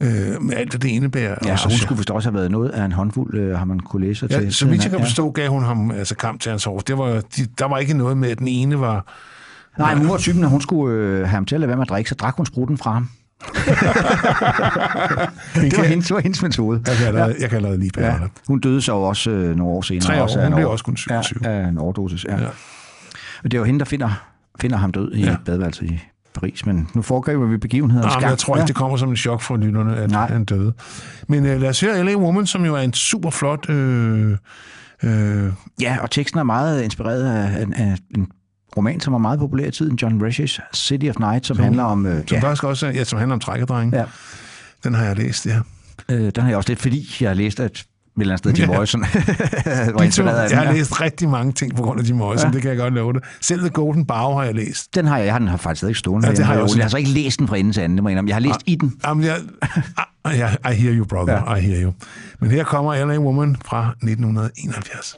Øh, 0.03 0.41
med 0.41 0.55
alt, 0.57 0.69
hvad 0.71 0.79
det 0.79 0.89
indebærer. 0.89 1.35
ja, 1.45 1.53
og 1.53 1.59
hun 1.63 1.71
skulle 1.77 1.97
vist 1.97 2.11
også 2.11 2.29
have 2.29 2.37
været 2.37 2.51
noget 2.51 2.69
af 2.69 2.85
en 2.85 2.91
håndfuld, 2.91 3.35
øh, 3.37 3.57
har 3.57 3.65
man 3.65 3.79
kunne 3.79 4.05
læse 4.07 4.27
ja, 4.31 4.39
til. 4.39 4.53
så 4.53 4.67
vidt 4.67 4.83
jeg 4.83 4.89
kan 4.91 4.99
Ja. 4.99 5.05
forstå, 5.05 5.31
gav 5.31 5.49
hun 5.49 5.63
ham 5.63 5.91
altså 5.91 6.15
kamp 6.15 6.41
til 6.41 6.49
hans 6.49 6.63
hår. 6.63 6.79
Det 6.79 6.97
var, 6.97 7.05
de, 7.37 7.45
der 7.57 7.65
var 7.65 7.77
ikke 7.77 7.93
noget 7.93 8.17
med, 8.17 8.29
at 8.29 8.39
den 8.39 8.47
ene 8.47 8.79
var... 8.79 9.05
Nej, 9.77 9.95
hun 9.95 10.09
var 10.09 10.17
typen, 10.17 10.43
at 10.43 10.49
hun 10.49 10.61
skulle 10.61 10.95
øh, 10.97 11.15
have 11.17 11.27
ham 11.27 11.45
til 11.45 11.55
at 11.55 11.61
lade 11.61 11.67
være 11.67 11.77
med 11.77 11.85
at 11.85 11.89
drikke, 11.89 12.09
så 12.09 12.15
drak 12.15 12.37
hun 12.37 12.45
spruten 12.45 12.77
fra 12.77 12.91
ham. 12.93 13.09
det, 15.55 15.77
var 15.77 15.83
hendes, 15.83 16.07
det 16.07 16.15
var 16.15 16.21
hendes 16.21 16.41
metode. 16.43 16.81
Jeg 16.87 16.95
kan 16.97 17.07
allerede, 17.07 17.35
jeg 17.39 17.49
kan 17.49 17.55
allerede 17.55 17.79
lige 17.79 17.91
bære 17.95 18.13
Ja. 18.13 18.19
det. 18.23 18.29
Hun 18.47 18.59
døde 18.59 18.81
så 18.81 18.93
også 18.93 19.29
øh, 19.31 19.55
nogle 19.55 19.73
år 19.73 19.81
senere. 19.81 20.01
Tre 20.03 20.17
år. 20.19 20.23
Også 20.23 20.41
Hun 20.45 20.55
blev 20.55 20.69
også 20.69 20.83
kun 20.85 20.97
27. 20.97 21.39
Ja, 21.43 21.49
af 21.63 21.67
en 21.67 21.77
overdosis, 21.77 22.25
ja. 22.25 22.35
Ja. 22.35 22.41
ja. 22.41 22.47
Og 23.43 23.51
det 23.51 23.53
er 23.53 23.57
jo 23.59 23.63
hende, 23.63 23.79
der 23.79 23.85
finder, 23.85 24.09
finder 24.61 24.77
ham 24.77 24.91
død 24.91 25.11
i 25.13 25.21
Ja. 25.23 25.29
ja. 25.31 25.35
badeværelset 25.45 25.83
i 25.91 25.99
Paris. 26.33 26.65
Men 26.65 26.87
nu 26.93 27.01
foregriber 27.01 27.45
vi 27.45 27.57
begivenhedernes 27.57 28.13
men 28.15 28.19
gang. 28.19 28.29
jeg 28.29 28.37
tror 28.37 28.55
ikke, 28.55 28.67
det 28.67 28.75
kommer 28.75 28.97
som 28.97 29.09
en 29.09 29.15
chok 29.15 29.41
for 29.41 29.57
lytterne, 29.57 29.95
at 29.97 30.11
Nej. 30.11 30.27
han 30.27 30.45
døde. 30.45 30.73
Men 31.27 31.45
øh, 31.45 31.61
lad 31.61 31.69
os 31.69 31.81
høre 31.81 32.03
L.A. 32.03 32.15
Woman, 32.15 32.45
som 32.47 32.65
jo 32.65 32.75
er 32.75 32.79
en 32.81 32.93
super 32.93 33.29
flot... 33.29 33.69
Øh, 33.69 34.37
øh, 35.03 35.51
Ja, 35.81 35.97
og 36.01 36.11
teksten 36.11 36.39
er 36.39 36.43
meget 36.43 36.83
inspireret 36.83 37.23
af, 37.23 37.59
af, 37.59 37.65
af 37.75 37.97
en 38.15 38.27
roman, 38.77 38.99
som 38.99 39.13
var 39.13 39.19
meget 39.19 39.39
populær 39.39 39.67
i 39.67 39.71
tiden, 39.71 39.95
John 40.01 40.23
Rishis 40.23 40.59
City 40.73 41.05
of 41.05 41.19
Night, 41.19 41.45
som 41.45 41.59
handler 41.59 41.83
om... 41.83 42.05
Øh, 42.05 42.27
som 42.27 42.35
ja, 42.35 42.39
faktisk 42.41 42.63
også 42.63 42.87
ja, 42.87 43.03
som 43.03 43.19
handler 43.19 43.33
om 43.33 43.39
trækkerdrenge. 43.39 43.97
Ja. 43.97 44.05
Den 44.83 44.93
har 44.93 45.03
jeg 45.03 45.15
læst, 45.17 45.45
ja. 45.45 45.59
øh, 46.09 46.21
den 46.35 46.41
har 46.41 46.47
jeg 46.47 46.57
også 46.57 46.69
lidt, 46.69 46.79
fordi 46.81 47.15
jeg 47.21 47.29
har 47.29 47.35
læst, 47.35 47.59
at 47.59 47.83
eller 48.21 48.33
andet 48.33 48.39
sted, 48.39 48.53
Jim 48.61 48.69
Ja. 48.69 48.75
Morrison 48.75 49.01
var 49.95 50.01
inspireret 50.03 50.37
af 50.37 50.49
jeg 50.51 50.59
har 50.59 50.73
læst 50.73 51.01
rigtig 51.01 51.29
mange 51.29 51.51
ting 51.53 51.75
på 51.75 51.83
grund 51.83 51.99
af 51.99 52.03
Jim 52.09 52.15
Morrison, 52.15 52.49
ja. 52.49 52.53
Det 52.53 52.61
kan 52.61 52.69
jeg 52.69 52.77
godt 52.77 52.93
love 52.93 53.13
det. 53.13 53.23
Selv 53.41 53.59
The 53.59 53.69
Golden 53.69 54.05
Bough 54.05 54.37
har 54.37 54.43
jeg 54.43 54.55
læst. 54.55 54.95
Den 54.95 55.05
har 55.05 55.17
jeg, 55.17 55.25
jeg 55.25 55.33
har 55.33 55.39
den 55.39 55.47
har 55.47 55.57
faktisk 55.57 55.79
stadig 55.79 55.95
stående. 55.95 56.27
Ja, 56.27 56.33
det 56.33 56.45
har 56.45 56.53
jeg 56.53 56.63
også. 56.63 56.77
Jeg 56.77 56.83
har 56.85 56.89
så 56.89 56.97
ikke 56.97 57.09
læst 57.09 57.39
den 57.39 57.47
fra 57.47 57.57
ende 57.57 57.71
til 57.73 57.81
anden, 57.81 57.97
det 57.97 58.03
må 58.03 58.09
jeg 58.09 58.13
indrømme. 58.13 58.29
Jeg 58.29 58.35
har 58.35 58.39
læst 58.41 58.59
i 58.65 58.75
den. 58.75 58.93
Jamen, 59.07 59.23
jeg, 59.23 59.37
ah, 60.25 60.73
I 60.73 60.75
hear 60.75 60.93
you, 60.93 61.05
brother. 61.05 61.43
Ja. 61.47 61.55
I 61.55 61.61
hear 61.61 61.83
you. 61.83 61.93
Men 62.39 62.51
her 62.51 62.63
kommer 62.63 63.05
L.A. 63.05 63.17
Woman 63.17 63.55
fra 63.65 63.89
1971. 63.89 65.15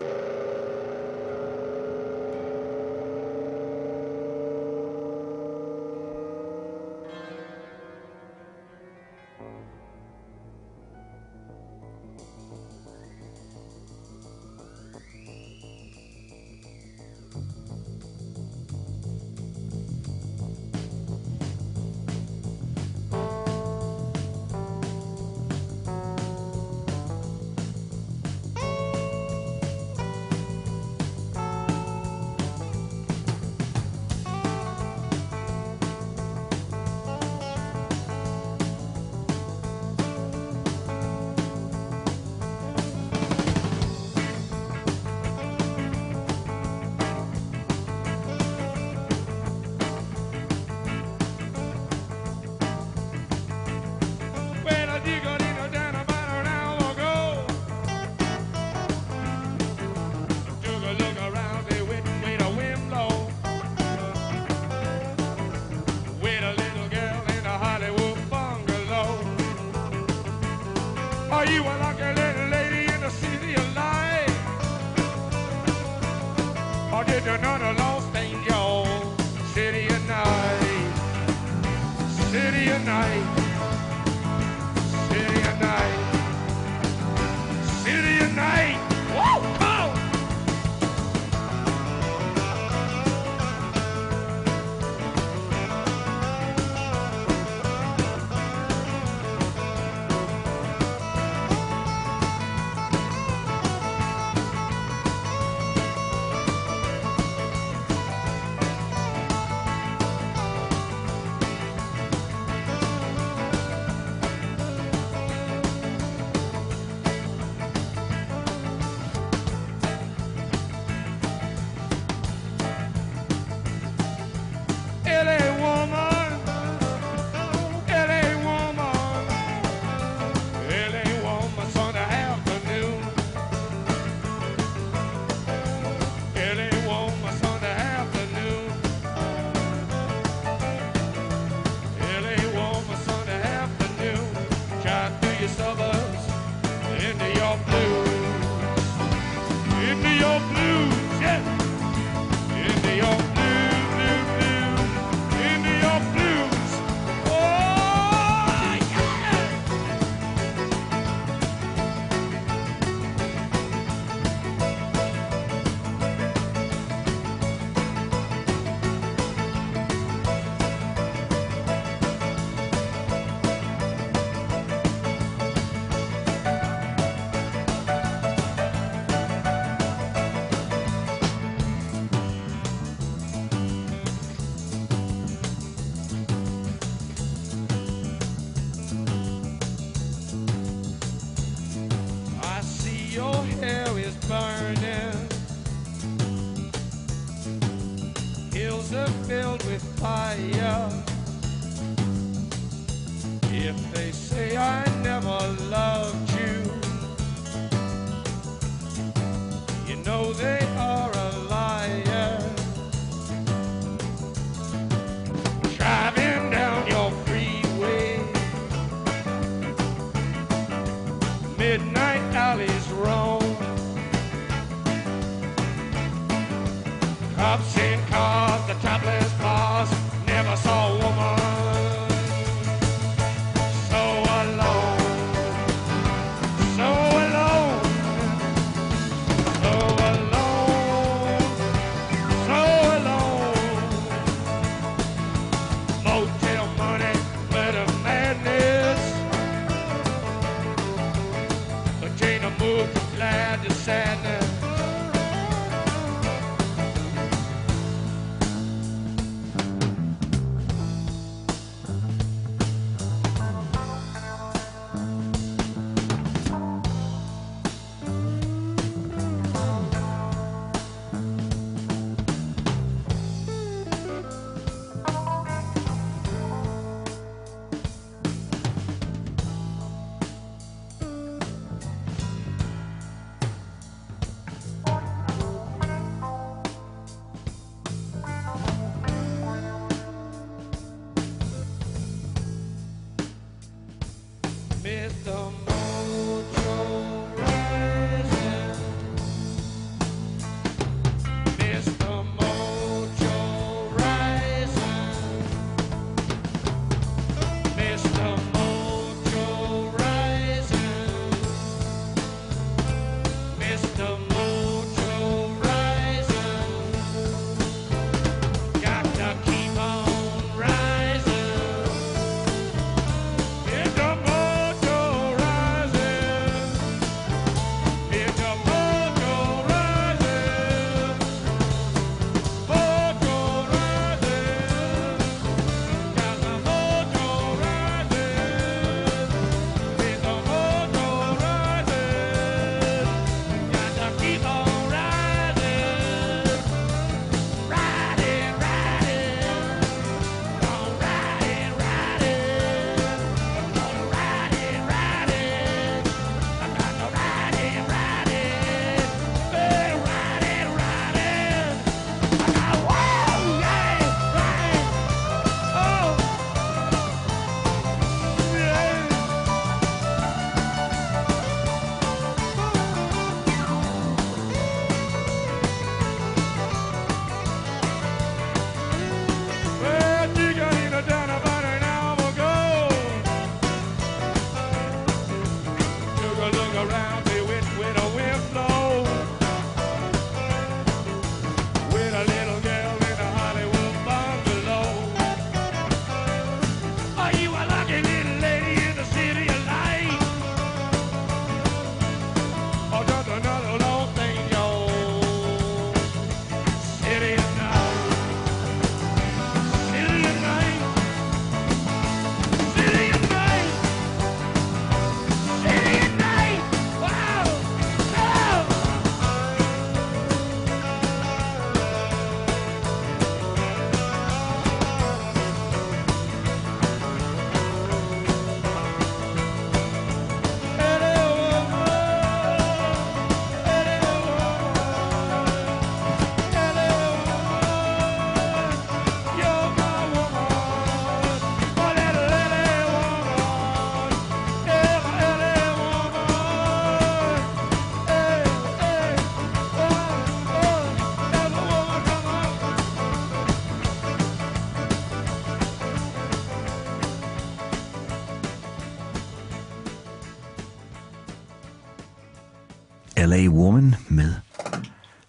L.A. 463.36 463.48
Woman 463.48 463.96
med 464.10 464.34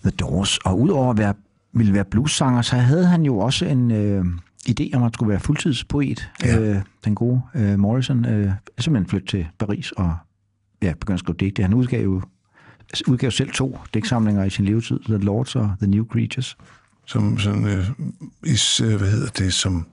The 0.02 0.10
Doors. 0.10 0.58
Og 0.58 0.80
udover 0.80 1.10
at 1.10 1.18
være, 1.18 1.34
ville 1.72 1.92
være 1.92 2.04
bluessanger, 2.04 2.62
så 2.62 2.76
havde 2.76 3.06
han 3.06 3.22
jo 3.22 3.38
også 3.38 3.64
en 3.64 3.90
øh, 3.90 4.24
idé 4.68 4.90
om 4.94 5.02
at 5.02 5.14
skulle 5.14 5.30
være 5.30 5.40
fuldtidspoet. 5.40 6.30
Ja. 6.44 6.58
Øh, 6.58 6.76
den 7.04 7.14
gode 7.14 7.42
øh, 7.54 7.78
Morrison 7.78 8.24
øh, 8.24 8.52
simpelthen 8.78 9.10
flyttet 9.10 9.30
til 9.30 9.46
Paris 9.58 9.92
og 9.92 10.16
ja, 10.82 10.92
begyndte 11.00 11.12
at 11.12 11.18
skrive 11.20 11.36
digte. 11.40 11.62
Han 11.62 11.74
udgav 11.74 12.02
jo 12.02 12.22
udgav 13.06 13.30
selv 13.30 13.50
to 13.50 13.78
digtsamlinger 13.94 14.44
i 14.44 14.50
sin 14.50 14.64
levetid, 14.64 15.00
The 15.04 15.16
Lords 15.16 15.56
og 15.56 15.72
The 15.78 15.90
New 15.90 16.04
Creatures. 16.04 16.56
som 17.06 17.38
sådan, 17.38 17.64
øh, 17.64 17.88
is, 18.44 18.80
øh, 18.80 18.96
hvad 18.96 19.10
hedder 19.10 19.30
det, 19.30 19.54
som 19.54 19.86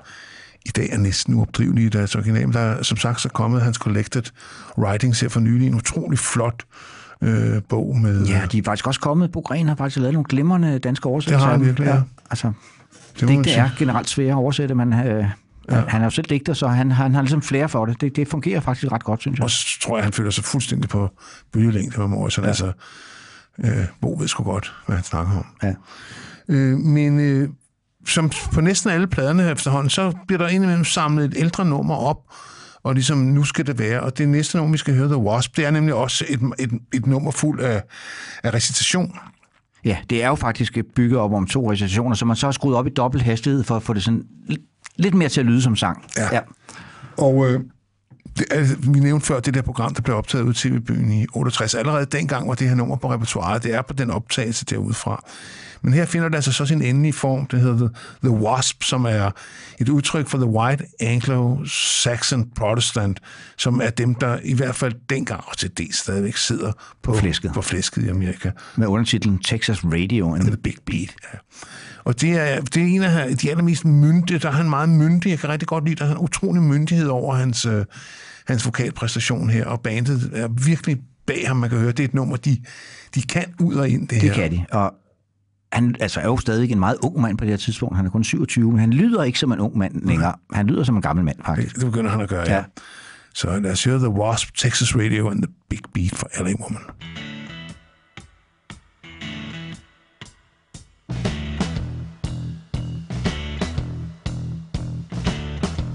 i 0.65 0.69
dag 0.69 0.90
er 0.91 0.98
næsten 0.98 1.34
uopdrivelige 1.34 1.85
i 1.85 1.90
deres 1.90 2.15
original. 2.15 2.53
Der 2.53 2.60
er 2.60 2.84
som 2.84 2.98
sagt 2.98 3.22
så 3.22 3.30
kommet 3.30 3.61
hans 3.61 3.77
Collected 3.77 4.23
Writings 4.77 5.22
her 5.22 5.30
for 5.30 5.40
nylig, 5.40 5.68
en 5.68 5.76
utrolig 5.76 6.19
flot 6.19 6.64
øh, 7.24 7.62
bog 7.70 7.98
med... 7.98 8.26
Ja, 8.26 8.41
de 8.52 8.58
er 8.58 8.64
faktisk 8.64 8.88
også 8.88 9.00
kommet. 9.00 9.32
Bo 9.32 9.40
Gren 9.40 9.68
har 9.68 9.76
faktisk 9.76 9.98
lavet 9.98 10.14
nogle 10.14 10.28
glimrende 10.30 10.80
danske 10.80 11.06
oversættelser. 11.06 11.40
Det 11.40 11.45
har 11.45 11.58
han 11.58 11.66
virkelig, 11.66 11.86
ja. 11.86 12.02
Altså, 12.30 12.52
Det 13.20 13.28
digte 13.28 13.52
er 13.52 13.70
generelt 13.78 14.10
svære 14.10 14.30
at 14.30 14.36
oversætte, 14.36 14.76
men 14.76 14.94
øh, 14.94 15.26
ja. 15.72 15.84
han 15.88 16.02
er 16.02 16.06
jo 16.06 16.10
selv 16.10 16.26
digter, 16.26 16.54
så 16.54 16.68
han, 16.68 16.91
han 16.91 17.14
har 17.14 17.22
ligesom 17.22 17.41
flere 17.41 17.70
for 17.70 17.86
det. 17.86 18.02
det. 18.02 18.16
Det 18.16 18.28
fungerer 18.28 18.60
faktisk 18.60 18.91
ret 18.91 19.04
godt, 19.04 19.22
synes 19.22 19.38
jeg. 19.38 19.44
Og 19.44 19.52
så 19.52 19.80
tror 19.82 19.98
jeg, 19.98 20.04
han 20.04 20.14
føler 20.14 20.32
sig 20.32 20.44
fuldstændig 20.44 20.90
på 20.90 21.10
bølgelængde 21.52 22.00
med 22.00 22.08
Morrison. 22.08 22.44
Ja. 22.44 22.48
Altså, 22.48 22.72
øh, 23.60 23.86
Bo 24.02 24.16
ved 24.20 24.28
sgu 24.28 24.44
godt, 24.44 24.74
hvad 24.86 24.95
han 24.95 25.06
snakker 25.06 25.38
om. 25.38 25.45
Ja. 25.64 25.74
Øh, 26.50 26.78
men 26.78 27.20
øh, 27.20 27.50
som 28.08 28.32
på 28.54 28.62
næsten 28.62 28.90
alle 28.90 29.08
pladerne 29.08 29.52
efterhånden, 29.52 29.90
så 29.90 30.14
bliver 30.28 30.38
der 30.38 30.48
indimellem 30.48 30.86
samlet 30.86 31.26
et 31.26 31.34
ældre 31.38 31.66
nummer 31.66 31.95
op, 31.95 32.18
og 32.84 32.94
ligesom, 32.94 33.18
nu 33.18 33.44
skal 33.44 33.68
det 33.68 33.80
være. 33.80 34.00
Og 34.00 34.18
det 34.18 34.30
næste 34.30 34.58
nummer, 34.58 34.72
vi 34.72 34.78
skal 34.78 34.96
høre, 34.96 35.08
The 35.08 35.18
Wasp, 35.18 35.58
det 35.58 35.66
er 35.66 35.72
nemlig 35.72 35.94
også 35.94 36.26
et, 36.30 36.40
et, 36.60 36.72
et 36.94 37.06
nummer 37.06 37.32
fuld 37.32 37.60
af, 37.62 37.84
af 38.44 38.54
recitation. 38.54 39.18
Ja, 39.86 39.98
det 40.10 40.24
er 40.24 40.28
jo 40.28 40.36
faktisk 40.36 40.78
bygget 40.96 41.20
op 41.20 41.34
om 41.34 41.48
to 41.48 41.72
recitationer, 41.72 42.16
så 42.16 42.26
man 42.26 42.36
så 42.36 42.48
har 42.48 42.52
skruet 42.52 42.76
op 42.76 42.88
i 42.88 42.90
dobbelt 42.90 43.24
hastighed 43.24 43.64
for 43.64 43.76
at 43.76 43.84
få 43.84 43.94
det 43.94 44.04
sådan 44.04 44.24
li- 44.50 44.94
lidt 44.96 45.14
mere 45.14 45.30
til 45.30 45.40
at 45.40 45.46
lyde 45.46 45.62
som 45.62 45.76
sang. 45.76 46.06
Ja. 46.18 46.36
ja. 46.36 46.40
Og 47.18 47.50
øh, 47.50 47.60
det, 48.38 48.46
altså, 48.52 48.76
vi 48.78 49.00
nævnte 49.00 49.26
før 49.26 49.40
det 49.40 49.54
der 49.54 49.62
program, 49.62 49.94
der 49.94 50.02
blev 50.02 50.16
optaget 50.16 50.44
ud 50.44 50.52
i 50.52 50.56
TV-byen 50.56 51.12
i 51.12 51.26
68. 51.34 51.76
Allerede 51.76 52.06
dengang 52.06 52.48
var 52.48 52.56
det 52.56 52.70
her 52.70 52.76
nummer 52.76 52.96
på 52.96 53.12
repertoireet. 53.14 53.64
Det 53.64 53.74
er 53.74 53.82
på 53.82 53.94
den 53.94 54.12
optagelse 54.12 54.66
derudfra. 54.66 55.24
Men 55.84 55.94
her 55.94 56.06
finder 56.06 56.30
det 56.30 56.36
altså 56.36 56.52
så 56.52 56.66
sin 56.66 56.82
endelige 56.82 57.14
form. 57.14 57.46
Det 57.46 57.60
hedder 57.62 57.78
The, 57.78 57.90
the 58.24 58.32
Wasp, 58.32 58.84
som 58.84 59.06
er 59.06 59.32
et 59.80 59.90
udtryk 59.90 60.28
for 60.28 60.38
The 60.38 60.48
White 60.48 60.84
Anglo-Saxon 61.02 62.54
Protestant, 62.56 63.20
som 63.58 63.82
er 63.84 63.90
dem, 63.90 64.16
der 64.16 64.40
i 64.44 64.54
hvert 64.54 64.76
fald 64.76 64.94
dengang 65.10 65.42
og 65.48 65.58
til 65.58 65.78
det 65.78 65.96
stadigvæk 65.96 66.38
sidder 66.38 66.72
på, 66.72 67.12
På 67.12 67.18
flæsket. 67.18 67.52
på 67.54 67.62
flæsket 67.62 68.04
i 68.04 68.08
Amerika. 68.08 68.52
Med 68.76 68.88
undertitlen 68.88 69.40
Texas 69.40 69.84
Radio 69.86 70.34
and 70.36 70.44
The 70.44 70.58
Big 70.58 70.76
Beat. 70.86 71.16
Ja. 71.34 71.38
Og 72.04 72.22
det 72.22 72.32
er, 72.32 72.62
det 72.62 72.78
er 72.84 72.88
en 72.88 73.04
af 73.04 73.38
de 73.38 73.50
allermest 73.50 73.86
myndige, 73.86 74.40
der 74.40 74.48
er 74.48 74.52
han 74.54 74.70
meget 74.70 74.90
myndig. 74.90 75.30
Jeg 75.30 75.40
kan 75.40 75.50
rigtig 75.50 75.68
godt 75.68 75.86
lide, 75.86 75.96
der 75.96 76.06
er 76.06 76.12
en 76.12 76.18
utrolig 76.18 76.62
myndighed 76.64 77.08
over 77.08 77.36
hans, 77.36 77.66
øh, 77.66 77.86
hans 78.48 78.66
vokalpræstation 78.66 79.50
her, 79.50 79.66
og 79.66 79.82
bandet 79.82 80.30
er 80.34 80.48
virkelig 80.66 80.98
bag 81.28 81.48
ham, 81.48 81.58
man 81.58 81.70
kan 81.70 81.80
høre. 81.80 81.92
Det 81.92 82.00
er 82.00 82.08
et 82.08 82.14
nummer, 82.14 82.36
de, 82.36 82.58
de 83.16 83.22
kan 83.22 83.46
ud 83.60 83.76
og 83.76 83.90
ind, 83.90 84.02
det, 84.08 84.22
Det 84.22 84.30
her. 84.30 84.34
kan 84.34 84.52
de. 84.52 84.66
Og 84.72 84.94
han 85.74 85.95
altså, 86.00 86.20
er 86.20 86.26
jo 86.26 86.38
stadig 86.38 86.72
en 86.72 86.80
meget 86.80 86.98
ung 87.02 87.22
mand 87.22 87.38
på 87.38 87.44
det 87.44 87.52
her 87.52 87.58
tidspunkt. 87.58 87.95
Han 87.95 88.06
er 88.06 88.10
kun 88.10 88.24
27, 88.24 88.72
men 88.72 88.80
han 88.80 88.94
lyder 88.94 89.24
ikke 89.24 89.40
som 89.40 89.52
en 89.52 89.60
ung 89.60 89.78
mand 89.78 90.02
længere. 90.08 90.36
Han 90.54 90.68
lyder 90.68 90.84
som 90.84 90.95
en 90.95 91.02
gammel 91.02 91.26
mand, 91.26 91.38
faktisk. 91.45 91.76
Det 91.76 91.86
begynder 91.86 92.12
han 92.12 92.22
at 92.22 92.30
gøre, 92.30 92.44
ja. 92.48 92.56
Ja. 92.56 92.64
Så 93.34 93.60
lad 93.60 93.72
os 93.72 93.84
høre 93.84 94.00
The 94.00 94.10
Wasp, 94.10 94.56
Texas 94.58 94.95
Radio 94.95 95.30
and 95.30 95.44
The 95.44 95.54
Big 95.70 95.80
Beat 95.94 96.16
for 96.16 96.28
LA 96.40 96.54
Woman. 96.62 96.82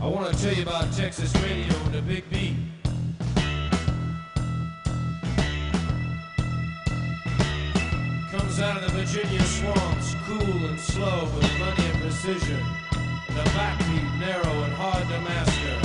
I 0.00 0.10
want 0.10 0.32
to 0.32 0.38
tell 0.42 0.56
you 0.58 0.62
about 0.62 0.92
Texas 0.92 1.34
radio 1.34 1.74
and 1.84 1.94
the 1.94 2.02
big 2.02 2.24
beat. 2.30 2.77
Virginia 9.08 9.40
swamps, 9.42 10.14
cool 10.26 10.66
and 10.66 10.78
slow 10.78 11.24
with 11.34 11.44
plenty 11.56 11.88
of 11.88 11.96
precision. 12.00 12.62
The 13.28 13.42
backbeat 13.54 14.18
narrow 14.18 14.62
and 14.64 14.72
hard 14.74 15.08
to 15.08 15.20
master. 15.20 15.76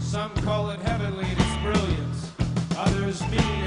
Some 0.00 0.34
call 0.44 0.70
it 0.70 0.80
heavenly 0.80 1.24
in 1.24 1.38
its 1.38 1.56
brilliance, 1.62 2.32
others 2.76 3.20
mean 3.30 3.57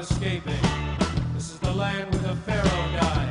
escaping. 0.00 0.56
This 1.34 1.52
is 1.52 1.58
the 1.58 1.72
land 1.72 2.10
where 2.10 2.22
the 2.22 2.36
Pharaoh 2.36 2.88
died. 2.98 3.28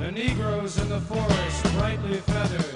The 0.00 0.10
Negroes 0.10 0.78
in 0.78 0.88
the 0.88 1.00
forest, 1.02 1.62
brightly 1.76 2.16
feathered, 2.16 2.67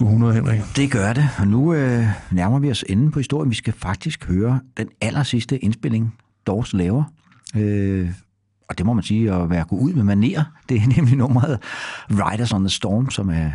sgu 0.00 0.06
100, 0.06 0.34
Henrik. 0.34 0.60
Det 0.76 0.90
gør 0.90 1.12
det, 1.12 1.28
og 1.38 1.48
nu 1.48 1.74
øh, 1.74 2.04
nærmer 2.30 2.58
vi 2.58 2.70
os 2.70 2.84
enden 2.88 3.10
på 3.10 3.18
historien. 3.18 3.50
Vi 3.50 3.54
skal 3.54 3.72
faktisk 3.72 4.24
høre 4.24 4.60
den 4.76 4.88
aller 5.00 5.22
sidste 5.22 5.58
indspilling, 5.58 6.14
Dors 6.46 6.72
laver. 6.72 7.04
Øh, 7.56 8.10
og 8.68 8.78
det 8.78 8.86
må 8.86 8.92
man 8.92 9.04
sige 9.04 9.32
at 9.32 9.50
være 9.50 9.64
gå 9.64 9.76
ud 9.76 9.92
med 9.92 10.04
maner. 10.04 10.44
Det 10.68 10.76
er 10.76 10.86
nemlig 10.96 11.16
nummeret 11.16 11.58
Riders 12.10 12.52
on 12.52 12.60
the 12.60 12.70
Storm, 12.70 13.10
som 13.10 13.30
er 13.30 13.50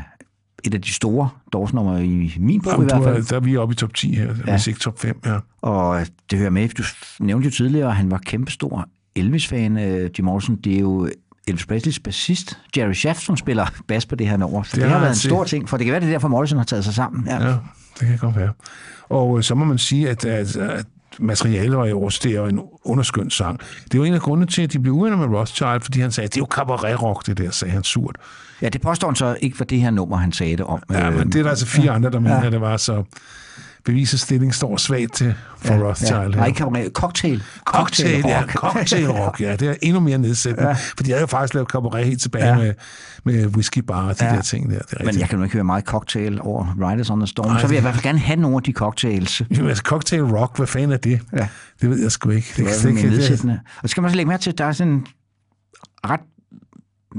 et 0.63 0.73
af 0.73 0.81
de 0.81 0.93
store 0.93 1.30
Dors-numre 1.53 2.05
i 2.05 2.35
min 2.39 2.61
bog 2.61 2.72
Jamen, 2.72 2.88
i 2.88 2.89
hvert 2.89 3.01
er, 3.01 3.13
fald. 3.13 3.26
der 3.26 3.35
er 3.35 3.39
vi 3.39 3.57
oppe 3.57 3.73
i 3.73 3.76
top 3.76 3.93
10 3.93 4.15
her, 4.15 4.35
ja. 4.47 4.51
hvis 4.51 4.67
ikke 4.67 4.80
top 4.80 4.99
5 4.99 5.19
her. 5.26 5.39
Og 5.61 6.05
det 6.31 6.39
hører 6.39 6.49
med, 6.49 6.69
du 6.69 6.84
nævnte 7.19 7.45
jo 7.45 7.51
tidligere, 7.51 7.89
at 7.89 7.95
han 7.95 8.11
var 8.11 8.17
kæmpestor 8.17 8.89
Elvis-fan, 9.15 9.77
øh, 9.77 10.09
Jim 10.17 10.26
Morrison. 10.26 10.55
Det 10.55 10.76
er 10.76 10.80
jo 10.80 11.09
Elvis 11.47 11.65
Presleys 11.65 11.99
bassist, 11.99 12.57
Jerry 12.77 12.93
Shaft, 12.93 13.22
som 13.22 13.38
spiller 13.38 13.65
bas 13.88 14.05
på 14.05 14.15
det 14.15 14.27
her 14.27 14.38
nummer. 14.38 14.63
Så 14.63 14.72
det, 14.76 14.81
Det 14.84 14.91
har 14.91 14.99
været 14.99 15.09
en 15.11 15.15
stor 15.15 15.43
ting, 15.43 15.69
for 15.69 15.77
det 15.77 15.85
kan 15.85 15.91
være, 15.91 16.01
det 16.01 16.07
er 16.07 16.11
derfor 16.11 16.27
Morrison 16.27 16.57
har 16.57 16.65
taget 16.65 16.84
sig 16.85 16.93
sammen. 16.93 17.27
Ja. 17.27 17.47
Ja, 17.47 17.55
det 17.99 18.07
kan 18.07 18.17
godt 18.17 18.35
være. 18.35 18.49
Og 19.09 19.38
øh, 19.38 19.43
så 19.43 19.55
må 19.55 19.65
man 19.65 19.77
sige, 19.77 20.09
at, 20.09 20.26
at, 20.26 20.55
at 20.55 20.85
materialet 21.19 21.77
var 21.77 21.85
jo 21.85 22.01
også 22.01 22.19
det 22.23 22.35
er 22.35 22.45
en 22.45 22.59
underskøn 22.85 23.30
sang. 23.30 23.59
Det 23.91 23.99
var 23.99 24.05
en 24.05 24.13
af 24.13 24.22
grundene 24.22 24.47
til, 24.47 24.61
at 24.61 24.73
de 24.73 24.80
blev 24.80 24.93
uvenner 24.93 25.17
med 25.17 25.38
Rothschild, 25.38 25.81
fordi 25.81 25.99
han 26.01 26.11
sagde, 26.11 26.27
det 26.27 26.38
er 26.38 26.41
jo 26.41 26.47
cabaret-rock, 26.51 27.26
det 27.26 27.38
der, 27.38 27.51
sagde 27.51 27.72
han 27.73 27.84
surt. 27.84 28.15
ja, 28.61 28.69
det 28.69 28.81
påstår 28.81 29.07
han 29.07 29.15
så 29.15 29.38
ikke 29.41 29.57
for 29.57 29.63
det 29.65 29.81
her 29.81 29.91
nummer, 29.91 30.17
han 30.17 30.31
sagde 30.31 30.57
det 30.57 30.65
om. 30.65 30.84
Ja, 30.91 31.07
Øh, 31.09 31.17
men 31.17 31.27
det 31.27 31.35
er 31.39 31.43
der 31.43 31.49
altså 31.49 31.65
fire 31.65 31.85
ja. 31.85 31.93
andre, 31.95 32.11
der 32.11 32.19
mener, 32.19 32.43
Ja. 32.43 32.49
det 32.49 32.61
var 32.61 32.77
så... 32.77 33.03
beviser 33.86 34.18
stilling 34.18 34.53
står 34.53 34.78
svagt 34.78 35.14
til 35.14 35.34
for 35.57 35.74
ja, 35.74 35.80
Rothschild. 35.80 36.20
Ja. 36.20 36.28
Nej, 36.28 36.45
ikke 36.48 36.57
cabaret. 36.57 36.91
Cocktail. 36.94 37.44
Cocktail, 37.66 38.24
ja, 38.28 38.40
rock. 38.41 38.52
cocktail 38.74 39.07
rock, 39.12 39.41
ja, 39.41 39.56
det 39.56 39.68
er 39.70 39.76
endnu 39.82 39.99
mere 39.99 40.18
nedsættende, 40.18 40.68
ja. 40.70 40.74
for 40.98 41.03
de 41.03 41.10
havde 41.10 41.22
jo 41.22 41.28
faktisk 41.28 41.53
lavet 41.53 41.70
cabaret 41.70 42.06
helt 42.06 42.22
tilbage 42.22 42.45
Ja. 42.45 42.52
ja. 42.60 42.74
med, 43.24 43.34
med 43.34 43.45
whisky 43.45 43.80
bar 43.80 44.07
og 44.10 44.20
de 44.20 44.26
Ja. 44.26 44.30
ja. 44.32 44.36
der 44.36 44.41
ting 44.41 44.72
der. 44.72 44.80
Det 44.80 44.98
er 44.99 45.06
Men 45.06 45.20
jeg 45.20 45.30
kan 45.30 45.38
nu 45.38 45.44
ikke 45.44 45.53
høre 45.53 45.64
meget 45.64 45.84
cocktail 45.84 46.41
over 46.41 46.90
Riders 46.91 47.10
on 47.10 47.20
the 47.20 47.28
Storm, 47.28 47.48
Nej, 47.48 47.62
så 47.62 47.68
vil 47.68 47.74
jeg 47.76 47.76
i 47.76 47.76
det- 47.78 47.84
hvert 47.84 47.94
fald 47.95 48.03
gerne 48.03 48.20
have 48.20 48.40
nogle 48.40 48.57
af 48.57 48.64
de 48.64 48.72
cocktails. 48.72 49.41
Jamen, 49.52 49.68
altså, 49.70 49.84
cocktail 49.84 50.24
rock, 50.24 50.57
hvad 50.57 50.68
fanden 50.68 50.91
er 50.91 50.98
det? 50.98 51.20
Ja. 51.34 51.48
Det 51.82 51.90
ved 51.90 52.02
jeg 52.02 52.12
sgu 52.12 52.30
ikke. 52.30 52.48
Det 52.57 52.62
er 52.64 52.68
det, 52.68 52.76
sådan 52.76 52.95
det, 52.98 53.06
nedsættende. 53.12 53.60
Og 53.84 53.90
så 53.90 53.91
skal 53.91 54.02
man 54.02 54.06
også 54.06 54.16
lægge 54.16 54.30
mærke 54.30 54.41
til, 54.44 54.52
at 54.52 54.57
der 54.57 54.66
er 54.66 54.72
sådan 54.72 54.94
en 54.94 55.07
ret 56.07 56.20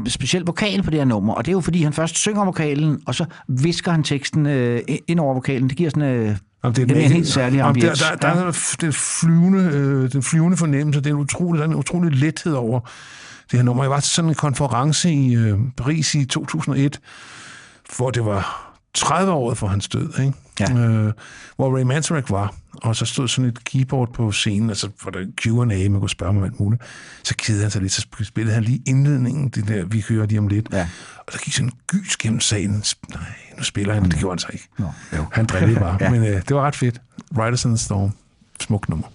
speciel 0.08 0.42
vokal 0.46 0.82
på 0.82 0.90
det 0.90 0.98
her 0.98 1.04
nummer, 1.04 1.34
og 1.34 1.44
det 1.44 1.50
er 1.50 1.52
jo 1.52 1.60
fordi, 1.60 1.82
han 1.82 1.92
først 1.92 2.16
synger 2.16 2.44
vokalen, 2.44 3.00
og 3.06 3.14
så 3.14 3.24
visker 3.48 3.90
han 3.90 4.02
teksten 4.02 4.46
øh, 4.46 4.80
ind 5.08 5.20
over 5.20 5.34
vokalen. 5.34 5.68
Det 5.68 5.76
giver 5.76 5.90
sådan 5.90 6.02
øh, 6.02 6.36
Jamen, 6.66 6.76
det 6.76 6.82
er 6.82 6.86
det 6.86 6.96
er 6.96 7.00
en 7.00 7.04
den- 7.10 7.16
helt 7.16 7.28
særlig 7.28 7.56
Jamen, 7.56 7.74
der, 7.82 7.88
ambiance. 7.90 8.04
der, 8.04 8.16
der, 8.16 8.28
er 8.28 8.76
den 8.80 8.92
flyvende, 8.92 9.58
øh, 9.72 10.12
den 10.12 10.22
flyvende 10.22 10.56
fornemmelse, 10.56 11.00
det 11.00 11.06
er 11.10 11.14
en 11.14 11.20
utrolig, 11.20 11.58
der 11.58 11.64
er 11.66 11.70
en 11.70 11.76
utrolig 11.76 12.12
lethed 12.12 12.52
over 12.52 12.80
det 13.50 13.58
her 13.58 13.62
nummer. 13.62 13.84
Jeg 13.84 13.90
var 13.90 14.00
til 14.00 14.10
sådan 14.10 14.28
en 14.28 14.34
konference 14.34 15.12
i 15.12 15.34
øh, 15.34 15.58
Paris 15.76 16.14
i 16.14 16.24
2001, 16.24 17.00
hvor 17.96 18.10
det 18.10 18.24
var 18.24 18.72
30 18.94 19.32
år 19.32 19.54
for 19.54 19.66
hans 19.66 19.88
død, 19.88 20.18
ikke? 20.20 20.32
Ja. 20.60 20.72
Øh, 20.78 21.12
hvor 21.56 21.76
Ray 21.78 21.82
Manzarek 21.82 22.30
var, 22.30 22.54
og 22.82 22.96
så 22.96 23.04
stod 23.04 23.28
sådan 23.28 23.50
et 23.50 23.64
keyboard 23.64 24.12
på 24.12 24.32
scenen, 24.32 24.68
altså 24.70 24.88
for 25.02 25.10
der 25.10 25.18
Q&A, 25.42 25.88
man 25.88 26.00
kunne 26.00 26.10
spørge 26.10 26.30
om 26.38 26.44
alt 26.44 26.60
muligt. 26.60 26.82
Så 27.24 27.34
kedede 27.38 27.62
han 27.62 27.70
sig 27.70 27.82
lidt, 27.82 27.92
så 27.92 28.06
spillede 28.22 28.54
han 28.54 28.64
lige 28.64 28.82
indledningen, 28.86 29.48
det 29.48 29.68
der, 29.68 29.84
vi 29.84 30.04
hører 30.08 30.26
lige 30.26 30.38
om 30.38 30.48
lidt. 30.48 30.68
Ja. 30.72 30.88
Og 31.26 31.32
der 31.32 31.38
gik 31.38 31.54
sådan 31.54 31.68
en 31.68 31.72
gys 31.86 32.16
gennem 32.16 32.40
salen. 32.40 32.82
Nej, 33.10 33.20
nu 33.56 33.62
spiller 33.62 33.94
han, 33.94 34.04
det 34.04 34.18
gjorde 34.18 34.32
han 34.32 34.38
så 34.38 34.46
ikke. 34.52 34.68
Nå, 34.78 34.86
jo. 35.16 35.24
Han 35.32 35.46
drillede 35.46 35.80
bare. 35.80 35.98
Ja. 36.04 36.10
Men 36.10 36.24
øh, 36.24 36.42
det 36.48 36.56
var 36.56 36.62
ret 36.62 36.76
fedt. 36.76 37.00
Riders 37.38 37.64
in 37.64 37.70
the 37.70 37.78
Storm. 37.78 38.12
Smuk 38.60 38.88
nummer. 38.88 39.06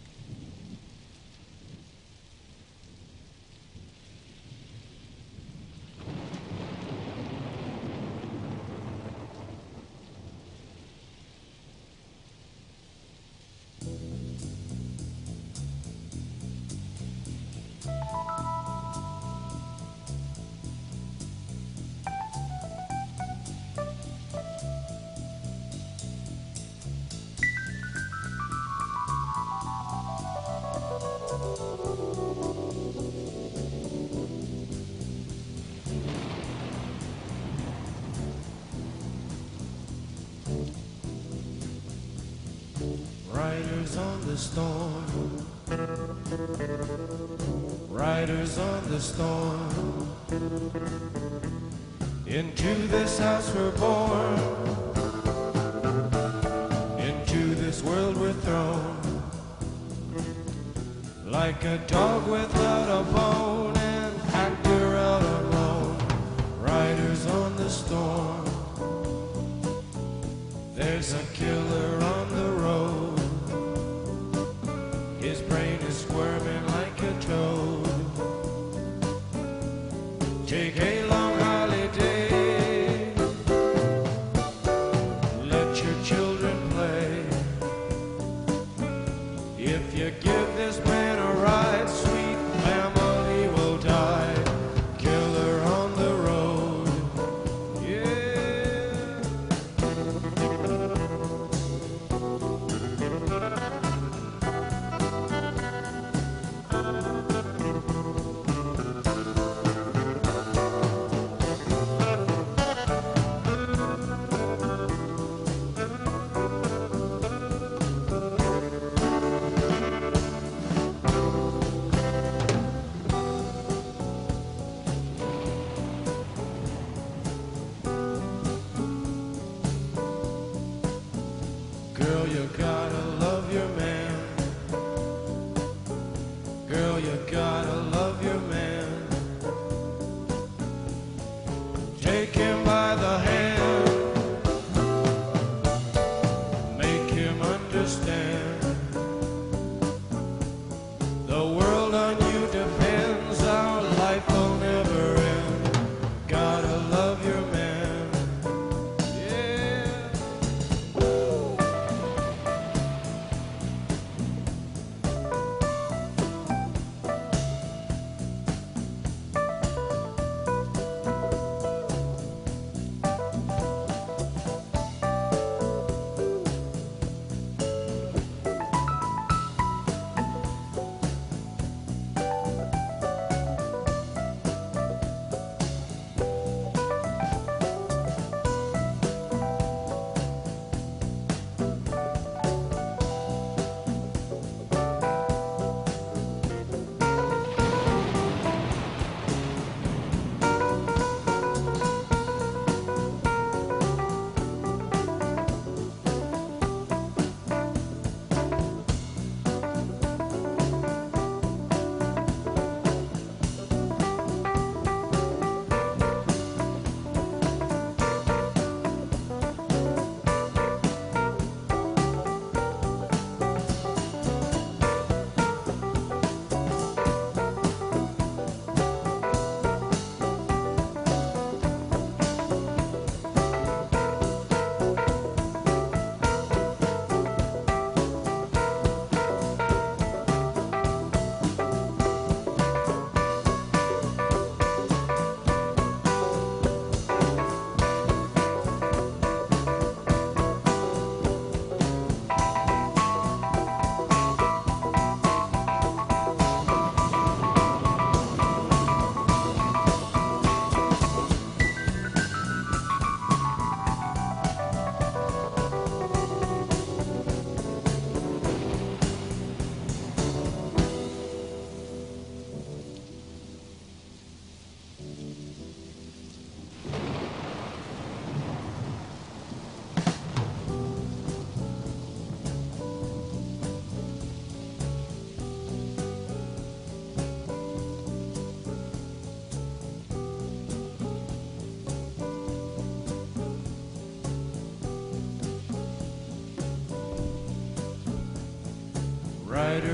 Storm. 49.01 49.80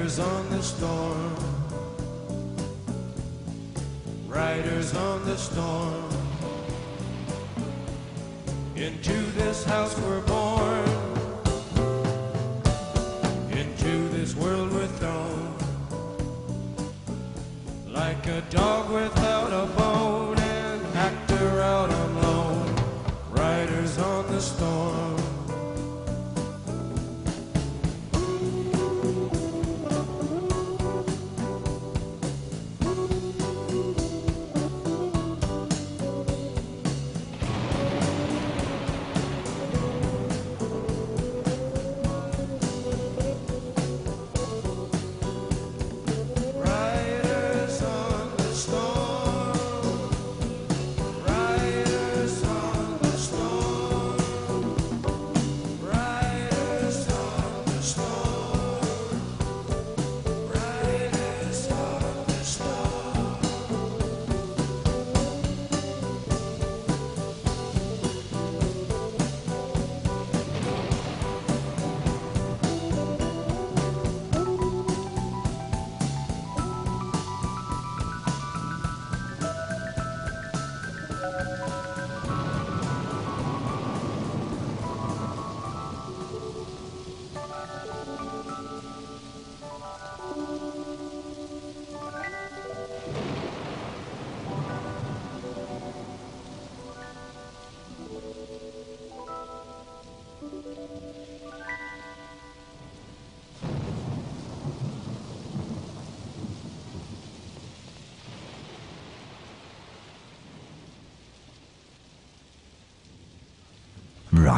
Riders 0.07 0.19
on 0.19 0.49
the 0.51 0.63
storm. 0.63 1.35
Riders 4.25 4.95
on 4.95 5.25
the 5.25 5.37
storm. 5.37 6.09
Into 8.77 9.17
this 9.35 9.65
house 9.65 9.99
we're 9.99 10.21
born. 10.21 10.87
Into 13.51 14.07
this 14.15 14.33
world 14.33 14.71
we're 14.71 14.87
thrown. 14.87 15.57
Like 17.85 18.25
a 18.27 18.39
dog 18.49 18.89
without 18.89 19.36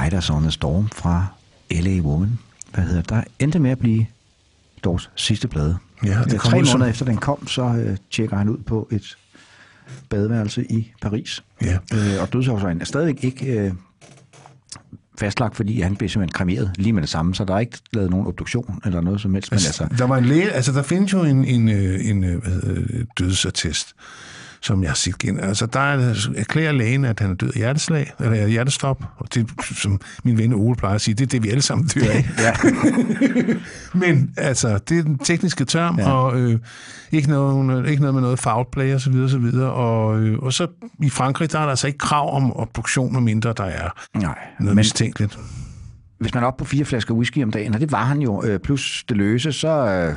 Riders 0.09 0.29
on 0.29 0.41
the 0.41 0.51
Storm 0.51 0.87
fra 0.89 1.25
L.A. 1.71 1.99
Woman. 2.01 2.39
Hvad 2.73 2.83
hedder? 2.83 3.01
Der 3.01 3.23
endte 3.39 3.59
med 3.59 3.71
at 3.71 3.79
blive 3.79 4.05
Dors 4.83 5.09
sidste 5.15 5.47
plade. 5.47 5.77
Ja, 6.05 6.09
det 6.23 6.33
Øh, 6.33 6.39
kom 6.39 6.51
Tre 6.51 6.59
ud 6.59 6.65
som- 6.65 6.79
måneder 6.79 6.89
efter 6.91 7.05
den 7.05 7.17
kom, 7.17 7.47
så 7.47 7.61
øh, 7.63 7.97
tjekker 8.11 8.37
han 8.37 8.49
ud 8.49 8.57
på 8.57 8.87
et 8.91 9.17
badeværelse 10.09 10.71
i 10.71 10.91
Paris. 11.01 11.43
Ja. 11.61 11.77
Øh, 11.93 12.21
og 12.21 12.33
dødsårsagen 12.33 12.81
er 12.81 12.85
stadigvæk 12.85 13.23
ikke 13.23 13.45
øh, 13.45 13.71
fastlagt, 15.19 15.55
fordi 15.55 15.81
han 15.81 15.95
blev 15.95 16.09
simpelthen 16.09 16.33
kremeret 16.33 16.71
lige 16.75 16.93
med 16.93 17.01
det 17.01 17.09
samme, 17.09 17.35
så 17.35 17.45
der 17.45 17.53
er 17.55 17.59
ikke 17.59 17.77
lavet 17.93 18.09
nogen 18.09 18.27
obduktion 18.27 18.81
eller 18.85 19.01
noget 19.01 19.21
som 19.21 19.33
helst. 19.33 19.51
Men 19.51 19.55
Altså, 19.55 19.83
altså, 19.83 19.97
der 19.97 20.05
var 20.07 20.17
en 20.17 20.25
læge, 20.25 20.51
altså 20.51 20.71
der 20.71 20.81
findes 20.83 21.13
jo 21.13 21.23
en, 21.23 21.45
en, 21.45 21.69
øh, 21.69 22.05
en 22.09 22.23
øh, 22.23 22.45
hedder, 22.45 22.75
det, 22.75 23.07
dødsattest, 23.19 23.93
som 24.61 24.81
jeg 24.83 24.89
har 24.89 24.95
set 24.95 25.23
igen. 25.23 25.39
Altså 25.39 25.65
der 25.65 25.79
er- 25.79 26.29
erklærer 26.37 26.71
lægen, 26.71 27.05
at 27.05 27.19
han 27.19 27.31
er 27.31 27.35
død 27.35 27.47
af 27.49 27.55
hjerteslag, 27.57 28.11
eller 28.19 28.47
hjertestop, 28.47 29.03
og 29.17 29.33
det, 29.33 29.49
som 29.75 29.99
min 30.23 30.37
ven 30.37 30.53
Ole 30.53 30.75
plejer 30.75 30.95
at 30.95 31.01
sige, 31.01 31.15
det 31.15 31.21
er 31.23 31.27
det, 31.27 31.43
vi 31.43 31.49
alle 31.49 31.61
sammen 31.61 31.87
dør 31.87 32.01
af. 32.11 32.29
ja. 32.39 32.53
Men 33.93 34.33
altså, 34.37 34.77
det 34.77 34.97
er 34.99 35.03
den 35.03 35.17
tekniske 35.17 35.65
term, 35.65 35.99
ja. 35.99 36.11
Og 36.11 36.39
øh, 36.39 36.59
ikke, 37.11 37.29
noget, 37.29 37.89
ikke 37.89 38.01
noget 38.01 38.13
med 38.13 38.21
noget 38.21 38.39
foul 38.39 38.65
play 38.71 38.93
og 38.93 39.01
så 39.01 39.09
videre, 39.39 39.71
og 39.71 40.19
øh, 40.19 40.39
og 40.39 40.53
så 40.53 40.67
i 41.03 41.09
Frankrig, 41.09 41.51
der 41.51 41.59
er 41.59 41.63
der 41.63 41.69
altså 41.69 41.87
ikke 41.87 41.99
krav 41.99 42.35
om 42.35 42.57
obduktion, 42.57 43.13
medmindre 43.13 43.53
der 43.57 43.63
er 43.63 43.89
Nej, 44.17 44.23
noget 44.25 44.65
men 44.65 44.75
mistænkeligt. 44.75 45.39
hvis 46.19 46.33
man 46.33 46.43
er 46.43 46.47
oppe 46.47 46.61
på 46.63 46.65
fire 46.69 46.85
flasker 46.85 47.13
whisky 47.13 47.43
om 47.43 47.51
dagen, 47.51 47.73
og 47.73 47.79
det 47.81 47.91
var 47.91 48.03
han 48.03 48.19
jo, 48.21 48.43
øh, 48.43 48.59
plus 48.59 49.03
det 49.09 49.17
løse, 49.17 49.51
så... 49.53 49.69
Øh, 49.69 50.15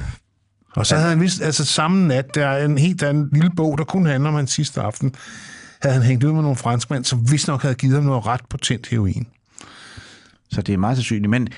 Og 0.77 0.87
så 0.87 0.97
havde 0.97 1.09
han 1.09 1.21
vist, 1.21 1.43
altså 1.43 1.65
samme 1.65 2.09
nat, 2.09 2.35
der 2.35 2.47
er 2.47 2.65
en 2.65 2.79
helt 2.79 3.03
anden 3.03 3.29
lille 3.33 3.51
bog, 3.57 3.79
der 3.79 3.85
kun 3.85 4.07
handler 4.07 4.29
om 4.29 4.35
hans 4.35 4.51
sidste 4.51 4.81
aften, 4.81 5.15
havde 5.83 5.95
han 5.95 6.05
hængt 6.05 6.25
ud 6.25 6.33
med 6.33 6.43
nogle 6.43 6.57
franskmænd, 6.57 7.05
som 7.05 7.31
vist 7.31 7.49
nok 7.49 7.63
havde 7.63 7.75
givet 7.75 7.95
ham 7.95 8.05
noget 8.05 8.27
ret 8.27 8.41
potent 8.51 8.89
heroin. 8.89 9.27
så 10.51 10.63
det 10.63 10.73
er 10.73 10.79
meget 10.79 10.97
sandsynligt. 10.97 11.31
Men 11.31 11.49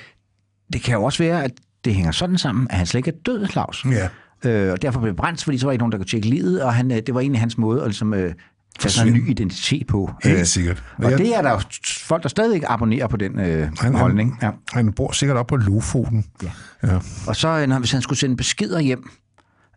det 0.72 0.82
kan 0.82 0.94
jo 0.94 1.04
også 1.04 1.22
være, 1.22 1.44
at 1.44 1.52
det 1.84 1.94
hænger 1.94 2.12
sådan 2.12 2.38
sammen, 2.38 2.66
at 2.70 2.76
han 2.76 2.86
slet 2.86 2.98
ikke 2.98 3.10
er 3.10 3.20
død, 3.26 3.48
Claus. 3.48 3.84
Ja. 3.84 4.08
Øh, 4.50 4.72
og 4.72 4.82
derfor 4.82 5.00
blev 5.00 5.14
brændt, 5.14 5.44
fordi 5.44 5.58
så 5.58 5.66
var 5.66 5.72
ikke 5.72 5.80
nogen, 5.80 5.92
der 5.92 5.98
kunne 5.98 6.06
tjekke 6.06 6.28
livet, 6.28 6.62
og 6.62 6.74
han, 6.74 6.90
øh, 6.90 6.96
det 7.06 7.14
var 7.14 7.20
egentlig 7.20 7.40
hans 7.40 7.58
måde 7.58 7.80
at 7.82 7.88
ligesom, 7.88 8.14
øh, 8.14 8.34
tage 8.78 8.92
sådan 8.92 9.12
en 9.12 9.18
ny 9.18 9.30
identitet 9.30 9.86
på. 9.86 10.10
Helt 10.24 10.38
Øh, 10.38 10.44
sikkert. 10.46 10.82
Og 10.98 11.10
Jeg- 11.10 11.18
det 11.18 11.36
er 11.36 11.42
der 11.42 11.50
jo 11.50 11.60
folk, 11.98 12.22
der 12.22 12.28
stadigvæk 12.28 12.62
abonnerer 12.68 13.06
på 13.06 13.16
den 13.16 13.38
øh, 13.40 13.68
Han, 13.80 13.94
holdning. 13.94 14.38
Ja. 14.42 14.50
han, 14.72 14.92
bor 14.92 15.12
sikkert 15.12 15.36
op 15.38 15.46
på 15.46 15.56
Lofoten. 15.56 16.24
Ja. 16.42 16.50
ja. 16.82 16.98
Og 17.26 17.36
så, 17.36 17.48
øh, 17.48 17.66
når, 17.66 17.78
hvis 17.78 17.92
han 17.92 18.02
skulle 18.02 18.18
sende 18.18 18.36
beskeder 18.36 18.80
hjem, 18.80 19.10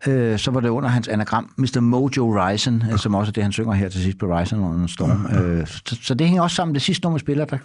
øh, 0.08 0.40
så 0.40 0.52
var 0.52 0.60
det 0.60 0.70
under 0.70 0.90
hans 0.90 1.08
anagram, 1.08 1.50
Mr. 1.58 1.80
Mojo 1.80 2.50
Ryzen, 2.50 2.84
øh, 2.92 2.98
som 3.00 3.16
også 3.16 3.30
er 3.30 3.34
det, 3.34 3.44
han 3.44 3.52
synger 3.52 3.74
her 3.74 3.90
til 3.90 4.02
sidst 4.02 4.18
på 4.20 4.26
Ryzen 4.40 4.60
under 4.60 4.82
en 4.82 4.88
storm. 4.88 5.26
Øh, 5.26 5.68
så, 5.68 5.98
så 6.02 6.14
det 6.14 6.28
hænger 6.28 6.42
også 6.44 6.56
sammen. 6.56 6.76
Det 6.76 6.82
sidste 6.82 7.04
nummer 7.06 7.20
spiller, 7.20 7.46
der 7.46 7.58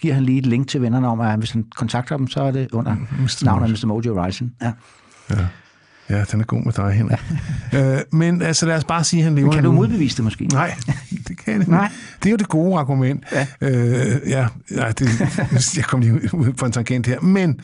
giver 0.00 0.14
han 0.14 0.24
lige 0.24 0.38
et 0.38 0.46
link 0.46 0.68
til 0.68 0.82
vennerne 0.82 1.08
om, 1.08 1.20
at 1.20 1.38
hvis 1.38 1.50
han 1.50 1.64
kontakter 1.76 2.16
dem, 2.16 2.28
så 2.28 2.40
er 2.42 2.50
det 2.50 2.68
under 2.72 2.96
navnet 3.44 3.70
Mr. 3.70 3.86
Mojo 3.86 4.26
Ryzen. 4.26 4.54
Ja. 4.62 4.72
Ja, 5.30 5.36
den 6.08 6.40
er 6.40 6.44
god 6.44 6.64
med 6.64 6.72
dig, 6.72 6.92
Henrik. 6.92 7.18
øh, 7.74 7.98
men 8.12 8.42
altså, 8.42 8.66
lad 8.66 8.76
os 8.76 8.84
bare 8.84 9.04
sige, 9.04 9.20
at 9.20 9.24
han 9.24 9.34
lever 9.34 9.52
Kan 9.52 9.64
du 9.64 9.72
modbevise 9.72 10.16
det 10.16 10.24
måske? 10.24 10.44
Nej, 10.46 10.74
det 11.28 11.38
kan 11.38 11.52
jeg 11.52 11.60
ikke. 11.60 11.70
Nej. 11.70 11.88
Det 12.22 12.26
er 12.26 12.30
jo 12.30 12.36
det 12.36 12.48
gode 12.48 12.78
argument. 12.78 13.24
Ja. 13.32 13.46
Øh, 13.60 14.20
ja, 14.28 14.46
ja 14.70 14.92
det, 14.98 15.08
jeg 15.76 15.84
kom 15.84 16.00
lige 16.00 16.34
ud 16.34 16.52
på 16.52 16.66
en 16.66 16.72
tangent 16.72 17.06
her. 17.06 17.20
Men 17.20 17.60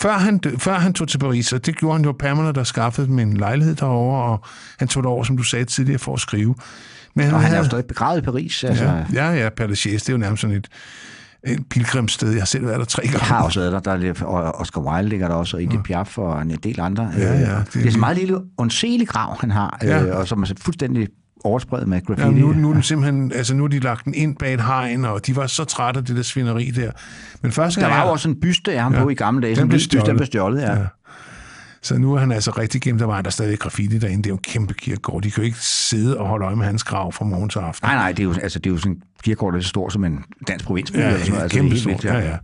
før 0.00 0.12
han, 0.12 0.40
før 0.58 0.74
han 0.78 0.92
tog 0.92 1.08
til 1.08 1.18
Paris, 1.18 1.52
og 1.52 1.66
det 1.66 1.76
gjorde 1.76 1.96
han 1.96 2.04
jo 2.04 2.12
Pamela, 2.12 2.52
der 2.52 2.64
skaffede 2.64 3.06
dem 3.06 3.18
en 3.18 3.36
lejlighed 3.36 3.74
derovre, 3.74 4.22
og 4.32 4.44
han 4.78 4.88
tog 4.88 5.02
derover, 5.02 5.24
som 5.24 5.36
du 5.36 5.42
sagde 5.42 5.64
tidligere, 5.64 5.98
for 5.98 6.14
at 6.14 6.20
skrive. 6.20 6.54
Men 7.14 7.24
Og 7.34 7.40
han 7.40 7.44
er 7.44 7.48
jo 7.48 7.54
havde- 7.56 7.66
stadig 7.66 7.84
begravet 7.86 8.18
i 8.18 8.24
Paris. 8.24 8.64
Altså, 8.64 8.84
Ja, 8.84 9.02
ja, 9.12 9.30
ja 9.42 9.48
Père 9.60 9.66
Lachaise, 9.66 9.98
det 10.04 10.08
er 10.08 10.12
jo 10.12 10.18
nærmest 10.18 10.40
sådan 10.40 10.56
et, 10.56 10.68
et 11.46 11.66
pilgrimssted. 11.70 12.30
Jeg 12.32 12.40
har 12.40 12.46
selv 12.46 12.66
været 12.66 12.78
der 12.78 12.84
tre 12.84 13.02
gange. 13.02 13.18
Jeg 13.18 13.26
har 13.26 13.42
også 13.44 13.60
været 13.60 13.72
der, 13.72 13.80
der 13.80 13.90
er 13.92 13.96
lidt, 13.96 14.22
og 14.22 14.42
Oscar 14.60 14.80
Wilde 14.80 15.08
ligger 15.08 15.28
der 15.28 15.34
også, 15.34 15.56
og 15.56 15.62
Edith 15.62 15.82
Piaf 15.82 16.18
og 16.18 16.42
en 16.42 16.50
del 16.50 16.80
andre. 16.80 17.10
Ja, 17.18 17.32
ja, 17.32 17.32
Øh, 17.32 17.40
det 17.40 17.48
er 17.50 17.64
det, 17.72 17.86
er 17.86 17.94
en 17.94 18.00
meget 18.00 18.16
lille, 18.18 18.38
undselig 18.58 19.08
grav, 19.08 19.40
han 19.40 19.50
har, 19.50 19.78
Ja. 19.82 20.02
øh, 20.04 20.16
og 20.16 20.28
som 20.28 20.42
er 20.42 20.46
fuldstændig 20.60 21.08
overspredt 21.44 21.88
med 21.88 21.98
Ja, 22.08 22.14
graffiti. 22.14 22.40
nu, 22.40 22.52
nu, 22.52 22.68
er 22.68 22.72
den 22.72 22.82
simpelthen, 22.82 23.32
altså 23.34 23.54
nu 23.54 23.64
er 23.64 23.68
de 23.68 23.78
lagt 23.78 24.04
den 24.04 24.14
ind 24.14 24.36
bag 24.36 24.54
et 24.54 24.60
hegn, 24.60 25.04
og 25.04 25.26
de 25.26 25.36
var 25.36 25.46
så 25.46 25.64
trætte 25.64 25.98
af 25.98 26.04
det 26.04 26.16
der 26.16 26.22
svineri 26.22 26.70
der. 26.70 26.90
Men 27.42 27.52
første 27.52 27.80
der 27.80 27.86
var 27.88 28.04
jo 28.06 28.10
også 28.12 28.28
en 28.28 28.40
byste 28.40 28.72
af 28.72 28.82
ham 28.82 28.94
Ja. 28.94 29.02
på 29.02 29.08
i 29.08 29.14
gamle 29.14 29.42
dage. 29.42 29.54
Den 29.54 29.62
en 29.62 29.68
blev 29.68 29.76
byste, 29.76 29.98
den 29.98 30.16
blev 30.16 30.26
stjålet, 30.26 30.60
ja. 30.62 30.72
Ja. 30.72 30.78
Så 31.82 31.98
nu 31.98 32.14
er 32.14 32.18
han 32.20 32.32
altså 32.32 32.50
rigtig 32.50 32.80
gemt. 32.80 33.00
Der 33.00 33.06
var 33.06 33.22
der 33.22 33.30
stadig 33.30 33.58
graffiti 33.58 33.98
derinde. 33.98 34.18
Det 34.22 34.26
er 34.26 34.30
jo 34.30 34.36
en 34.36 34.42
kæmpe 34.42 34.74
kirkegård. 34.74 35.22
De 35.22 35.30
kan 35.30 35.42
jo 35.42 35.46
ikke 35.46 35.58
sidde 35.60 36.18
og 36.18 36.28
holde 36.28 36.46
øje 36.46 36.56
med 36.56 36.66
hans 36.66 36.84
grav 36.84 37.12
fra 37.12 37.24
morgen 37.24 37.48
til 37.48 37.58
aften. 37.58 37.86
Nej, 37.88 37.94
nej, 37.96 38.12
det 38.12 38.20
er 38.20 38.24
jo, 38.24 38.34
altså, 38.42 38.58
det 38.58 38.66
er 38.70 38.74
jo 38.74 38.78
sådan 38.78 38.92
en 38.92 39.02
kirkegård, 39.22 39.52
der 39.52 39.58
er 39.58 39.62
så 39.62 39.68
stor 39.68 39.88
som 39.88 40.04
en 40.04 40.18
dansk 40.48 40.64
provinsby. 40.64 40.96
Ja, 40.96 41.06
eller 41.06 41.12
sådan 41.18 41.26
ja, 41.26 41.30
noget. 41.32 41.42
Altså, 41.42 41.56
kæmpe 41.56 41.74
det 41.74 41.84
er 41.84 41.88
helt 41.90 42.00
stort. 42.00 42.12
vildt, 42.14 42.24
Ja, 42.26 42.30
ja. 42.30 42.36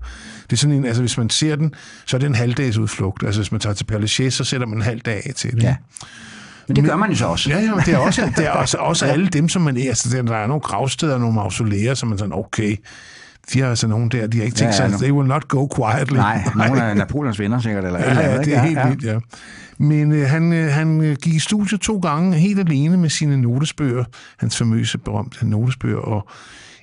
Det 0.50 0.52
er 0.52 0.56
sådan 0.56 0.76
en, 0.76 0.84
altså 0.84 1.02
hvis 1.02 1.18
man 1.18 1.30
ser 1.30 1.56
den, 1.56 1.74
så 2.06 2.16
er 2.16 2.18
det 2.18 2.26
en 2.26 2.34
halvdags 2.34 2.78
udflugt. 2.78 3.22
Altså 3.22 3.40
hvis 3.40 3.52
man 3.52 3.60
tager 3.60 3.74
til 3.74 3.86
Lachaise, 3.90 4.36
så 4.36 4.44
sætter 4.44 4.66
man 4.66 4.78
en 4.78 4.82
halv 4.82 5.00
dag 5.00 5.22
af 5.26 5.34
til 5.34 5.52
det. 5.52 5.62
Ja. 5.62 5.76
Men 6.68 6.76
det 6.76 6.84
gør 6.84 6.96
man 6.96 7.10
jo 7.10 7.16
så 7.16 7.26
også. 7.26 7.50
Ja, 7.50 7.58
ja, 7.58 7.72
det 7.86 7.94
er 7.94 7.98
også, 7.98 8.22
det 8.36 8.46
er 8.46 8.50
også, 8.50 8.76
også 8.78 9.06
alle 9.06 9.26
dem, 9.26 9.48
som 9.48 9.62
man... 9.62 9.76
Altså, 9.76 10.16
der- 10.16 10.22
der 10.22 10.36
er 10.36 10.46
nogle 10.46 10.60
gravsteder, 10.60 11.18
nogle 11.18 11.34
mausoleer, 11.34 11.94
som 11.94 12.08
man 12.08 12.18
sådan, 12.18 12.32
okay, 12.34 12.76
de 13.52 13.60
har 13.60 13.68
altså 13.68 13.86
nogen 13.88 14.08
der, 14.08 14.26
de 14.26 14.36
har 14.38 14.44
ikke 14.44 14.56
tænkt 14.56 14.72
Ja, 14.72 14.76
sig, 14.76 14.88
ja, 14.88 14.94
at 14.94 15.00
they 15.00 15.10
will 15.10 15.28
not 15.28 15.48
go 15.48 15.68
quietly. 15.76 16.16
Nej, 16.16 16.44
nogle 16.56 16.82
af 16.82 16.96
Napoleons 16.96 17.38
venner 17.38 17.60
sikkert, 17.60 17.84
eller 17.84 17.98
et 17.98 18.08
eller 18.10 18.22
Ja, 18.22 18.28
andet, 18.28 18.46
ja, 18.46 18.52
det 18.52 18.56
er 18.56 18.62
helt 18.62 18.78
vildt, 18.88 19.04
ja. 19.04 19.18
Men 19.78 20.12
øh, 20.12 20.28
han, 20.28 20.52
øh, 20.52 20.72
han 20.72 21.00
øh, 21.00 21.16
gik 21.22 21.34
i 21.34 21.38
studiet 21.38 21.80
to 21.80 21.98
gange, 21.98 22.36
helt 22.38 22.58
alene 22.60 22.96
med 22.96 23.08
sine 23.10 23.36
notesbøger, 23.36 24.04
hans 24.38 24.58
famøse, 24.58 24.98
berømte 24.98 25.48
notesbøger, 25.48 25.98
og 25.98 26.28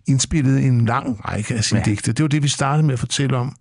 indspillede 0.08 0.62
en 0.62 0.86
lang 0.86 1.30
række 1.30 1.56
af 1.56 1.64
sine 1.64 1.80
ja. 1.80 1.84
Ja. 1.88 1.92
digte. 1.92 2.12
Det 2.12 2.24
var 2.24 2.30
det, 2.30 2.44
vi 2.44 2.48
startede 2.48 2.86
med 2.86 2.94
at 2.94 3.00
fortælle 3.00 3.38
om 3.38 3.56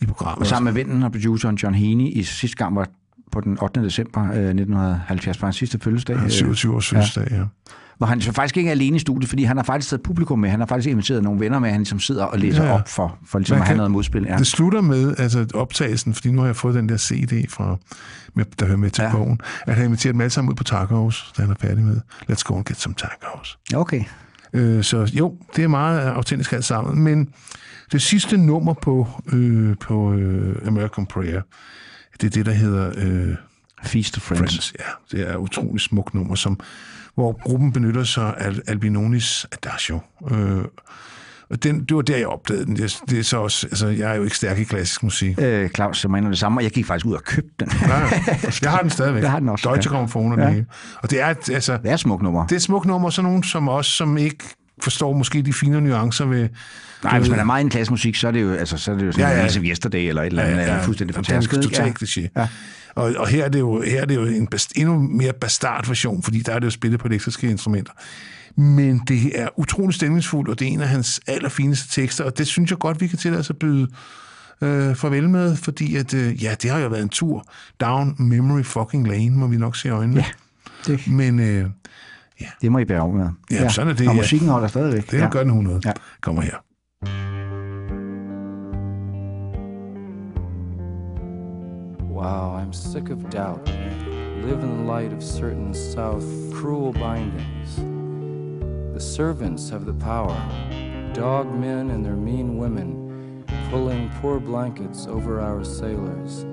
i 0.00 0.06
programmet. 0.06 0.40
Og 0.40 0.46
sammen 0.46 0.74
med 0.74 0.84
vennen 0.84 1.02
og 1.02 1.12
produceren 1.12 1.56
John 1.56 1.74
Heaney 1.74 2.06
i 2.06 2.22
sidste 2.22 2.56
gang 2.56 2.76
var 2.76 2.88
på 3.32 3.40
den 3.40 3.58
8. 3.62 3.82
december 3.84 4.20
øh, 4.22 4.28
1970, 4.30 5.42
var 5.42 5.46
hans 5.46 5.56
sidste 5.56 5.78
fødselsdag. 5.82 6.16
Ja, 6.16 6.24
øh, 6.24 6.30
27 6.30 6.74
års 6.74 6.88
fødselsdag, 6.88 7.28
ja. 7.30 7.42
Hvor 7.98 8.06
han 8.06 8.20
så 8.20 8.32
faktisk 8.32 8.56
ikke 8.56 8.68
er 8.68 8.72
alene 8.72 8.96
i 8.96 8.98
studiet, 8.98 9.28
fordi 9.28 9.44
han 9.44 9.56
har 9.56 9.64
faktisk 9.64 9.90
taget 9.90 10.02
publikum 10.02 10.38
med. 10.38 10.50
Han 10.50 10.58
har 10.60 10.66
faktisk 10.66 10.88
inviteret 10.88 11.22
nogle 11.22 11.40
venner 11.40 11.58
med, 11.58 11.70
han 11.70 11.80
ligesom 11.80 12.00
sidder 12.00 12.24
og 12.24 12.38
læser 12.38 12.64
Ja, 12.64 12.74
op 12.74 12.88
for, 12.88 13.18
for 13.26 13.38
ligesom 13.38 13.54
Man 13.54 13.60
at 13.62 13.66
have 13.66 13.72
kan- 13.74 13.76
noget 13.76 13.90
modspil. 13.90 14.26
Ja. 14.28 14.36
Det 14.38 14.46
slutter 14.46 14.80
med, 14.80 15.14
altså 15.18 15.46
optagelsen, 15.54 16.14
fordi 16.14 16.30
nu 16.30 16.40
har 16.40 16.46
jeg 16.46 16.56
fået 16.56 16.74
den 16.74 16.88
der 16.88 16.96
CD, 16.98 17.50
fra, 17.50 17.76
med, 18.34 18.44
der 18.58 18.66
hører 18.66 18.76
med 18.78 18.90
til 18.90 19.02
ja. 19.02 19.12
Bogen, 19.12 19.40
at 19.66 19.66
han 19.74 19.74
har 19.76 19.84
inviteret 19.84 20.12
dem 20.12 20.20
alle 20.20 20.30
sammen 20.30 20.50
ud 20.50 20.56
på 20.56 20.64
tacos, 20.64 21.32
da 21.36 21.42
han 21.42 21.50
er 21.50 21.54
færdig 21.60 21.84
med. 21.84 22.00
Let's 22.30 22.42
go 22.44 22.56
and 22.56 22.64
get 22.64 22.76
some 22.80 22.94
tacos. 22.94 23.58
Okay. 23.74 24.04
Øh, 24.52 24.82
så 24.84 25.10
jo, 25.12 25.34
det 25.56 25.64
er 25.64 25.68
meget 25.68 26.00
autentisk 26.00 26.52
alt 26.52 26.64
sammen. 26.64 27.02
Men 27.04 27.28
det 27.92 28.02
sidste 28.02 28.36
nummer 28.36 28.74
på, 28.74 29.08
øh, 29.32 29.76
på 29.80 30.12
øh, 30.14 30.56
American 30.66 31.06
Prayer, 31.06 31.42
det 32.20 32.26
er 32.26 32.30
det, 32.30 32.46
der 32.46 32.52
hedder 32.52 32.92
øh, 32.96 33.34
Feast 33.84 34.16
of 34.16 34.22
Friends. 34.22 34.38
Friends. 34.40 34.74
Ja, 34.78 35.16
det 35.18 35.28
er 35.28 35.32
et 35.32 35.36
utroligt 35.38 35.82
smukt 35.84 36.14
nummer, 36.14 36.34
som, 36.34 36.60
hvor 37.14 37.38
gruppen 37.42 37.72
benytter 37.72 38.04
sig 38.04 38.34
af 38.38 38.52
Albinonis 38.66 39.46
Adagio. 39.52 40.00
Øh, 40.30 40.64
og 41.50 41.62
den, 41.62 41.84
det 41.84 41.96
var 41.96 42.02
der, 42.02 42.16
jeg 42.16 42.26
opdagede 42.26 42.64
den. 42.66 42.76
Det, 42.76 42.98
det 43.10 43.18
er 43.18 43.22
så 43.22 43.36
også, 43.38 43.66
altså, 43.66 43.86
jeg 43.88 44.10
er 44.10 44.14
jo 44.14 44.22
ikke 44.24 44.36
stærk 44.36 44.58
i 44.58 44.64
klassisk 44.64 45.02
musik. 45.02 45.38
Øh, 45.40 45.70
Claus, 45.70 46.04
jeg 46.04 46.10
mener 46.10 46.28
det 46.28 46.38
samme, 46.38 46.58
og 46.60 46.62
jeg 46.64 46.70
gik 46.70 46.86
faktisk 46.86 47.06
ud 47.06 47.14
og 47.14 47.22
købte 47.24 47.50
den. 47.60 47.68
Ja, 47.82 47.94
jeg 48.62 48.70
har 48.70 48.80
den 48.80 48.90
stadigvæk. 48.90 49.22
Jeg 49.22 49.30
har 49.30 49.38
den 49.38 49.48
også, 49.48 49.68
Deutsche 49.68 49.90
ja. 49.90 49.94
Grammophon 49.96 50.32
og 50.32 50.38
det 50.38 50.44
Ja. 50.44 50.50
hele. 50.50 50.66
Og 51.02 51.10
det 51.10 51.20
er, 51.20 51.26
altså, 51.26 51.78
Det 51.82 51.90
er 51.90 51.96
smukt 51.96 52.22
nummer. 52.22 52.46
det 52.46 52.56
er 52.56 52.60
smukt 52.60 52.86
nummer, 52.86 53.10
så 53.10 53.22
nogen 53.22 53.42
som 53.42 53.68
os, 53.68 53.86
som 53.86 54.16
ikke 54.18 54.44
forstår 54.82 55.12
måske 55.12 55.42
de 55.42 55.52
fine 55.52 55.80
nuancer 55.80 56.24
ved... 56.24 56.48
Nej, 57.04 57.18
hvis 57.18 57.30
man 57.30 57.38
er 57.38 57.44
meget 57.44 57.60
i 57.60 57.64
en 57.64 57.70
klassemusik, 57.70 58.16
så 58.16 58.28
er 58.28 58.32
det 58.32 58.42
jo, 58.42 58.52
altså, 58.52 58.76
så 58.78 58.92
er 58.92 58.96
det 58.96 59.06
jo 59.06 59.12
sådan 59.12 59.24
Ja, 59.26 59.30
ja, 59.32 59.42
ja. 59.44 59.50
ja. 59.52 59.58
en 59.58 59.64
Yesterday 59.66 60.08
eller 60.08 60.22
et 60.22 60.26
eller 60.26 60.42
andet, 60.42 60.56
ja, 60.56 60.62
ja, 60.62 60.74
ja. 60.74 60.82
fuldstændig 60.84 61.14
fantastisk. 61.14 61.62
Totalt 61.62 62.02
kliché. 62.02 62.26
Ja. 62.36 62.48
Og, 62.94 63.14
og 63.18 63.28
her 63.28 63.44
er 63.44 63.48
det 63.48 63.60
jo, 63.60 63.80
her 63.82 64.00
er 64.00 64.04
det 64.04 64.14
jo 64.14 64.24
en 64.24 64.46
bast, 64.46 64.72
endnu 64.76 64.98
mere 64.98 65.32
bastard 65.32 65.86
version, 65.86 66.22
fordi 66.22 66.40
der 66.40 66.52
er 66.54 66.58
det 66.58 66.66
jo 66.66 66.70
spillet 66.70 67.00
på 67.00 67.08
elektriske 67.08 67.50
instrumenter. 67.50 67.92
Men 68.60 68.98
det 69.08 69.40
er 69.40 69.48
utroligt 69.56 69.96
stemningsfuldt, 69.96 70.48
og 70.50 70.58
det 70.58 70.68
er 70.68 70.72
en 70.72 70.80
af 70.80 70.88
hans 70.88 71.20
allerfineste 71.26 72.00
tekster, 72.00 72.24
og 72.24 72.38
det 72.38 72.46
synes 72.46 72.70
jeg 72.70 72.78
godt, 72.78 73.00
vi 73.00 73.06
kan 73.06 73.18
tillade 73.18 73.40
os 73.40 73.50
at 73.50 73.56
byde 73.58 73.88
øh, 74.62 74.94
farvel 74.96 75.28
med, 75.30 75.56
fordi 75.56 75.96
at, 75.96 76.14
øh, 76.14 76.42
ja, 76.44 76.54
det 76.62 76.70
har 76.70 76.78
jo 76.78 76.88
været 76.88 77.02
en 77.02 77.08
tur 77.08 77.46
down 77.80 78.14
memory 78.18 78.62
fucking 78.62 79.08
lane, 79.08 79.30
må 79.36 79.46
vi 79.46 79.56
nok 79.56 79.76
se 79.76 79.88
i 79.88 79.90
øjnene. 79.90 80.20
Ja, 80.20 80.26
det- 80.92 81.08
Men 81.08 81.38
øh, 81.40 81.66
Det 82.62 82.72
må 82.72 82.78
I 82.78 82.84
bære 82.84 83.00
over 83.00 83.14
med. 83.16 83.28
Ja, 83.50 83.68
sådan 83.68 83.90
er 83.90 83.94
det, 83.96 84.08
Og 84.08 84.14
ja. 84.14 84.20
musikken 84.20 84.48
holder 84.48 84.68
stadigvæk. 84.68 85.10
det 85.10 85.18
ja. 85.18 85.28
gør 85.28 85.40
den 85.40 85.48
100. 85.48 85.80
Ja. 85.84 85.92
Kommer 86.20 86.42
her. 86.42 86.54
Wow, 92.24 92.54
I'm 92.56 92.72
sick 92.72 93.10
of 93.10 93.28
doubt. 93.28 93.66
Live 93.66 94.62
in 94.62 94.78
the 94.78 94.84
light 94.84 95.12
of 95.12 95.22
certain 95.22 95.74
South 95.74 96.24
cruel 96.54 96.90
bindings. 96.90 97.76
The 98.94 98.98
servants 98.98 99.68
have 99.68 99.84
the 99.84 99.92
power, 99.92 100.34
dog 101.12 101.54
men 101.54 101.90
and 101.90 102.02
their 102.02 102.16
mean 102.16 102.56
women, 102.56 103.44
pulling 103.68 104.08
poor 104.22 104.40
blankets 104.40 105.06
over 105.06 105.38
our 105.38 105.64
sailors. 105.64 106.44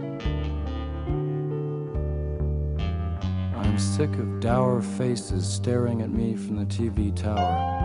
I'm 3.55 3.79
sick 3.79 4.13
of 4.15 4.41
dour 4.41 4.81
faces 4.81 5.47
staring 5.47 6.01
at 6.01 6.09
me 6.09 6.35
from 6.35 6.57
the 6.57 6.65
TV 6.65 7.15
tower. 7.15 7.81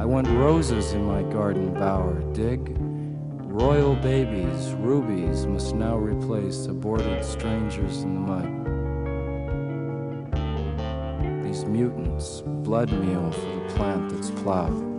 I 0.00 0.04
want 0.06 0.26
roses 0.28 0.94
in 0.94 1.04
my 1.04 1.20
garden 1.24 1.74
bower, 1.74 2.22
dig? 2.32 2.74
Royal 2.80 3.94
babies, 3.96 4.72
rubies, 4.78 5.44
must 5.44 5.74
now 5.74 5.98
replace 5.98 6.64
aborted 6.64 7.22
strangers 7.22 8.00
in 8.00 8.14
the 8.14 8.20
mud. 8.20 8.48
These 11.44 11.66
mutants, 11.66 12.40
blood 12.46 12.90
meal 12.90 13.30
for 13.30 13.40
the 13.40 13.74
plant 13.74 14.08
that's 14.08 14.30
plowed. 14.30 14.89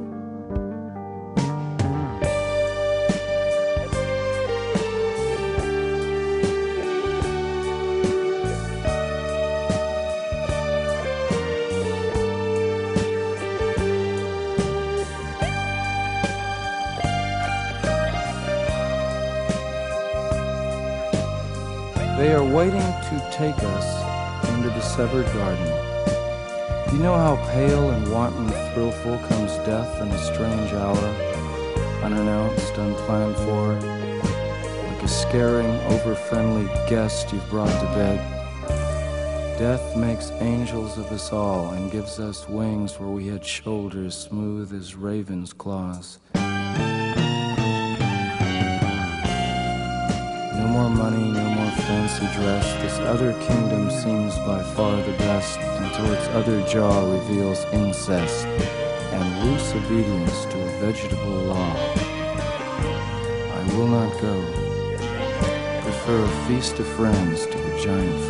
Waiting 22.51 22.81
to 22.81 23.27
take 23.31 23.57
us 23.57 24.49
into 24.49 24.69
the 24.69 24.81
severed 24.81 25.25
garden. 25.27 25.67
You 26.93 26.99
know 26.99 27.15
how 27.15 27.37
pale 27.51 27.91
and 27.91 28.11
wanton 28.11 28.49
thrillful 28.73 29.17
comes 29.29 29.55
death 29.65 30.01
in 30.01 30.09
a 30.09 30.17
strange 30.17 30.73
hour, 30.73 30.97
unannounced, 32.03 32.77
unplanned 32.77 33.37
for, 33.37 33.79
like 34.89 35.01
a 35.01 35.07
scaring, 35.07 35.79
over-friendly 35.93 36.65
guest 36.89 37.31
you've 37.31 37.49
brought 37.49 37.71
to 37.79 37.85
bed? 37.95 38.19
Death 39.57 39.95
makes 39.95 40.31
angels 40.41 40.97
of 40.97 41.09
us 41.11 41.31
all 41.31 41.69
and 41.69 41.89
gives 41.89 42.19
us 42.19 42.49
wings 42.49 42.99
where 42.99 43.09
we 43.09 43.27
had 43.27 43.45
shoulders 43.45 44.17
smooth 44.17 44.73
as 44.73 44.95
ravens' 44.95 45.53
claws. 45.53 46.19
More 50.71 50.89
money, 50.89 51.29
no 51.31 51.43
more 51.43 51.71
fancy 51.71 52.25
dress. 52.39 52.65
This 52.81 52.97
other 52.99 53.33
kingdom 53.41 53.91
seems 53.91 54.37
by 54.39 54.63
far 54.63 54.95
the 55.01 55.11
best 55.17 55.59
until 55.59 56.13
its 56.13 56.27
other 56.29 56.65
jaw 56.65 57.11
reveals 57.11 57.65
incest 57.73 58.45
and 58.45 59.43
loose 59.43 59.73
obedience 59.73 60.45
to 60.45 60.61
a 60.61 60.79
vegetable 60.79 61.41
law. 61.51 61.75
I 63.57 63.75
will 63.75 63.87
not 63.87 64.13
go. 64.21 64.35
Prefer 65.81 66.23
a 66.23 66.47
feast 66.47 66.79
of 66.79 66.87
friends 66.87 67.45
to 67.47 67.57
a 67.57 67.83
giant 67.83 68.23